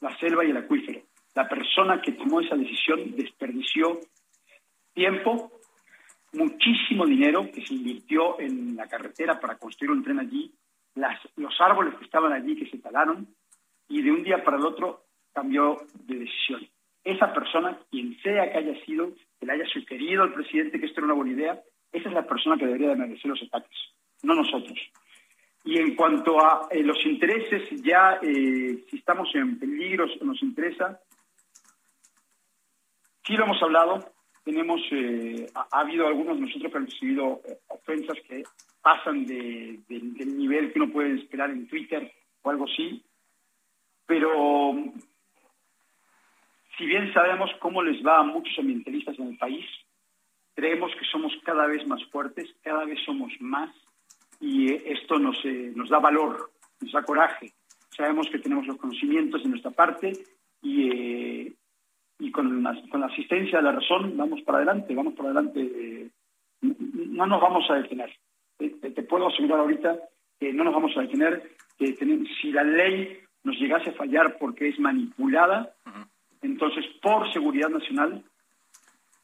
la 0.01 0.16
selva 0.19 0.44
y 0.44 0.51
el 0.51 0.56
acuífero. 0.59 1.01
La 1.39 1.48
persona 1.48 2.02
que 2.02 2.10
tomó 2.10 2.40
esa 2.40 2.56
decisión 2.56 3.15
desperdició 3.15 4.01
tiempo, 4.93 5.52
muchísimo 6.32 7.06
dinero 7.06 7.48
que 7.55 7.65
se 7.65 7.74
invirtió 7.74 8.40
en 8.40 8.74
la 8.74 8.89
carretera 8.89 9.39
para 9.39 9.56
construir 9.56 9.93
un 9.93 10.02
tren 10.02 10.19
allí, 10.19 10.52
las, 10.97 11.16
los 11.36 11.55
árboles 11.60 11.94
que 11.94 12.06
estaban 12.06 12.32
allí 12.32 12.56
que 12.56 12.69
se 12.69 12.78
talaron 12.78 13.28
y 13.89 14.02
de 14.02 14.10
un 14.10 14.24
día 14.24 14.43
para 14.43 14.56
el 14.56 14.66
otro 14.66 15.05
cambió 15.32 15.77
de 15.94 16.19
decisión. 16.19 16.66
Esa 17.05 17.32
persona, 17.32 17.78
quien 17.89 18.20
sea 18.20 18.51
que 18.51 18.59
haya 18.59 18.85
sido, 18.85 19.12
que 19.39 19.47
le 19.47 19.52
haya 19.52 19.66
sugerido 19.66 20.24
al 20.24 20.35
presidente 20.35 20.81
que 20.81 20.86
esto 20.86 20.98
era 20.98 21.06
una 21.06 21.15
buena 21.15 21.35
idea, 21.35 21.62
esa 21.93 22.09
es 22.09 22.15
la 22.16 22.27
persona 22.27 22.56
que 22.56 22.66
debería 22.66 22.89
de 22.89 22.97
merecer 22.97 23.31
los 23.31 23.43
ataques, 23.44 23.78
no 24.24 24.35
nosotros. 24.35 24.77
Y 25.65 25.78
en 25.78 25.94
cuanto 25.94 26.40
a 26.40 26.66
eh, 26.73 26.82
los 26.82 26.98
intereses, 27.06 27.62
ya 27.81 28.19
eh, 28.23 28.85
si 28.90 28.97
estamos 28.97 29.32
en 29.36 29.56
peligro, 29.56 30.06
nos 30.23 30.43
interesa, 30.43 31.01
sí 33.28 33.36
lo 33.36 33.44
hemos 33.44 33.62
hablado, 33.62 34.10
tenemos, 34.42 34.80
eh, 34.90 35.46
ha, 35.55 35.80
habido 35.80 36.06
algunos 36.06 36.40
nosotros 36.40 36.72
que 36.72 36.78
han 36.78 36.86
recibido 36.86 37.42
eh, 37.46 37.59
ofensas 37.68 38.16
que 38.26 38.42
pasan 38.80 39.26
de, 39.26 39.80
del 39.86 40.38
nivel 40.38 40.72
que 40.72 40.80
uno 40.80 40.90
puede 40.90 41.20
esperar 41.20 41.50
en 41.50 41.68
Twitter 41.68 42.10
o 42.40 42.50
algo 42.50 42.64
así, 42.64 43.05
pero 44.06 44.74
si 46.78 46.86
bien 46.86 47.12
sabemos 47.12 47.50
cómo 47.60 47.82
les 47.82 48.05
va 48.05 48.20
a 48.20 48.22
muchos 48.22 48.59
ambientalistas 48.59 49.18
en 49.18 49.28
el 49.28 49.36
país, 49.36 49.66
creemos 50.55 50.90
que 50.98 51.05
somos 51.05 51.32
cada 51.44 51.66
vez 51.66 51.86
más 51.86 52.02
fuertes, 52.06 52.48
cada 52.62 52.86
vez 52.86 52.98
somos 53.05 53.30
más 53.40 53.70
y 54.40 54.72
eh, 54.72 54.82
esto 54.86 55.18
nos, 55.18 55.44
nos 55.44 55.90
da 55.90 55.98
valor, 55.98 56.50
nos 56.80 56.92
da 56.92 57.02
coraje. 57.02 57.52
Sabemos 57.94 58.30
que 58.30 58.38
tenemos 58.38 58.66
los 58.66 58.78
conocimientos 58.78 59.42
de 59.42 59.50
nuestra 59.50 59.72
parte 59.72 60.12
y, 60.62 61.52
y 62.19 62.31
con 62.31 62.62
la, 62.62 62.81
con 62.90 63.01
la 63.01 63.07
asistencia 63.07 63.59
de 63.59 63.65
la 63.65 63.73
razón 63.73 64.16
vamos 64.16 64.43
para 64.43 64.59
adelante, 64.59 64.95
vamos 64.95 65.15
para 65.15 65.31
adelante. 65.31 66.11
no 66.61 67.27
nos 67.27 67.40
vamos 67.40 67.70
a 67.70 67.74
detener. 67.74 68.12
Te, 68.59 69.03
puedo 69.03 69.28
asegurar 69.28 69.61
ahorita 69.61 69.97
que 70.39 70.53
no 70.53 70.65
nos 70.65 70.74
vamos 70.74 70.97
a 70.97 71.03
detener, 71.03 71.57
que 71.78 71.97
si 72.40 72.51
la 72.51 72.65
ley 72.65 73.20
nos 73.45 73.57
llegase 73.57 73.90
a 73.90 73.95
fallar 73.95 74.36
porque 74.39 74.69
es 74.69 74.78
manipulada, 74.81 75.74
entonces 76.43 76.85
por 77.01 77.32
seguridad 77.32 77.69
nacional 77.69 78.24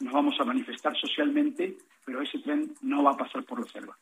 nos 0.00 0.12
vamos 0.12 0.38
a 0.40 0.44
manifestar 0.44 0.96
socialmente, 0.96 1.76
pero 2.04 2.22
ese 2.22 2.38
tren 2.40 2.74
no 2.82 3.02
va 3.02 3.12
a 3.12 3.16
pasar 3.16 3.42
por 3.44 3.60
la 3.60 3.72
selva. 3.72 3.96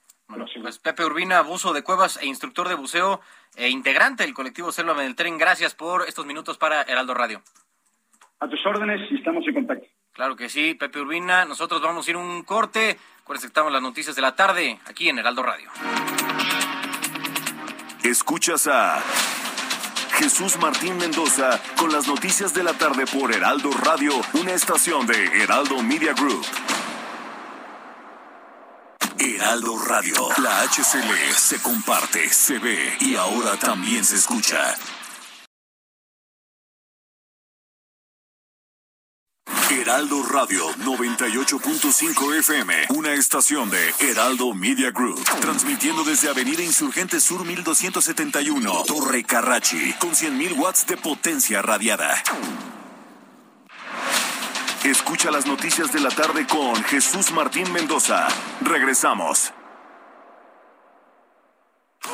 pues 0.61 0.79
Pepe 0.79 1.05
Urbina, 1.05 1.39
abuso 1.39 1.73
de 1.73 1.83
cuevas 1.83 2.19
e 2.23 2.27
instructor 2.27 2.69
de 2.69 2.75
buceo 2.75 3.21
e 3.57 3.69
integrante 3.69 4.25
del 4.25 4.35
colectivo 4.35 4.73
Selva 4.73 4.95
del 4.95 5.17
Tren, 5.17 5.39
gracias 5.39 5.75
por 5.75 6.09
estos 6.09 6.27
minutos 6.27 6.59
para 6.59 6.83
Heraldo 6.83 7.15
Radio. 7.15 7.43
A 8.43 8.49
tus 8.49 8.59
órdenes 8.67 9.01
y 9.09 9.15
estamos 9.15 9.47
en 9.47 9.55
contacto. 9.55 9.87
Claro 10.15 10.35
que 10.35 10.49
sí, 10.49 10.75
Pepe 10.75 10.99
Urbina. 10.99 11.45
Nosotros 11.45 11.81
vamos 11.81 12.09
a 12.09 12.11
ir 12.11 12.17
un 12.17 12.43
corte. 12.43 12.99
Acuérdense 13.23 13.53
las 13.71 13.83
noticias 13.83 14.17
de 14.17 14.23
la 14.23 14.35
tarde 14.35 14.81
aquí 14.85 15.09
en 15.09 15.21
Heraldo 15.21 15.45
Radio. 15.45 15.71
Escuchas 18.03 18.67
a 18.67 19.01
Jesús 20.15 20.59
Martín 20.59 20.99
Mendoza 20.99 21.63
con 21.77 21.93
las 21.93 22.09
noticias 22.09 22.53
de 22.53 22.65
la 22.65 22.73
tarde 22.73 23.05
por 23.07 23.33
Heraldo 23.33 23.71
Radio, 23.71 24.13
una 24.35 24.55
estación 24.55 25.07
de 25.07 25.25
Heraldo 25.41 25.81
Media 25.81 26.13
Group. 26.13 26.45
Heraldo 29.21 29.79
Radio, 29.87 30.15
la 30.43 30.63
HCL 30.65 31.33
se 31.37 31.63
comparte, 31.63 32.29
se 32.29 32.59
ve 32.59 32.97
y 32.99 33.15
ahora 33.15 33.57
también 33.57 34.05
se 34.05 34.17
escucha. 34.17 34.75
Heraldo 39.81 40.23
Radio 40.23 40.69
98.5 40.85 42.39
FM, 42.41 42.75
una 42.91 43.15
estación 43.15 43.71
de 43.71 43.95
Heraldo 44.01 44.53
Media 44.53 44.91
Group, 44.91 45.25
transmitiendo 45.41 46.05
desde 46.05 46.29
Avenida 46.29 46.63
Insurgente 46.63 47.19
Sur 47.21 47.47
1271, 47.47 48.85
Torre 48.85 49.25
Carrachi, 49.25 49.95
con 49.95 50.11
100.000 50.11 50.59
watts 50.59 50.87
de 50.87 50.99
potencia 50.99 51.63
radiada. 51.63 52.23
Escucha 54.85 55.31
las 55.31 55.47
noticias 55.47 55.91
de 55.91 56.01
la 56.01 56.11
tarde 56.11 56.47
con 56.47 56.77
Jesús 56.85 57.33
Martín 57.33 57.73
Mendoza. 57.73 58.29
Regresamos. 58.61 59.55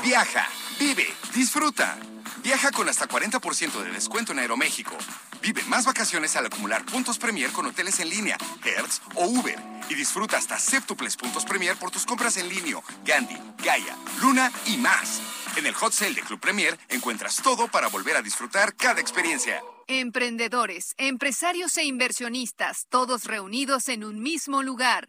Viaja, 0.04 0.48
vive, 0.78 1.12
disfruta. 1.34 1.98
Viaja 2.44 2.70
con 2.70 2.88
hasta 2.88 3.08
40% 3.08 3.82
de 3.82 3.90
descuento 3.90 4.30
en 4.30 4.38
Aeroméxico. 4.38 4.96
Vive 5.42 5.62
más 5.64 5.86
vacaciones 5.86 6.36
al 6.36 6.46
acumular 6.46 6.84
puntos 6.84 7.18
Premier 7.18 7.50
con 7.50 7.66
hoteles 7.66 8.00
en 8.00 8.08
línea, 8.08 8.36
Hertz 8.64 9.00
o 9.14 9.26
Uber. 9.26 9.58
Y 9.88 9.94
disfruta 9.94 10.36
hasta 10.36 10.58
séptuples 10.58 11.16
puntos 11.16 11.44
Premier 11.44 11.76
por 11.76 11.90
tus 11.90 12.04
compras 12.04 12.36
en 12.36 12.48
línea, 12.48 12.80
Gandhi, 13.04 13.36
Gaia, 13.64 13.96
Luna 14.20 14.52
y 14.66 14.76
más. 14.76 15.20
En 15.56 15.66
el 15.66 15.74
Hot 15.74 15.92
Sale 15.92 16.14
de 16.14 16.22
Club 16.22 16.40
Premier 16.40 16.78
encuentras 16.88 17.36
todo 17.42 17.68
para 17.68 17.88
volver 17.88 18.16
a 18.16 18.22
disfrutar 18.22 18.74
cada 18.74 19.00
experiencia. 19.00 19.62
Emprendedores, 19.86 20.94
empresarios 20.98 21.76
e 21.78 21.84
inversionistas, 21.84 22.86
todos 22.90 23.24
reunidos 23.24 23.88
en 23.88 24.04
un 24.04 24.20
mismo 24.20 24.62
lugar. 24.62 25.08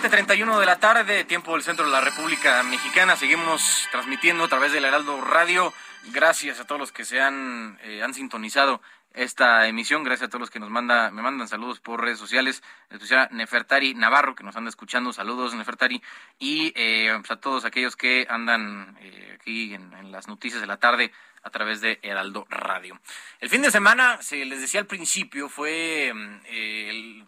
7:31 0.00 0.58
de 0.58 0.64
la 0.64 0.80
tarde, 0.80 1.24
tiempo 1.24 1.52
del 1.52 1.62
centro 1.62 1.84
de 1.84 1.92
la 1.92 2.00
República 2.00 2.62
Mexicana. 2.62 3.16
Seguimos 3.16 3.86
transmitiendo 3.90 4.44
a 4.44 4.48
través 4.48 4.72
del 4.72 4.86
Heraldo 4.86 5.20
Radio. 5.20 5.74
Gracias 6.06 6.58
a 6.58 6.66
todos 6.66 6.80
los 6.80 6.90
que 6.90 7.04
se 7.04 7.20
han, 7.20 7.78
eh, 7.82 8.02
han 8.02 8.14
sintonizado 8.14 8.80
esta 9.12 9.66
emisión. 9.68 10.02
Gracias 10.02 10.28
a 10.28 10.30
todos 10.30 10.40
los 10.40 10.50
que 10.50 10.58
nos 10.58 10.70
manda, 10.70 11.10
me 11.10 11.20
mandan 11.20 11.48
saludos 11.48 11.80
por 11.80 12.00
redes 12.00 12.18
sociales, 12.18 12.62
en 12.88 12.96
especial 12.96 13.28
Nefertari 13.32 13.92
Navarro, 13.92 14.34
que 14.34 14.42
nos 14.42 14.56
anda 14.56 14.70
escuchando. 14.70 15.12
Saludos, 15.12 15.54
Nefertari. 15.54 16.02
Y 16.38 16.72
eh, 16.76 17.12
pues 17.18 17.30
a 17.32 17.36
todos 17.36 17.66
aquellos 17.66 17.94
que 17.94 18.26
andan 18.30 18.96
eh, 19.02 19.36
aquí 19.38 19.74
en, 19.74 20.10
las 20.10 20.28
noticias 20.28 20.62
de 20.62 20.66
la 20.66 20.78
tarde 20.78 21.12
a 21.42 21.50
través 21.50 21.82
de 21.82 21.98
Heraldo 22.02 22.46
Radio. 22.48 22.98
El 23.38 23.50
fin 23.50 23.60
de 23.60 23.70
semana, 23.70 24.22
se 24.22 24.46
les 24.46 24.62
decía 24.62 24.80
al 24.80 24.86
principio, 24.86 25.50
fue 25.50 26.10
mm, 26.14 26.40
el 26.46 27.26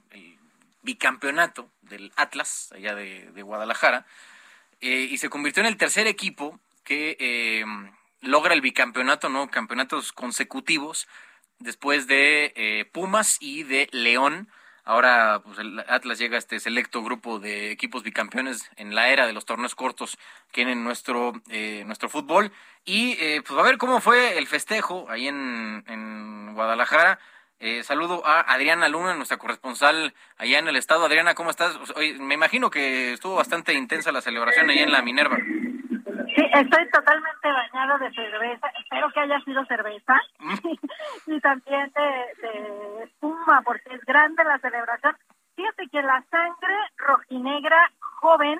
bicampeonato 0.82 1.70
del 1.80 2.12
Atlas, 2.16 2.72
allá 2.74 2.94
de, 2.94 3.42
Guadalajara, 3.42 4.06
eh, 4.80 5.08
y 5.10 5.18
se 5.18 5.28
convirtió 5.28 5.62
en 5.62 5.68
el 5.68 5.76
tercer 5.76 6.06
equipo 6.06 6.60
que 6.84 7.16
eh, 7.20 7.64
logra 8.20 8.54
el 8.54 8.60
bicampeonato, 8.60 9.28
¿no? 9.28 9.50
Campeonatos 9.50 10.12
consecutivos 10.12 11.08
después 11.58 12.06
de 12.06 12.52
eh, 12.56 12.84
Pumas 12.92 13.38
y 13.40 13.62
de 13.62 13.88
León. 13.92 14.48
Ahora 14.84 15.42
pues 15.44 15.58
el 15.60 15.78
Atlas 15.88 16.18
llega 16.18 16.34
a 16.34 16.40
este 16.40 16.58
selecto 16.58 17.04
grupo 17.04 17.38
de 17.38 17.70
equipos 17.70 18.02
bicampeones 18.02 18.68
en 18.74 18.96
la 18.96 19.10
era 19.10 19.28
de 19.28 19.32
los 19.32 19.44
torneos 19.44 19.76
cortos 19.76 20.18
que 20.50 20.62
en 20.62 20.82
nuestro, 20.82 21.40
eh, 21.50 21.84
nuestro 21.86 22.08
fútbol. 22.08 22.50
Y 22.84 23.14
pues 23.42 23.60
a 23.60 23.62
ver 23.62 23.78
cómo 23.78 24.00
fue 24.00 24.38
el 24.38 24.48
festejo 24.48 25.06
ahí 25.08 25.28
en 25.28 26.52
Guadalajara. 26.54 27.20
Eh, 27.64 27.84
saludo 27.84 28.26
a 28.26 28.40
Adriana 28.40 28.88
Luna, 28.88 29.14
nuestra 29.14 29.36
corresponsal 29.36 30.12
allá 30.36 30.58
en 30.58 30.66
el 30.66 30.74
estado. 30.74 31.04
Adriana, 31.04 31.36
¿cómo 31.36 31.50
estás? 31.50 31.78
me 32.18 32.34
imagino 32.34 32.70
que 32.70 33.12
estuvo 33.12 33.36
bastante 33.36 33.72
intensa 33.72 34.10
la 34.10 34.20
celebración 34.20 34.68
allá 34.68 34.82
en 34.82 34.90
la 34.90 35.00
Minerva. 35.00 35.36
Sí, 35.36 36.42
estoy 36.54 36.90
totalmente 36.90 37.48
bañado 37.48 37.98
de 37.98 38.12
cerveza. 38.14 38.66
Espero 38.80 39.12
que 39.12 39.20
haya 39.20 39.40
sido 39.44 39.64
cerveza. 39.66 40.20
Y 41.26 41.40
también 41.40 41.92
de, 41.94 42.48
de 42.48 43.04
espuma, 43.04 43.62
porque 43.62 43.94
es 43.94 44.04
grande 44.06 44.42
la 44.42 44.58
celebración. 44.58 45.16
Fíjate 45.54 45.88
que 45.88 46.02
la 46.02 46.20
sangre 46.32 46.74
rojinegra 46.96 47.92
joven 48.00 48.58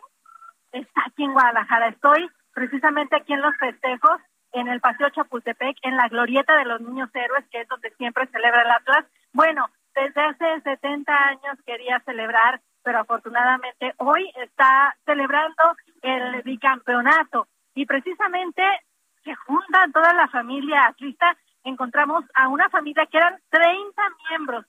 está 0.70 1.02
aquí 1.06 1.24
en 1.24 1.32
Guadalajara. 1.32 1.88
Estoy 1.88 2.30
precisamente 2.54 3.16
aquí 3.16 3.32
en 3.32 3.42
los 3.42 3.56
festejos 3.56 4.20
en 4.52 4.68
el 4.68 4.80
Paseo 4.80 5.10
Chapultepec, 5.10 5.78
en 5.82 5.96
la 5.96 6.08
glorieta 6.08 6.56
de 6.56 6.64
los 6.64 6.80
niños 6.80 7.10
héroes, 7.14 7.44
que 7.50 7.62
es 7.62 7.68
donde 7.68 7.90
siempre 7.96 8.26
celebra 8.28 8.62
el 8.62 8.70
Atlas. 8.70 9.04
Bueno, 9.32 9.68
desde 9.94 10.20
hace 10.20 10.60
70 10.62 11.12
años 11.12 11.58
quería 11.66 12.00
celebrar, 12.00 12.60
pero 12.82 13.00
afortunadamente 13.00 13.94
hoy 13.98 14.30
está 14.36 14.96
celebrando 15.04 15.76
el 16.02 16.42
bicampeonato 16.42 17.46
y 17.74 17.86
precisamente 17.86 18.62
se 19.24 19.34
junta 19.34 19.86
toda 19.92 20.12
la 20.14 20.28
familia 20.28 20.86
atlista. 20.86 21.36
Encontramos 21.64 22.24
a 22.34 22.48
una 22.48 22.68
familia 22.70 23.06
que 23.06 23.18
eran 23.18 23.38
30 23.50 24.02
miembros, 24.30 24.66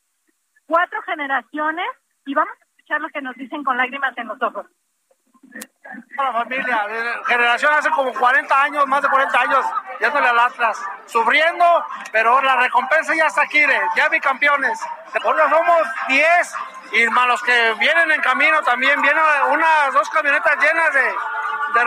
cuatro 0.65 1.01
generaciones, 1.03 1.88
y 2.26 2.34
vamos 2.34 2.53
a 2.53 2.65
escuchar 2.65 3.01
lo 3.01 3.10
que 3.10 3.22
nos 3.22 3.35
dicen 3.35 3.64
con 3.64 3.77
lágrimas 3.77 4.18
en 4.18 4.27
los 4.27 4.41
ojos 4.41 4.68
la 6.18 6.31
familia, 6.31 6.88
generación 7.27 7.73
hace 7.73 7.89
como 7.89 8.14
40 8.14 8.64
años, 8.64 8.88
más 8.88 9.01
de 9.01 9.10
40 9.10 9.41
años, 9.41 9.65
yéndole 9.99 10.27
al 10.27 10.39
Atlas, 10.39 10.81
sufriendo, 11.05 11.85
pero 12.11 12.41
la 12.41 12.55
recompensa 12.55 13.14
ya 13.15 13.27
está 13.27 13.43
aquí, 13.43 13.61
ya 13.95 14.10
vi 14.10 14.19
campeones. 14.19 14.80
Ahora 15.23 15.49
somos 15.49 15.88
10 16.07 16.55
y 16.93 17.07
más 17.10 17.27
los 17.27 17.41
que 17.43 17.73
vienen 17.80 18.11
en 18.11 18.22
camino 18.22 18.61
también, 18.61 19.01
vienen 19.01 19.23
unas 19.49 19.93
dos 19.93 20.10
camionetas 20.10 20.57
llenas 20.57 20.93
de, 20.93 21.01
de 21.73 21.85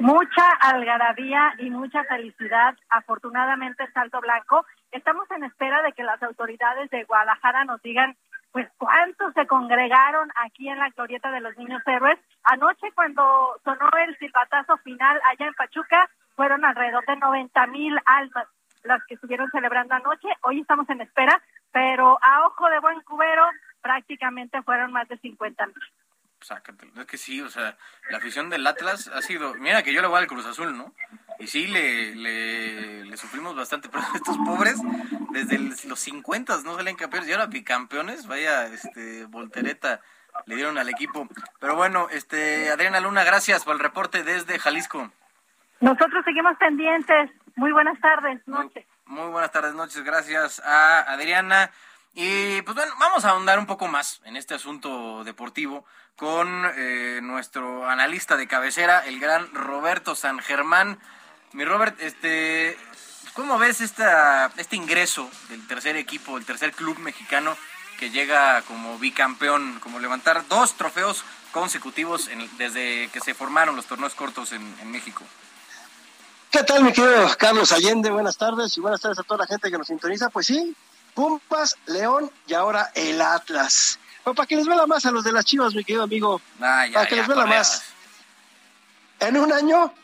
Mucha 0.00 0.50
algarabía 0.60 1.54
y 1.58 1.70
mucha 1.70 2.04
felicidad. 2.04 2.74
Afortunadamente, 2.90 3.90
Salto 3.92 4.20
Blanco. 4.20 4.66
Estamos 4.92 5.30
en 5.30 5.44
espera 5.44 5.82
de 5.82 5.92
que 5.92 6.02
las 6.02 6.22
autoridades 6.22 6.90
de 6.90 7.04
Guadalajara 7.04 7.64
nos 7.64 7.80
digan 7.82 8.16
pues 8.56 8.70
cuántos 8.78 9.34
se 9.34 9.46
congregaron 9.46 10.30
aquí 10.36 10.66
en 10.66 10.78
la 10.78 10.88
glorieta 10.88 11.30
de 11.30 11.42
los 11.42 11.54
niños 11.58 11.82
héroes. 11.84 12.18
Anoche 12.42 12.90
cuando 12.94 13.54
sonó 13.62 13.90
el 14.02 14.16
silbatazo 14.16 14.78
final 14.78 15.20
allá 15.30 15.48
en 15.48 15.52
Pachuca, 15.52 16.08
fueron 16.36 16.64
alrededor 16.64 17.04
de 17.04 17.16
90 17.16 17.66
mil 17.66 17.98
almas 18.06 18.46
las 18.82 19.04
que 19.04 19.16
estuvieron 19.16 19.50
celebrando 19.50 19.94
anoche. 19.94 20.28
Hoy 20.40 20.60
estamos 20.60 20.88
en 20.88 21.02
espera, 21.02 21.38
pero 21.70 22.16
a 22.22 22.46
ojo 22.46 22.66
de 22.70 22.78
buen 22.78 22.98
cubero 23.02 23.44
prácticamente 23.82 24.62
fueron 24.62 24.90
más 24.90 25.06
de 25.08 25.18
50 25.18 25.66
mil. 25.66 25.74
Sácatelo. 26.40 26.92
Es 27.00 27.06
que 27.06 27.18
sí, 27.18 27.40
o 27.40 27.48
sea, 27.48 27.76
la 28.10 28.18
afición 28.18 28.50
del 28.50 28.66
Atlas 28.66 29.08
ha 29.08 29.22
sido. 29.22 29.54
Mira 29.54 29.82
que 29.82 29.92
yo 29.92 30.02
le 30.02 30.08
voy 30.08 30.18
al 30.18 30.26
Cruz 30.26 30.46
Azul, 30.46 30.76
¿no? 30.76 30.94
Y 31.38 31.46
sí, 31.46 31.66
le, 31.66 32.14
le, 32.14 33.16
sufrimos 33.16 33.56
bastante, 33.56 33.88
pero 33.92 34.04
estos 34.14 34.36
pobres, 34.38 34.76
desde 35.30 35.58
los 35.58 35.98
50 36.00 36.62
no 36.64 36.76
salen 36.76 36.96
campeones 36.96 37.28
y 37.28 37.32
ahora 37.32 37.46
bicampeones, 37.46 38.26
vaya, 38.26 38.66
este, 38.66 39.24
voltereta 39.26 40.00
le 40.44 40.56
dieron 40.56 40.78
al 40.78 40.88
equipo. 40.88 41.28
Pero 41.60 41.76
bueno, 41.76 42.08
este, 42.10 42.70
Adriana 42.70 43.00
Luna, 43.00 43.24
gracias 43.24 43.64
por 43.64 43.74
el 43.74 43.80
reporte 43.80 44.22
desde 44.22 44.58
Jalisco. 44.58 45.10
Nosotros 45.80 46.24
seguimos 46.24 46.56
pendientes. 46.58 47.30
Muy 47.56 47.72
buenas 47.72 47.98
tardes, 48.00 48.46
noches. 48.46 48.84
muy 49.06 49.30
buenas 49.30 49.50
tardes, 49.50 49.74
noches. 49.74 50.02
Gracias 50.04 50.60
a 50.64 51.00
Adriana. 51.12 51.70
Y 52.18 52.62
pues 52.62 52.74
bueno, 52.74 52.94
vamos 52.98 53.26
a 53.26 53.30
ahondar 53.30 53.58
un 53.58 53.66
poco 53.66 53.88
más 53.88 54.22
en 54.24 54.38
este 54.38 54.54
asunto 54.54 55.22
deportivo 55.22 55.84
con 56.16 56.64
eh, 56.74 57.20
nuestro 57.22 57.86
analista 57.86 58.38
de 58.38 58.48
cabecera, 58.48 59.00
el 59.00 59.20
gran 59.20 59.52
Roberto 59.52 60.14
San 60.14 60.38
Germán. 60.38 60.98
Mi 61.52 61.66
Robert, 61.66 62.00
este, 62.00 62.78
¿cómo 63.34 63.58
ves 63.58 63.82
esta, 63.82 64.50
este 64.56 64.76
ingreso 64.76 65.28
del 65.50 65.66
tercer 65.66 65.96
equipo, 65.96 66.38
el 66.38 66.46
tercer 66.46 66.72
club 66.72 66.98
mexicano 67.00 67.54
que 67.98 68.08
llega 68.08 68.62
como 68.62 68.98
bicampeón, 68.98 69.78
como 69.80 69.98
levantar 69.98 70.48
dos 70.48 70.72
trofeos 70.72 71.22
consecutivos 71.52 72.30
desde 72.56 73.10
que 73.12 73.20
se 73.20 73.34
formaron 73.34 73.76
los 73.76 73.84
torneos 73.84 74.14
cortos 74.14 74.52
en, 74.52 74.62
en 74.80 74.90
México? 74.90 75.22
¿Qué 76.50 76.62
tal, 76.62 76.82
mi 76.82 76.94
querido 76.94 77.28
Carlos 77.36 77.72
Allende? 77.72 78.08
Buenas 78.08 78.38
tardes 78.38 78.74
y 78.78 78.80
buenas 78.80 79.02
tardes 79.02 79.18
a 79.18 79.22
toda 79.22 79.40
la 79.40 79.46
gente 79.46 79.70
que 79.70 79.76
nos 79.76 79.88
sintoniza. 79.88 80.30
Pues 80.30 80.46
sí, 80.46 80.74
Pumas, 81.16 81.76
León 81.86 82.30
y 82.46 82.52
ahora 82.52 82.92
el 82.94 83.22
Atlas. 83.22 83.98
para 84.22 84.46
que 84.46 84.54
les 84.54 84.66
vea 84.66 84.86
más 84.86 85.06
a 85.06 85.10
los 85.10 85.24
de 85.24 85.32
las 85.32 85.46
Chivas, 85.46 85.74
mi 85.74 85.82
querido 85.82 86.04
amigo. 86.04 86.42
Ah, 86.60 86.84
para 86.92 87.06
que 87.08 87.16
les 87.16 87.26
vea 87.26 87.46
más. 87.46 87.82
En 89.18 89.38
un 89.38 89.50
año, 89.50 89.94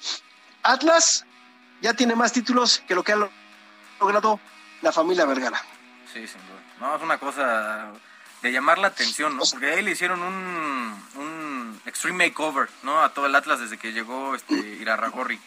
Atlas 0.62 1.26
ya 1.82 1.92
tiene 1.92 2.16
más 2.16 2.32
títulos 2.32 2.82
que 2.88 2.94
lo 2.94 3.04
que 3.04 3.12
ha 3.12 3.28
logrado 4.00 4.40
la 4.80 4.90
familia 4.90 5.26
Vergara. 5.26 5.62
Sí, 6.10 6.26
sin 6.26 6.40
duda. 6.46 6.62
No, 6.80 6.96
es 6.96 7.02
una 7.02 7.18
cosa 7.18 7.92
de 8.40 8.50
llamar 8.50 8.78
la 8.78 8.88
atención, 8.88 9.36
¿no? 9.36 9.42
Porque 9.48 9.70
ahí 9.70 9.82
le 9.82 9.90
hicieron 9.90 10.22
un, 10.22 11.04
un 11.16 11.82
extreme 11.84 12.28
makeover, 12.28 12.70
¿no? 12.82 13.02
A 13.02 13.10
todo 13.12 13.26
el 13.26 13.34
Atlas 13.34 13.60
desde 13.60 13.76
que 13.76 13.92
llegó 13.92 14.34
este 14.34 14.54
Irarragorri. 14.54 15.38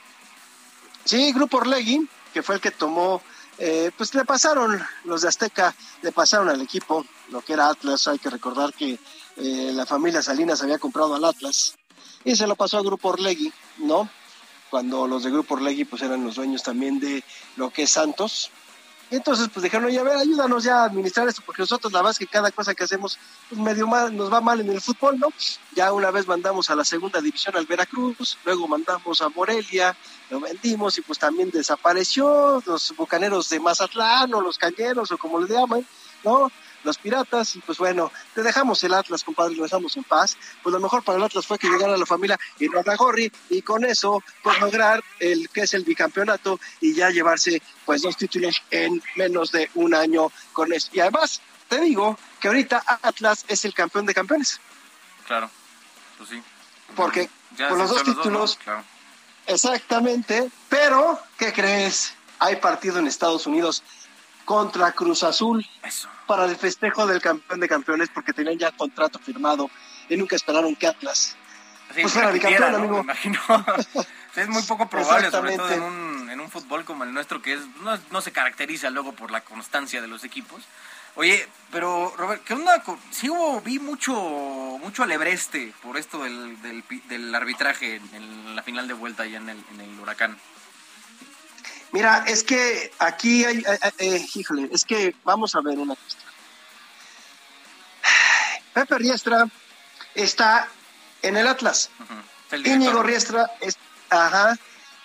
Sí, 1.06 1.34
Grupo 1.34 1.58
Orlegui, 1.58 2.08
que 2.34 2.44
fue 2.44 2.56
el 2.56 2.62
que 2.62 2.70
tomó 2.70 3.24
eh, 3.58 3.92
pues 3.98 4.14
le 4.14 4.26
pasaron, 4.26 4.82
los 5.06 5.22
de 5.22 5.30
Azteca 5.30 5.74
le 6.02 6.12
pasaron 6.12 6.50
al 6.50 6.62
equipo 6.62 7.06
lo 7.30 7.42
que 7.42 7.54
era 7.54 7.70
Atlas. 7.70 8.08
Hay 8.08 8.20
que 8.20 8.30
recordar 8.30 8.74
que 8.74 9.00
eh, 9.38 9.72
la 9.74 9.86
familia 9.86 10.22
Salinas 10.22 10.62
había 10.62 10.80
comprado 10.80 11.16
al 11.16 11.26
Atlas 11.26 11.76
y 12.24 12.36
se 12.36 12.48
lo 12.48 12.56
pasó 12.56 12.78
al 12.78 12.84
Grupo 12.84 13.10
Orlegui, 13.10 13.54
¿no? 13.78 14.10
Cuando 14.70 15.08
los 15.08 15.24
de 15.24 15.32
Grupo 15.32 15.56
Orlegui 15.56 15.86
pues 15.86 16.02
eran 16.02 16.24
los 16.24 16.36
dueños 16.36 16.64
también 16.64 17.00
de 17.00 17.24
lo 17.56 17.70
que 17.70 17.84
es 17.84 17.92
Santos. 17.92 18.52
Entonces 19.12 19.50
pues 19.54 19.64
dijeron, 19.64 19.86
oye, 19.86 20.00
a 20.00 20.04
ver, 20.04 20.18
ayúdanos 20.18 20.64
ya 20.64 20.82
a 20.82 20.86
administrar 20.86 21.28
esto, 21.28 21.42
porque 21.46 21.62
nosotros 21.62 21.94
la 21.94 22.00
verdad 22.00 22.12
es 22.12 22.20
que 22.20 22.28
cada 22.28 22.52
cosa 22.52 22.74
que 22.74 22.84
hacemos 22.84 23.20
pues 23.50 23.62
medio 23.62 23.88
mal, 23.88 24.16
nos 24.16 24.32
va 24.32 24.42
mal 24.42 24.60
en 24.60 24.70
el 24.70 24.82
fútbol, 24.82 25.20
¿no? 25.20 25.28
Ya 25.76 25.94
una 25.94 26.12
vez 26.12 26.28
mandamos 26.28 26.70
a 26.70 26.76
la 26.76 26.84
segunda 26.84 27.22
división 27.22 27.56
al 27.56 27.66
Veracruz, 27.66 28.38
luego 28.44 28.68
mandamos 28.68 29.22
a 29.22 29.30
Morelia, 29.30 29.96
lo 30.30 30.40
vendimos 30.40 30.98
y 30.98 31.02
pues 31.02 31.20
también 31.20 31.52
desapareció 31.52 32.62
los 32.66 32.96
bucaneros 32.96 33.50
de 33.50 33.60
Mazatlán 33.60 34.34
o 34.34 34.42
los 34.42 34.58
cañeros 34.58 35.12
o 35.12 35.18
como 35.18 35.40
le 35.40 35.54
llaman, 35.54 35.86
¿no? 36.24 36.52
Los 36.86 37.00
piratas 37.00 37.56
y 37.56 37.60
pues 37.60 37.80
bueno, 37.80 38.12
te 38.36 38.44
dejamos 38.44 38.84
el 38.84 38.94
Atlas, 38.94 39.24
compadre, 39.24 39.56
lo 39.56 39.64
dejamos 39.64 39.98
en 39.98 40.04
paz. 40.04 40.38
Pues 40.62 40.72
lo 40.72 40.80
mejor 40.80 41.04
para 41.04 41.18
el 41.18 41.24
Atlas 41.24 41.48
fue 41.48 41.58
que 41.58 41.68
llegara 41.68 41.98
la 41.98 42.06
familia 42.06 42.40
Gorri 42.98 43.32
y 43.50 43.64
con 43.64 43.84
eso 43.84 44.24
pues 44.44 44.60
lograr 44.60 45.04
el 45.20 45.50
que 45.50 45.62
es 45.62 45.74
el 45.74 45.84
bicampeonato 45.84 46.60
y 46.80 46.94
ya 46.94 47.10
llevarse 47.10 47.60
pues 47.86 48.04
dos 48.04 48.16
títulos 48.16 48.62
en 48.70 49.02
menos 49.16 49.52
de 49.52 49.70
un 49.74 49.96
año 49.96 50.32
con 50.54 50.72
eso. 50.72 50.90
Y 50.94 51.00
además, 51.00 51.42
te 51.68 51.82
digo 51.82 52.20
que 52.40 52.50
ahorita 52.50 52.84
Atlas 53.02 53.46
es 53.48 53.66
el 53.66 53.74
campeón 53.74 54.06
de 54.06 54.14
campeones. 54.14 54.62
Claro, 55.26 55.50
pues 56.20 56.30
sí. 56.30 56.44
Porque 56.96 57.30
con 57.68 57.80
los 57.80 57.90
dos 57.90 58.04
títulos... 58.04 58.60
Exactamente, 59.48 60.50
pero 60.70 61.20
¿qué 61.38 61.54
crees? 61.54 62.16
Hay 62.40 62.56
partido 62.58 63.00
en 63.00 63.08
Estados 63.08 63.46
Unidos 63.46 63.84
contra 64.46 64.92
Cruz 64.94 65.24
Azul 65.24 65.66
para 66.28 66.46
el 66.46 66.56
festejo 66.56 67.06
del 67.06 67.22
campeón 67.22 67.60
de 67.60 67.68
campeones 67.68 68.10
porque 68.14 68.34
tenían 68.34 68.58
ya 68.58 68.72
contrato 68.72 69.20
firmado 69.20 69.70
y 70.08 70.16
nunca 70.16 70.36
esperaron 70.36 70.76
que 70.76 70.88
Atlas 70.88 71.36
pues 71.94 72.14
fuera 72.14 72.32
bicampeón, 72.32 72.76
amigo. 72.76 72.96
Me 72.96 73.02
imagino. 73.02 73.40
es 74.36 74.48
muy 74.50 74.64
poco 74.64 74.90
probable, 74.90 75.32
sobre 75.32 75.56
todo 75.56 75.72
en 75.72 75.82
un, 75.82 76.30
en 76.30 76.40
un 76.40 76.50
fútbol 76.50 76.84
como 76.84 77.04
el 77.04 77.14
nuestro 77.14 77.42
que 77.42 77.54
es 77.54 77.62
no, 77.82 77.98
no 78.12 78.22
se 78.22 78.32
caracteriza 78.32 78.90
luego 78.90 79.14
por 79.14 79.32
la 79.32 79.42
constancia 79.42 80.02
de 80.02 80.08
los 80.08 80.24
equipos. 80.24 80.64
Oye, 81.16 81.48
pero 81.72 82.14
Robert, 82.18 82.44
¿qué 82.44 82.54
onda? 82.54 82.84
Sí 83.10 83.30
hubo, 83.30 83.62
vi 83.62 83.80
mucho, 83.80 84.14
mucho 84.14 85.04
alebreste 85.04 85.74
por 85.82 85.96
esto 85.96 86.24
del, 86.24 86.62
del, 87.08 87.34
arbitraje 87.34 88.02
en 88.12 88.54
la 88.54 88.64
final 88.64 88.88
de 88.90 88.94
vuelta 88.94 89.24
allá 89.24 89.38
en 89.38 89.50
el, 89.50 89.64
en 89.74 89.82
el 89.82 90.00
huracán. 90.00 90.38
Mira, 91.96 92.26
es 92.28 92.44
que 92.44 92.92
aquí 93.00 93.46
hay, 93.46 93.64
eh, 94.00 94.28
híjole, 94.36 94.68
es 94.70 94.84
que 94.84 95.16
vamos 95.24 95.56
a 95.56 95.62
ver 95.62 95.80
una 95.80 95.96
cuestión. 95.96 96.30
Pepe 98.74 98.98
Riestra 98.98 99.48
está 100.14 100.68
en 101.22 101.38
el 101.38 101.48
Atlas. 101.48 101.90
Íñigo 102.52 103.02
Riestra, 103.02 103.50
es, 103.62 103.78
ajá, 104.10 104.58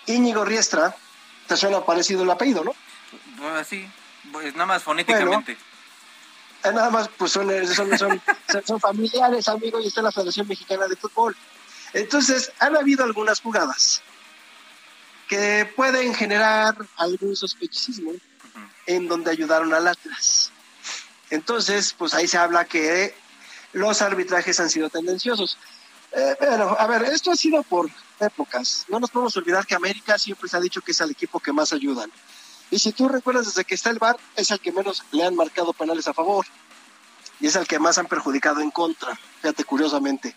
Íñigo 0.05 0.43
Riestra, 0.43 0.93
te 1.47 1.55
suena 1.55 1.79
parecido 1.79 2.23
el 2.23 2.29
apellido, 2.29 2.65
¿no? 2.65 2.75
así, 3.55 3.89
pues 4.33 4.53
nada 4.55 4.65
más 4.65 4.83
fonéticamente. 4.83 5.53
Eh, 5.53 6.71
nada 6.73 6.89
más, 6.89 7.07
pues 7.07 7.31
son, 7.31 7.47
son, 7.73 7.97
son, 7.97 8.21
son 8.67 8.79
familiares, 8.81 9.47
amigos, 9.47 9.81
y 9.85 9.87
está 9.87 10.01
la 10.01 10.11
Federación 10.11 10.45
Mexicana 10.45 10.89
de 10.89 10.97
Fútbol. 10.97 11.37
Entonces, 11.93 12.51
han 12.59 12.75
habido 12.75 13.05
algunas 13.05 13.39
jugadas 13.39 14.03
que 15.31 15.65
pueden 15.77 16.13
generar 16.13 16.75
algún 16.97 17.37
sospechosismo 17.37 18.11
en 18.85 19.07
donde 19.07 19.31
ayudaron 19.31 19.73
al 19.73 19.87
Atlas. 19.87 20.51
Entonces, 21.29 21.95
pues 21.97 22.13
ahí 22.13 22.27
se 22.27 22.37
habla 22.37 22.65
que 22.65 23.15
los 23.71 24.01
arbitrajes 24.01 24.59
han 24.59 24.69
sido 24.69 24.89
tendenciosos. 24.89 25.57
Eh, 26.11 26.35
bueno, 26.37 26.75
a 26.77 26.85
ver, 26.85 27.03
esto 27.03 27.31
ha 27.31 27.37
sido 27.37 27.63
por 27.63 27.89
épocas. 28.19 28.83
No 28.89 28.99
nos 28.99 29.09
podemos 29.09 29.37
olvidar 29.37 29.65
que 29.65 29.73
América 29.73 30.19
siempre 30.19 30.49
se 30.49 30.57
ha 30.57 30.59
dicho 30.59 30.81
que 30.81 30.91
es 30.91 30.99
el 30.99 31.11
equipo 31.11 31.39
que 31.39 31.53
más 31.53 31.71
ayudan. 31.71 32.11
Y 32.69 32.79
si 32.79 32.91
tú 32.91 33.07
recuerdas, 33.07 33.45
desde 33.45 33.63
que 33.63 33.75
está 33.75 33.89
el 33.89 33.99
VAR, 33.99 34.17
es 34.35 34.51
el 34.51 34.59
que 34.59 34.73
menos 34.73 35.01
le 35.13 35.23
han 35.23 35.37
marcado 35.37 35.71
penales 35.71 36.09
a 36.09 36.13
favor. 36.13 36.45
Y 37.39 37.47
es 37.47 37.55
el 37.55 37.65
que 37.65 37.79
más 37.79 37.97
han 37.97 38.07
perjudicado 38.07 38.59
en 38.59 38.71
contra. 38.71 39.17
Fíjate, 39.39 39.63
curiosamente. 39.63 40.35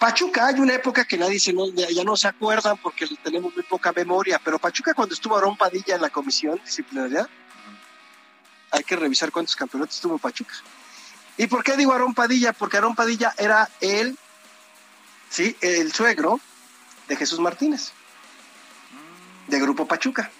Pachuca, 0.00 0.46
hay 0.46 0.58
una 0.58 0.72
época 0.72 1.04
que 1.04 1.18
nadie 1.18 1.38
se, 1.38 1.54
ya 1.74 2.04
no 2.04 2.16
se 2.16 2.26
acuerdan 2.26 2.78
porque 2.78 3.06
tenemos 3.22 3.54
muy 3.54 3.62
poca 3.64 3.92
memoria, 3.92 4.40
pero 4.42 4.58
Pachuca 4.58 4.94
cuando 4.94 5.14
estuvo 5.14 5.36
Aarón 5.36 5.58
Padilla 5.58 5.94
en 5.94 6.00
la 6.00 6.08
comisión 6.08 6.58
disciplinaria, 6.64 7.28
hay 8.70 8.82
que 8.82 8.96
revisar 8.96 9.30
cuántos 9.30 9.54
campeonatos 9.54 10.00
tuvo 10.00 10.16
Pachuca. 10.16 10.54
¿Y 11.36 11.48
por 11.48 11.62
qué 11.62 11.76
digo 11.76 11.92
Aarón 11.92 12.14
Padilla? 12.14 12.54
Porque 12.54 12.78
Aarón 12.78 12.94
Padilla 12.94 13.34
era 13.36 13.68
el, 13.82 14.18
sí, 15.28 15.54
el 15.60 15.92
suegro 15.92 16.40
de 17.06 17.16
Jesús 17.16 17.38
Martínez, 17.38 17.92
de 19.48 19.60
Grupo 19.60 19.86
Pachuca. 19.86 20.30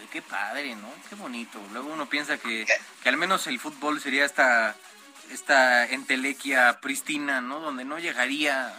Ay, 0.00 0.06
qué 0.12 0.22
padre, 0.22 0.76
¿no? 0.76 0.88
Qué 1.08 1.16
bonito. 1.16 1.58
Luego 1.72 1.92
uno 1.92 2.08
piensa 2.08 2.38
que, 2.38 2.66
que 3.02 3.08
al 3.08 3.16
menos 3.16 3.48
el 3.48 3.58
fútbol 3.58 4.00
sería 4.00 4.24
esta, 4.24 4.76
esta 5.32 5.86
entelequia 5.86 6.78
pristina, 6.80 7.40
¿no? 7.40 7.58
Donde 7.58 7.84
no 7.84 7.98
llegaría 7.98 8.72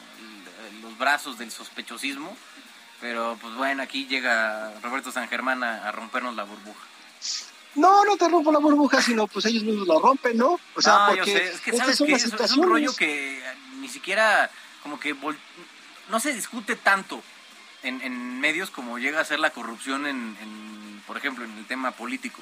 los 0.94 0.98
brazos 0.98 1.38
del 1.38 1.52
sospechosismo. 1.52 2.36
Pero 3.02 3.38
pues 3.42 3.54
bueno, 3.56 3.84
aquí 3.84 4.06
llega 4.06 4.74
Roberto 4.82 5.12
San 5.12 5.28
Germán 5.28 5.64
a, 5.64 5.92
rompernos 5.92 6.36
la 6.36 6.44
burbuja. 6.44 6.88
No, 7.76 8.06
no 8.06 8.16
te 8.18 8.30
rompo 8.30 8.52
la 8.52 8.60
burbuja, 8.60 9.02
sino 9.02 9.28
pues 9.28 9.46
ellos 9.46 9.64
mismos 9.64 9.88
la 9.88 10.00
rompen, 10.00 10.38
¿no? 10.38 10.60
O 10.76 10.82
sea, 10.82 11.08
porque 11.10 11.50
es 11.50 11.60
que 11.60 11.76
sabes 11.76 11.98
que 11.98 12.14
es, 12.14 12.52
un 12.56 12.70
rollo 12.70 12.96
que 12.96 13.44
ni 13.80 13.90
siquiera 13.90 14.50
como 14.84 15.00
que 15.00 15.16
no 16.10 16.20
se 16.20 16.34
discute 16.34 16.76
tanto 16.76 17.22
en, 17.82 18.02
en, 18.02 18.40
medios 18.40 18.70
como 18.70 19.00
llega 19.00 19.20
a 19.20 19.26
ser 19.26 19.40
la 19.40 19.50
corrupción 19.50 20.06
en, 20.06 20.38
en, 20.40 21.04
por 21.08 21.18
ejemplo, 21.18 21.44
en 21.44 21.58
el 21.58 21.66
tema 21.66 21.92
político. 21.92 22.42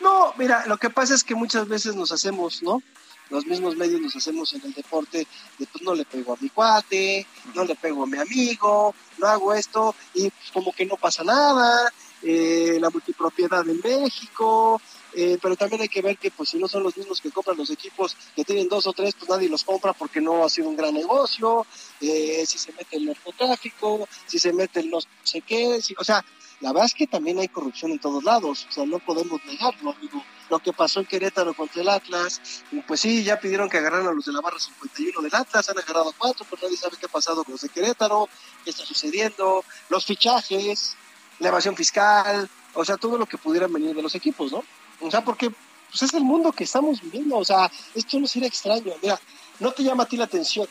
No, 0.00 0.34
mira, 0.36 0.66
lo 0.66 0.76
que 0.76 0.90
pasa 0.90 1.14
es 1.14 1.24
que 1.24 1.34
muchas 1.34 1.68
veces 1.68 1.94
nos 1.94 2.12
hacemos, 2.12 2.62
¿no? 2.62 2.82
Los 3.30 3.46
mismos 3.46 3.76
medios 3.76 4.00
nos 4.00 4.16
hacemos 4.16 4.52
en 4.54 4.62
el 4.64 4.72
deporte 4.72 5.26
de 5.58 5.66
pues 5.66 5.82
no 5.82 5.94
le 5.94 6.04
pego 6.04 6.34
a 6.34 6.36
mi 6.40 6.48
cuate, 6.48 7.26
no 7.54 7.64
le 7.64 7.74
pego 7.74 8.04
a 8.04 8.06
mi 8.06 8.18
amigo, 8.18 8.94
no 9.18 9.26
hago 9.26 9.54
esto 9.54 9.94
y 10.14 10.30
pues, 10.30 10.50
como 10.52 10.72
que 10.72 10.86
no 10.86 10.96
pasa 10.96 11.24
nada, 11.24 11.92
eh, 12.22 12.78
la 12.80 12.90
multipropiedad 12.90 13.68
en 13.68 13.80
México, 13.80 14.80
eh, 15.14 15.38
pero 15.40 15.56
también 15.56 15.82
hay 15.82 15.88
que 15.88 16.02
ver 16.02 16.18
que 16.18 16.30
pues 16.30 16.50
si 16.50 16.58
no 16.58 16.68
son 16.68 16.82
los 16.82 16.96
mismos 16.96 17.20
que 17.20 17.30
compran 17.30 17.56
los 17.56 17.70
equipos 17.70 18.16
que 18.34 18.44
tienen 18.44 18.68
dos 18.68 18.86
o 18.86 18.92
tres, 18.92 19.14
pues 19.14 19.28
nadie 19.28 19.48
los 19.48 19.64
compra 19.64 19.92
porque 19.92 20.20
no 20.20 20.44
ha 20.44 20.50
sido 20.50 20.68
un 20.68 20.76
gran 20.76 20.94
negocio, 20.94 21.66
eh, 22.00 22.44
si 22.46 22.58
se 22.58 22.72
mete 22.72 22.96
el 22.96 23.06
narcotráfico, 23.06 24.08
si 24.26 24.38
se 24.38 24.52
mete 24.52 24.80
el 24.80 24.90
no 24.90 24.98
sé 25.22 25.40
qué, 25.42 25.80
o 25.96 26.04
sea, 26.04 26.24
la 26.60 26.72
verdad 26.72 26.86
es 26.86 26.94
que 26.94 27.06
también 27.06 27.38
hay 27.38 27.48
corrupción 27.48 27.92
en 27.92 27.98
todos 27.98 28.24
lados, 28.24 28.66
o 28.68 28.72
sea, 28.72 28.84
no 28.84 28.98
podemos 28.98 29.40
negarlo, 29.44 29.94
digo, 30.00 30.22
lo 30.50 30.58
que 30.58 30.72
pasó 30.72 31.00
en 31.00 31.06
Querétaro 31.06 31.54
contra 31.54 31.82
el 31.82 31.88
Atlas, 31.88 32.40
pues 32.86 33.00
sí, 33.00 33.22
ya 33.22 33.38
pidieron 33.38 33.68
que 33.68 33.78
agarraran 33.78 34.08
a 34.08 34.12
los 34.12 34.24
de 34.24 34.32
la 34.32 34.40
barra 34.40 34.58
51 34.58 35.20
del 35.20 35.34
Atlas, 35.34 35.68
han 35.68 35.78
agarrado 35.78 36.10
a 36.10 36.12
cuatro, 36.12 36.46
pero 36.48 36.62
nadie 36.62 36.76
sabe 36.76 36.96
qué 36.98 37.06
ha 37.06 37.10
pasado 37.10 37.44
con 37.44 37.52
los 37.52 37.60
de 37.60 37.68
Querétaro, 37.68 38.28
qué 38.64 38.70
está 38.70 38.84
sucediendo, 38.84 39.64
los 39.88 40.04
fichajes, 40.04 40.96
la 41.38 41.48
evasión 41.48 41.76
fiscal, 41.76 42.48
o 42.74 42.84
sea, 42.84 42.96
todo 42.96 43.18
lo 43.18 43.26
que 43.26 43.38
pudiera 43.38 43.66
venir 43.66 43.94
de 43.94 44.02
los 44.02 44.14
equipos, 44.14 44.50
¿no? 44.52 44.64
O 45.00 45.10
sea, 45.10 45.24
porque 45.24 45.50
pues 45.90 46.02
es 46.02 46.14
el 46.14 46.24
mundo 46.24 46.52
que 46.52 46.64
estamos 46.64 47.00
viviendo, 47.00 47.36
o 47.36 47.44
sea, 47.44 47.70
esto 47.94 48.18
no 48.18 48.26
sería 48.26 48.48
extraño, 48.48 48.92
mira, 49.02 49.18
no 49.60 49.72
te 49.72 49.82
llama 49.82 50.04
a 50.04 50.06
ti 50.06 50.16
la 50.16 50.24
atención, 50.24 50.66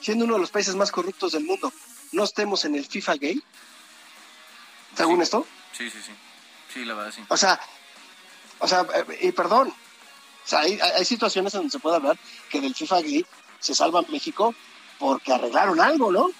siendo 0.00 0.24
uno 0.24 0.34
de 0.34 0.40
los 0.40 0.50
países 0.50 0.74
más 0.74 0.90
corruptos 0.90 1.32
del 1.32 1.44
mundo, 1.44 1.72
no 2.12 2.24
estemos 2.24 2.64
en 2.64 2.74
el 2.74 2.84
FIFA 2.84 3.14
gay, 3.14 3.42
según 4.96 5.22
esto. 5.22 5.46
Sí, 5.72 5.90
sí, 5.90 5.98
sí. 6.04 6.12
Sí, 6.72 6.84
la 6.84 6.94
verdad, 6.94 7.12
sí. 7.14 7.24
O 7.28 7.36
sea, 7.36 7.60
o 8.58 8.68
sea, 8.68 8.86
eh, 8.94 9.18
y 9.22 9.32
perdón, 9.32 9.68
o 9.68 10.48
sea, 10.48 10.60
hay, 10.60 10.78
hay, 10.80 11.04
situaciones 11.04 11.54
en 11.54 11.60
donde 11.60 11.72
se 11.72 11.78
puede 11.78 11.96
hablar 11.96 12.18
que 12.50 12.60
del 12.60 12.74
FIFA 12.74 13.00
gay 13.02 13.26
se 13.60 13.74
salva 13.74 14.02
México 14.08 14.54
porque 14.98 15.32
arreglaron 15.32 15.80
algo, 15.80 16.12
¿no? 16.12 16.30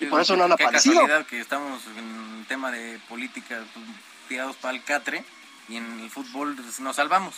y 0.00 0.06
por 0.06 0.20
eso 0.20 0.36
no 0.36 0.44
han 0.44 0.52
aparecido. 0.52 0.94
casualidad 0.94 1.26
que 1.26 1.40
estamos 1.40 1.82
en 1.96 2.44
tema 2.48 2.70
de 2.70 2.98
política 3.08 3.64
pues, 3.72 3.86
tirados 4.28 4.56
para 4.56 4.74
el 4.74 4.84
catre 4.84 5.24
y 5.68 5.76
en 5.76 6.00
el 6.00 6.10
fútbol 6.10 6.54
pues, 6.56 6.80
nos 6.80 6.96
salvamos. 6.96 7.34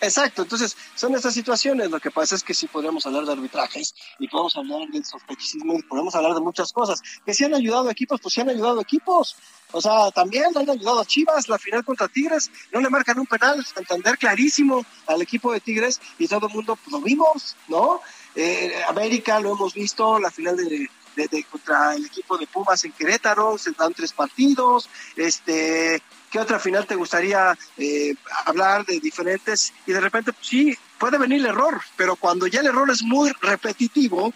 Exacto, 0.00 0.42
entonces 0.42 0.76
son 0.94 1.14
estas 1.14 1.32
situaciones. 1.32 1.90
Lo 1.90 2.00
que 2.00 2.10
pasa 2.10 2.34
es 2.34 2.42
que 2.42 2.54
sí 2.54 2.66
podríamos 2.66 3.06
hablar 3.06 3.24
de 3.24 3.32
arbitrajes 3.32 3.94
y 4.18 4.28
podemos 4.28 4.54
hablar 4.56 4.88
del 4.88 5.04
sospechismo 5.04 5.78
y 5.78 5.82
podemos 5.82 6.14
hablar 6.14 6.34
de 6.34 6.40
muchas 6.40 6.72
cosas. 6.72 7.00
Que 7.24 7.32
si 7.32 7.44
han 7.44 7.54
ayudado 7.54 7.90
equipos, 7.90 8.20
pues 8.20 8.34
sí 8.34 8.40
han 8.40 8.50
ayudado 8.50 8.80
equipos. 8.80 9.36
O 9.72 9.80
sea, 9.80 10.10
también 10.10 10.44
han 10.54 10.70
ayudado 10.70 11.00
a 11.00 11.04
Chivas, 11.04 11.48
la 11.48 11.58
final 11.58 11.84
contra 11.84 12.08
Tigres, 12.08 12.50
no 12.72 12.80
le 12.80 12.88
marcan 12.88 13.18
un 13.18 13.26
penal, 13.26 13.64
entender 13.76 14.16
clarísimo 14.16 14.86
al 15.06 15.22
equipo 15.22 15.52
de 15.52 15.60
Tigres 15.60 16.00
y 16.18 16.28
todo 16.28 16.46
el 16.46 16.52
mundo 16.52 16.76
pues, 16.76 16.92
lo 16.92 17.00
vimos, 17.00 17.56
¿no? 17.68 18.00
Eh, 18.34 18.72
América 18.88 19.40
lo 19.40 19.52
hemos 19.52 19.74
visto, 19.74 20.20
la 20.20 20.30
final 20.30 20.56
de, 20.56 20.88
de, 21.16 21.44
contra 21.44 21.94
el 21.94 22.06
equipo 22.06 22.38
de 22.38 22.46
Pumas 22.46 22.84
en 22.84 22.92
Querétaro, 22.92 23.58
se 23.58 23.72
dan 23.72 23.92
tres 23.92 24.12
partidos, 24.12 24.88
este, 25.16 26.00
¿qué 26.30 26.38
otra 26.38 26.58
final 26.58 26.86
te 26.86 26.94
gustaría 26.94 27.56
eh, 27.76 28.14
hablar 28.44 28.84
de 28.84 29.00
diferentes? 29.00 29.72
Y 29.86 29.92
de 29.92 30.00
repente, 30.00 30.32
pues, 30.32 30.46
sí, 30.46 30.76
puede 30.98 31.18
venir 31.18 31.40
el 31.40 31.46
error, 31.46 31.80
pero 31.96 32.16
cuando 32.16 32.46
ya 32.46 32.60
el 32.60 32.66
error 32.66 32.90
es 32.90 33.02
muy 33.02 33.32
repetitivo 33.40 34.32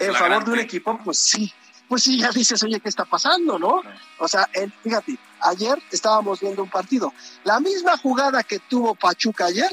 en 0.00 0.14
favor 0.14 0.44
de 0.44 0.52
un 0.52 0.58
equipo, 0.60 0.98
pues 1.04 1.18
sí, 1.18 1.52
pues 1.88 2.02
sí, 2.02 2.18
ya 2.18 2.30
dices, 2.30 2.62
oye, 2.62 2.80
¿qué 2.80 2.88
está 2.88 3.04
pasando, 3.04 3.58
no? 3.58 3.82
O 4.18 4.28
sea, 4.28 4.48
fíjate, 4.82 5.18
ayer 5.40 5.82
estábamos 5.90 6.40
viendo 6.40 6.62
un 6.62 6.70
partido, 6.70 7.12
la 7.44 7.58
misma 7.58 7.96
jugada 7.96 8.42
que 8.42 8.60
tuvo 8.60 8.94
Pachuca 8.94 9.46
ayer, 9.46 9.70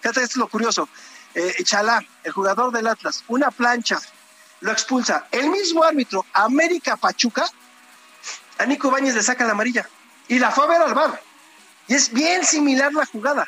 fíjate, 0.00 0.22
esto 0.22 0.32
es 0.32 0.36
lo 0.36 0.48
curioso, 0.48 0.88
eh, 1.34 1.54
Chalá, 1.64 2.04
el 2.24 2.32
jugador 2.32 2.72
del 2.72 2.86
Atlas, 2.86 3.24
una 3.28 3.50
plancha 3.50 3.98
lo 4.60 4.70
expulsa. 4.70 5.26
El 5.30 5.50
mismo 5.50 5.82
árbitro, 5.82 6.24
América 6.32 6.96
Pachuca, 6.96 7.46
a 8.58 8.66
Nico 8.66 8.90
Báñez 8.90 9.14
le 9.14 9.22
saca 9.22 9.44
la 9.44 9.52
amarilla 9.52 9.88
y 10.32 10.38
la 10.38 10.50
fue 10.50 10.64
a 10.64 10.68
ver 10.68 10.82
al 10.82 10.94
bar. 10.94 11.20
Y 11.88 11.94
es 11.94 12.12
bien 12.12 12.44
similar 12.44 12.92
la 12.94 13.04
jugada. 13.04 13.46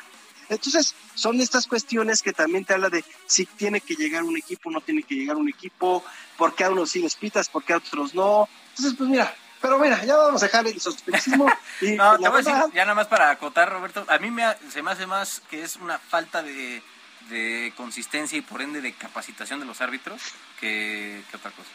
Entonces, 0.50 0.94
son 1.14 1.40
estas 1.40 1.66
cuestiones 1.66 2.20
que 2.20 2.34
también 2.34 2.66
te 2.66 2.74
habla 2.74 2.90
de 2.90 3.02
si 3.26 3.46
tiene 3.46 3.80
que 3.80 3.94
llegar 3.94 4.22
un 4.22 4.36
equipo, 4.36 4.70
no 4.70 4.82
tiene 4.82 5.02
que 5.02 5.14
llegar 5.14 5.36
un 5.36 5.48
equipo, 5.48 6.04
por 6.36 6.54
qué 6.54 6.64
a 6.64 6.70
unos 6.70 6.90
sí 6.90 7.00
les 7.00 7.16
pitas, 7.16 7.48
por 7.48 7.64
qué 7.64 7.72
a 7.72 7.78
otros 7.78 8.14
no. 8.14 8.48
Entonces, 8.70 8.94
pues 8.98 9.08
mira, 9.08 9.34
pero 9.62 9.78
mira, 9.78 10.04
ya 10.04 10.14
vamos 10.16 10.42
a 10.42 10.46
dejar 10.46 10.66
el 10.66 10.78
sospechismo. 10.78 11.50
Y 11.80 11.92
no, 11.96 12.18
te 12.18 12.28
voy 12.28 12.40
a 12.40 12.42
decir, 12.42 12.54
ya 12.74 12.84
nada 12.84 12.94
más 12.94 13.06
para 13.06 13.30
acotar, 13.30 13.72
Roberto, 13.72 14.04
a 14.06 14.18
mí 14.18 14.30
me 14.30 14.44
se 14.70 14.82
me 14.82 14.90
hace 14.90 15.06
más 15.06 15.40
que 15.48 15.62
es 15.62 15.76
una 15.76 15.98
falta 15.98 16.42
de 16.42 16.82
de 17.28 17.72
consistencia 17.76 18.38
y 18.38 18.42
por 18.42 18.62
ende 18.62 18.80
de 18.80 18.92
capacitación 18.92 19.60
de 19.60 19.66
los 19.66 19.80
árbitros 19.80 20.20
que, 20.60 21.22
otra 21.34 21.50
cosa. 21.50 21.70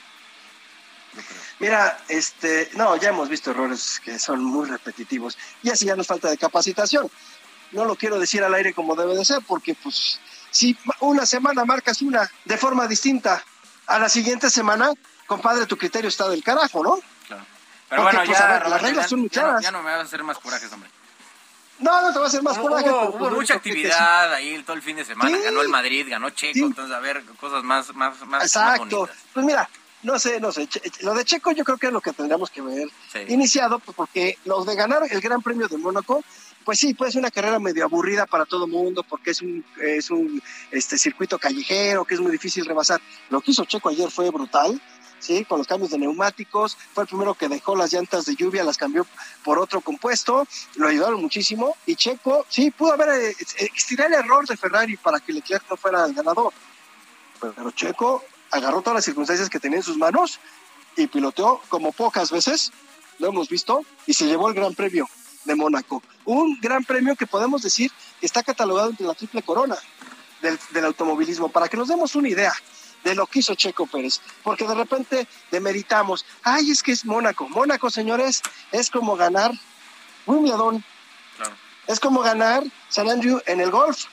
Mira, 1.60 2.00
este, 2.08 2.70
no, 2.76 2.96
ya 2.96 3.10
hemos 3.10 3.30
visto 3.30 3.52
errores 3.52 4.02
que 4.04 4.18
son 4.20 4.44
muy 4.44 4.68
repetitivos 4.68 5.38
y 5.62 5.70
así 5.70 5.86
ya 5.86 5.96
nos 5.96 6.08
falta 6.08 6.30
de 6.30 6.38
capacitación. 6.38 7.10
No 7.72 7.86
lo 7.86 7.96
quiero 7.96 8.20
decir 8.20 8.44
al 8.44 8.54
aire 8.54 8.74
como 8.74 8.96
debe 8.96 9.16
de 9.16 9.26
ser, 9.26 9.40
porque 9.46 9.76
pues 9.76 10.20
si 10.52 10.78
una 11.02 11.26
semana 11.26 11.66
marcas 11.66 12.02
una 12.02 12.30
de 12.46 12.58
forma 12.58 12.88
distinta 12.88 13.44
a 13.88 14.00
la 14.00 14.10
siguiente 14.10 14.50
semana, 14.50 14.92
compadre, 15.28 15.66
tu 15.66 15.78
criterio 15.78 16.08
está 16.08 16.28
del 16.30 16.44
carajo, 16.44 16.84
¿no? 16.84 17.00
Claro. 17.28 17.46
Pero 17.90 18.04
bueno, 18.04 18.22
pues, 18.26 18.38
ya, 18.38 18.64
las 18.68 18.82
reglas 18.82 19.10
son 19.10 19.22
muy 19.22 19.30
ya 19.30 19.58
ya 19.62 19.72
no 19.72 19.82
me 19.82 19.92
vas 19.92 20.02
a 20.02 20.04
hacer 20.04 20.24
más 20.24 20.38
corajes, 20.38 20.72
hombre. 20.72 20.90
No, 21.80 22.02
no 22.02 22.12
te 22.12 22.20
va 22.20 22.26
a 22.26 22.28
hacer 22.28 22.44
más 22.44 22.58
coraje. 22.58 22.90
Hubo, 22.90 23.16
hubo 23.16 23.30
mucha 23.32 23.56
actividad 23.56 24.34
ahí 24.34 24.62
todo 24.64 24.76
el 24.76 24.82
fin 24.82 24.98
de 24.98 25.06
semana. 25.06 25.38
Ganó 25.38 25.62
el 25.62 25.70
Madrid, 25.70 26.06
ganó 26.10 26.30
Checo. 26.30 26.66
Entonces, 26.66 26.94
a 26.94 27.00
ver, 27.00 27.24
cosas 27.40 27.64
más, 27.64 27.94
más, 27.96 28.20
más, 28.26 28.44
Exacto. 28.44 29.10
pues 29.34 29.46
mira, 29.46 29.70
no 30.04 30.20
sé, 30.20 30.40
no 30.40 30.52
sé. 30.52 30.68
Lo 31.02 31.14
de 31.14 31.26
Checo 31.26 31.52
yo 31.52 31.64
creo 31.64 31.78
que 31.78 31.88
es 31.88 31.94
lo 31.94 32.02
que 32.02 32.14
tendríamos 32.14 32.50
que 32.50 32.62
ver 32.62 32.88
iniciado, 33.28 33.80
pues 33.80 33.96
porque 33.96 34.38
los 34.46 34.66
de 34.66 34.76
ganar 34.76 35.04
el 35.10 35.22
Gran 35.22 35.42
Premio 35.42 35.68
de 35.68 35.78
Mónaco, 35.78 36.24
pues 36.64 36.80
sí, 36.80 36.94
puede 36.94 37.12
ser 37.12 37.20
una 37.20 37.32
carrera 37.32 37.60
medio 37.60 37.86
aburrida 37.86 38.26
para 38.26 38.46
todo 38.46 38.66
el 38.66 38.72
mundo, 38.72 39.04
porque 39.04 39.32
es 39.32 39.42
un, 39.42 39.66
es 39.82 40.10
un 40.10 40.42
este, 40.72 40.98
circuito 40.98 41.38
callejero 41.40 42.06
que 42.06 42.16
es 42.16 42.20
muy 42.20 42.32
difícil 42.32 42.66
rebasar. 42.66 43.02
Lo 43.30 43.42
que 43.42 43.52
hizo 43.52 43.66
Checo 43.66 43.90
ayer 43.90 44.10
fue 44.12 44.30
brutal 44.30 44.82
¿sí? 45.20 45.46
Con 45.46 45.60
los 45.60 45.68
cambios 45.68 45.92
de 45.92 45.98
neumáticos, 45.98 46.78
fue 46.94 47.04
el 47.04 47.08
primero 47.08 47.34
que 47.34 47.48
dejó 47.48 47.76
las 47.76 47.94
llantas 47.94 48.26
de 48.26 48.36
lluvia, 48.36 48.64
las 48.64 48.78
cambió 48.78 49.06
por 49.44 49.60
otro 49.60 49.82
compuesto, 49.82 50.48
lo 50.76 50.88
ayudaron 50.88 51.22
muchísimo, 51.22 51.76
y 51.86 51.96
Checo, 51.96 52.46
sí, 52.50 52.72
pudo 52.72 52.94
haber, 52.94 53.10
eh, 53.10 53.36
existiría 53.60 54.08
el 54.08 54.14
error 54.14 54.48
de 54.48 54.58
Ferrari 54.58 54.98
para 54.98 55.20
que 55.20 55.34
Leclerc 55.34 55.70
no 55.70 55.78
fuera 55.78 56.06
el 56.06 56.14
ganador, 56.14 56.54
pero 57.40 57.72
Checo 57.72 58.24
agarró 58.52 58.82
todas 58.82 58.96
las 58.96 59.06
circunstancias 59.06 59.50
que 59.50 59.60
tenía 59.60 59.78
en 59.78 59.84
sus 59.84 59.98
manos 59.98 60.40
y 60.96 61.08
piloteó 61.08 61.62
como 61.70 61.92
pocas 61.92 62.32
veces, 62.32 62.72
lo 63.20 63.28
hemos 63.28 63.50
visto, 63.50 63.84
y 64.06 64.14
se 64.14 64.26
llevó 64.26 64.50
el 64.50 64.56
Gran 64.56 64.76
Premio 64.76 65.08
de 65.46 65.56
Mónaco. 65.56 66.04
Un 66.26 66.60
gran 66.60 66.84
premio 66.84 67.16
que 67.16 67.28
podemos 67.28 67.62
decir 67.62 67.92
que 68.20 68.26
está 68.26 68.44
catalogado 68.44 68.90
entre 68.90 69.06
la 69.06 69.14
triple 69.14 69.42
corona 69.42 69.78
del, 70.42 70.60
del 70.72 70.86
automovilismo, 70.86 71.50
para 71.50 71.68
que 71.68 71.78
nos 71.78 71.88
demos 71.88 72.16
una 72.16 72.30
idea 72.30 72.54
de 73.04 73.16
lo 73.16 73.28
que 73.28 73.40
hizo 73.40 73.56
Checo 73.56 73.88
Pérez, 73.88 74.20
porque 74.44 74.68
de 74.68 74.76
repente 74.76 75.28
demeritamos, 75.52 76.26
ay, 76.44 76.72
es 76.72 76.84
que 76.84 76.92
es 76.92 77.06
Mónaco. 77.06 77.48
Mónaco, 77.48 77.90
señores, 77.90 78.42
es 78.72 78.90
como 78.90 79.16
ganar 79.16 79.54
Wimbledon. 80.26 80.84
Es 81.88 82.00
como 82.00 82.22
ganar 82.22 82.64
San 82.90 83.10
Andrew 83.10 83.42
en 83.48 83.62
el 83.62 83.72
golf. 83.72 84.06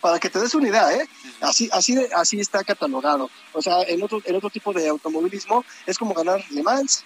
Para 0.00 0.18
que 0.18 0.28
te 0.28 0.40
des 0.40 0.54
una 0.54 0.68
idea, 0.68 0.92
¿eh? 0.92 1.08
Así, 1.40 1.68
así, 1.72 1.96
así 2.14 2.40
está 2.40 2.64
catalogado. 2.64 3.30
O 3.52 3.62
sea, 3.62 3.82
en 3.82 4.02
otro, 4.02 4.22
en 4.24 4.36
otro 4.36 4.50
tipo 4.50 4.72
de 4.72 4.88
automovilismo 4.88 5.64
es 5.86 5.98
como 5.98 6.14
ganar 6.14 6.42
Le 6.50 6.62
Mans. 6.62 7.04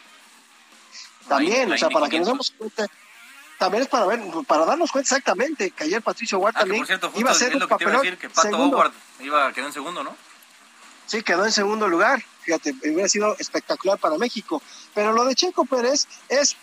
También, 1.29 1.71
o 1.71 1.79
sea, 1.79 1.91
para 1.91 2.09
que 2.09 2.19
nos 2.19 2.29
demos 2.29 2.55
cuenta, 2.57 2.87
también 3.59 3.83
es 3.83 3.89
para 3.89 4.07
ver, 4.07 4.21
para 4.47 4.65
darnos 4.65 4.91
cuenta 4.91 5.15
exactamente 5.15 5.71
que 5.71 5.85
ayer 5.85 6.03
Patricio 6.03 6.39
Ward 6.39 6.55
ah, 6.57 6.61
también 6.61 6.85
iba 7.15 7.31
a 7.31 7.35
ser 7.35 7.55
un 7.55 7.69
papelón. 7.69 8.03
Que, 8.03 8.17
que 8.17 8.29
Pato 8.31 8.49
segundo. 8.49 8.77
Howard 8.77 8.93
iba, 9.21 9.53
quedó 9.53 9.67
en 9.67 9.73
segundo, 9.73 10.03
¿no? 10.03 10.17
Sí, 11.07 11.23
quedó 11.23 11.45
en 11.45 11.53
segundo 11.53 11.89
lugar. 11.89 12.23
Fíjate, 12.43 12.75
hubiera 12.85 13.09
sido 13.09 13.37
espectacular 13.39 13.99
para 13.99 14.17
México. 14.17 14.63
Pero 14.95 15.13
lo 15.13 15.25
de 15.25 15.35
Checo 15.35 15.65
Pérez 15.65 16.07
es 16.29 16.57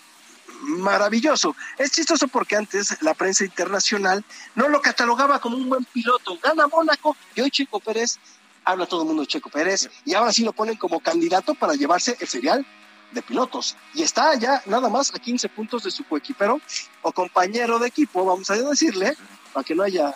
maravilloso. 0.61 1.55
Es 1.77 1.91
chistoso 1.91 2.27
porque 2.27 2.55
antes 2.55 3.01
la 3.01 3.13
prensa 3.13 3.45
internacional 3.45 4.23
no 4.55 4.67
lo 4.67 4.81
catalogaba 4.81 5.39
como 5.39 5.57
un 5.57 5.69
buen 5.69 5.85
piloto. 5.85 6.37
Gana 6.41 6.67
Mónaco 6.67 7.15
y 7.35 7.41
hoy 7.41 7.51
Checo 7.51 7.79
Pérez, 7.79 8.19
habla 8.63 8.85
todo 8.85 9.01
el 9.01 9.07
mundo 9.07 9.21
de 9.21 9.27
Checo 9.27 9.49
Pérez 9.49 9.89
y 10.05 10.13
ahora 10.13 10.33
sí 10.33 10.43
lo 10.43 10.53
ponen 10.53 10.75
como 10.75 10.99
candidato 10.99 11.55
para 11.55 11.73
llevarse 11.73 12.17
el 12.19 12.27
serial 12.27 12.65
de 13.11 13.21
pilotos. 13.21 13.75
Y 13.93 14.03
está 14.03 14.35
ya 14.35 14.61
nada 14.65 14.89
más 14.89 15.13
a 15.13 15.19
15 15.19 15.49
puntos 15.49 15.83
de 15.83 15.91
su 15.91 16.03
coequipero 16.03 16.59
o 17.01 17.11
compañero 17.11 17.79
de 17.79 17.87
equipo, 17.87 18.25
vamos 18.25 18.49
a 18.49 18.55
decirle, 18.55 19.15
para 19.53 19.63
que 19.63 19.75
no 19.75 19.83
haya 19.83 20.15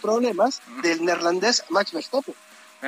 problemas, 0.00 0.62
del 0.82 1.04
neerlandés 1.04 1.64
Max 1.68 1.92
Verstappen. 1.92 2.34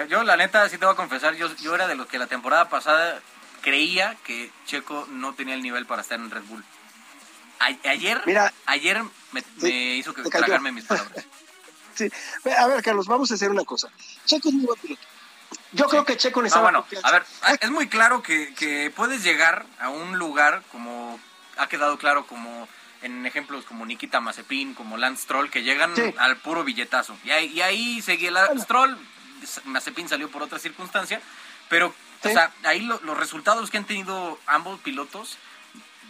Yo, 0.08 0.22
la 0.24 0.36
neta, 0.36 0.68
sí 0.68 0.76
te 0.76 0.84
voy 0.84 0.92
a 0.92 0.96
confesar, 0.96 1.34
yo, 1.36 1.54
yo 1.56 1.74
era 1.74 1.86
de 1.86 1.94
los 1.94 2.06
que 2.06 2.18
la 2.18 2.26
temporada 2.26 2.68
pasada 2.68 3.20
creía 3.62 4.16
que 4.24 4.50
Checo 4.66 5.06
no 5.10 5.34
tenía 5.34 5.54
el 5.54 5.62
nivel 5.62 5.86
para 5.86 6.02
estar 6.02 6.18
en 6.18 6.30
Red 6.30 6.42
Bull. 6.44 6.64
Ayer, 7.58 8.22
Mira, 8.26 8.52
ayer 8.66 9.02
me, 9.32 9.70
hizo 9.96 10.14
que 10.14 10.22
tragarme 10.22 10.72
mis 10.72 10.84
palabras. 10.84 11.24
sí. 11.94 12.10
A 12.56 12.66
ver, 12.66 12.82
Carlos, 12.82 13.06
vamos 13.06 13.30
a 13.30 13.34
hacer 13.34 13.50
una 13.50 13.64
cosa. 13.64 13.88
Checo 14.24 14.48
es 14.48 14.54
muy 14.54 14.66
buen 14.66 14.80
piloto. 14.80 15.02
Yo 15.72 15.86
creo 15.86 16.04
que 16.04 16.16
Checo 16.16 16.42
necesita. 16.42 16.70
No, 16.70 16.84
bueno, 16.84 17.02
a 17.02 17.12
ver, 17.12 17.24
es 17.60 17.70
muy 17.70 17.88
claro 17.88 18.22
que, 18.22 18.54
que 18.54 18.90
puedes 18.94 19.22
llegar 19.22 19.66
a 19.78 19.90
un 19.90 20.18
lugar 20.18 20.62
como 20.72 21.20
ha 21.56 21.68
quedado 21.68 21.98
claro 21.98 22.26
como 22.26 22.68
en 23.02 23.26
ejemplos 23.26 23.64
como 23.64 23.86
Nikita 23.86 24.20
Mazepin, 24.20 24.74
como 24.74 24.96
Lance 24.96 25.22
Stroll, 25.22 25.50
que 25.50 25.62
llegan 25.62 25.92
al 26.18 26.36
puro 26.38 26.64
billetazo. 26.64 27.16
Y 27.24 27.30
ahí, 27.30 27.52
y 27.52 27.60
ahí 27.60 28.02
seguía 28.02 28.30
el 28.30 28.60
Stroll, 28.60 28.98
Mazepin 29.64 30.08
salió 30.08 30.30
por 30.30 30.42
otra 30.42 30.58
circunstancia, 30.58 31.20
pero 31.68 31.94
o 32.22 32.28
sea, 32.28 32.50
ahí 32.64 32.80
los 32.80 33.16
resultados 33.16 33.70
que 33.70 33.76
han 33.76 33.84
tenido 33.84 34.38
ambos 34.46 34.80
pilotos 34.80 35.38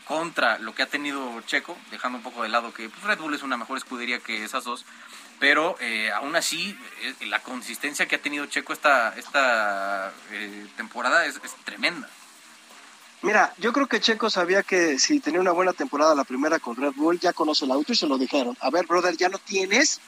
contra 0.06 0.58
lo 0.58 0.74
que 0.74 0.82
ha 0.82 0.86
tenido 0.86 1.40
Checo, 1.42 1.76
dejando 1.90 2.18
un 2.18 2.24
poco 2.24 2.42
de 2.42 2.48
lado 2.48 2.72
que 2.72 2.88
pues, 2.88 3.02
Red 3.02 3.18
Bull 3.18 3.34
es 3.34 3.42
una 3.42 3.56
mejor 3.56 3.76
escudería 3.76 4.20
que 4.20 4.44
esas 4.44 4.64
dos, 4.64 4.84
pero 5.40 5.76
eh, 5.80 6.10
aún 6.12 6.36
así 6.36 6.78
eh, 7.02 7.26
la 7.26 7.42
consistencia 7.42 8.06
que 8.06 8.14
ha 8.14 8.22
tenido 8.22 8.46
Checo 8.46 8.72
esta, 8.72 9.16
esta 9.16 10.12
eh, 10.30 10.66
temporada 10.76 11.26
es, 11.26 11.40
es 11.42 11.54
tremenda. 11.64 12.08
Mira, 13.22 13.52
yo 13.58 13.72
creo 13.72 13.88
que 13.88 14.00
Checo 14.00 14.30
sabía 14.30 14.62
que 14.62 14.98
si 14.98 15.18
tenía 15.18 15.40
una 15.40 15.50
buena 15.52 15.72
temporada 15.72 16.14
la 16.14 16.24
primera 16.24 16.60
con 16.60 16.76
Red 16.76 16.92
Bull, 16.94 17.18
ya 17.18 17.32
conoce 17.32 17.64
el 17.64 17.72
auto 17.72 17.92
y 17.92 17.96
se 17.96 18.06
lo 18.06 18.18
dijeron. 18.18 18.56
A 18.60 18.70
ver, 18.70 18.86
brother, 18.86 19.16
ya 19.16 19.28
no 19.28 19.38
tienes 19.38 20.00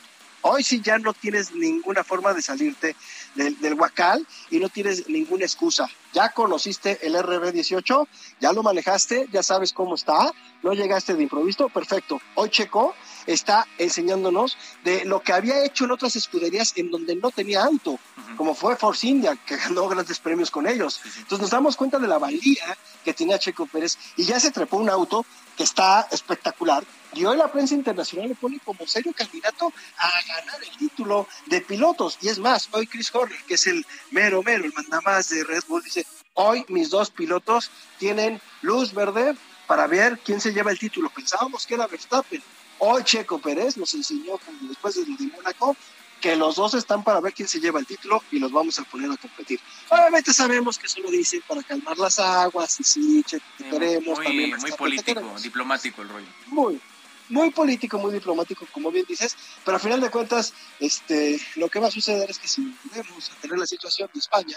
Hoy 0.42 0.62
sí 0.62 0.80
ya 0.80 0.98
no 0.98 1.12
tienes 1.12 1.52
ninguna 1.52 2.04
forma 2.04 2.32
de 2.32 2.42
salirte 2.42 2.94
del, 3.34 3.58
del 3.60 3.74
Huacal 3.74 4.26
y 4.50 4.58
no 4.58 4.68
tienes 4.68 5.08
ninguna 5.08 5.44
excusa. 5.44 5.88
Ya 6.12 6.30
conociste 6.30 7.06
el 7.06 7.14
RB18, 7.14 8.06
ya 8.40 8.52
lo 8.52 8.62
manejaste, 8.62 9.28
ya 9.32 9.42
sabes 9.42 9.72
cómo 9.72 9.94
está, 9.94 10.32
no 10.62 10.72
llegaste 10.72 11.14
de 11.14 11.22
improviso, 11.22 11.68
perfecto. 11.68 12.20
Hoy 12.34 12.50
Checo 12.50 12.94
está 13.26 13.66
enseñándonos 13.78 14.56
de 14.84 15.04
lo 15.04 15.20
que 15.20 15.32
había 15.32 15.64
hecho 15.64 15.84
en 15.84 15.90
otras 15.90 16.16
escuderías 16.16 16.72
en 16.76 16.90
donde 16.90 17.14
no 17.16 17.30
tenía 17.30 17.64
auto, 17.64 17.98
como 18.36 18.54
fue 18.54 18.76
Force 18.76 19.06
India, 19.06 19.36
que 19.46 19.56
ganó 19.56 19.88
grandes 19.88 20.18
premios 20.18 20.50
con 20.50 20.66
ellos. 20.66 21.00
Entonces 21.04 21.40
nos 21.40 21.50
damos 21.50 21.76
cuenta 21.76 21.98
de 21.98 22.08
la 22.08 22.18
valía 22.18 22.76
que 23.04 23.14
tenía 23.14 23.38
Checo 23.38 23.66
Pérez 23.66 23.98
y 24.16 24.24
ya 24.24 24.40
se 24.40 24.50
trepó 24.50 24.78
un 24.78 24.90
auto 24.90 25.24
que 25.58 25.64
está 25.64 26.06
espectacular, 26.12 26.84
y 27.12 27.24
hoy 27.24 27.36
la 27.36 27.50
prensa 27.50 27.74
internacional 27.74 28.28
le 28.28 28.36
pone 28.36 28.60
como 28.60 28.86
serio 28.86 29.12
candidato 29.12 29.72
a 29.96 30.10
ganar 30.26 30.62
el 30.62 30.76
título 30.78 31.26
de 31.46 31.60
pilotos. 31.60 32.16
Y 32.22 32.28
es 32.28 32.38
más, 32.38 32.68
hoy 32.70 32.86
Chris 32.86 33.12
Horner, 33.12 33.42
que 33.44 33.54
es 33.54 33.66
el 33.66 33.84
mero 34.12 34.40
mero, 34.44 34.64
el 34.64 34.72
mandamás 34.72 35.30
de 35.30 35.42
Red 35.42 35.64
Bull, 35.66 35.82
dice, 35.82 36.06
hoy 36.34 36.64
mis 36.68 36.90
dos 36.90 37.10
pilotos 37.10 37.72
tienen 37.98 38.40
luz 38.62 38.94
verde 38.94 39.36
para 39.66 39.88
ver 39.88 40.20
quién 40.24 40.40
se 40.40 40.52
lleva 40.52 40.70
el 40.70 40.78
título. 40.78 41.10
Pensábamos 41.10 41.66
que 41.66 41.74
era 41.74 41.88
Verstappen. 41.88 42.42
Hoy 42.78 43.02
Checo 43.02 43.40
Pérez 43.40 43.76
nos 43.76 43.92
enseñó, 43.94 44.38
después 44.60 44.94
de 44.94 45.04
de 45.04 45.32
Mónaco, 45.32 45.76
que 46.20 46.36
los 46.36 46.56
dos 46.56 46.74
están 46.74 47.04
para 47.04 47.20
ver 47.20 47.32
quién 47.32 47.48
se 47.48 47.60
lleva 47.60 47.80
el 47.80 47.86
título 47.86 48.22
y 48.30 48.38
los 48.38 48.50
vamos 48.50 48.78
a 48.78 48.84
poner 48.84 49.10
a 49.10 49.16
competir. 49.16 49.60
Obviamente 49.88 50.32
sabemos 50.32 50.78
que 50.78 50.86
eso 50.86 51.00
lo 51.00 51.10
dicen 51.10 51.42
para 51.46 51.62
calmar 51.62 51.96
las 51.98 52.18
aguas 52.18 52.80
y 52.80 52.84
sí, 52.84 53.22
Checo, 53.24 53.44
queremos. 53.70 54.18
Muy, 54.18 54.54
muy 54.54 54.72
político, 54.72 55.34
diplomático 55.40 56.02
el 56.02 56.08
rollo. 56.08 56.26
Muy, 56.46 56.80
muy 57.28 57.50
político, 57.50 57.98
muy 57.98 58.12
diplomático, 58.12 58.66
como 58.72 58.90
bien 58.90 59.06
dices, 59.08 59.36
pero 59.64 59.76
al 59.76 59.82
final 59.82 60.00
de 60.00 60.10
cuentas, 60.10 60.54
este, 60.80 61.40
lo 61.56 61.68
que 61.68 61.78
va 61.78 61.88
a 61.88 61.90
suceder 61.90 62.30
es 62.30 62.38
que 62.38 62.48
si 62.48 62.74
volvemos 62.84 63.30
a 63.30 63.34
tener 63.40 63.58
la 63.58 63.66
situación 63.66 64.10
de 64.12 64.18
España, 64.20 64.56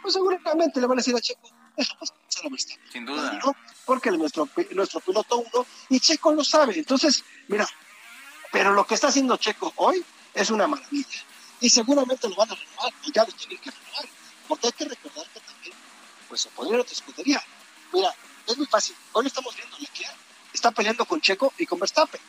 pues 0.00 0.14
seguramente 0.14 0.80
le 0.80 0.86
van 0.86 0.98
a 0.98 1.00
decir 1.00 1.14
a 1.14 1.20
Checo, 1.20 1.48
eso 1.76 1.94
pasar 1.98 2.46
a 2.46 2.48
Verstappen. 2.48 2.92
Sin 2.92 3.06
duda. 3.06 3.40
Porque 3.84 4.10
nuestro, 4.10 4.48
nuestro 4.72 5.00
piloto 5.00 5.38
uno, 5.38 5.66
y 5.88 6.00
Checo 6.00 6.32
lo 6.32 6.44
sabe. 6.44 6.78
Entonces, 6.78 7.24
mira, 7.48 7.68
pero 8.52 8.72
lo 8.72 8.86
que 8.86 8.94
está 8.94 9.08
haciendo 9.08 9.36
Checo 9.36 9.72
hoy 9.76 10.04
es 10.34 10.50
una 10.50 10.66
maravilla. 10.66 11.20
Y 11.60 11.70
seguramente 11.70 12.28
lo 12.28 12.36
van 12.36 12.50
a 12.50 12.54
renovar, 12.54 12.92
y 13.04 13.12
ya 13.12 13.24
lo 13.24 13.32
tienen 13.32 13.58
que 13.58 13.70
renovar. 13.70 14.08
Porque 14.48 14.66
hay 14.66 14.72
que 14.72 14.84
recordar 14.84 15.26
que 15.32 15.40
también, 15.40 15.74
pues 16.28 16.40
se 16.42 16.48
podría 16.50 16.80
otra 16.80 16.92
escudería. 16.92 17.42
Mira, 17.92 18.14
es 18.46 18.56
muy 18.56 18.66
fácil. 18.66 18.96
Hoy 19.12 19.26
estamos 19.26 19.54
viendo 19.56 19.78
Leclerc 19.78 20.16
está 20.52 20.70
peleando 20.70 21.04
con 21.04 21.20
Checo 21.20 21.52
y 21.58 21.66
con 21.66 21.78
Verstappen. 21.78 22.20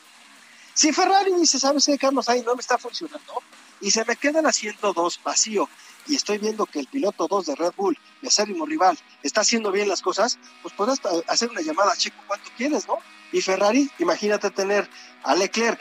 Si 0.73 0.91
Ferrari 0.91 1.31
dice, 1.35 1.59
¿sabes 1.59 1.85
qué, 1.85 1.97
Carlos? 1.97 2.29
Ahí 2.29 2.41
no 2.41 2.55
me 2.55 2.61
está 2.61 2.77
funcionando 2.77 3.43
y 3.79 3.91
se 3.91 4.03
me 4.05 4.15
queda 4.15 4.39
el 4.39 4.45
asiento 4.45 4.93
2 4.93 5.19
vacío 5.23 5.69
y 6.07 6.15
estoy 6.15 6.39
viendo 6.39 6.65
que 6.65 6.79
el 6.79 6.87
piloto 6.87 7.27
2 7.27 7.45
de 7.45 7.55
Red 7.55 7.73
Bull, 7.77 7.97
mi 8.21 8.27
acérrimo 8.27 8.65
rival, 8.65 8.97
está 9.21 9.41
haciendo 9.41 9.71
bien 9.71 9.87
las 9.87 10.01
cosas, 10.01 10.39
pues 10.61 10.73
podrás 10.73 10.99
hacer 11.27 11.49
una 11.49 11.61
llamada 11.61 11.93
a 11.93 11.97
Checo 11.97 12.17
cuanto 12.27 12.49
quieres, 12.57 12.87
¿no? 12.87 12.97
Y 13.31 13.41
Ferrari, 13.41 13.89
imagínate 13.99 14.49
tener 14.49 14.89
a 15.23 15.35
Leclerc 15.35 15.79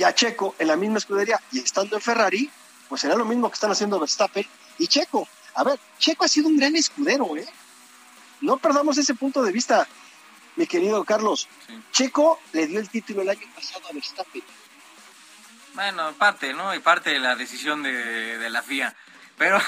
y 0.00 0.02
a 0.02 0.14
Checo 0.14 0.54
en 0.58 0.68
la 0.68 0.76
misma 0.76 0.96
escudería 0.96 1.38
y 1.52 1.58
estando 1.58 1.96
en 1.96 2.00
Ferrari, 2.00 2.50
pues 2.88 3.02
será 3.02 3.16
lo 3.16 3.26
mismo 3.26 3.50
que 3.50 3.54
están 3.54 3.70
haciendo 3.70 4.00
Verstappen 4.00 4.46
y 4.78 4.86
Checo. 4.86 5.28
A 5.54 5.62
ver, 5.62 5.78
Checo 5.98 6.24
ha 6.24 6.28
sido 6.28 6.48
un 6.48 6.56
gran 6.56 6.74
escudero, 6.74 7.36
¿eh? 7.36 7.46
No 8.40 8.56
perdamos 8.56 8.96
ese 8.96 9.14
punto 9.14 9.42
de 9.42 9.52
vista 9.52 9.86
mi 10.56 10.66
querido 10.66 11.04
Carlos. 11.04 11.48
Checo 11.92 12.40
le 12.54 12.66
dio 12.66 12.80
el 12.80 12.88
título 12.88 13.20
el 13.20 13.28
año 13.28 13.46
pasado 13.54 13.88
a 13.90 13.92
Verstappen. 13.92 14.42
Bueno, 15.74 16.14
parte, 16.14 16.54
¿no? 16.54 16.74
Y 16.74 16.78
parte 16.78 17.10
de 17.10 17.18
la 17.18 17.36
decisión 17.36 17.82
de, 17.82 18.48
la 18.48 18.62
FIA. 18.62 18.96
Pero, 19.36 19.58
o 19.58 19.60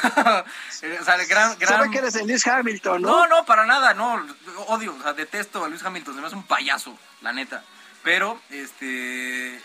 sea, 0.71 1.17
gran, 1.29 1.59
gran... 1.59 1.75
¿Sabe 1.75 1.91
que 1.91 1.99
eres 1.99 2.15
el 2.15 2.27
Lewis 2.27 2.47
Hamilton, 2.47 3.03
no? 3.03 3.11
No, 3.11 3.27
no, 3.27 3.45
para 3.45 3.67
nada, 3.67 3.93
no. 3.93 4.27
Odio, 4.69 4.95
o 4.99 5.03
sea, 5.03 5.13
detesto 5.13 5.63
a 5.63 5.69
Lewis 5.69 5.85
Hamilton. 5.85 6.15
Se 6.15 6.21
me 6.23 6.27
hace 6.27 6.37
un 6.37 6.45
payaso, 6.45 6.97
la 7.21 7.35
neta. 7.35 7.63
Pero, 8.03 8.41
este, 8.49 9.61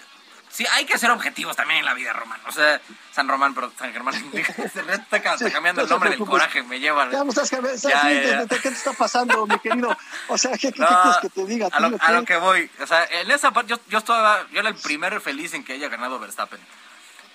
Sí, 0.49 0.65
hay 0.71 0.85
que 0.85 0.97
ser 0.97 1.11
objetivos 1.11 1.55
también 1.55 1.79
en 1.79 1.85
la 1.85 1.93
vida, 1.93 2.13
Román. 2.13 2.39
O 2.47 2.51
sea, 2.51 2.81
San 3.11 3.27
Román, 3.27 3.53
pero 3.53 3.71
San 3.77 3.91
Germán. 3.91 4.15
está 4.33 5.21
cambiando 5.21 5.81
el 5.83 5.89
nombre 5.89 6.09
del 6.09 6.19
coraje, 6.19 6.63
me 6.63 6.79
lleva. 6.79 7.09
Ya, 7.11 7.23
estás, 7.27 7.49
¿Qué 7.51 8.59
te 8.61 8.69
está 8.69 8.93
pasando, 8.93 9.45
mi 9.45 9.59
querido? 9.59 9.95
O 10.29 10.37
sea, 10.37 10.57
¿qué, 10.57 10.71
quieres 10.71 11.17
que 11.21 11.29
te 11.29 11.45
diga? 11.45 11.67
A 11.71 11.79
lo, 11.81 11.97
a 11.99 12.11
lo, 12.11 12.25
que 12.25 12.37
voy. 12.37 12.69
O 12.81 12.87
sea, 12.87 13.05
en 13.05 13.29
esa 13.29 13.51
parte, 13.51 13.71
yo, 13.71 13.79
yo, 13.89 13.97
estaba, 13.97 14.47
yo 14.51 14.59
era 14.59 14.69
el 14.69 14.75
primero 14.75 15.19
feliz 15.19 15.53
en 15.53 15.63
que 15.63 15.73
haya 15.73 15.89
ganado 15.89 16.17
Verstappen. 16.19 16.59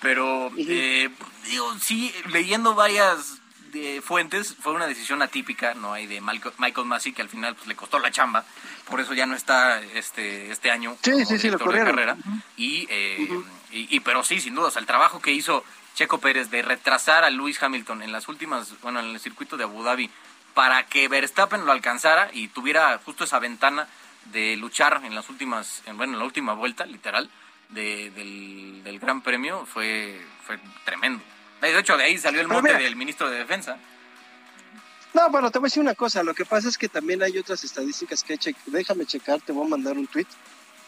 Pero, 0.00 0.50
eh, 0.58 1.10
digo, 1.44 1.78
sí, 1.78 2.12
leyendo 2.30 2.74
varias 2.74 3.41
de 3.72 4.02
fuentes, 4.02 4.54
fue 4.60 4.72
una 4.72 4.86
decisión 4.86 5.22
atípica, 5.22 5.74
no 5.74 5.92
hay 5.94 6.06
de 6.06 6.20
Michael, 6.20 6.54
Michael 6.58 6.86
Massey, 6.86 7.12
que 7.12 7.22
al 7.22 7.28
final 7.30 7.54
pues, 7.56 7.66
le 7.66 7.74
costó 7.74 7.98
la 7.98 8.10
chamba, 8.10 8.44
por 8.88 9.00
eso 9.00 9.14
ya 9.14 9.24
no 9.26 9.34
está 9.34 9.80
este 9.80 10.50
este 10.52 10.70
año 10.70 10.96
sí, 11.02 11.10
como 11.10 11.24
sí, 11.24 11.38
sí, 11.38 11.50
lo 11.50 11.58
carrera. 11.58 12.16
y, 12.56 12.86
eh, 12.90 13.28
y, 13.72 13.96
y- 13.96 14.00
pero 14.00 14.22
sí, 14.22 14.40
sin 14.40 14.54
duda, 14.54 14.68
o 14.68 14.70
sea, 14.70 14.80
el 14.80 14.86
trabajo 14.86 15.20
que 15.22 15.32
hizo 15.32 15.64
Checo 15.94 16.18
Pérez 16.18 16.50
de 16.50 16.62
retrasar 16.62 17.24
a 17.24 17.30
Lewis 17.30 17.62
Hamilton 17.62 18.02
en 18.02 18.12
las 18.12 18.28
últimas, 18.28 18.78
bueno, 18.82 19.00
en 19.00 19.06
el 19.06 19.20
circuito 19.20 19.56
de 19.56 19.64
Abu 19.64 19.82
Dhabi, 19.82 20.10
para 20.54 20.84
que 20.86 21.08
Verstappen 21.08 21.64
lo 21.64 21.72
alcanzara 21.72 22.28
y 22.32 22.48
tuviera 22.48 23.00
justo 23.04 23.24
esa 23.24 23.38
ventana 23.38 23.88
de 24.26 24.56
luchar 24.56 25.00
en 25.04 25.14
las 25.14 25.28
últimas, 25.30 25.82
en, 25.86 25.96
bueno, 25.96 26.12
en 26.12 26.18
la 26.18 26.24
última 26.26 26.52
vuelta, 26.52 26.84
literal, 26.84 27.30
de- 27.70 28.10
del, 28.10 28.82
del 28.84 28.98
Gran 28.98 29.22
Premio, 29.22 29.64
fue, 29.66 30.20
fue 30.46 30.58
tremendo. 30.84 31.24
De 31.62 31.78
hecho, 31.78 31.96
de 31.96 32.04
ahí 32.04 32.18
salió 32.18 32.40
el 32.40 32.48
mote 32.48 32.68
del 32.84 32.96
ministro 32.96 33.30
de 33.30 33.38
Defensa. 33.38 33.78
No, 35.14 35.28
bueno, 35.30 35.50
te 35.50 35.58
voy 35.58 35.66
a 35.66 35.68
decir 35.68 35.82
una 35.82 35.94
cosa. 35.94 36.22
Lo 36.22 36.34
que 36.34 36.44
pasa 36.44 36.68
es 36.68 36.78
que 36.78 36.88
también 36.88 37.22
hay 37.22 37.36
otras 37.38 37.62
estadísticas 37.64 38.22
que 38.24 38.38
che- 38.38 38.54
déjame 38.66 39.04
checar, 39.06 39.40
te 39.40 39.52
voy 39.52 39.66
a 39.66 39.68
mandar 39.70 39.96
un 39.96 40.06
tweet 40.06 40.26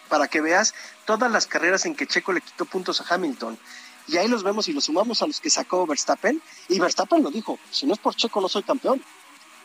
para 0.09 0.29
que 0.29 0.41
veas 0.41 0.75
todas 1.05 1.31
las 1.31 1.47
carreras 1.47 1.85
en 1.87 1.95
que 1.95 2.07
Checo 2.07 2.33
le 2.33 2.41
quitó 2.41 2.65
puntos 2.65 3.01
a 3.01 3.15
Hamilton. 3.15 3.59
Y 4.07 4.17
ahí 4.19 4.29
los 4.29 4.43
vemos 4.43 4.69
y 4.69 4.73
los 4.73 4.85
sumamos 4.85 5.23
a 5.23 5.27
los 5.27 5.41
que 5.41 5.51
sacó 5.51 5.87
Verstappen. 5.87 6.41
Y 6.69 6.79
Verstappen 6.79 7.23
lo 7.23 7.31
dijo, 7.31 7.59
si 7.71 7.87
no 7.87 7.95
es 7.95 7.99
por 8.01 8.15
Checo 8.15 8.41
no 8.41 8.49
soy 8.49 8.63
campeón. 8.63 9.03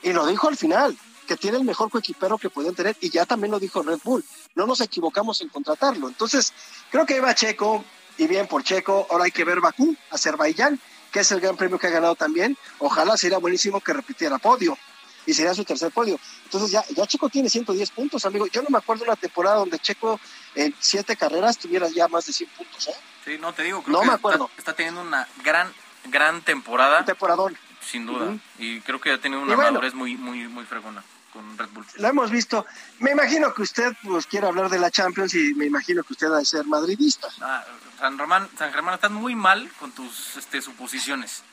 Y 0.02 0.14
lo 0.14 0.26
dijo 0.27 0.48
al 0.48 0.56
final, 0.57 0.98
que 1.27 1.36
tiene 1.38 1.57
el 1.57 1.64
mejor 1.64 1.90
coequipero 1.90 2.38
que 2.38 2.49
pueden 2.49 2.73
tener. 2.76 2.95
Y 3.02 3.10
ya 3.10 3.26
también 3.26 3.52
lo 3.52 3.60
dijo 3.60 3.81
Red 3.84 3.99
Bull. 4.03 4.23
No 4.56 4.65
nos 4.65 4.80
equivocamos 4.81 5.41
en 5.41 5.49
contratarlo. 5.49 6.07
Entonces, 6.07 6.53
creo 6.90 7.06
que 7.06 7.15
iba 7.18 7.34
Checo 7.36 7.84
y 8.18 8.27
bien 8.27 8.48
por 8.48 8.64
Checo. 8.64 9.07
Ahora 9.10 9.26
hay 9.26 9.31
que 9.31 9.44
ver 9.44 9.60
Bakú, 9.61 9.95
Azerbaiyán, 10.10 10.80
que 11.11 11.19
es 11.22 11.31
el 11.31 11.40
gran 11.40 11.56
premio 11.57 11.80
que 11.80 11.88
ha 11.88 11.91
ganado 11.91 12.15
también. 12.15 12.57
Ojalá 12.80 13.18
sería 13.18 13.38
buenísimo 13.38 13.80
que 13.81 13.94
repitiera 13.94 14.38
podio. 14.38 14.77
Y 15.26 15.34
sería 15.34 15.53
su 15.53 15.64
tercer 15.64 15.91
podio. 15.91 16.19
Entonces 16.45 16.72
ya, 16.72 16.84
ya 16.95 17.06
Checo 17.06 17.30
tiene 17.30 17.49
110 17.49 17.91
puntos, 17.91 18.26
amigo. 18.26 18.48
Yo 18.48 18.61
no 18.61 18.69
me 18.69 18.77
acuerdo 18.77 19.03
una 19.03 19.15
temporada 19.15 19.57
donde 19.57 19.77
Checo 19.80 20.19
en 20.56 20.73
siete 20.80 21.15
carreras 21.15 21.57
tuviera 21.57 21.88
ya 21.90 22.07
más 22.07 22.26
de 22.26 22.34
100 22.34 22.49
puntos. 22.52 22.88
¿eh? 22.88 22.94
Sí, 23.26 23.38
no 23.40 23.53
te 23.53 23.64
digo, 23.64 23.84
creo 23.84 23.94
No 23.94 24.02
que 24.02 24.07
me 24.07 24.14
acuerdo. 24.14 24.49
Está, 24.57 24.73
teniendo 24.73 25.02
una 25.02 25.27
gran, 25.44 25.72
gran 26.06 26.41
temporada. 26.41 27.06
temporadón. 27.06 27.57
Sin 27.81 28.06
duda. 28.06 28.38
Y 28.57 28.81
creo 28.81 28.99
que 28.99 29.11
ha 29.11 29.19
tenido 29.19 29.41
una 29.41 29.56
bueno. 29.56 29.72
madurez 29.72 29.94
muy, 29.94 30.15
muy, 30.15 30.48
muy 30.48 30.65
fregona 30.65 31.03
con 31.34 31.57
Red 31.57 31.69
Bull. 31.69 31.85
Lo 31.95 32.07
hemos 32.07 32.31
visto. 32.31 32.65
Me 32.99 33.11
imagino 33.11 33.53
que 33.53 33.61
usted 33.61 33.93
pues 34.03 34.26
quiere 34.26 34.47
hablar 34.47 34.69
de 34.69 34.80
la 34.80 34.89
Champions 34.91 35.34
y 35.34 35.53
me 35.53 35.65
imagino 35.65 36.03
que 36.03 36.14
usted 36.14 36.27
ha 36.31 36.38
de 36.38 36.45
ser 36.45 36.65
madridista. 36.65 37.27
Ah, 37.41 37.64
San 37.99 38.18
Román, 38.18 38.49
San 38.57 38.72
Germán, 38.73 38.95
estás 38.95 39.11
muy 39.11 39.35
mal 39.35 39.69
con 39.80 39.91
tus 39.91 40.35
este, 40.38 40.61
suposiciones. 40.61 41.43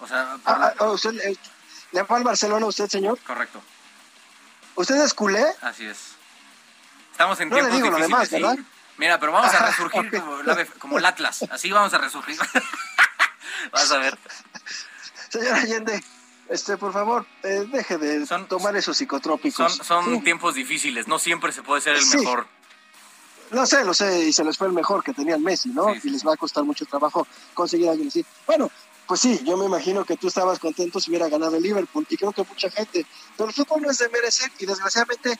O 0.00 0.06
sea, 0.06 0.36
por 0.44 0.54
Ah, 0.54 0.58
la- 0.58 0.74
ah, 0.78 0.90
usted, 0.90 1.14
eh, 1.20 1.36
¿Le 1.92 2.02
va 2.02 2.16
al 2.16 2.24
Barcelona 2.24 2.66
usted, 2.66 2.88
señor? 2.88 3.18
correcto, 3.20 3.62
¿Usted 4.74 4.96
es 4.96 5.14
culé? 5.14 5.44
así 5.62 5.86
es. 5.86 5.98
Estamos 7.12 7.40
en 7.40 7.48
No 7.48 7.56
le 7.56 7.62
tiempos 7.62 7.82
digo 7.82 7.90
lo 7.96 8.02
demás, 8.02 8.28
¿sí? 8.28 8.34
¿verdad? 8.34 8.58
Mira, 8.98 9.18
pero 9.20 9.32
vamos 9.32 9.52
a 9.54 9.56
Ajá, 9.56 9.66
resurgir 9.70 10.10
como, 10.10 10.40
el 10.40 10.48
ave- 10.50 10.66
como 10.78 10.98
el 10.98 11.04
Atlas. 11.06 11.44
Así 11.50 11.70
vamos 11.70 11.94
a 11.94 11.98
resurgir. 11.98 12.36
Vas 13.72 13.90
a 13.90 13.98
ver. 13.98 14.18
Señor 15.30 15.54
Allende, 15.54 16.04
este, 16.48 16.76
por 16.76 16.92
favor, 16.92 17.26
eh, 17.42 17.66
deje 17.70 17.98
de 17.98 18.26
tomar 18.48 18.76
esos 18.76 18.84
Son, 18.84 18.94
psicotrópicos. 18.94 19.74
son 19.82 20.04
Sí. 20.16 20.20
tiempos 20.22 20.54
difíciles. 20.54 21.08
No 21.08 21.18
siempre 21.18 21.52
se 21.52 21.62
puede 21.62 21.80
ser 21.80 21.96
el 21.96 22.02
Sí. 22.04 22.18
mejor. 22.18 22.46
Lo 23.50 23.64
sé, 23.64 23.84
lo 23.84 23.94
sé, 23.94 24.24
y 24.24 24.32
se 24.32 24.42
les 24.44 24.56
fue 24.58 24.66
el 24.66 24.72
mejor 24.72 25.04
que 25.04 25.12
tenía 25.12 25.36
el 25.36 25.40
Messi, 25.40 25.68
¿no? 25.68 25.94
Y 25.94 26.10
les 26.10 26.26
va 26.26 26.34
a 26.34 26.36
costar 26.36 26.64
mucho 26.64 26.84
trabajo 26.84 27.26
conseguir 27.54 27.88
a 27.88 27.92
alguien 27.92 28.08
así. 28.08 28.24
Bueno, 28.44 28.70
pues 29.06 29.20
sí, 29.20 29.40
yo 29.44 29.56
me 29.56 29.66
imagino 29.66 30.04
que 30.04 30.16
tú 30.16 30.26
estabas 30.26 30.58
contento 30.58 30.98
si 30.98 31.10
hubiera 31.10 31.28
ganado 31.28 31.56
el 31.56 31.62
Liverpool, 31.62 32.04
y 32.10 32.16
creo 32.16 32.32
que 32.32 32.42
mucha 32.42 32.68
gente. 32.70 33.06
Pero 33.36 33.48
el 33.48 33.54
fútbol 33.54 33.82
no 33.82 33.90
es 33.90 33.98
de 33.98 34.08
merecer, 34.08 34.50
y 34.58 34.66
desgraciadamente 34.66 35.38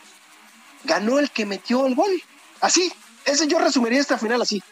ganó 0.85 1.19
el 1.19 1.31
que 1.33 1.47
metió 1.47 1.85
el 1.87 1.97
gol. 1.97 2.23
Así, 2.61 2.93
ese 3.25 3.49
yo 3.49 3.59
resumiría 3.59 4.01
esta 4.01 4.19
final 4.19 4.41
así. 4.41 4.63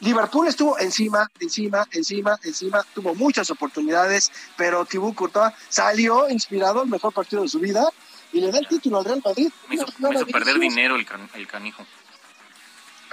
Liverpool 0.00 0.46
estuvo 0.46 0.78
encima, 0.78 1.30
encima, 1.40 1.86
encima, 1.92 2.38
encima, 2.44 2.84
tuvo 2.94 3.14
muchas 3.14 3.50
oportunidades, 3.50 4.30
pero 4.56 4.84
Thibaut 4.84 5.14
Courtois 5.14 5.52
salió 5.68 6.28
inspirado 6.28 6.82
al 6.82 6.88
mejor 6.88 7.12
partido 7.12 7.42
de 7.42 7.48
su 7.48 7.58
vida 7.58 7.88
y 8.32 8.40
le 8.40 8.50
da 8.52 8.58
el 8.58 8.68
título 8.68 8.98
al 8.98 9.04
Real 9.04 9.22
Madrid. 9.24 9.48
Me 9.68 9.76
hizo, 9.76 9.86
No, 9.98 10.10
me 10.10 10.16
hizo 10.16 10.26
perder 10.26 10.58
dinero 10.58 10.96
el, 10.96 11.06
can- 11.06 11.30
el 11.34 11.46
canijo. 11.46 11.86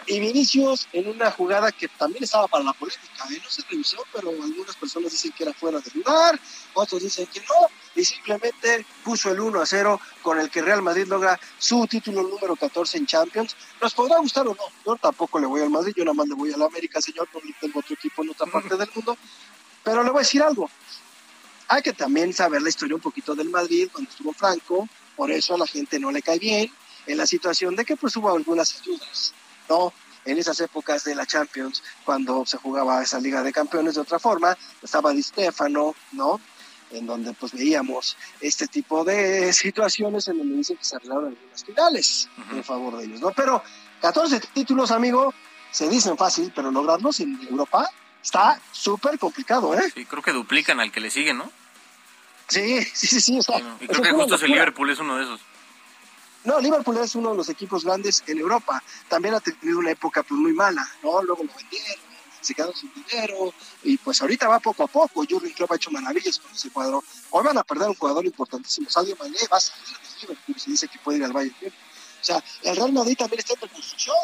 Y 0.07 0.19
Vinicius 0.19 0.87
en 0.91 1.07
una 1.07 1.31
jugada 1.31 1.71
que 1.71 1.87
también 1.87 2.23
estaba 2.23 2.47
para 2.47 2.63
la 2.63 2.73
polémica, 2.73 3.25
¿eh? 3.31 3.39
no 3.43 3.49
se 3.49 3.61
revisó, 3.69 3.97
pero 4.11 4.29
algunas 4.29 4.75
personas 4.75 5.11
dicen 5.11 5.31
que 5.31 5.43
era 5.43 5.53
fuera 5.53 5.79
de 5.79 5.91
lugar, 5.93 6.39
otros 6.73 7.01
dicen 7.01 7.27
que 7.27 7.39
no, 7.41 7.69
y 7.95 8.03
simplemente 8.03 8.85
puso 9.03 9.31
el 9.31 9.39
1 9.39 9.61
a 9.61 9.65
0 9.65 9.99
con 10.21 10.39
el 10.39 10.49
que 10.49 10.61
Real 10.61 10.81
Madrid 10.81 11.05
logra 11.07 11.39
su 11.57 11.85
título 11.87 12.23
número 12.23 12.55
14 12.55 12.97
en 12.97 13.05
Champions. 13.05 13.55
¿Nos 13.81 13.93
podrá 13.93 14.17
gustar 14.19 14.47
o 14.47 14.55
no? 14.55 14.63
Yo 14.85 14.95
tampoco 14.97 15.39
le 15.39 15.47
voy 15.47 15.61
al 15.61 15.69
Madrid, 15.69 15.93
yo 15.95 16.03
nada 16.03 16.15
más 16.15 16.27
le 16.27 16.35
voy 16.35 16.51
a 16.51 16.57
la 16.57 16.65
América, 16.65 17.01
señor, 17.01 17.29
no 17.33 17.39
le 17.41 17.53
tengo 17.59 17.79
otro 17.79 17.95
equipo 17.95 18.23
en 18.23 18.31
otra 18.31 18.47
parte 18.47 18.75
del 18.75 18.89
mundo. 18.93 19.17
Pero 19.83 20.03
le 20.03 20.09
voy 20.09 20.19
a 20.19 20.23
decir 20.23 20.41
algo, 20.41 20.69
hay 21.67 21.81
que 21.81 21.93
también 21.93 22.33
saber 22.33 22.61
la 22.61 22.69
historia 22.69 22.95
un 22.95 23.01
poquito 23.01 23.35
del 23.35 23.49
Madrid 23.49 23.89
cuando 23.91 24.09
estuvo 24.09 24.33
Franco, 24.33 24.87
por 25.15 25.31
eso 25.31 25.55
a 25.55 25.57
la 25.57 25.67
gente 25.67 25.99
no 25.99 26.11
le 26.11 26.21
cae 26.21 26.39
bien, 26.39 26.71
en 27.05 27.17
la 27.17 27.27
situación 27.27 27.75
de 27.75 27.85
que 27.85 27.95
pues 27.95 28.15
hubo 28.15 28.33
algunas 28.33 28.79
ayudas, 28.79 29.33
¿no? 29.69 29.93
En 30.25 30.37
esas 30.37 30.59
épocas 30.61 31.03
de 31.03 31.15
la 31.15 31.25
Champions, 31.25 31.83
cuando 32.05 32.45
se 32.45 32.57
jugaba 32.57 33.03
esa 33.03 33.19
Liga 33.19 33.43
de 33.43 33.51
Campeones 33.51 33.95
de 33.95 34.01
otra 34.01 34.19
forma, 34.19 34.57
estaba 34.81 35.11
Di 35.11 35.21
Stefano, 35.21 35.95
¿no? 36.13 36.39
En 36.91 37.05
donde 37.05 37.33
pues 37.33 37.51
veíamos 37.53 38.15
este 38.39 38.67
tipo 38.67 39.03
de 39.03 39.51
situaciones 39.51 40.27
en 40.27 40.37
donde 40.37 40.55
dicen 40.55 40.77
que 40.77 40.85
se 40.85 40.95
arreglaron 40.95 41.27
algunas 41.27 41.65
finales 41.65 42.29
en 42.51 42.63
favor 42.63 42.97
de 42.97 43.05
ellos, 43.05 43.19
¿no? 43.19 43.31
Pero 43.31 43.61
14 44.01 44.39
títulos, 44.53 44.91
amigo, 44.91 45.33
se 45.71 45.89
dicen 45.89 46.17
fácil, 46.17 46.53
pero 46.55 46.71
lograrlos 46.71 47.19
en 47.19 47.39
Europa 47.49 47.89
está 48.21 48.61
súper 48.71 49.19
complicado, 49.19 49.77
¿eh? 49.77 49.91
Sí, 49.93 50.05
creo 50.05 50.21
que 50.21 50.31
duplican 50.31 50.79
al 50.79 50.91
que 50.91 51.01
le 51.01 51.09
sigue, 51.09 51.33
¿no? 51.33 51.51
Sí, 52.47 52.81
sí, 52.93 53.07
sí, 53.07 53.21
sí. 53.21 53.37
Está, 53.37 53.57
Y 53.81 53.87
creo 53.87 54.01
que 54.01 54.09
es 54.09 54.15
justo 54.15 54.35
ese 54.35 54.47
locura. 54.47 54.61
Liverpool 54.61 54.89
es 54.89 54.99
uno 54.99 55.17
de 55.17 55.23
esos. 55.23 55.41
No, 56.45 56.59
Liverpool 56.59 56.97
es 56.97 57.15
uno 57.15 57.31
de 57.31 57.37
los 57.37 57.49
equipos 57.49 57.85
grandes 57.85 58.23
en 58.27 58.37
Europa. 58.37 58.83
También 59.07 59.35
ha 59.35 59.39
tenido 59.39 59.79
una 59.79 59.91
época 59.91 60.23
pues 60.23 60.39
muy 60.39 60.53
mala, 60.53 60.85
¿no? 61.01 61.21
Luego 61.23 61.43
lo 61.43 61.53
vendieron, 61.55 61.95
se 62.41 62.53
quedaron 62.53 62.75
sin 62.75 62.91
dinero 62.93 63.53
y 63.83 63.97
pues 63.97 64.21
ahorita 64.21 64.47
va 64.49 64.59
poco 64.59 64.83
a 64.83 64.87
poco. 64.87 65.23
Jurgen 65.29 65.53
Klopp 65.53 65.71
ha 65.71 65.75
hecho 65.75 65.91
maravillas 65.91 66.39
con 66.39 66.51
ese 66.51 66.69
cuadro. 66.69 67.03
Hoy 67.29 67.43
van 67.45 67.57
a 67.57 67.63
perder 67.63 67.87
un 67.87 67.95
jugador 67.95 68.25
importantísimo. 68.25 68.89
Sadio 68.89 69.15
Mané 69.17 69.37
va 69.51 69.57
a 69.57 69.61
salir 69.61 69.87
de 69.87 70.21
Liverpool. 70.21 70.59
Se 70.59 70.71
dice 70.71 70.87
que 70.87 70.99
puede 70.99 71.19
ir 71.19 71.23
al 71.23 71.31
Bayern. 71.31 71.55
O 72.23 72.25
sea, 72.25 72.43
el 72.63 72.75
Real 72.75 72.91
Madrid 72.91 73.15
también 73.17 73.39
está 73.39 73.53
en 73.53 73.61
reconstrucción. 73.61 74.15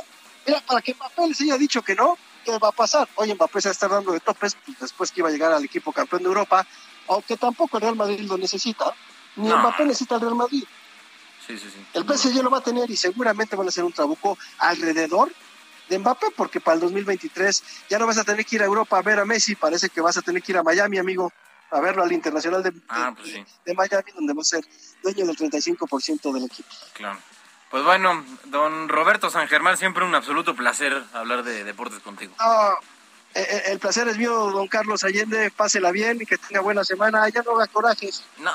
Mira, 0.45 0.61
para 0.65 0.81
que 0.81 0.93
Mbappé 0.93 1.27
les 1.27 1.41
haya 1.41 1.57
dicho 1.57 1.81
que 1.81 1.95
no, 1.95 2.17
¿qué 2.43 2.57
va 2.57 2.69
a 2.69 2.71
pasar? 2.71 3.07
Oye, 3.15 3.35
Mbappé 3.35 3.61
se 3.61 3.69
está 3.71 3.87
dando 3.87 4.11
de 4.11 4.19
topes 4.19 4.55
pues, 4.65 4.79
después 4.79 5.11
que 5.11 5.21
iba 5.21 5.29
a 5.29 5.31
llegar 5.31 5.51
al 5.51 5.63
equipo 5.63 5.91
campeón 5.91 6.23
de 6.23 6.27
Europa, 6.29 6.65
aunque 7.07 7.37
tampoco 7.37 7.77
el 7.77 7.81
Real 7.81 7.95
Madrid 7.95 8.21
lo 8.21 8.37
necesita. 8.37 8.93
Ni 9.35 9.47
No. 9.47 9.57
Mbappé 9.59 9.85
necesita 9.85 10.15
el 10.15 10.21
Real 10.21 10.35
Madrid. 10.35 10.63
Sí, 11.49 11.57
sí, 11.57 11.67
sí. 11.67 11.83
El 11.95 12.05
PSG 12.05 12.43
lo 12.43 12.51
va 12.51 12.59
a 12.59 12.61
tener 12.61 12.87
y 12.91 12.95
seguramente 12.95 13.55
van 13.55 13.65
a 13.65 13.69
hacer 13.69 13.83
un 13.83 13.91
trabuco 13.91 14.37
alrededor 14.59 15.31
de 15.89 15.97
Mbappé, 15.97 16.27
porque 16.35 16.61
para 16.61 16.75
el 16.75 16.81
2023 16.81 17.63
ya 17.89 17.97
no 17.97 18.05
vas 18.05 18.19
a 18.19 18.23
tener 18.23 18.45
que 18.45 18.57
ir 18.57 18.61
a 18.61 18.65
Europa 18.65 18.99
a 18.99 19.01
ver 19.01 19.17
a 19.17 19.25
Messi, 19.25 19.55
parece 19.55 19.89
que 19.89 19.99
vas 19.99 20.15
a 20.15 20.21
tener 20.21 20.43
que 20.43 20.51
ir 20.51 20.59
a 20.59 20.63
Miami, 20.63 20.99
amigo, 20.99 21.33
a 21.71 21.79
verlo 21.79 22.03
al 22.03 22.11
Internacional 22.11 22.61
de, 22.61 22.71
Ah, 22.87 23.13
pues 23.17 23.33
de 23.65 23.73
Miami, 23.73 24.11
donde 24.13 24.33
va 24.35 24.41
a 24.41 24.45
ser 24.45 24.63
dueño 25.01 25.25
del 25.25 25.35
35% 25.35 26.31
del 26.31 26.45
equipo. 26.45 26.69
claro. 26.93 27.19
Pues 27.71 27.83
bueno, 27.83 28.25
don 28.45 28.89
Roberto 28.89 29.29
San 29.29 29.47
Germán, 29.47 29.77
siempre 29.77 30.03
un 30.03 30.15
absoluto 30.15 30.55
placer 30.55 31.03
hablar 31.13 31.43
de 31.43 31.63
deportes 31.63 31.99
contigo. 31.99 32.33
Eh, 32.39 32.85
el 33.33 33.79
placer 33.79 34.07
es 34.07 34.17
mío, 34.17 34.33
don 34.51 34.67
Carlos 34.67 35.03
Allende, 35.03 35.51
pásela 35.51 35.91
bien 35.91 36.19
y 36.21 36.25
que 36.25 36.37
tenga 36.37 36.61
buena 36.61 36.83
semana, 36.83 37.27
ya 37.29 37.41
no 37.43 37.51
haga 37.55 37.67
corajes. 37.67 38.23
No, 38.37 38.51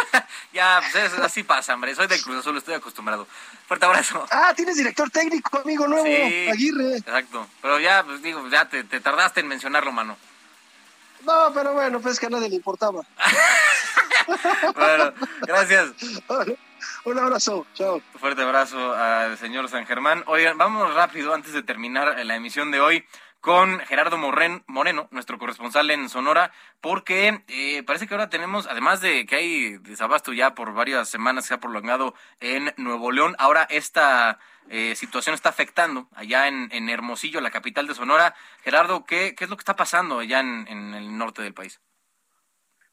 ya, 0.52 0.80
pues 0.92 1.12
es- 1.12 1.18
así 1.18 1.42
pasa, 1.42 1.74
hombre. 1.74 1.94
Soy 1.94 2.06
del 2.06 2.22
Cruz 2.22 2.38
Azul, 2.38 2.56
estoy 2.56 2.74
acostumbrado. 2.74 3.26
Fuerte 3.66 3.86
abrazo. 3.86 4.26
Ah, 4.30 4.52
tienes 4.54 4.76
director 4.76 5.10
técnico, 5.10 5.58
amigo 5.58 5.86
nuevo, 5.88 6.04
Sí. 6.06 6.48
Aguirre. 6.48 6.96
Exacto. 6.98 7.46
Pero 7.62 7.78
ya, 7.80 8.02
pues 8.04 8.22
digo, 8.22 8.46
ya 8.48 8.68
te, 8.68 8.84
te 8.84 9.00
tardaste 9.00 9.40
en 9.40 9.48
mencionarlo, 9.48 9.92
mano. 9.92 10.16
No, 11.24 11.50
pero 11.52 11.72
bueno, 11.72 12.00
pues 12.00 12.20
que 12.20 12.26
a 12.26 12.30
nadie 12.30 12.48
le 12.48 12.56
importaba. 12.56 13.02
Bueno, 14.74 15.12
gracias. 15.42 15.90
Un 17.04 17.18
abrazo, 17.18 17.66
chao. 17.74 18.02
Fuerte 18.20 18.42
abrazo 18.42 18.94
al 18.94 19.38
señor 19.38 19.68
San 19.68 19.86
Germán. 19.86 20.22
Oigan, 20.26 20.58
vamos 20.58 20.92
rápido 20.94 21.32
antes 21.34 21.52
de 21.52 21.62
terminar 21.62 22.14
la 22.24 22.36
emisión 22.36 22.70
de 22.70 22.80
hoy 22.80 23.06
con 23.40 23.80
Gerardo 23.80 24.18
Morren, 24.18 24.64
Moreno, 24.66 25.08
nuestro 25.10 25.38
corresponsal 25.38 25.90
en 25.90 26.08
Sonora, 26.08 26.50
porque 26.80 27.44
eh, 27.48 27.82
parece 27.84 28.06
que 28.06 28.14
ahora 28.14 28.30
tenemos, 28.30 28.66
además 28.66 29.00
de 29.00 29.26
que 29.26 29.36
hay 29.36 29.78
desabasto 29.78 30.32
ya 30.32 30.54
por 30.54 30.74
varias 30.74 31.08
semanas, 31.08 31.46
se 31.46 31.54
ha 31.54 31.60
prolongado 31.60 32.14
en 32.40 32.72
Nuevo 32.76 33.12
León, 33.12 33.36
ahora 33.38 33.66
esta 33.70 34.38
eh, 34.70 34.94
situación 34.96 35.34
está 35.34 35.48
afectando 35.48 36.08
allá 36.14 36.46
en, 36.46 36.68
en 36.72 36.88
Hermosillo, 36.88 37.40
la 37.40 37.50
capital 37.50 37.86
de 37.86 37.94
Sonora. 37.94 38.34
Gerardo, 38.62 39.04
¿qué, 39.04 39.34
qué 39.34 39.44
es 39.44 39.50
lo 39.50 39.56
que 39.56 39.62
está 39.62 39.76
pasando 39.76 40.18
allá 40.18 40.40
en, 40.40 40.94
el 40.94 41.16
norte 41.16 41.42
del 41.42 41.54
país? 41.54 41.80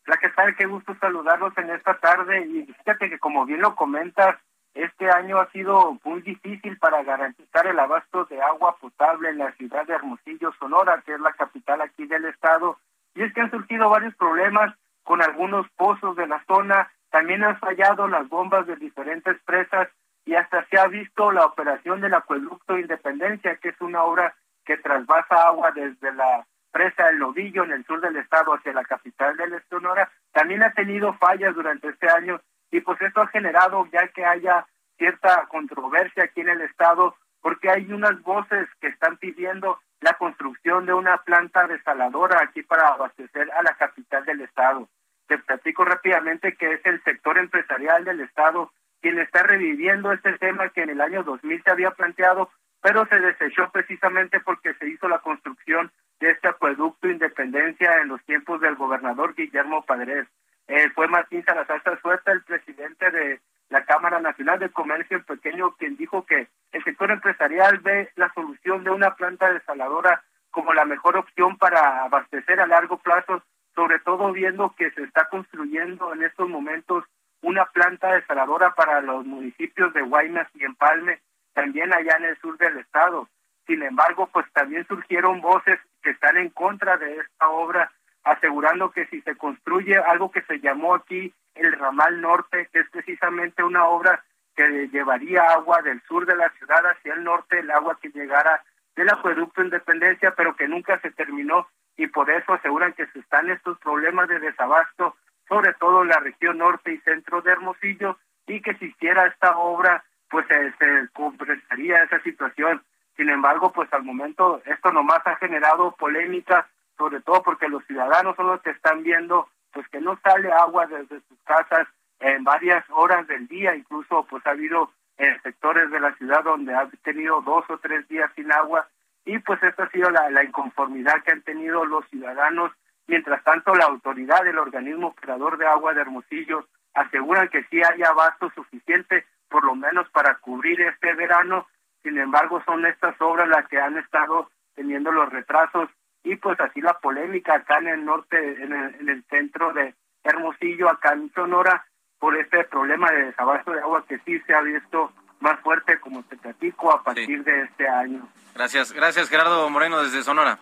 La 0.06 0.18
que 0.18 0.30
tal, 0.30 0.56
qué 0.56 0.66
gusto 0.68 0.96
saludarlos 1.00 1.58
en 1.58 1.72
esta 1.72 1.98
tarde 1.98 2.46
y 2.46 2.66
fíjate 2.66 3.10
que 3.10 3.20
como 3.20 3.46
bien 3.46 3.62
lo 3.62 3.76
comentas, 3.76 4.38
este 4.76 5.10
año 5.10 5.40
ha 5.40 5.50
sido 5.52 5.98
muy 6.04 6.22
difícil 6.22 6.78
para 6.78 7.02
garantizar 7.04 7.66
el 7.66 7.80
abasto 7.80 8.26
de 8.26 8.42
agua 8.42 8.76
potable 8.78 9.30
en 9.30 9.38
la 9.38 9.52
ciudad 9.54 9.86
de 9.88 9.94
Hermosillo, 9.94 10.52
Sonora, 10.60 11.02
que 11.06 11.14
es 11.14 11.20
la 11.22 11.32
capital 11.32 11.82
aquí 11.82 12.06
del 12.06 12.26
estado. 12.26 12.78
Y 13.16 13.24
es 13.24 13.34
que 13.34 13.42
han 13.42 13.52
surgido 13.52 13.90
varios 13.90 14.14
problemas 14.16 14.76
con 15.04 15.22
algunos 15.22 15.66
pozos 15.78 16.18
de 16.18 16.28
la 16.28 16.44
zona, 16.46 16.92
también 17.10 17.44
han 17.44 17.58
fallado 17.60 18.08
las 18.10 18.28
bombas 18.28 18.68
de 18.68 18.76
diferentes 18.76 19.38
presas 19.46 19.88
y 20.26 20.36
hasta 20.36 20.66
se 20.66 20.78
ha 20.78 20.88
visto 20.88 21.32
la 21.32 21.46
operación 21.46 22.02
del 22.02 22.14
acueducto 22.14 22.78
Independencia, 22.78 23.56
que 23.58 23.70
es 23.70 23.80
una 23.80 24.04
obra 24.04 24.36
que 24.66 24.78
trasvasa 24.78 25.48
agua 25.48 25.72
desde 25.72 26.12
la 26.12 26.46
presa 26.72 27.06
del 27.06 27.20
Lodillo 27.20 27.64
en 27.64 27.72
el 27.72 27.86
sur 27.86 28.02
del 28.02 28.18
estado 28.18 28.54
hacia 28.54 28.74
la 28.74 28.84
capital 28.84 29.38
de 29.38 29.62
Sonora, 29.70 30.12
también 30.34 30.64
ha 30.64 30.74
tenido 30.74 31.14
fallas 31.14 31.56
durante 31.56 31.88
este 31.88 32.10
año 32.10 32.42
y 32.72 32.82
pues 32.82 33.02
esto 33.02 33.22
ha 33.22 33.28
generado 33.28 33.88
ya 33.92 34.08
que 34.10 34.26
haya 34.26 34.66
cierta 34.98 35.46
controversia 35.48 36.24
aquí 36.26 36.42
en 36.42 36.50
el 36.50 36.62
estado 36.62 37.16
porque 37.42 37.70
hay 37.70 37.92
unas 37.92 38.22
voces 38.24 38.68
que 38.82 38.88
están 38.88 39.18
pidiendo 39.18 39.80
la 40.02 40.14
construcción 40.14 40.86
de 40.86 40.94
una 40.94 41.18
planta 41.18 41.68
desaladora 41.68 42.42
aquí 42.42 42.64
para 42.64 42.88
abastecer 42.88 43.52
a 43.52 43.62
la 43.62 43.76
capital 43.76 44.26
del 44.26 44.42
estado. 44.42 44.90
Te 45.28 45.38
platico 45.38 45.86
rápidamente 45.86 46.56
que 46.56 46.74
es 46.74 46.86
el 46.86 47.04
sector 47.04 47.38
empresarial 47.38 48.04
del 48.04 48.22
estado 48.22 48.72
quien 49.06 49.20
está 49.20 49.44
reviviendo 49.44 50.12
este 50.12 50.34
tema 50.40 50.70
que 50.70 50.82
en 50.82 50.90
el 50.90 51.00
año 51.00 51.22
2000 51.22 51.62
se 51.62 51.70
había 51.70 51.92
planteado, 51.92 52.50
pero 52.82 53.06
se 53.06 53.20
desechó 53.20 53.70
precisamente 53.72 54.40
porque 54.40 54.74
se 54.74 54.90
hizo 54.90 55.08
la 55.08 55.20
construcción 55.20 55.92
de 56.20 56.32
este 56.32 56.48
acueducto 56.48 57.08
Independencia 57.08 58.02
en 58.02 58.08
los 58.08 58.24
tiempos 58.26 58.62
del 58.62 58.74
gobernador 58.74 59.36
Guillermo 59.36 59.86
Padres. 59.86 60.28
Eh, 60.68 60.90
fue 60.96 61.08
Martín 61.08 61.44
Salazar 61.46 61.82
Suelta, 62.02 62.32
el 62.32 62.44
presidente 62.44 63.12
de 63.12 63.40
la 63.70 63.86
Cámara 63.86 64.20
Nacional 64.20 64.60
de 64.60 64.70
Comercio 64.70 65.24
Pequeño, 65.24 65.72
quien 65.78 65.96
dijo 65.96 66.26
que 66.26 66.48
el 66.72 66.84
sector 66.84 67.12
empresarial 67.12 67.80
ve 67.80 68.12
la 68.16 68.32
solución 68.34 68.84
de 68.84 68.90
una 68.90 69.16
planta 69.16 69.52
desaladora 69.52 70.24
como 70.52 70.74
la 70.74 70.86
mejor 70.86 71.18
opción 71.18 71.58
para 71.58 72.06
abastecer 72.06 72.60
a 72.62 72.68
largo 72.68 72.98
plazo, 72.98 73.44
sobre 73.76 74.00
todo 74.00 74.32
viendo 74.32 74.74
que 74.78 74.90
se 74.92 75.04
está 75.04 75.28
construyendo 75.30 76.14
en 76.14 76.24
estos 76.24 76.48
momentos 76.48 77.04
una 77.42 77.66
planta 77.66 78.14
desaladora 78.14 78.74
para 78.74 79.02
los 79.02 79.26
municipios 79.26 79.94
de 79.94 80.02
Guaymas 80.02 80.48
y 80.56 80.64
Empalme, 80.64 81.20
también 81.54 81.94
allá 81.94 82.16
en 82.18 82.26
el 82.26 82.38
sur 82.40 82.58
del 82.58 82.78
estado. 82.78 83.28
Sin 83.68 83.84
embargo, 83.84 84.28
pues 84.32 84.46
también 84.54 84.88
surgieron 84.88 85.42
voces 85.42 85.80
que 86.02 86.12
están 86.12 86.38
en 86.38 86.50
contra 86.50 86.98
de 86.98 87.18
esta 87.18 87.50
obra, 87.50 87.92
asegurando 88.26 88.92
que 88.92 89.06
si 89.08 89.22
se 89.22 89.36
construye 89.38 89.98
algo 89.98 90.32
que 90.32 90.42
se 90.42 90.60
llamó 90.60 90.96
aquí 90.96 91.34
el 91.54 91.72
ramal 91.74 92.20
norte, 92.20 92.68
que 92.74 92.80
es 92.80 92.90
precisamente 92.90 93.64
una 93.64 93.86
obra 93.86 94.24
que 94.56 94.90
llevaría 94.92 95.44
agua 95.52 95.82
del 95.82 96.02
sur 96.04 96.26
de 96.26 96.36
la 96.36 96.50
ciudad 96.58 96.84
hacia 96.86 97.14
el 97.14 97.24
norte, 97.24 97.60
el 97.60 97.72
agua 97.72 97.98
que 98.02 98.10
llegara 98.10 98.64
del 98.96 99.10
acueducto 99.10 99.64
Independencia, 99.64 100.34
pero 100.36 100.56
que 100.56 100.68
nunca 100.68 101.00
se 101.02 101.12
terminó 101.12 101.68
y 101.98 102.08
por 102.08 102.30
eso 102.30 102.54
aseguran 102.54 102.94
que 102.94 103.06
se 103.08 103.20
están 103.20 103.50
estos 103.50 103.78
problemas 103.80 104.28
de 104.28 104.40
desabasto, 104.40 105.16
sobre 105.48 105.74
todo 105.74 106.02
en 106.02 106.10
la 106.10 106.20
región 106.20 106.58
norte 106.58 106.94
y 106.94 106.98
centro 107.00 107.42
de 107.42 107.52
Hermosillo, 107.52 108.18
y 108.48 108.62
que 108.62 108.74
si 108.76 108.86
hiciera 108.86 109.28
esta 109.28 109.58
obra, 109.58 110.04
pues 110.30 110.46
se, 110.48 110.72
se 110.74 111.10
compensaría 111.14 112.04
esa 112.04 112.20
situación. 112.22 112.82
Sin 113.16 113.30
embargo, 113.30 113.72
pues 113.72 113.92
al 113.94 114.04
momento 114.04 114.62
esto 114.66 114.92
nomás 114.92 115.26
ha 115.26 115.36
generado 115.38 115.96
polémica, 115.96 116.68
sobre 116.98 117.22
todo 117.22 117.44
porque 117.44 117.68
los 117.68 117.86
ciudadanos 117.86 118.36
son 118.36 118.48
los 118.48 118.62
que 118.62 118.72
están 118.72 119.04
viendo 119.04 119.48
pues 119.74 119.88
que 119.90 120.00
no 120.00 120.18
sale 120.24 120.52
agua 120.52 120.88
desde 120.88 121.20
sus 121.28 121.38
casas 121.44 121.88
en 122.20 122.46
varias 122.46 122.86
horas 122.90 123.28
del 123.28 123.48
día, 123.48 123.76
incluso 123.76 124.26
pues 124.30 124.46
ha 124.48 124.52
habido 124.52 124.90
eh, 125.18 125.38
sectores 125.44 125.92
de 125.92 126.00
la 126.00 126.16
ciudad 126.16 126.44
donde 126.44 126.74
ha 126.74 126.88
tenido 127.04 127.42
dos 127.42 127.66
o 127.70 127.78
tres 127.80 128.08
días 128.08 128.32
sin 128.36 128.52
agua 128.52 128.88
y 129.26 129.38
pues 129.40 129.62
esta 129.64 129.84
ha 129.84 129.90
sido 129.90 130.10
la, 130.12 130.30
la 130.30 130.44
inconformidad 130.44 131.24
que 131.24 131.34
han 131.34 131.42
tenido 131.42 131.84
los 131.84 132.08
ciudadanos. 132.10 132.72
Mientras 133.08 133.44
tanto, 133.44 133.74
la 133.76 133.86
autoridad 133.86 134.44
del 134.44 134.58
organismo 134.58 135.08
operador 135.08 135.58
de 135.58 135.68
agua 135.68 135.94
de 135.94 136.02
Hermosillo 136.02 136.68
aseguran 136.94 137.50
que 137.50 137.64
sí 137.66 137.82
hay 137.84 138.02
abasto 138.04 138.50
suficiente, 138.56 139.26
por 139.50 139.64
lo 139.66 139.76
menos 139.76 140.10
para 140.12 140.36
cubrir 140.36 140.80
este 140.82 141.14
verano, 141.14 141.68
sin 142.04 142.18
embargo, 142.18 142.62
son 142.66 142.86
estas 142.86 143.20
obras 143.20 143.50
las 143.50 143.68
que 143.68 143.80
han 143.80 143.98
estado 143.98 144.50
teniendo 144.76 145.12
los 145.12 145.30
retrasos 145.32 145.90
y 146.26 146.36
pues 146.38 146.60
así 146.60 146.82
la 146.82 146.98
polémica 147.00 147.54
acá 147.54 147.78
en 147.78 147.88
el 147.88 148.04
norte, 148.04 148.38
en 148.38 148.74
el, 149.08 149.24
centro 149.30 149.72
de 149.74 149.94
Hermosillo, 150.24 150.90
acá 150.90 151.14
en 151.14 151.32
Sonora, 151.34 151.86
por 152.20 152.36
este 152.36 152.64
problema 152.66 153.12
de 153.12 153.26
desabasto 153.26 153.72
de 153.72 153.80
agua 153.80 154.04
que 154.08 154.18
sí 154.26 154.40
se 154.48 154.54
ha 154.56 154.62
visto 154.62 155.14
más 155.40 155.60
fuerte, 155.60 156.00
como 156.00 156.24
te 156.24 156.36
platico, 156.36 156.92
a 156.92 157.04
partir 157.04 157.44
de 157.44 157.62
este 157.62 157.88
año. 157.88 158.28
Gracias, 158.56 158.92
gracias 158.92 159.30
Gerardo 159.30 159.70
Moreno 159.70 160.02
desde 160.02 160.24
Sonora. 160.24 160.58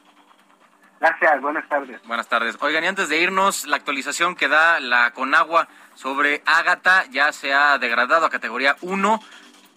Gracias, 0.99 1.41
buenas 1.41 1.68
tardes. 1.69 2.02
Buenas 2.03 2.27
tardes. 2.27 2.57
Oigan, 2.61 2.84
y 2.84 2.88
antes 2.88 3.07
de 3.07 3.22
irnos, 3.22 3.65
la 3.65 3.77
actualización 3.77 4.35
que 4.35 4.49
da 4.49 4.81
la 4.81 5.11
Conagua 5.11 5.68
sobre 5.95 6.41
Ágata 6.45 7.06
ya 7.10 7.31
se 7.31 7.53
ha 7.53 7.77
degradado 7.77 8.26
a 8.26 8.30
categoría 8.30 8.76
1 8.81 9.19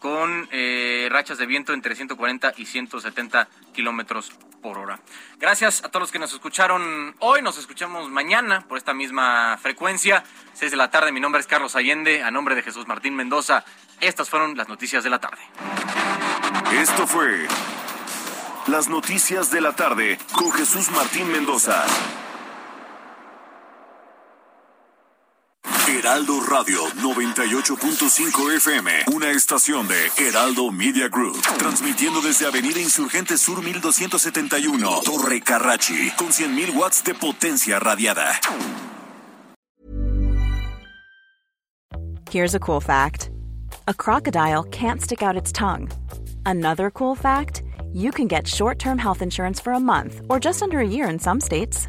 con 0.00 0.48
eh, 0.50 1.08
rachas 1.10 1.38
de 1.38 1.46
viento 1.46 1.72
entre 1.72 1.94
140 1.94 2.54
y 2.56 2.66
170 2.66 3.48
kilómetros 3.72 4.36
por 4.60 4.78
hora. 4.78 5.00
Gracias 5.38 5.84
a 5.84 5.88
todos 5.88 6.02
los 6.02 6.12
que 6.12 6.18
nos 6.18 6.32
escucharon 6.32 7.14
hoy. 7.20 7.42
Nos 7.42 7.58
escuchamos 7.58 8.10
mañana 8.10 8.64
por 8.68 8.78
esta 8.78 8.94
misma 8.94 9.58
frecuencia. 9.60 10.24
6 10.54 10.70
de 10.70 10.76
la 10.76 10.90
tarde. 10.90 11.12
Mi 11.12 11.20
nombre 11.20 11.40
es 11.40 11.46
Carlos 11.46 11.76
Allende. 11.76 12.22
A 12.22 12.30
nombre 12.30 12.54
de 12.54 12.62
Jesús 12.62 12.86
Martín 12.86 13.14
Mendoza. 13.14 13.64
Estas 14.00 14.28
fueron 14.28 14.56
las 14.56 14.68
noticias 14.68 15.04
de 15.04 15.10
la 15.10 15.18
tarde. 15.18 15.40
Esto 16.72 17.06
fue 17.06 17.46
las 18.66 18.88
noticias 18.88 19.50
de 19.50 19.60
la 19.60 19.72
tarde 19.72 20.18
con 20.32 20.50
Jesús 20.52 20.90
Martín 20.90 21.30
Mendoza. 21.30 21.84
Heraldo 25.88 26.40
Radio 26.40 26.86
98.5 26.96 28.56
FM, 28.56 28.90
una 29.14 29.30
estación 29.30 29.86
de 29.88 30.10
Heraldo 30.18 30.70
Media 30.70 31.08
Group, 31.08 31.40
transmitiendo 31.58 32.20
desde 32.20 32.46
Avenida 32.46 32.80
Insurgente 32.80 33.38
Sur 33.38 33.62
1271, 33.62 35.00
Torre 35.04 35.40
Carrachi, 35.40 36.10
con 36.16 36.28
100.000 36.28 36.74
watts 36.74 37.02
de 37.04 37.14
potencia 37.14 37.78
radiada. 37.78 38.40
Here's 42.30 42.54
a 42.54 42.60
cool 42.60 42.80
fact: 42.80 43.30
a 43.86 43.94
crocodile 43.94 44.64
can't 44.70 45.00
stick 45.00 45.22
out 45.22 45.36
its 45.36 45.52
tongue. 45.52 45.88
Another 46.44 46.90
cool 46.90 47.14
fact: 47.14 47.62
you 47.92 48.10
can 48.10 48.26
get 48.26 48.46
short-term 48.46 48.98
health 48.98 49.22
insurance 49.22 49.60
for 49.60 49.72
a 49.72 49.80
month 49.80 50.20
or 50.28 50.38
just 50.38 50.62
under 50.62 50.80
a 50.80 50.86
year 50.86 51.08
in 51.08 51.18
some 51.18 51.40
states. 51.40 51.88